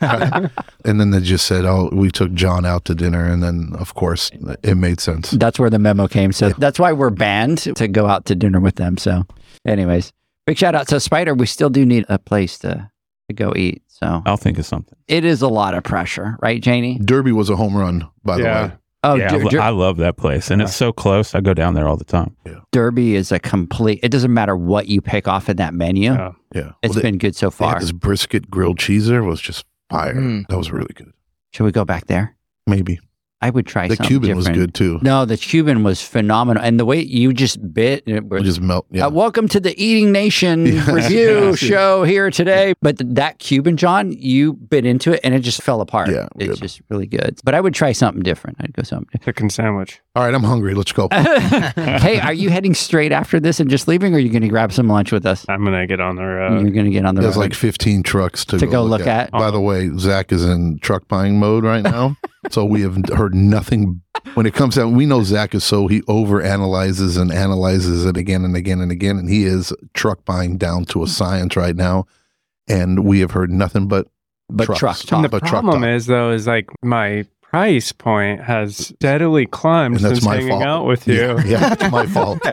and 0.86 1.00
then 1.00 1.12
they 1.12 1.20
just 1.22 1.46
said, 1.46 1.66
"Oh, 1.66 1.90
we 1.94 2.10
took 2.10 2.34
John 2.34 2.66
out 2.66 2.86
to 2.86 2.96
dinner," 2.96 3.24
and 3.26 3.44
then 3.44 3.72
of 3.78 3.94
course 3.94 4.32
it 4.64 4.76
made 4.76 5.00
sense. 5.00 5.32
That's 5.32 5.60
where 5.60 5.70
the 5.70 5.78
memo 5.80 6.08
came. 6.08 6.32
So 6.32 6.50
that's 6.50 6.80
why 6.80 6.92
we're 6.92 7.12
banned 7.12 7.60
to 7.76 7.88
go 7.88 8.08
out 8.08 8.26
to 8.26 8.36
dinner 8.36 8.60
with 8.60 8.76
them. 8.76 8.98
So, 8.98 9.26
anyways, 9.66 10.12
big 10.46 10.58
shout 10.58 10.76
out 10.76 10.88
to 10.90 11.00
Spider. 11.00 11.34
We 11.34 11.46
still 11.46 11.70
do 11.70 11.86
need 11.86 12.06
a 12.10 12.18
place 12.20 12.58
to, 12.60 12.90
to 13.30 13.34
go 13.34 13.54
eat. 13.56 13.84
So 13.88 14.22
I'll 14.26 14.38
think 14.38 14.58
of 14.58 14.66
something. 14.66 14.98
it 15.08 15.26
is 15.26 15.42
a 15.42 15.48
lot 15.48 15.74
of 15.74 15.84
pressure, 15.84 16.38
right, 16.42 16.62
Janie? 16.62 17.00
Derby 17.00 17.32
was 17.34 17.50
a 17.50 17.56
home 17.56 17.76
run, 17.76 18.08
by 18.24 18.38
the 18.38 18.44
way. 18.44 18.72
Oh, 19.02 19.16
yeah, 19.16 19.28
I 19.28 19.30
Der- 19.38 19.44
lo- 19.44 19.50
Der- 19.50 19.62
I 19.62 19.70
love 19.70 19.98
that 19.98 20.18
place, 20.18 20.52
and 20.52 20.62
it's 20.62 20.76
so 20.76 20.92
close. 20.92 21.34
I 21.34 21.40
go 21.40 21.54
down 21.54 21.74
there 21.74 21.88
all 21.88 21.96
the 21.96 22.04
time. 22.04 22.36
Derby 22.74 23.16
is 23.16 23.32
a 23.32 23.40
complete. 23.40 24.00
It 24.04 24.10
doesn't 24.10 24.34
matter 24.34 24.58
what 24.58 24.88
you 24.88 25.00
pick 25.02 25.26
off 25.28 25.48
in 25.50 25.56
that 25.58 25.74
menu. 25.74 26.12
Yeah. 26.12 26.32
Yeah, 26.54 26.72
It's 26.82 26.96
Well, 26.96 27.02
they- 27.04 27.10
been 27.10 27.18
good 27.18 27.36
so 27.36 27.50
they 27.50 27.66
had 27.66 27.72
far. 27.74 27.80
this 27.80 27.92
brisket 27.94 28.50
grilled 28.52 28.78
cheeser 28.78 29.26
was 29.26 29.40
just 29.40 29.66
fire. 29.90 30.16
Mm. 30.16 30.48
That 30.50 30.58
was 30.58 30.72
really 30.72 30.94
good. 30.96 31.14
Should 31.54 31.64
we 31.64 31.72
go 31.72 31.86
back 31.86 32.08
there? 32.08 32.36
Maybe 32.68 33.00
I 33.42 33.50
would 33.50 33.66
try 33.66 33.84
something. 33.88 33.96
the 33.96 33.96
something 34.04 34.20
Cuban 34.22 34.36
was 34.36 34.50
good 34.50 34.74
too. 34.74 35.00
No, 35.02 35.24
the 35.24 35.38
Cuban 35.38 35.84
was 35.84 36.02
phenomenal, 36.02 36.62
and 36.62 36.78
the 36.78 36.84
way 36.86 37.00
you 37.02 37.32
just 37.32 37.74
bit. 37.74 38.04
It 38.06 38.26
It 38.30 38.44
just 38.44 38.60
melt. 38.60 38.86
Yeah. 38.92 39.06
Uh, 39.06 39.12
welcome 39.12 39.48
to 39.48 39.62
the 39.62 39.82
Eating 39.82 40.12
Nation 40.12 40.66
Yes, 40.66 40.88
review 40.90 41.46
yes. 41.52 41.58
show 41.58 42.04
here 42.04 42.30
today. 42.32 42.74
But 42.82 42.98
th- 42.98 43.12
that 43.14 43.40
Cuban, 43.40 43.78
John, 43.78 44.12
you 44.12 44.54
bit 44.54 44.86
into 44.86 45.14
it 45.14 45.22
and 45.24 45.34
it 45.34 45.40
just 45.40 45.62
fell 45.62 45.80
apart. 45.80 46.10
Yeah, 46.10 46.28
it's 46.36 46.50
good. 46.50 46.62
just 46.62 46.82
really 46.90 47.08
good. 47.08 47.40
But 47.46 47.56
I 47.56 47.62
would 47.62 47.74
try 47.74 47.94
something 47.94 48.24
different. 48.24 48.58
I'd 48.60 48.74
go 48.74 48.84
something. 48.84 49.08
different. 49.14 49.38
Chicken 49.38 49.50
sandwich. 49.50 50.02
All 50.18 50.26
right, 50.26 50.34
I'm 50.34 50.44
hungry. 50.44 50.74
Let's 50.74 50.92
go. 50.92 51.08
hey, 51.14 52.20
are 52.20 52.34
you 52.34 52.50
heading 52.50 52.74
straight 52.74 53.14
after 53.14 53.40
this 53.40 53.62
and 53.62 53.70
just 53.70 53.88
leaving, 53.88 54.14
or 54.14 54.18
are 54.18 54.20
you 54.20 54.30
going 54.30 54.42
to 54.42 54.50
grab 54.50 54.74
some 54.74 54.90
lunch 54.90 55.14
with 55.14 55.26
us? 55.26 55.46
I'm 55.48 55.64
gonna 55.64 55.88
get 55.88 56.02
on 56.02 56.18
the 56.18 56.26
road. 56.26 56.62
You're 56.62 56.72
going 56.72 56.86
to 56.88 56.92
get 56.92 57.06
on 57.06 57.16
the 57.16 57.22
There's 57.22 57.36
road. 57.36 57.42
like 57.42 57.54
15 57.54 58.04
trucks 58.04 58.44
to, 58.46 58.58
To 58.58 58.68
go 58.68 58.84
look 58.84 59.08
at. 59.08 59.32
By 59.32 59.50
the 59.50 59.62
way, 59.62 59.90
Zach 59.98 60.34
is 60.34 60.44
in 60.44 60.80
truck 60.80 61.08
buying 61.08 61.40
mode 61.40 61.64
right 61.64 61.84
now. 61.84 62.18
so 62.52 62.66
we 62.66 62.82
have 62.82 62.98
heard 63.14 63.29
nothing. 63.30 64.02
When 64.34 64.46
it 64.46 64.54
comes 64.54 64.78
out, 64.78 64.92
we 64.92 65.06
know 65.06 65.24
Zach 65.24 65.56
is 65.56 65.64
so 65.64 65.88
he 65.88 66.02
over 66.08 66.42
analyzes 66.42 67.18
and 67.18 67.32
analyzes 67.32 68.06
it 68.06 68.18
again 68.18 68.44
and 68.46 68.56
again 68.56 68.82
and 68.82 68.92
again. 68.92 69.18
And 69.18 69.30
he 69.30 69.44
is 69.46 69.74
truck 69.94 70.26
buying 70.26 70.58
down 70.58 70.86
to 70.86 71.04
a 71.04 71.08
science 71.08 71.56
right 71.56 71.76
now. 71.76 72.06
And 72.68 73.06
we 73.06 73.20
have 73.22 73.32
heard 73.32 73.50
nothing 73.52 73.88
but 73.88 74.08
but 74.50 74.66
trucks. 74.66 74.80
truck 74.80 75.00
And 75.02 75.08
talk. 75.10 75.22
the 75.24 75.30
but 75.30 75.44
problem 75.44 75.82
talk. 75.82 75.90
is 75.90 76.06
though, 76.08 76.32
is 76.32 76.48
like 76.48 76.70
my 76.84 77.26
price 77.42 77.92
point 77.92 78.42
has 78.42 78.78
steadily 78.78 79.46
climbed 79.48 79.96
And 79.98 80.06
that's 80.06 80.16
since 80.20 80.26
my 80.26 80.36
hanging 80.36 80.50
fault. 80.50 80.64
out 80.64 80.86
with 80.86 81.08
you. 81.08 81.16
Yeah, 81.16 81.44
yeah, 81.46 81.76
that's 81.76 81.92
my 81.92 82.06
fault. 82.06 82.40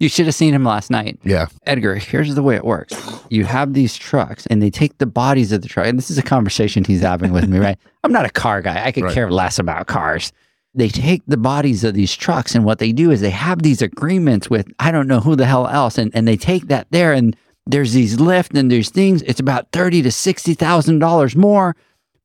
You 0.00 0.08
should 0.08 0.26
have 0.26 0.34
seen 0.34 0.54
him 0.54 0.64
last 0.64 0.90
night. 0.90 1.18
Yeah. 1.22 1.46
Edgar, 1.66 1.96
here's 1.96 2.34
the 2.34 2.42
way 2.42 2.56
it 2.56 2.64
works. 2.64 2.94
You 3.30 3.44
have 3.44 3.74
these 3.74 3.96
trucks 3.96 4.46
and 4.46 4.62
they 4.62 4.70
take 4.70 4.98
the 4.98 5.06
bodies 5.06 5.52
of 5.52 5.62
the 5.62 5.68
truck. 5.68 5.86
And 5.86 5.98
this 5.98 6.10
is 6.10 6.18
a 6.18 6.22
conversation 6.22 6.84
he's 6.84 7.02
having 7.02 7.32
with 7.32 7.48
me, 7.48 7.58
right? 7.58 7.78
I'm 8.04 8.12
not 8.12 8.24
a 8.24 8.30
car 8.30 8.62
guy. 8.62 8.84
I 8.84 8.92
could 8.92 9.04
Right. 9.04 9.14
care 9.14 9.30
less 9.30 9.58
about 9.58 9.86
cars. 9.86 10.32
They 10.74 10.88
take 10.88 11.22
the 11.26 11.36
bodies 11.36 11.84
of 11.84 11.94
these 11.94 12.14
trucks 12.16 12.54
and 12.54 12.64
what 12.64 12.78
they 12.78 12.92
do 12.92 13.10
is 13.10 13.20
they 13.20 13.30
have 13.30 13.62
these 13.62 13.82
agreements 13.82 14.48
with 14.48 14.66
I 14.78 14.90
don't 14.90 15.06
know 15.08 15.20
who 15.20 15.36
the 15.36 15.46
hell 15.46 15.68
else. 15.68 15.98
And, 15.98 16.10
and 16.14 16.26
they 16.26 16.36
take 16.36 16.68
that 16.68 16.86
there 16.90 17.12
and 17.12 17.36
there's 17.66 17.92
these 17.92 18.18
lift 18.18 18.56
and 18.56 18.72
there's 18.72 18.88
things. 18.90 19.22
It's 19.22 19.38
about 19.40 19.70
thirty 19.72 20.00
to 20.02 20.10
sixty 20.10 20.54
thousand 20.54 20.98
dollars 20.98 21.36
more, 21.36 21.76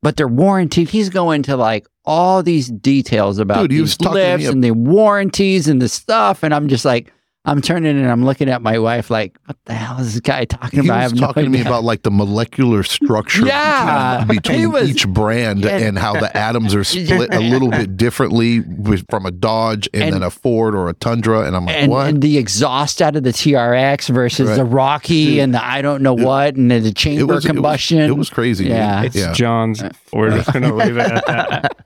but 0.02 0.16
they're 0.16 0.28
warranted. 0.28 0.90
He's 0.90 1.10
going 1.10 1.44
to 1.44 1.58
like 1.58 1.86
all 2.06 2.42
these 2.42 2.70
details 2.70 3.38
about 3.38 3.64
Dude, 3.70 3.72
these 3.72 3.98
talking 3.98 4.14
to 4.14 4.18
me 4.20 4.32
lifts 4.32 4.48
and 4.48 4.64
the 4.64 4.72
warranties 4.72 5.68
and 5.68 5.82
the 5.82 5.90
stuff. 5.90 6.42
And 6.42 6.54
I'm 6.54 6.70
just 6.70 6.86
like, 6.86 7.12
I'm 7.48 7.62
turning 7.62 7.98
and 7.98 8.12
I'm 8.12 8.26
looking 8.26 8.50
at 8.50 8.62
my 8.62 8.78
wife 8.78 9.10
like, 9.10 9.38
what 9.46 9.58
the 9.66 9.74
hell 9.74 10.00
is 10.00 10.14
this 10.14 10.20
guy 10.22 10.46
talking 10.46 10.82
He 10.84 10.88
about? 10.88 11.00
I 11.00 11.04
was 11.04 11.12
have 11.14 11.20
no 11.22 11.28
talking 11.28 11.44
to 11.46 11.50
me 11.50 11.62
about 11.62 11.84
like 11.84 12.04
the 12.04 12.12
molecular 12.12 12.84
structure 12.84 13.46
Yeah. 13.48 14.26
Between 14.26 14.72
was- 14.72 14.90
each 14.90 15.08
brand 15.08 15.64
and- 15.66 15.84
and 15.84 15.98
how 15.98 16.14
the 16.20 16.36
atoms 16.36 16.76
are 16.76 16.84
split 16.84 17.34
a 17.34 17.40
little 17.40 17.70
bit 17.72 17.96
differently 17.98 18.62
from 19.10 19.26
a 19.26 19.32
Dodge 19.32 19.88
and, 19.94 20.04
And- 20.04 20.14
then 20.16 20.24
a 20.24 20.30
Ford 20.30 20.76
or 20.76 20.90
a 20.90 20.94
Tundra. 20.94 21.42
And 21.48 21.56
I'm 21.56 21.66
like, 21.66 21.76
and, 21.76 21.92
what? 21.92 22.08
and 22.10 22.22
the 22.22 22.38
exhaust 22.38 23.02
out 23.02 23.16
of 23.16 23.24
the 23.24 23.32
TRX 23.32 24.10
versus 24.10 24.50
Right. 24.50 24.56
the 24.58 24.66
Rocky 24.66 25.40
and 25.40 25.54
the 25.54 25.66
I 25.66 25.82
don't 25.82 26.02
know 26.04 26.14
what 26.14 26.56
and 26.58 26.70
then 26.70 26.84
the 26.84 26.92
chamber 26.94 27.22
it 27.22 27.26
was, 27.36 27.46
it 27.46 27.50
was- 27.50 27.56
combustion. 27.56 28.00
It 28.00 28.18
was, 28.18 28.30
crazy. 28.30 28.66
dude. 28.66 28.74
Yeah. 28.74 29.04
It's 29.04 29.16
yeah. 29.16 29.32
John's. 29.34 29.82
Uh, 29.82 29.90
We're 30.14 30.32
just 30.32 30.52
going 30.52 30.64
to 30.64 30.74
leave 30.76 30.98
it 30.98 31.10
at 31.12 31.26
that. 31.28 31.78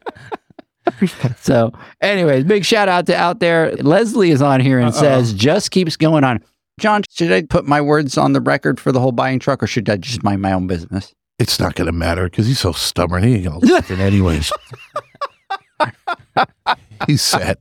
So, 1.42 1.72
anyways, 2.02 2.44
big 2.46 2.66
shout 2.66 2.90
out 2.90 3.06
to 3.08 3.16
out 3.16 3.40
there. 3.40 3.76
Leslie 3.78 4.32
is 4.32 4.42
on 4.42 4.60
here 4.60 4.80
and 4.80 4.94
says, 4.94 5.34
just 5.34 5.72
keeps 5.72 5.96
going 5.96 6.24
on. 6.24 6.44
John, 6.80 7.04
should 7.10 7.32
I 7.32 7.44
put 7.44 7.66
my 7.66 7.82
words 7.82 8.18
on 8.18 8.34
the 8.34 8.42
record 8.42 8.80
for 8.80 8.92
the 8.92 9.00
whole 9.00 9.12
buying 9.12 9.40
truck 9.40 9.62
or 9.62 9.68
should 9.68 9.90
I 9.90 9.98
just 9.98 10.24
mind 10.24 10.42
my 10.42 10.54
own 10.54 10.68
business? 10.68 11.14
It's 11.40 11.60
not 11.60 11.76
going 11.76 11.88
to 11.88 11.92
matter 11.92 12.26
because 12.26 12.48
he's 12.48 12.60
so 12.60 12.72
stubborn. 12.72 13.24
He 13.24 13.36
ain't 13.36 13.46
going 13.46 13.62
to 13.62 13.66
listen 13.66 14.00
anyways. 14.00 14.52
he's 17.08 17.22
set. 17.22 17.60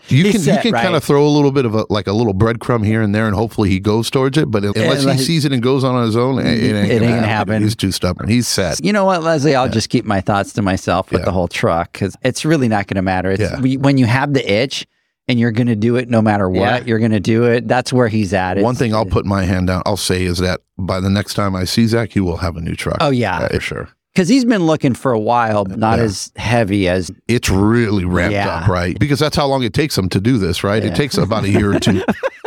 You 0.08 0.30
can 0.30 0.40
set, 0.40 0.56
you 0.56 0.60
can 0.62 0.72
right. 0.72 0.82
kind 0.82 0.94
of 0.96 1.04
throw 1.04 1.26
a 1.26 1.28
little 1.30 1.52
bit 1.52 1.64
of 1.64 1.74
a 1.74 1.86
like 1.90 2.06
a 2.06 2.12
little 2.12 2.34
breadcrumb 2.34 2.84
here 2.84 3.02
and 3.02 3.14
there, 3.14 3.26
and 3.26 3.34
hopefully 3.34 3.68
he 3.70 3.78
goes 3.80 4.10
towards 4.10 4.36
it. 4.38 4.50
But 4.50 4.64
unless 4.64 5.04
like- 5.04 5.18
he 5.18 5.22
sees 5.24 5.44
it 5.44 5.52
and 5.52 5.62
goes 5.62 5.84
on 5.84 5.94
on 5.94 6.04
his 6.06 6.16
own, 6.16 6.38
it, 6.38 6.46
it 6.46 6.74
ain't, 6.74 6.90
It 6.92 7.00
gonna, 7.00 7.12
ain't 7.16 7.24
happen. 7.24 7.26
happen. 7.54 7.62
He's 7.62 7.76
too 7.76 7.92
stubborn. 7.92 8.28
He's 8.28 8.48
set. 8.48 8.84
You 8.84 8.92
know 8.92 9.04
what, 9.04 9.22
Leslie? 9.22 9.54
I'll 9.54 9.68
just 9.68 9.88
keep 9.88 10.04
my 10.04 10.20
thoughts 10.20 10.52
to 10.54 10.62
myself 10.62 11.10
with 11.10 11.20
Yeah. 11.20 11.24
the 11.26 11.32
whole 11.32 11.48
truck 11.48 11.92
because 11.92 12.16
it's 12.22 12.44
really 12.44 12.68
not 12.68 12.86
going 12.86 12.96
to 12.96 13.02
matter. 13.02 13.30
It's, 13.30 13.40
Yeah. 13.40 13.60
we, 13.60 13.76
when 13.76 13.98
you 13.98 14.06
have 14.06 14.34
the 14.34 14.50
itch 14.52 14.86
and 15.28 15.38
you're 15.38 15.52
going 15.52 15.68
to 15.68 15.76
do 15.76 15.96
it 15.96 16.08
no 16.08 16.20
matter 16.20 16.48
what, 16.48 16.58
Yeah. 16.82 16.82
you're 16.86 16.98
going 16.98 17.12
to 17.12 17.20
do 17.20 17.44
it. 17.44 17.68
That's 17.68 17.92
where 17.92 18.08
he's 18.08 18.32
at. 18.34 18.58
One 18.58 18.74
thing 18.74 18.94
I'll 18.94 19.06
put 19.06 19.24
my 19.26 19.44
hand 19.44 19.68
down. 19.68 19.82
I'll 19.86 19.96
say 19.96 20.24
is 20.24 20.38
that 20.38 20.60
by 20.76 20.98
the 21.00 21.10
next 21.10 21.34
time 21.34 21.54
I 21.54 21.64
see 21.64 21.86
Zach, 21.86 22.12
he 22.12 22.20
will 22.20 22.38
have 22.38 22.56
a 22.56 22.60
new 22.60 22.74
truck. 22.74 22.96
Oh, 23.00 23.10
yeah. 23.10 23.38
Uh, 23.38 23.48
for 23.48 23.60
sure. 23.60 23.88
Because 24.12 24.28
he's 24.28 24.44
been 24.44 24.64
looking 24.66 24.94
for 24.94 25.12
a 25.12 25.18
while, 25.20 25.64
but 25.64 25.78
not 25.78 25.98
Yeah. 25.98 26.04
as 26.06 26.32
heavy 26.36 26.88
as. 26.88 27.10
It's 27.28 27.48
really 27.48 28.04
ramped 28.04 28.32
Yeah. 28.34 28.48
up, 28.48 28.68
right? 28.68 28.98
Because 28.98 29.20
that's 29.20 29.36
how 29.36 29.46
long 29.46 29.62
it 29.62 29.72
takes 29.72 29.96
him 29.96 30.08
to 30.08 30.20
do 30.20 30.36
this, 30.36 30.64
right? 30.64 30.82
Yeah. 30.82 30.90
It 30.90 30.96
takes 30.96 31.16
about 31.16 31.44
a 31.44 31.48
year 31.50 31.72
or 31.74 31.78
two. 31.80 32.02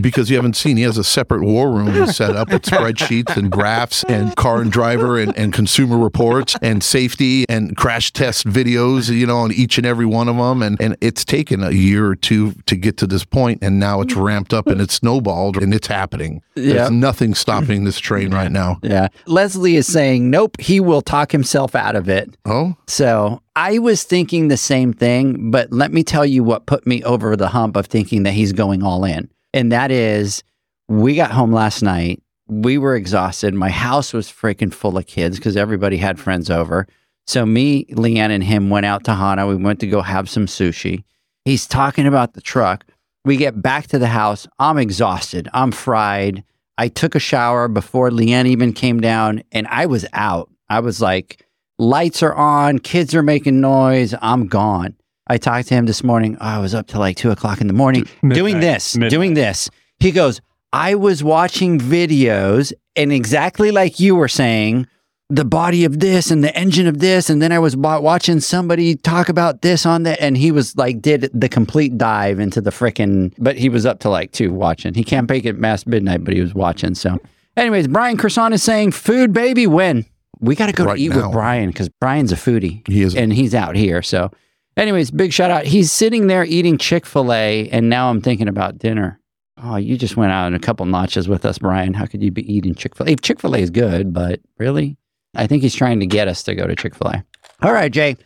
because 0.00 0.30
you 0.30 0.36
haven't 0.36 0.56
seen, 0.56 0.76
he 0.76 0.82
has 0.84 0.98
a 0.98 1.04
separate 1.04 1.42
war 1.42 1.70
room 1.70 2.06
set 2.12 2.36
up 2.36 2.50
with 2.50 2.62
spreadsheets 2.62 3.36
and 3.36 3.50
graphs 3.50 4.04
and 4.04 4.34
car 4.36 4.60
and 4.60 4.70
driver 4.70 5.18
and, 5.18 5.36
and 5.36 5.52
consumer 5.52 5.98
reports 5.98 6.56
and 6.62 6.82
safety 6.82 7.44
and 7.48 7.76
crash 7.76 8.12
test 8.12 8.46
videos, 8.46 9.14
you 9.14 9.26
know, 9.26 9.38
on 9.38 9.52
each 9.52 9.78
and 9.78 9.86
every 9.86 10.06
one 10.06 10.28
of 10.28 10.36
them. 10.36 10.62
And, 10.62 10.80
and 10.80 10.96
it's 11.00 11.24
taken 11.24 11.62
a 11.62 11.70
year 11.70 12.06
or 12.06 12.16
two 12.16 12.52
to 12.66 12.76
get 12.76 12.96
to 12.98 13.06
this 13.06 13.24
point, 13.24 13.60
and 13.62 13.78
now 13.78 14.00
it's 14.00 14.14
ramped 14.14 14.52
up 14.54 14.66
and 14.66 14.80
it's 14.80 14.94
snowballed 14.94 15.56
and 15.56 15.74
it's 15.74 15.86
happening. 15.86 16.42
Yeah. 16.54 16.74
There's 16.74 16.90
nothing 16.90 17.34
stopping 17.34 17.84
this 17.84 17.98
train 17.98 18.32
right 18.32 18.50
now. 18.50 18.78
Yeah. 18.82 19.08
Leslie 19.26 19.76
is 19.76 19.86
saying, 19.86 20.30
nope, 20.30 20.60
he 20.60 20.80
will 20.80 21.02
talk 21.02 21.32
himself 21.32 21.74
out 21.74 21.96
of 21.96 22.08
it. 22.08 22.36
Oh, 22.44 22.76
So 22.86 23.42
I 23.54 23.78
was 23.78 24.04
thinking 24.04 24.48
the 24.48 24.56
same 24.56 24.92
thing, 24.92 25.50
but 25.50 25.72
let 25.72 25.92
me 25.92 26.02
tell 26.02 26.26
you 26.26 26.44
what 26.44 26.66
put 26.66 26.86
me 26.86 27.02
over 27.04 27.36
the 27.36 27.48
hump 27.48 27.76
of 27.76 27.86
thinking 27.86 28.22
that 28.24 28.32
he's 28.32 28.52
going 28.52 28.82
all 28.82 29.04
in. 29.04 29.30
And 29.56 29.72
that 29.72 29.90
is, 29.90 30.42
we 30.86 31.16
got 31.16 31.30
home 31.30 31.50
last 31.50 31.82
night. 31.82 32.22
We 32.46 32.76
were 32.76 32.94
exhausted. 32.94 33.54
My 33.54 33.70
house 33.70 34.12
was 34.12 34.28
freaking 34.28 34.72
full 34.72 34.98
of 34.98 35.06
kids 35.06 35.38
because 35.38 35.56
everybody 35.56 35.96
had 35.96 36.20
friends 36.20 36.50
over. 36.50 36.86
So 37.26 37.46
me, 37.46 37.86
Leanne, 37.86 38.28
and 38.30 38.44
him 38.44 38.68
went 38.68 38.84
out 38.84 39.04
to 39.04 39.14
Hana. 39.14 39.46
We 39.46 39.56
went 39.56 39.80
to 39.80 39.86
go 39.86 40.02
have 40.02 40.28
some 40.28 40.44
sushi. 40.44 41.04
He's 41.46 41.66
talking 41.66 42.06
about 42.06 42.34
the 42.34 42.42
truck. 42.42 42.84
We 43.24 43.38
get 43.38 43.62
back 43.62 43.86
to 43.86 43.98
the 43.98 44.08
house. 44.08 44.46
I'm 44.58 44.76
exhausted. 44.76 45.48
I'm 45.54 45.72
fried. 45.72 46.44
I 46.76 46.88
took 46.88 47.14
a 47.14 47.18
shower 47.18 47.66
before 47.66 48.10
Leanne 48.10 48.46
even 48.46 48.74
came 48.74 49.00
down 49.00 49.42
and 49.52 49.66
I 49.68 49.86
was 49.86 50.04
out. 50.12 50.50
I 50.68 50.80
was 50.80 51.00
like, 51.00 51.46
lights 51.78 52.22
are 52.22 52.34
on, 52.34 52.78
kids 52.78 53.14
are 53.14 53.22
making 53.22 53.62
noise. 53.62 54.14
I'm 54.20 54.48
gone. 54.48 54.96
I 55.26 55.38
talked 55.38 55.68
to 55.68 55.74
him 55.74 55.86
this 55.86 56.04
morning. 56.04 56.36
Oh, 56.40 56.44
I 56.44 56.58
was 56.58 56.74
up 56.74 56.86
till 56.86 57.00
like 57.00 57.16
two 57.16 57.30
o'clock 57.30 57.60
in 57.60 57.66
the 57.66 57.72
morning 57.72 58.06
doing 58.28 58.60
this, 58.60 58.96
Midnight. 58.96 59.10
doing 59.10 59.34
this. 59.34 59.68
He 59.98 60.12
goes, 60.12 60.40
I 60.72 60.94
was 60.94 61.24
watching 61.24 61.78
videos 61.78 62.72
and 62.94 63.12
exactly 63.12 63.70
like 63.70 63.98
you 63.98 64.14
were 64.14 64.28
saying, 64.28 64.86
the 65.28 65.44
body 65.44 65.84
of 65.84 65.98
this 65.98 66.30
and 66.30 66.44
the 66.44 66.56
engine 66.56 66.86
of 66.86 66.98
this. 67.00 67.28
And 67.28 67.42
then 67.42 67.50
I 67.50 67.58
was 67.58 67.76
watching 67.76 68.38
somebody 68.38 68.94
talk 68.94 69.28
about 69.28 69.62
this 69.62 69.84
on 69.84 70.04
that. 70.04 70.20
And 70.20 70.36
he 70.36 70.52
was 70.52 70.76
like, 70.76 71.02
did 71.02 71.28
the 71.34 71.48
complete 71.48 71.98
dive 71.98 72.38
into 72.38 72.60
the 72.60 72.70
frickin', 72.70 73.34
but 73.38 73.56
he 73.56 73.68
was 73.68 73.84
up 73.84 73.98
to 74.00 74.08
like 74.08 74.30
two 74.30 74.52
watching. 74.52 74.94
He 74.94 75.02
can't 75.02 75.28
make 75.28 75.44
it 75.44 75.60
past 75.60 75.88
midnight, 75.88 76.22
but 76.22 76.32
he 76.32 76.40
was 76.40 76.54
watching. 76.54 76.94
So, 76.94 77.18
anyways, 77.56 77.88
Brian 77.88 78.16
Croissant 78.16 78.54
is 78.54 78.62
saying, 78.62 78.92
food 78.92 79.32
baby, 79.32 79.66
when? 79.66 80.04
We 80.38 80.54
got 80.54 80.66
to 80.66 80.72
go 80.72 80.84
Right 80.84 80.96
to 80.96 81.02
eat 81.02 81.08
now. 81.10 81.24
with 81.24 81.32
Brian 81.32 81.70
because 81.70 81.88
Brian's 81.88 82.30
a 82.30 82.36
foodie 82.36 82.86
he 82.86 83.02
is. 83.02 83.16
and 83.16 83.32
he's 83.32 83.54
out 83.54 83.74
here. 83.74 84.02
So, 84.02 84.30
anyways, 84.76 85.10
big 85.10 85.32
shout 85.32 85.50
out. 85.50 85.64
He's 85.66 85.92
sitting 85.92 86.26
there 86.26 86.44
eating 86.44 86.78
Chick 86.78 87.06
fil 87.06 87.32
A, 87.32 87.68
and 87.70 87.88
now 87.88 88.10
I'm 88.10 88.20
thinking 88.20 88.48
about 88.48 88.78
dinner. 88.78 89.20
Oh, 89.62 89.76
you 89.76 89.96
just 89.96 90.16
went 90.16 90.32
out 90.32 90.48
in 90.48 90.54
a 90.54 90.58
couple 90.58 90.84
notches 90.86 91.28
with 91.28 91.46
us, 91.46 91.58
Brian. 91.58 91.94
How 91.94 92.06
could 92.06 92.22
you 92.22 92.30
be 92.30 92.50
eating 92.52 92.74
Chick 92.74 92.94
fil 92.94 93.08
A? 93.08 93.16
Chick 93.16 93.40
fil 93.40 93.54
A 93.54 93.58
is 93.58 93.70
good, 93.70 94.12
but 94.12 94.40
really? 94.58 94.96
I 95.34 95.46
think 95.46 95.62
he's 95.62 95.74
trying 95.74 96.00
to 96.00 96.06
get 96.06 96.28
us 96.28 96.42
to 96.44 96.54
go 96.54 96.66
to 96.66 96.76
Chick 96.76 96.94
fil 96.94 97.08
A. 97.08 97.24
All 97.62 97.72
right, 97.72 97.90
Jay. 97.90 98.16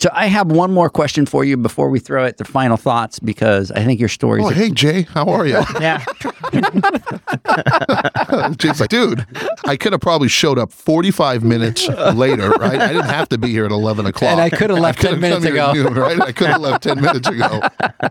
So, 0.00 0.08
I 0.12 0.26
have 0.26 0.52
one 0.52 0.72
more 0.72 0.88
question 0.88 1.26
for 1.26 1.44
you 1.44 1.56
before 1.56 1.88
we 1.90 1.98
throw 1.98 2.24
it 2.24 2.38
to 2.38 2.44
final 2.44 2.76
thoughts 2.76 3.18
because 3.18 3.72
I 3.72 3.84
think 3.84 3.98
your 3.98 4.08
story. 4.08 4.40
Oh, 4.42 4.46
are- 4.48 4.52
hey, 4.52 4.70
Jay, 4.70 5.02
how 5.02 5.26
are 5.28 5.44
you? 5.46 5.60
Yeah. 5.80 6.04
Jay's 8.58 8.80
like, 8.80 8.90
dude, 8.90 9.26
I 9.64 9.76
could 9.76 9.92
have 9.92 10.00
probably 10.00 10.28
showed 10.28 10.58
up 10.58 10.72
45 10.72 11.42
minutes 11.44 11.88
later, 12.14 12.50
right? 12.50 12.80
I 12.80 12.88
didn't 12.88 13.04
have 13.10 13.28
to 13.30 13.38
be 13.38 13.48
here 13.48 13.64
at 13.64 13.70
11 13.72 14.06
o'clock. 14.06 14.32
And 14.32 14.40
I 14.40 14.50
could 14.50 14.70
have 14.70 14.78
left 14.78 15.00
10 15.00 15.20
minutes 15.20 15.44
come 15.44 15.54
here 15.54 15.62
at 15.62 15.70
ago. 15.76 15.82
noon, 15.84 15.94
right? 15.94 16.20
I 16.20 16.32
could 16.32 16.48
have 16.48 16.60
left 16.60 16.82
10 16.84 17.00
minutes 17.00 17.28
ago. 17.28 17.60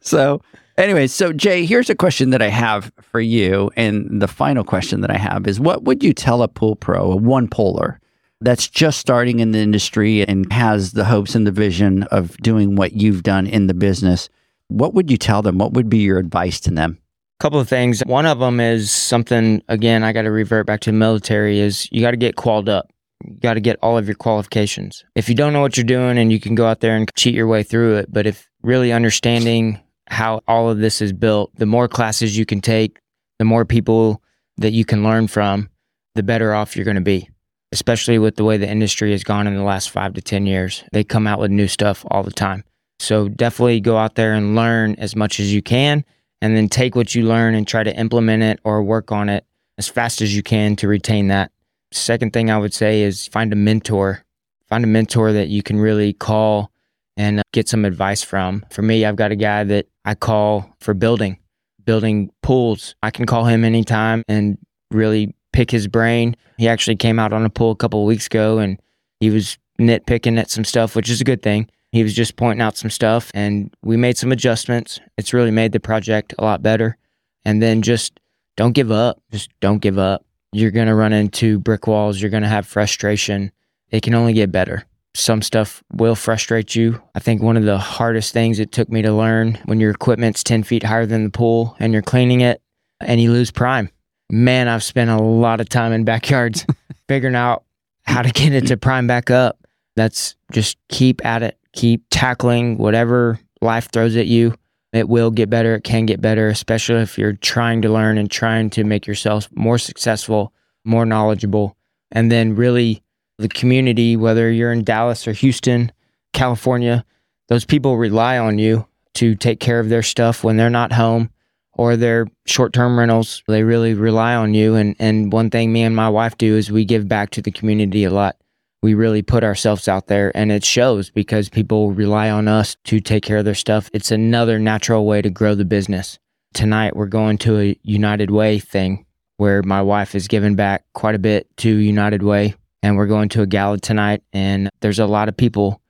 So, 0.00 0.40
anyway, 0.78 1.08
so 1.08 1.32
Jay, 1.32 1.66
here's 1.66 1.90
a 1.90 1.94
question 1.94 2.30
that 2.30 2.40
I 2.40 2.48
have 2.48 2.92
for 3.02 3.20
you. 3.20 3.68
And 3.76 4.22
the 4.22 4.28
final 4.28 4.62
question 4.62 5.00
that 5.00 5.10
I 5.10 5.18
have 5.18 5.46
is 5.48 5.58
what 5.58 5.82
would 5.82 6.04
you 6.04 6.14
tell 6.14 6.40
a 6.40 6.46
pool 6.48 6.76
pro, 6.76 7.10
a 7.12 7.16
one 7.16 7.48
polar 7.48 8.00
that's 8.40 8.68
just 8.68 8.98
starting 8.98 9.40
in 9.40 9.52
the 9.52 9.58
industry 9.58 10.26
and 10.26 10.50
has 10.52 10.92
the 10.92 11.04
hopes 11.04 11.34
and 11.34 11.46
the 11.46 11.52
vision 11.52 12.04
of 12.04 12.36
doing 12.38 12.76
what 12.76 12.92
you've 12.92 13.22
done 13.22 13.46
in 13.46 13.66
the 13.66 13.74
business? 13.74 14.28
What 14.68 14.94
would 14.94 15.10
you 15.10 15.16
tell 15.16 15.42
them? 15.42 15.58
What 15.58 15.72
would 15.72 15.88
be 15.88 15.98
your 15.98 16.18
advice 16.18 16.60
to 16.60 16.70
them? 16.70 16.98
A 17.40 17.42
couple 17.42 17.60
of 17.60 17.68
things. 17.68 18.02
One 18.06 18.26
of 18.26 18.38
them 18.38 18.60
is 18.60 18.90
something 18.90 19.62
again. 19.68 20.02
I 20.04 20.12
got 20.12 20.22
to 20.22 20.30
revert 20.30 20.66
back 20.66 20.80
to 20.80 20.90
the 20.90 20.96
military. 20.96 21.60
Is 21.60 21.88
you 21.90 22.00
got 22.00 22.10
to 22.12 22.16
get 22.16 22.36
qualled 22.36 22.68
up. 22.68 22.92
You 23.24 23.36
got 23.40 23.54
to 23.54 23.60
get 23.60 23.78
all 23.82 23.98
of 23.98 24.06
your 24.06 24.14
qualifications. 24.14 25.04
If 25.14 25.28
you 25.28 25.34
don't 25.34 25.52
know 25.52 25.60
what 25.60 25.76
you're 25.76 25.84
doing, 25.84 26.18
and 26.18 26.32
you 26.32 26.38
can 26.38 26.54
go 26.54 26.66
out 26.66 26.80
there 26.80 26.96
and 26.96 27.10
cheat 27.16 27.34
your 27.34 27.48
way 27.48 27.62
through 27.62 27.96
it, 27.96 28.12
but 28.12 28.26
if 28.26 28.48
really 28.62 28.92
understanding 28.92 29.80
how 30.08 30.40
all 30.46 30.70
of 30.70 30.78
this 30.78 31.00
is 31.00 31.12
built, 31.12 31.54
the 31.56 31.66
more 31.66 31.88
classes 31.88 32.36
you 32.36 32.46
can 32.46 32.60
take, 32.60 32.98
the 33.38 33.44
more 33.44 33.64
people 33.64 34.22
that 34.56 34.72
you 34.72 34.84
can 34.84 35.02
learn 35.02 35.28
from, 35.28 35.68
the 36.14 36.22
better 36.22 36.54
off 36.54 36.76
you're 36.76 36.84
going 36.84 36.96
to 36.96 37.00
be. 37.00 37.28
Especially 37.72 38.18
with 38.18 38.36
the 38.36 38.44
way 38.44 38.56
the 38.56 38.68
industry 38.68 39.12
has 39.12 39.24
gone 39.24 39.46
in 39.46 39.54
the 39.54 39.62
last 39.62 39.90
five 39.90 40.14
to 40.14 40.22
ten 40.22 40.46
years, 40.46 40.84
they 40.92 41.04
come 41.04 41.26
out 41.26 41.38
with 41.38 41.50
new 41.50 41.68
stuff 41.68 42.04
all 42.10 42.22
the 42.22 42.30
time. 42.30 42.64
So 42.98 43.28
definitely 43.28 43.80
go 43.80 43.96
out 43.96 44.14
there 44.14 44.34
and 44.34 44.56
learn 44.56 44.94
as 44.96 45.14
much 45.14 45.38
as 45.38 45.52
you 45.52 45.62
can 45.62 46.04
and 46.40 46.56
then 46.56 46.68
take 46.68 46.94
what 46.94 47.14
you 47.14 47.26
learn 47.26 47.54
and 47.54 47.66
try 47.66 47.82
to 47.84 47.96
implement 47.96 48.42
it 48.42 48.60
or 48.64 48.82
work 48.82 49.12
on 49.12 49.28
it 49.28 49.44
as 49.76 49.88
fast 49.88 50.20
as 50.20 50.34
you 50.34 50.42
can 50.42 50.76
to 50.76 50.88
retain 50.88 51.28
that. 51.28 51.52
Second 51.92 52.32
thing 52.32 52.50
I 52.50 52.58
would 52.58 52.74
say 52.74 53.02
is 53.02 53.26
find 53.28 53.52
a 53.52 53.56
mentor. 53.56 54.24
Find 54.66 54.84
a 54.84 54.88
mentor 54.88 55.32
that 55.32 55.48
you 55.48 55.62
can 55.62 55.78
really 55.80 56.12
call 56.12 56.70
and 57.16 57.40
uh, 57.40 57.42
get 57.52 57.68
some 57.68 57.84
advice 57.84 58.22
from. 58.22 58.64
For 58.70 58.82
me, 58.82 59.04
I've 59.04 59.16
got 59.16 59.32
a 59.32 59.36
guy 59.36 59.64
that 59.64 59.86
I 60.04 60.14
call 60.14 60.74
for 60.80 60.94
building, 60.94 61.38
building 61.84 62.30
pools. 62.42 62.94
I 63.02 63.10
can 63.10 63.26
call 63.26 63.44
him 63.44 63.64
anytime 63.64 64.22
and 64.28 64.58
really 64.90 65.34
pick 65.58 65.72
his 65.72 65.88
brain. 65.88 66.36
He 66.56 66.68
actually 66.68 66.94
came 66.94 67.18
out 67.18 67.32
on 67.32 67.44
a 67.44 67.50
pool 67.50 67.72
a 67.72 67.76
couple 67.76 68.00
of 68.00 68.06
weeks 68.06 68.26
ago 68.26 68.58
and 68.58 68.80
he 69.18 69.28
was 69.28 69.58
nitpicking 69.80 70.38
at 70.38 70.50
some 70.50 70.64
stuff, 70.64 70.94
which 70.94 71.10
is 71.10 71.20
a 71.20 71.24
good 71.24 71.42
thing. 71.42 71.68
He 71.90 72.04
was 72.04 72.14
just 72.14 72.36
pointing 72.36 72.62
out 72.62 72.76
some 72.76 72.90
stuff 72.90 73.32
and 73.34 73.74
we 73.82 73.96
made 73.96 74.16
some 74.16 74.30
adjustments. 74.30 75.00
It's 75.16 75.34
really 75.34 75.50
made 75.50 75.72
the 75.72 75.80
project 75.80 76.32
a 76.38 76.44
lot 76.44 76.62
better. 76.62 76.96
And 77.44 77.60
then 77.60 77.82
just 77.82 78.20
don't 78.56 78.70
give 78.70 78.92
up. 78.92 79.20
Just 79.32 79.50
don't 79.58 79.80
give 79.80 79.98
up. 79.98 80.24
You're 80.52 80.70
going 80.70 80.86
to 80.86 80.94
run 80.94 81.12
into 81.12 81.58
brick 81.58 81.88
walls. 81.88 82.20
You're 82.20 82.30
going 82.30 82.44
to 82.44 82.48
have 82.48 82.64
frustration. 82.64 83.50
It 83.90 84.04
can 84.04 84.14
only 84.14 84.34
get 84.34 84.52
better. 84.52 84.84
Some 85.16 85.42
stuff 85.42 85.82
will 85.92 86.14
frustrate 86.14 86.76
you. 86.76 87.02
I 87.16 87.18
think 87.18 87.42
one 87.42 87.56
of 87.56 87.64
the 87.64 87.78
hardest 87.78 88.32
things 88.32 88.60
it 88.60 88.70
took 88.70 88.90
me 88.90 89.02
to 89.02 89.12
learn 89.12 89.58
when 89.64 89.80
your 89.80 89.90
equipment's 89.90 90.44
10 90.44 90.62
feet 90.62 90.84
higher 90.84 91.06
than 91.06 91.24
the 91.24 91.30
pool 91.30 91.74
and 91.80 91.92
you're 91.92 92.00
cleaning 92.00 92.42
it 92.42 92.62
and 93.00 93.20
you 93.20 93.32
lose 93.32 93.50
prime. 93.50 93.90
Man, 94.30 94.68
I've 94.68 94.84
spent 94.84 95.10
a 95.10 95.22
lot 95.22 95.60
of 95.60 95.68
time 95.68 95.92
in 95.92 96.04
backyards 96.04 96.66
figuring 97.08 97.34
out 97.34 97.64
how 98.04 98.22
to 98.22 98.30
get 98.30 98.52
it 98.52 98.66
to 98.66 98.76
prime 98.76 99.06
back 99.06 99.30
up. 99.30 99.58
That's 99.96 100.36
just 100.52 100.76
keep 100.88 101.24
at 101.24 101.42
it 101.42 101.58
keep 101.78 102.04
tackling 102.10 102.76
whatever 102.76 103.38
life 103.60 103.88
throws 103.92 104.16
at 104.16 104.26
you. 104.26 104.54
It 104.92 105.08
will 105.08 105.30
get 105.30 105.48
better. 105.48 105.76
It 105.76 105.84
can 105.84 106.06
get 106.06 106.20
better, 106.20 106.48
especially 106.48 107.02
if 107.02 107.18
you're 107.18 107.34
trying 107.34 107.82
to 107.82 107.88
learn 107.88 108.18
and 108.18 108.30
trying 108.30 108.70
to 108.70 108.84
make 108.84 109.06
yourself 109.06 109.48
more 109.54 109.78
successful, 109.78 110.52
more 110.84 111.04
knowledgeable. 111.04 111.76
And 112.10 112.32
then, 112.32 112.56
really, 112.56 113.02
the 113.36 113.48
community, 113.48 114.16
whether 114.16 114.50
you're 114.50 114.72
in 114.72 114.82
Dallas 114.82 115.28
or 115.28 115.32
Houston, 115.32 115.92
California, 116.32 117.04
those 117.48 117.64
people 117.64 117.98
rely 117.98 118.38
on 118.38 118.58
you 118.58 118.86
to 119.14 119.34
take 119.34 119.60
care 119.60 119.78
of 119.78 119.88
their 119.88 120.02
stuff 120.02 120.42
when 120.42 120.56
they're 120.56 120.70
not 120.70 120.92
home 120.92 121.30
or 121.78 121.96
their 121.96 122.26
short 122.44 122.74
term 122.74 122.98
rentals. 122.98 123.42
They 123.48 123.62
really 123.62 123.94
rely 123.94 124.34
on 124.34 124.52
you. 124.52 124.74
And, 124.74 124.94
and 124.98 125.32
one 125.32 125.48
thing 125.48 125.72
me 125.72 125.82
and 125.82 125.96
my 125.96 126.10
wife 126.10 126.36
do 126.36 126.56
is 126.56 126.70
we 126.70 126.84
give 126.84 127.08
back 127.08 127.30
to 127.30 127.42
the 127.42 127.52
community 127.52 128.04
a 128.04 128.10
lot. 128.10 128.36
We 128.82 128.94
really 128.94 129.22
put 129.22 129.42
ourselves 129.42 129.88
out 129.88 130.08
there 130.08 130.36
and 130.36 130.52
it 130.52 130.64
shows 130.64 131.10
because 131.10 131.48
people 131.48 131.92
rely 131.92 132.30
on 132.30 132.46
us 132.46 132.76
to 132.84 133.00
take 133.00 133.24
care 133.24 133.38
of 133.38 133.44
their 133.44 133.54
stuff. 133.54 133.88
It's 133.92 134.10
another 134.10 134.58
natural 134.58 135.06
way 135.06 135.22
to 135.22 135.30
grow 135.30 135.54
the 135.54 135.64
business. 135.64 136.18
Tonight, 136.54 136.96
we're 136.96 137.06
going 137.06 137.38
to 137.38 137.58
a 137.58 137.78
United 137.82 138.30
Way 138.30 138.58
thing 138.58 139.04
where 139.36 139.62
my 139.62 139.82
wife 139.82 140.14
is 140.14 140.28
giving 140.28 140.54
back 140.54 140.84
quite 140.94 141.14
a 141.14 141.18
bit 141.18 141.48
to 141.58 141.68
United 141.68 142.22
Way. 142.22 142.54
And 142.82 142.96
we're 142.96 143.06
going 143.06 143.28
to 143.30 143.42
a 143.42 143.46
gala 143.46 143.78
tonight. 143.78 144.22
And 144.32 144.70
there's 144.80 145.00
a 145.00 145.06
lot 145.06 145.28
of 145.28 145.36
people 145.36 145.80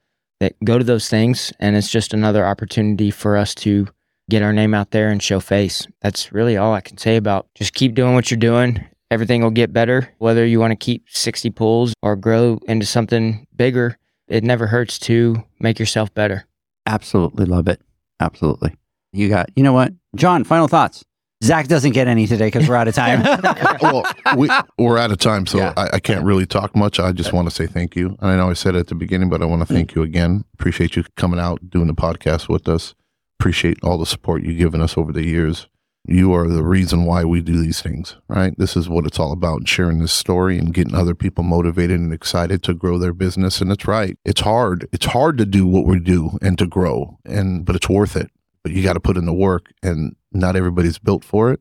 that 0.40 0.54
go 0.64 0.78
to 0.78 0.84
those 0.84 1.08
things. 1.08 1.52
And 1.60 1.76
it's 1.76 1.90
just 1.90 2.14
another 2.14 2.46
opportunity 2.46 3.10
for 3.10 3.36
us 3.36 3.54
to 3.56 3.88
get 4.28 4.42
our 4.42 4.52
name 4.52 4.74
out 4.74 4.90
there 4.90 5.08
and 5.10 5.22
show 5.22 5.40
face. 5.40 5.86
That's 6.02 6.32
really 6.32 6.56
all 6.56 6.74
I 6.74 6.80
can 6.80 6.98
say 6.98 7.16
about 7.16 7.46
just 7.54 7.74
keep 7.74 7.94
doing 7.94 8.14
what 8.14 8.30
you're 8.30 8.38
doing. 8.38 8.84
Everything 9.10 9.42
will 9.42 9.50
get 9.50 9.72
better. 9.72 10.12
Whether 10.18 10.44
you 10.44 10.60
want 10.60 10.72
to 10.72 10.76
keep 10.76 11.04
60 11.08 11.50
pulls 11.50 11.94
or 12.02 12.14
grow 12.14 12.60
into 12.68 12.84
something 12.84 13.46
bigger, 13.56 13.96
it 14.28 14.44
never 14.44 14.66
hurts 14.66 14.98
to 15.00 15.42
make 15.60 15.78
yourself 15.78 16.12
better. 16.12 16.46
Absolutely 16.86 17.46
love 17.46 17.68
it. 17.68 17.80
Absolutely. 18.20 18.74
You 19.12 19.28
got, 19.30 19.48
you 19.56 19.62
know 19.62 19.72
what? 19.72 19.92
John, 20.14 20.44
final 20.44 20.68
thoughts. 20.68 21.04
Zach 21.42 21.68
doesn't 21.68 21.92
get 21.92 22.08
any 22.08 22.26
today 22.26 22.48
because 22.48 22.68
we're 22.68 22.74
out 22.74 22.88
of 22.88 22.94
time. 22.94 23.22
well, 23.80 24.04
we, 24.36 24.50
we're 24.76 24.98
out 24.98 25.12
of 25.12 25.18
time, 25.18 25.46
so 25.46 25.58
Yeah. 25.58 25.72
I, 25.76 25.90
I 25.94 26.00
can't 26.00 26.24
really 26.24 26.46
talk 26.46 26.74
much. 26.74 26.98
I 26.98 27.12
just 27.12 27.32
want 27.32 27.48
to 27.48 27.54
say 27.54 27.66
thank 27.66 27.94
you. 27.94 28.16
And 28.20 28.30
I 28.30 28.36
know 28.36 28.50
I 28.50 28.54
said 28.54 28.74
it 28.74 28.80
at 28.80 28.86
the 28.88 28.96
beginning, 28.96 29.30
but 29.30 29.40
I 29.40 29.44
want 29.44 29.66
to 29.66 29.72
thank 29.72 29.94
you 29.94 30.02
again. 30.02 30.44
Appreciate 30.54 30.96
you 30.96 31.04
coming 31.16 31.38
out, 31.38 31.60
doing 31.70 31.86
the 31.86 31.94
podcast 31.94 32.48
with 32.48 32.68
us. 32.68 32.94
Appreciate 33.40 33.78
all 33.82 33.98
the 33.98 34.06
support 34.06 34.42
you've 34.42 34.58
given 34.58 34.80
us 34.80 34.98
over 34.98 35.12
the 35.12 35.24
years. 35.24 35.68
You 36.04 36.32
are 36.32 36.48
the 36.48 36.62
reason 36.64 37.04
why 37.04 37.24
we 37.24 37.42
do 37.42 37.60
these 37.60 37.82
things, 37.82 38.16
right? 38.28 38.54
This 38.56 38.76
is 38.76 38.88
what 38.88 39.04
it's 39.04 39.18
all 39.18 39.30
about 39.30 39.68
sharing 39.68 39.98
this 39.98 40.12
story 40.12 40.58
and 40.58 40.72
getting 40.72 40.94
other 40.94 41.14
people 41.14 41.44
motivated 41.44 42.00
and 42.00 42.12
excited 42.12 42.62
to 42.62 42.74
grow 42.74 42.98
their 42.98 43.12
business. 43.12 43.60
And 43.60 43.70
it's 43.70 43.86
right. 43.86 44.16
It's 44.24 44.40
hard. 44.40 44.88
It's 44.90 45.06
hard 45.06 45.36
to 45.38 45.44
do 45.44 45.66
what 45.66 45.84
we 45.84 46.00
do 46.00 46.38
and 46.40 46.58
to 46.58 46.66
grow, 46.66 47.18
and 47.24 47.64
but 47.64 47.76
it's 47.76 47.88
worth 47.88 48.16
it. 48.16 48.30
But 48.62 48.72
you 48.72 48.82
got 48.82 48.94
to 48.94 49.00
put 49.00 49.16
in 49.16 49.26
the 49.26 49.34
work, 49.34 49.70
and 49.82 50.16
not 50.32 50.56
everybody's 50.56 50.98
built 50.98 51.24
for 51.24 51.52
it. 51.52 51.60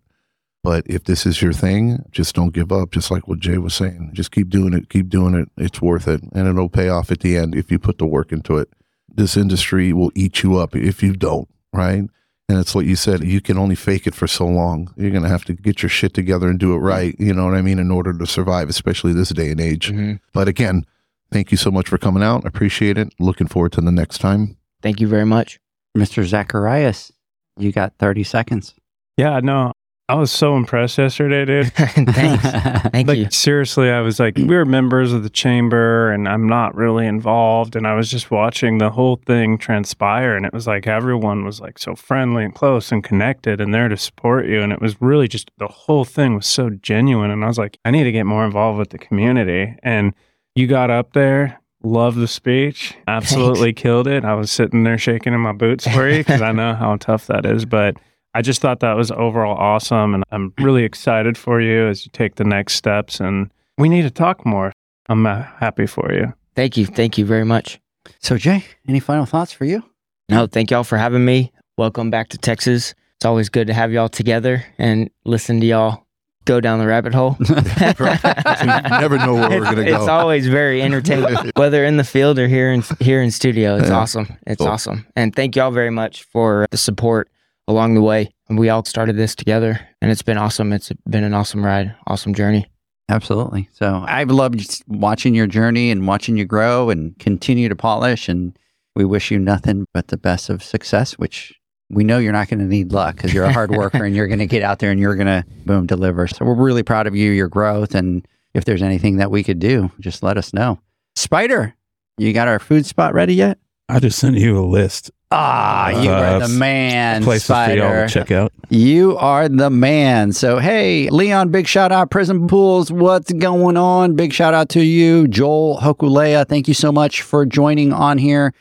But 0.64 0.86
if 0.88 1.04
this 1.04 1.26
is 1.26 1.42
your 1.42 1.54
thing, 1.54 2.04
just 2.12 2.34
don't 2.34 2.54
give 2.54 2.72
up. 2.72 2.92
Just 2.92 3.12
like 3.12 3.28
what 3.28 3.40
Jay 3.40 3.58
was 3.58 3.76
saying, 3.76 4.12
just 4.14 4.32
keep 4.32 4.50
doing 4.50 4.74
it, 4.74 4.90
keep 4.90 5.10
doing 5.10 5.36
it. 5.36 5.50
It's 5.58 5.82
worth 5.82 6.08
it, 6.08 6.22
and 6.34 6.48
it'll 6.48 6.70
pay 6.70 6.90
off 6.90 7.12
at 7.12 7.20
the 7.20 7.38
end 7.38 7.54
if 7.54 7.70
you 7.70 7.80
put 7.80 7.98
the 7.98 8.08
work 8.08 8.32
into 8.32 8.58
it. 8.58 8.70
This 9.08 9.36
industry 9.38 9.94
will 9.94 10.12
eat 10.16 10.42
you 10.42 10.58
up 10.58 10.76
if 10.76 11.04
you 11.04 11.14
don't, 11.14 11.50
right? 11.74 12.04
And 12.50 12.58
it's 12.60 12.74
what 12.74 12.86
you 12.86 12.96
said. 12.96 13.24
You 13.24 13.42
can 13.42 13.58
only 13.58 13.76
fake 13.76 14.08
it 14.08 14.16
for 14.16 14.26
so 14.28 14.46
long. 14.48 14.94
You're 14.96 15.12
gonna 15.12 15.28
have 15.28 15.44
to 15.46 15.54
get 15.54 15.82
your 15.84 15.90
shit 15.90 16.14
together 16.14 16.48
and 16.50 16.58
do 16.60 16.74
it 16.74 16.78
right. 16.80 17.16
You 17.20 17.34
know 17.34 17.46
what 17.46 17.56
I 17.56 17.62
mean? 17.62 17.78
In 17.80 17.92
order 17.92 18.18
to 18.18 18.26
survive, 18.26 18.70
especially 18.70 19.12
this 19.14 19.30
day 19.30 19.52
and 19.52 19.60
age. 19.60 19.92
Mhm. 19.92 20.20
But 20.34 20.48
again, 20.48 20.86
thank 21.32 21.52
you 21.52 21.58
so 21.58 21.72
much 21.72 21.90
for 21.90 21.98
coming 21.98 22.24
out. 22.24 22.46
Appreciate 22.46 22.98
it. 22.98 23.14
Looking 23.20 23.48
forward 23.48 23.74
to 23.74 23.82
the 23.82 23.92
next 23.92 24.20
time. 24.20 24.56
Thank 24.82 25.02
you 25.02 25.08
very 25.08 25.26
much. 25.26 25.60
Mr. 25.98 26.24
Zacharias, 26.24 27.12
you 27.58 27.72
got 27.74 27.94
30 28.00 28.24
seconds. 28.24 28.76
Yeah, 29.18 29.40
no, 29.42 29.74
I 30.10 30.16
was 30.16 30.32
so 30.32 30.56
impressed 30.56 30.98
yesterday, 30.98 31.44
dude. 31.44 31.74
Thanks. 31.74 32.44
Thank 32.92 33.10
like 33.10 33.18
you. 33.18 33.28
seriously, 33.30 33.92
I 33.92 34.00
was 34.00 34.22
like, 34.22 34.38
we 34.38 34.56
were 34.56 34.64
members 34.64 35.12
of 35.12 35.24
the 35.24 35.30
chamber, 35.30 36.12
and 36.12 36.30
I'm 36.30 36.48
not 36.48 36.74
really 36.76 37.06
involved. 37.06 37.76
And 37.76 37.86
I 37.86 37.94
was 37.94 38.10
just 38.10 38.32
watching 38.32 38.78
the 38.78 38.90
whole 38.90 39.18
thing 39.26 39.58
transpire, 39.58 40.34
and 40.38 40.46
it 40.46 40.54
was 40.54 40.66
like 40.66 40.88
everyone 40.88 41.44
was 41.44 41.60
like 41.60 41.78
so 41.78 41.94
friendly 41.94 42.46
and 42.46 42.56
close 42.56 42.90
and 42.90 43.04
connected, 43.04 43.60
and 43.60 43.74
there 43.74 43.90
to 43.90 43.98
support 43.98 44.46
you. 44.46 44.62
And 44.62 44.72
it 44.72 44.82
was 44.82 44.96
really 45.02 45.28
just 45.28 45.52
the 45.58 45.68
whole 45.68 46.06
thing 46.06 46.36
was 46.36 46.48
so 46.48 46.70
genuine. 46.70 47.30
And 47.30 47.44
I 47.44 47.48
was 47.48 47.58
like, 47.58 47.78
I 47.84 47.92
need 47.92 48.06
to 48.06 48.12
get 48.14 48.24
more 48.24 48.46
involved 48.46 48.80
with 48.80 48.92
the 48.92 48.98
community. 48.98 49.76
And 49.84 50.14
you 50.56 50.68
got 50.68 50.90
up 50.90 51.12
there. 51.14 51.60
Loved 51.84 52.18
the 52.18 52.28
speech. 52.28 52.96
Absolutely 53.08 53.72
killed 53.74 54.08
it. 54.08 54.26
I 54.26 54.34
was 54.34 54.52
sitting 54.52 54.84
there 54.84 54.98
shaking 54.98 55.34
in 55.34 55.42
my 55.42 55.52
boots 55.52 55.88
for 55.88 56.10
you 56.10 56.20
because 56.20 56.42
I 56.42 56.52
know 56.52 56.74
how 56.74 56.96
tough 56.96 57.28
that 57.28 57.46
is. 57.46 57.66
But 57.66 57.98
I 58.38 58.42
just 58.44 58.62
thought 58.62 58.82
that 58.82 58.96
was 58.96 59.10
overall 59.10 59.58
awesome. 59.58 60.14
And 60.14 60.24
I'm 60.32 60.54
really 60.60 60.84
excited 60.84 61.40
for 61.40 61.60
you 61.60 61.88
as 61.88 62.06
you 62.06 62.12
take 62.14 62.36
the 62.36 62.44
next 62.44 62.76
steps. 62.76 63.20
And 63.20 63.50
we 63.80 63.90
need 63.90 64.04
to 64.04 64.12
talk 64.12 64.46
more. 64.46 64.72
I'm 65.10 65.26
uh, 65.26 65.42
happy 65.60 65.88
for 65.88 66.14
you. 66.14 66.32
Thank 66.56 66.78
you. 66.78 66.86
Thank 66.86 67.18
you 67.18 67.26
very 67.26 67.46
much. 67.46 67.80
so, 68.20 68.38
Jay, 68.38 68.64
any 68.88 69.00
final 69.00 69.26
thoughts 69.26 69.52
for 69.54 69.66
you? 69.66 69.82
No, 70.30 70.46
thank 70.46 70.70
y'all 70.70 70.84
for 70.84 71.00
having 71.00 71.26
me. 71.26 71.52
Welcome 71.78 72.12
back 72.12 72.30
to 72.30 72.38
Texas. 72.38 72.94
It's 73.16 73.26
always 73.26 73.50
good 73.50 73.66
to 73.68 73.74
have 73.74 73.92
y'all 73.92 74.08
together 74.08 74.64
and 74.78 75.10
listen 75.26 75.60
to 75.62 75.66
y'all 75.66 76.06
go 76.46 76.62
down 76.62 76.78
the 76.78 76.86
rabbit 76.86 77.16
hole. 77.16 77.38
Never 77.50 79.18
know 79.18 79.34
where 79.34 79.50
we're 79.50 79.64
gonna 79.64 79.82
It's 79.82 80.08
always 80.08 80.48
very 80.48 80.84
entertaining, 80.84 81.52
whether 81.56 81.84
in 81.84 81.98
the 81.98 82.04
field 82.04 82.38
or 82.38 82.48
here 82.48 82.72
in 82.72 82.84
here 83.00 83.20
in 83.24 83.32
studio. 83.32 83.78
It's 83.78 83.90
Yeah. 83.90 83.96
awesome. 83.98 84.28
It's 84.46 84.60
Cool. 84.60 84.68
awesome. 84.68 85.08
And 85.16 85.36
thank 85.36 85.56
y'all 85.56 85.72
very 85.72 85.90
much 85.90 86.22
for 86.26 86.68
the 86.70 86.78
support 86.78 87.30
along 87.68 87.94
the 87.94 88.02
way. 88.02 88.34
And 88.50 88.58
we 88.58 88.70
all 88.70 88.86
started 88.86 89.18
this 89.18 89.36
together, 89.36 89.80
and 90.02 90.10
it's 90.10 90.22
been 90.22 90.38
awesome. 90.38 90.72
It's 90.72 90.92
been 91.10 91.24
an 91.24 91.34
awesome 91.34 91.66
ride, 91.66 91.96
awesome 92.08 92.34
journey. 92.34 92.70
Absolutely. 93.10 93.70
So 93.72 94.04
I've 94.08 94.32
loved 94.32 94.84
watching 94.88 95.34
your 95.34 95.48
journey 95.48 95.92
and 95.92 96.08
watching 96.08 96.38
you 96.38 96.46
grow 96.46 96.90
and 96.90 97.18
continue 97.20 97.70
to 97.70 97.76
polish. 97.76 98.28
And 98.28 98.58
we 98.96 99.06
wish 99.06 99.32
you 99.32 99.40
nothing 99.40 99.86
but 99.94 100.10
the 100.10 100.18
best 100.18 100.50
of 100.50 100.62
success, 100.62 101.14
which 101.14 101.54
we 101.90 102.04
know 102.04 102.18
you're 102.18 102.34
not 102.34 102.50
going 102.50 102.60
to 102.60 102.66
need 102.66 102.92
luck 102.92 103.16
because 103.16 103.34
you're 103.34 103.46
a 103.46 103.54
hard 103.54 103.72
worker 103.72 104.04
and 104.04 104.14
you're 104.14 104.28
going 104.28 104.40
to 104.40 104.46
get 104.46 104.62
out 104.62 104.80
there 104.80 104.92
and 104.92 105.00
you're 105.00 105.16
going 105.16 105.28
to 105.28 105.46
boom 105.66 105.86
deliver. 105.86 106.28
So 106.28 106.44
we're 106.44 106.56
really 106.56 106.84
proud 106.84 107.08
of 107.08 107.16
you, 107.16 107.32
your 107.32 107.48
growth. 107.48 107.96
And 107.96 108.28
if 108.54 108.66
there's 108.66 108.82
anything 108.82 109.18
that 109.18 109.32
we 109.32 109.42
could 109.42 109.60
do, 109.60 109.90
just 110.02 110.22
let 110.22 110.38
us 110.38 110.54
know. 110.54 110.80
Spider, 111.16 111.76
you 112.18 112.34
got 112.34 112.50
our 112.50 112.60
food 112.60 112.86
spot 112.86 113.14
ready 113.14 113.36
yet? 113.36 113.58
I 113.88 114.00
just 114.00 114.20
sent 114.20 114.36
you 114.36 114.60
a 114.60 114.66
list. 114.66 115.12
Ah, 115.30 115.90
you 115.90 116.10
Uh, 116.10 116.14
are 116.22 116.40
the 116.40 116.48
man, 116.48 117.22
Places 117.24 117.48
for 117.48 117.54
y'all 117.54 117.66
Spider. 117.66 118.08
to 118.08 118.14
check 118.14 118.32
out. 118.32 118.54
You 118.70 119.18
are 119.18 119.50
the 119.50 119.70
man. 119.70 120.32
So, 120.32 120.60
hey, 120.60 121.10
Leon, 121.10 121.50
big 121.50 121.68
shout 121.68 121.92
out. 121.92 122.10
Prison 122.12 122.48
Pools, 122.48 122.92
what's 122.92 123.34
going 123.34 123.76
on? 123.76 124.16
Big 124.16 124.32
shout 124.32 124.54
out 124.54 124.70
to 124.70 124.82
you. 124.82 125.28
Joel 125.28 125.80
Hokulea, 125.82 126.48
thank 126.48 126.70
you 126.70 126.74
so 126.74 126.94
much 126.94 127.22
for 127.22 127.46
joining 127.46 127.92
on 127.92 128.18
here. 128.18 128.54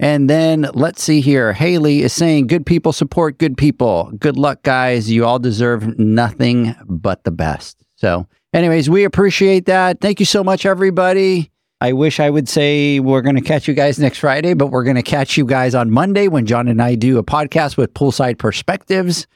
And 0.00 0.28
then 0.30 0.66
let's 0.72 1.02
see 1.02 1.20
here. 1.20 1.52
Haley 1.52 2.02
is 2.02 2.12
saying, 2.14 2.46
good 2.46 2.64
people 2.64 2.92
support 2.92 3.36
good 3.38 3.56
people. 3.58 4.10
Good 4.18 4.36
luck, 4.38 4.62
guys. 4.62 5.10
You 5.10 5.26
all 5.26 5.38
deserve 5.38 5.98
nothing 5.98 6.74
but 6.86 7.24
the 7.24 7.30
best. 7.30 7.76
So, 7.96 8.26
anyways, 8.54 8.88
we 8.88 9.04
appreciate 9.04 9.66
that. 9.66 10.00
Thank 10.00 10.20
you 10.20 10.26
so 10.26 10.42
much, 10.42 10.64
everybody. 10.66 11.50
I 11.84 11.92
wish 11.92 12.18
I 12.18 12.30
would 12.30 12.48
say 12.48 12.98
we're 12.98 13.20
going 13.20 13.34
to 13.34 13.42
catch 13.42 13.68
you 13.68 13.74
guys 13.74 13.98
next 13.98 14.16
Friday, 14.16 14.54
but 14.54 14.68
we're 14.68 14.84
going 14.84 14.96
to 14.96 15.02
catch 15.02 15.36
you 15.36 15.44
guys 15.44 15.74
on 15.74 15.90
Monday 15.90 16.28
when 16.28 16.46
John 16.46 16.66
and 16.66 16.80
I 16.80 16.94
do 16.94 17.18
a 17.18 17.22
podcast 17.22 17.76
with 17.76 17.92
Poolside 17.92 18.38
Perspectives 18.38 19.26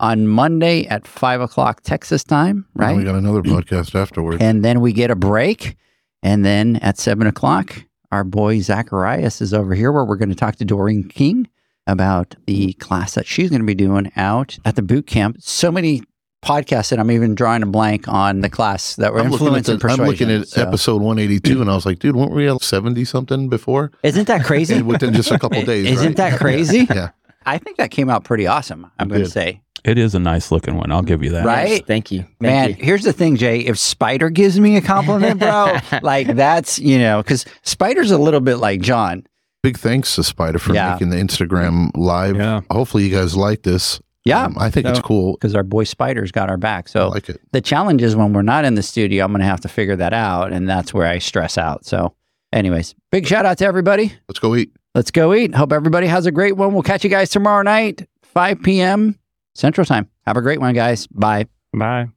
on 0.00 0.26
Monday 0.26 0.86
at 0.86 1.06
five 1.06 1.42
o'clock 1.42 1.82
Texas 1.82 2.24
time, 2.24 2.64
And 2.72 2.82
right? 2.82 2.96
We 2.96 3.04
got 3.04 3.14
another 3.14 3.42
podcast 3.42 3.94
afterwards. 3.94 4.40
And 4.40 4.64
then 4.64 4.80
we 4.80 4.94
get 4.94 5.10
a 5.10 5.16
break. 5.16 5.76
And 6.22 6.46
then 6.46 6.76
at 6.76 6.96
seven 6.96 7.26
o'clock, 7.26 7.84
our 8.10 8.24
boy 8.24 8.60
Zacharias 8.60 9.42
is 9.42 9.52
over 9.52 9.74
here 9.74 9.92
where 9.92 10.06
we're 10.06 10.16
going 10.16 10.30
to 10.30 10.34
talk 10.34 10.56
to 10.56 10.64
Doreen 10.64 11.06
King 11.10 11.46
about 11.86 12.34
the 12.46 12.72
class 12.72 13.16
that 13.16 13.26
she's 13.26 13.50
going 13.50 13.60
to 13.60 13.66
be 13.66 13.74
doing 13.74 14.10
out 14.16 14.58
at 14.64 14.76
the 14.76 14.82
boot 14.82 15.06
camp. 15.06 15.36
So 15.40 15.70
many 15.70 16.00
podcasts 16.42 16.92
and 16.92 17.00
I'm 17.00 17.10
even 17.10 17.34
drawing 17.34 17.62
a 17.62 17.66
blank 17.66 18.06
on 18.08 18.40
the 18.40 18.48
class 18.50 18.96
that 18.96 19.12
were 19.12 19.20
I'm 19.20 19.30
looking, 19.30 19.48
at 19.48 19.68
influence 19.68 19.98
I'm 19.98 20.06
looking 20.06 20.30
at 20.30 20.48
So- 20.48 20.62
episode 20.62 21.02
182, 21.02 21.60
and 21.60 21.70
I 21.70 21.74
was 21.74 21.84
like, 21.86 21.98
dude, 21.98 22.16
weren't 22.16 22.32
we 22.32 22.48
at 22.48 22.62
70 22.62 23.04
something 23.04 23.48
before? 23.48 23.90
Isn't 24.02 24.26
that 24.28 24.44
crazy? 24.46 24.74
And 24.76 24.86
within 24.86 25.12
just 25.14 25.30
a 25.30 25.38
couple 25.38 25.62
days. 25.64 25.86
Isn't 25.86 26.06
right? 26.08 26.16
that 26.16 26.38
crazy? 26.38 26.86
Yeah. 26.88 27.10
I 27.46 27.58
think 27.58 27.76
that 27.78 27.90
came 27.90 28.10
out 28.10 28.24
pretty 28.24 28.46
awesome. 28.46 28.90
I'm 28.98 29.08
going 29.08 29.22
to 29.24 29.30
say. 29.30 29.62
It 29.84 29.96
is 29.96 30.14
a 30.14 30.18
nice 30.18 30.50
looking 30.50 30.76
one. 30.76 30.90
I'll 30.90 31.02
give 31.02 31.22
you 31.22 31.30
that. 31.30 31.46
Right? 31.46 31.86
Thank 31.86 32.10
you. 32.10 32.22
Thank 32.22 32.40
Man, 32.40 32.68
you. 32.70 32.74
here's 32.80 33.04
the 33.04 33.12
thing, 33.12 33.36
Jay. 33.36 33.60
If 33.60 33.78
Spider 33.78 34.28
gives 34.28 34.58
me 34.58 34.76
a 34.76 34.80
compliment, 34.80 35.38
bro, 35.40 35.76
like 36.02 36.26
that's, 36.34 36.78
you 36.78 36.98
know, 36.98 37.22
because 37.22 37.46
Spider's 37.62 38.10
a 38.10 38.18
little 38.18 38.40
bit 38.40 38.56
like 38.56 38.80
John. 38.80 39.24
Big 39.62 39.78
thanks 39.78 40.14
to 40.16 40.24
Spider 40.24 40.58
for 40.58 40.74
Yeah. 40.74 40.92
making 40.92 41.10
the 41.10 41.16
Instagram 41.16 41.90
live. 41.94 42.36
Yeah. 42.36 42.60
Hopefully, 42.70 43.04
you 43.06 43.14
guys 43.16 43.36
like 43.36 43.62
this. 43.62 44.00
Yeah. 44.28 44.44
Um, 44.44 44.56
I 44.58 44.70
think 44.70 44.86
it's 44.86 45.00
cool. 45.00 45.32
Because 45.32 45.54
our 45.54 45.62
boy 45.62 45.84
Spider's 45.84 46.30
got 46.32 46.48
our 46.50 46.56
back. 46.56 46.84
I 46.88 46.90
So 46.90 47.08
like 47.08 47.28
it. 47.28 47.40
the 47.52 47.60
challenge 47.60 48.02
is 48.02 48.14
when 48.16 48.32
we're 48.32 48.42
not 48.42 48.64
in 48.64 48.74
the 48.74 48.82
studio, 48.82 49.24
I'm 49.24 49.32
going 49.32 49.40
to 49.40 49.46
have 49.46 49.60
to 49.62 49.68
figure 49.68 49.96
that 49.96 50.12
out. 50.12 50.52
And 50.52 50.68
that's 50.68 50.92
where 50.94 51.06
I 51.06 51.18
stress 51.18 51.56
out. 51.58 51.84
So, 51.84 52.14
anyways, 52.52 52.94
big 53.10 53.26
shout 53.26 53.46
out 53.46 53.58
to 53.58 53.64
everybody. 53.66 54.12
Let's 54.28 54.38
go 54.38 54.54
eat. 54.54 54.70
Let's 54.94 55.10
go 55.10 55.34
eat. 55.34 55.54
Hope 55.54 55.72
everybody 55.72 56.06
has 56.06 56.26
a 56.26 56.30
great 56.32 56.56
one. 56.56 56.72
We'll 56.72 56.82
catch 56.82 57.04
you 57.04 57.10
guys 57.10 57.30
tomorrow 57.30 57.62
night. 57.62 58.08
5 58.22 58.62
p.m. 58.62 59.18
Central 59.54 59.84
Time. 59.84 60.08
Have 60.26 60.36
a 60.36 60.42
great 60.42 60.60
one, 60.60 60.74
guys. 60.74 61.06
Bye. 61.08 61.46
Bye. 61.72 62.08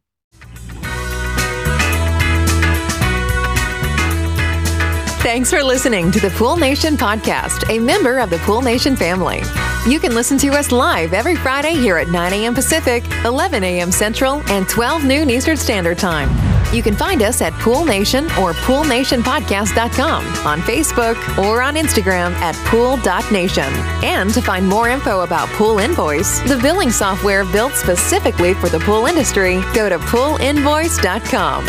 Thanks 5.23 5.51
for 5.51 5.61
listening 5.63 6.11
to 6.11 6.19
the 6.19 6.31
Pool 6.31 6.57
Nation 6.57 6.97
podcast, 6.97 7.69
a 7.69 7.79
member 7.79 8.17
of 8.19 8.31
the 8.31 8.37
Pool 8.39 8.61
Nation 8.63 8.95
family. 8.95 9.41
You 9.87 9.99
can 9.99 10.13
listen 10.13 10.37
to 10.37 10.49
us 10.49 10.71
live 10.71 11.11
every 11.11 11.35
Friday 11.35 11.73
here 11.73 11.97
at 11.97 12.07
9 12.07 12.33
a.m. 12.33 12.53
Pacific, 12.53 13.03
11 13.25 13.63
a.m. 13.63 13.91
Central, 13.91 14.43
and 14.51 14.69
12 14.69 15.05
noon 15.05 15.31
Eastern 15.31 15.57
Standard 15.57 15.97
Time. 15.97 16.50
You 16.73 16.81
can 16.81 16.95
find 16.95 17.21
us 17.21 17.41
at 17.41 17.53
Pool 17.53 17.83
Nation 17.85 18.25
or 18.39 18.53
PoolNationPodcast.com, 18.53 20.25
on 20.45 20.61
Facebook, 20.61 21.37
or 21.37 21.61
on 21.61 21.75
Instagram 21.75 22.31
at 22.35 22.55
Pool.nation. 22.67 23.73
And 24.03 24.33
to 24.33 24.41
find 24.41 24.67
more 24.67 24.89
info 24.89 25.21
about 25.21 25.49
Pool 25.49 25.79
Invoice, 25.79 26.39
the 26.41 26.57
billing 26.57 26.91
software 26.91 27.43
built 27.45 27.73
specifically 27.73 28.53
for 28.53 28.69
the 28.69 28.79
pool 28.79 29.05
industry, 29.05 29.61
go 29.73 29.89
to 29.89 29.97
PoolInvoice.com. 29.99 31.65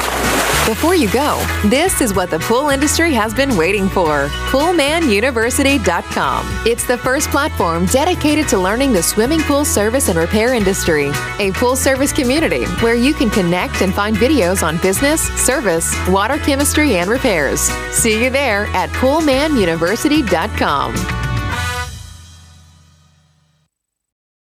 Before 0.65 0.95
you 0.95 1.11
go, 1.11 1.45
this 1.65 2.01
is 2.01 2.15
what 2.15 2.31
the 2.31 2.39
pool 2.39 2.69
industry 2.69 3.13
has 3.15 3.35
been 3.35 3.57
waiting 3.57 3.89
for 3.89 4.29
PoolManUniversity.com. 4.53 6.47
It's 6.65 6.87
the 6.87 6.97
first 6.97 7.31
platform 7.31 7.87
dedicated 7.87 8.47
to 8.49 8.59
learning 8.59 8.93
the 8.93 9.03
swimming 9.03 9.41
pool 9.41 9.65
service 9.65 10.09
and 10.09 10.17
repair 10.17 10.55
industry, 10.55 11.11
a 11.41 11.51
pool 11.51 11.75
service 11.75 12.13
community 12.13 12.65
where 12.81 12.95
you 12.95 13.13
can 13.13 13.29
connect 13.29 13.83
and 13.83 13.93
find 13.93 14.17
videos 14.17 14.63
on 14.63 14.79
business, 14.93 15.23
service, 15.43 15.97
water 16.09 16.37
chemistry, 16.37 16.97
and 16.97 17.09
repairs. 17.09 17.63
See 17.93 18.23
you 18.23 18.29
there 18.29 18.67
at 18.75 18.91
PoolManUniversity.com. 18.91 21.32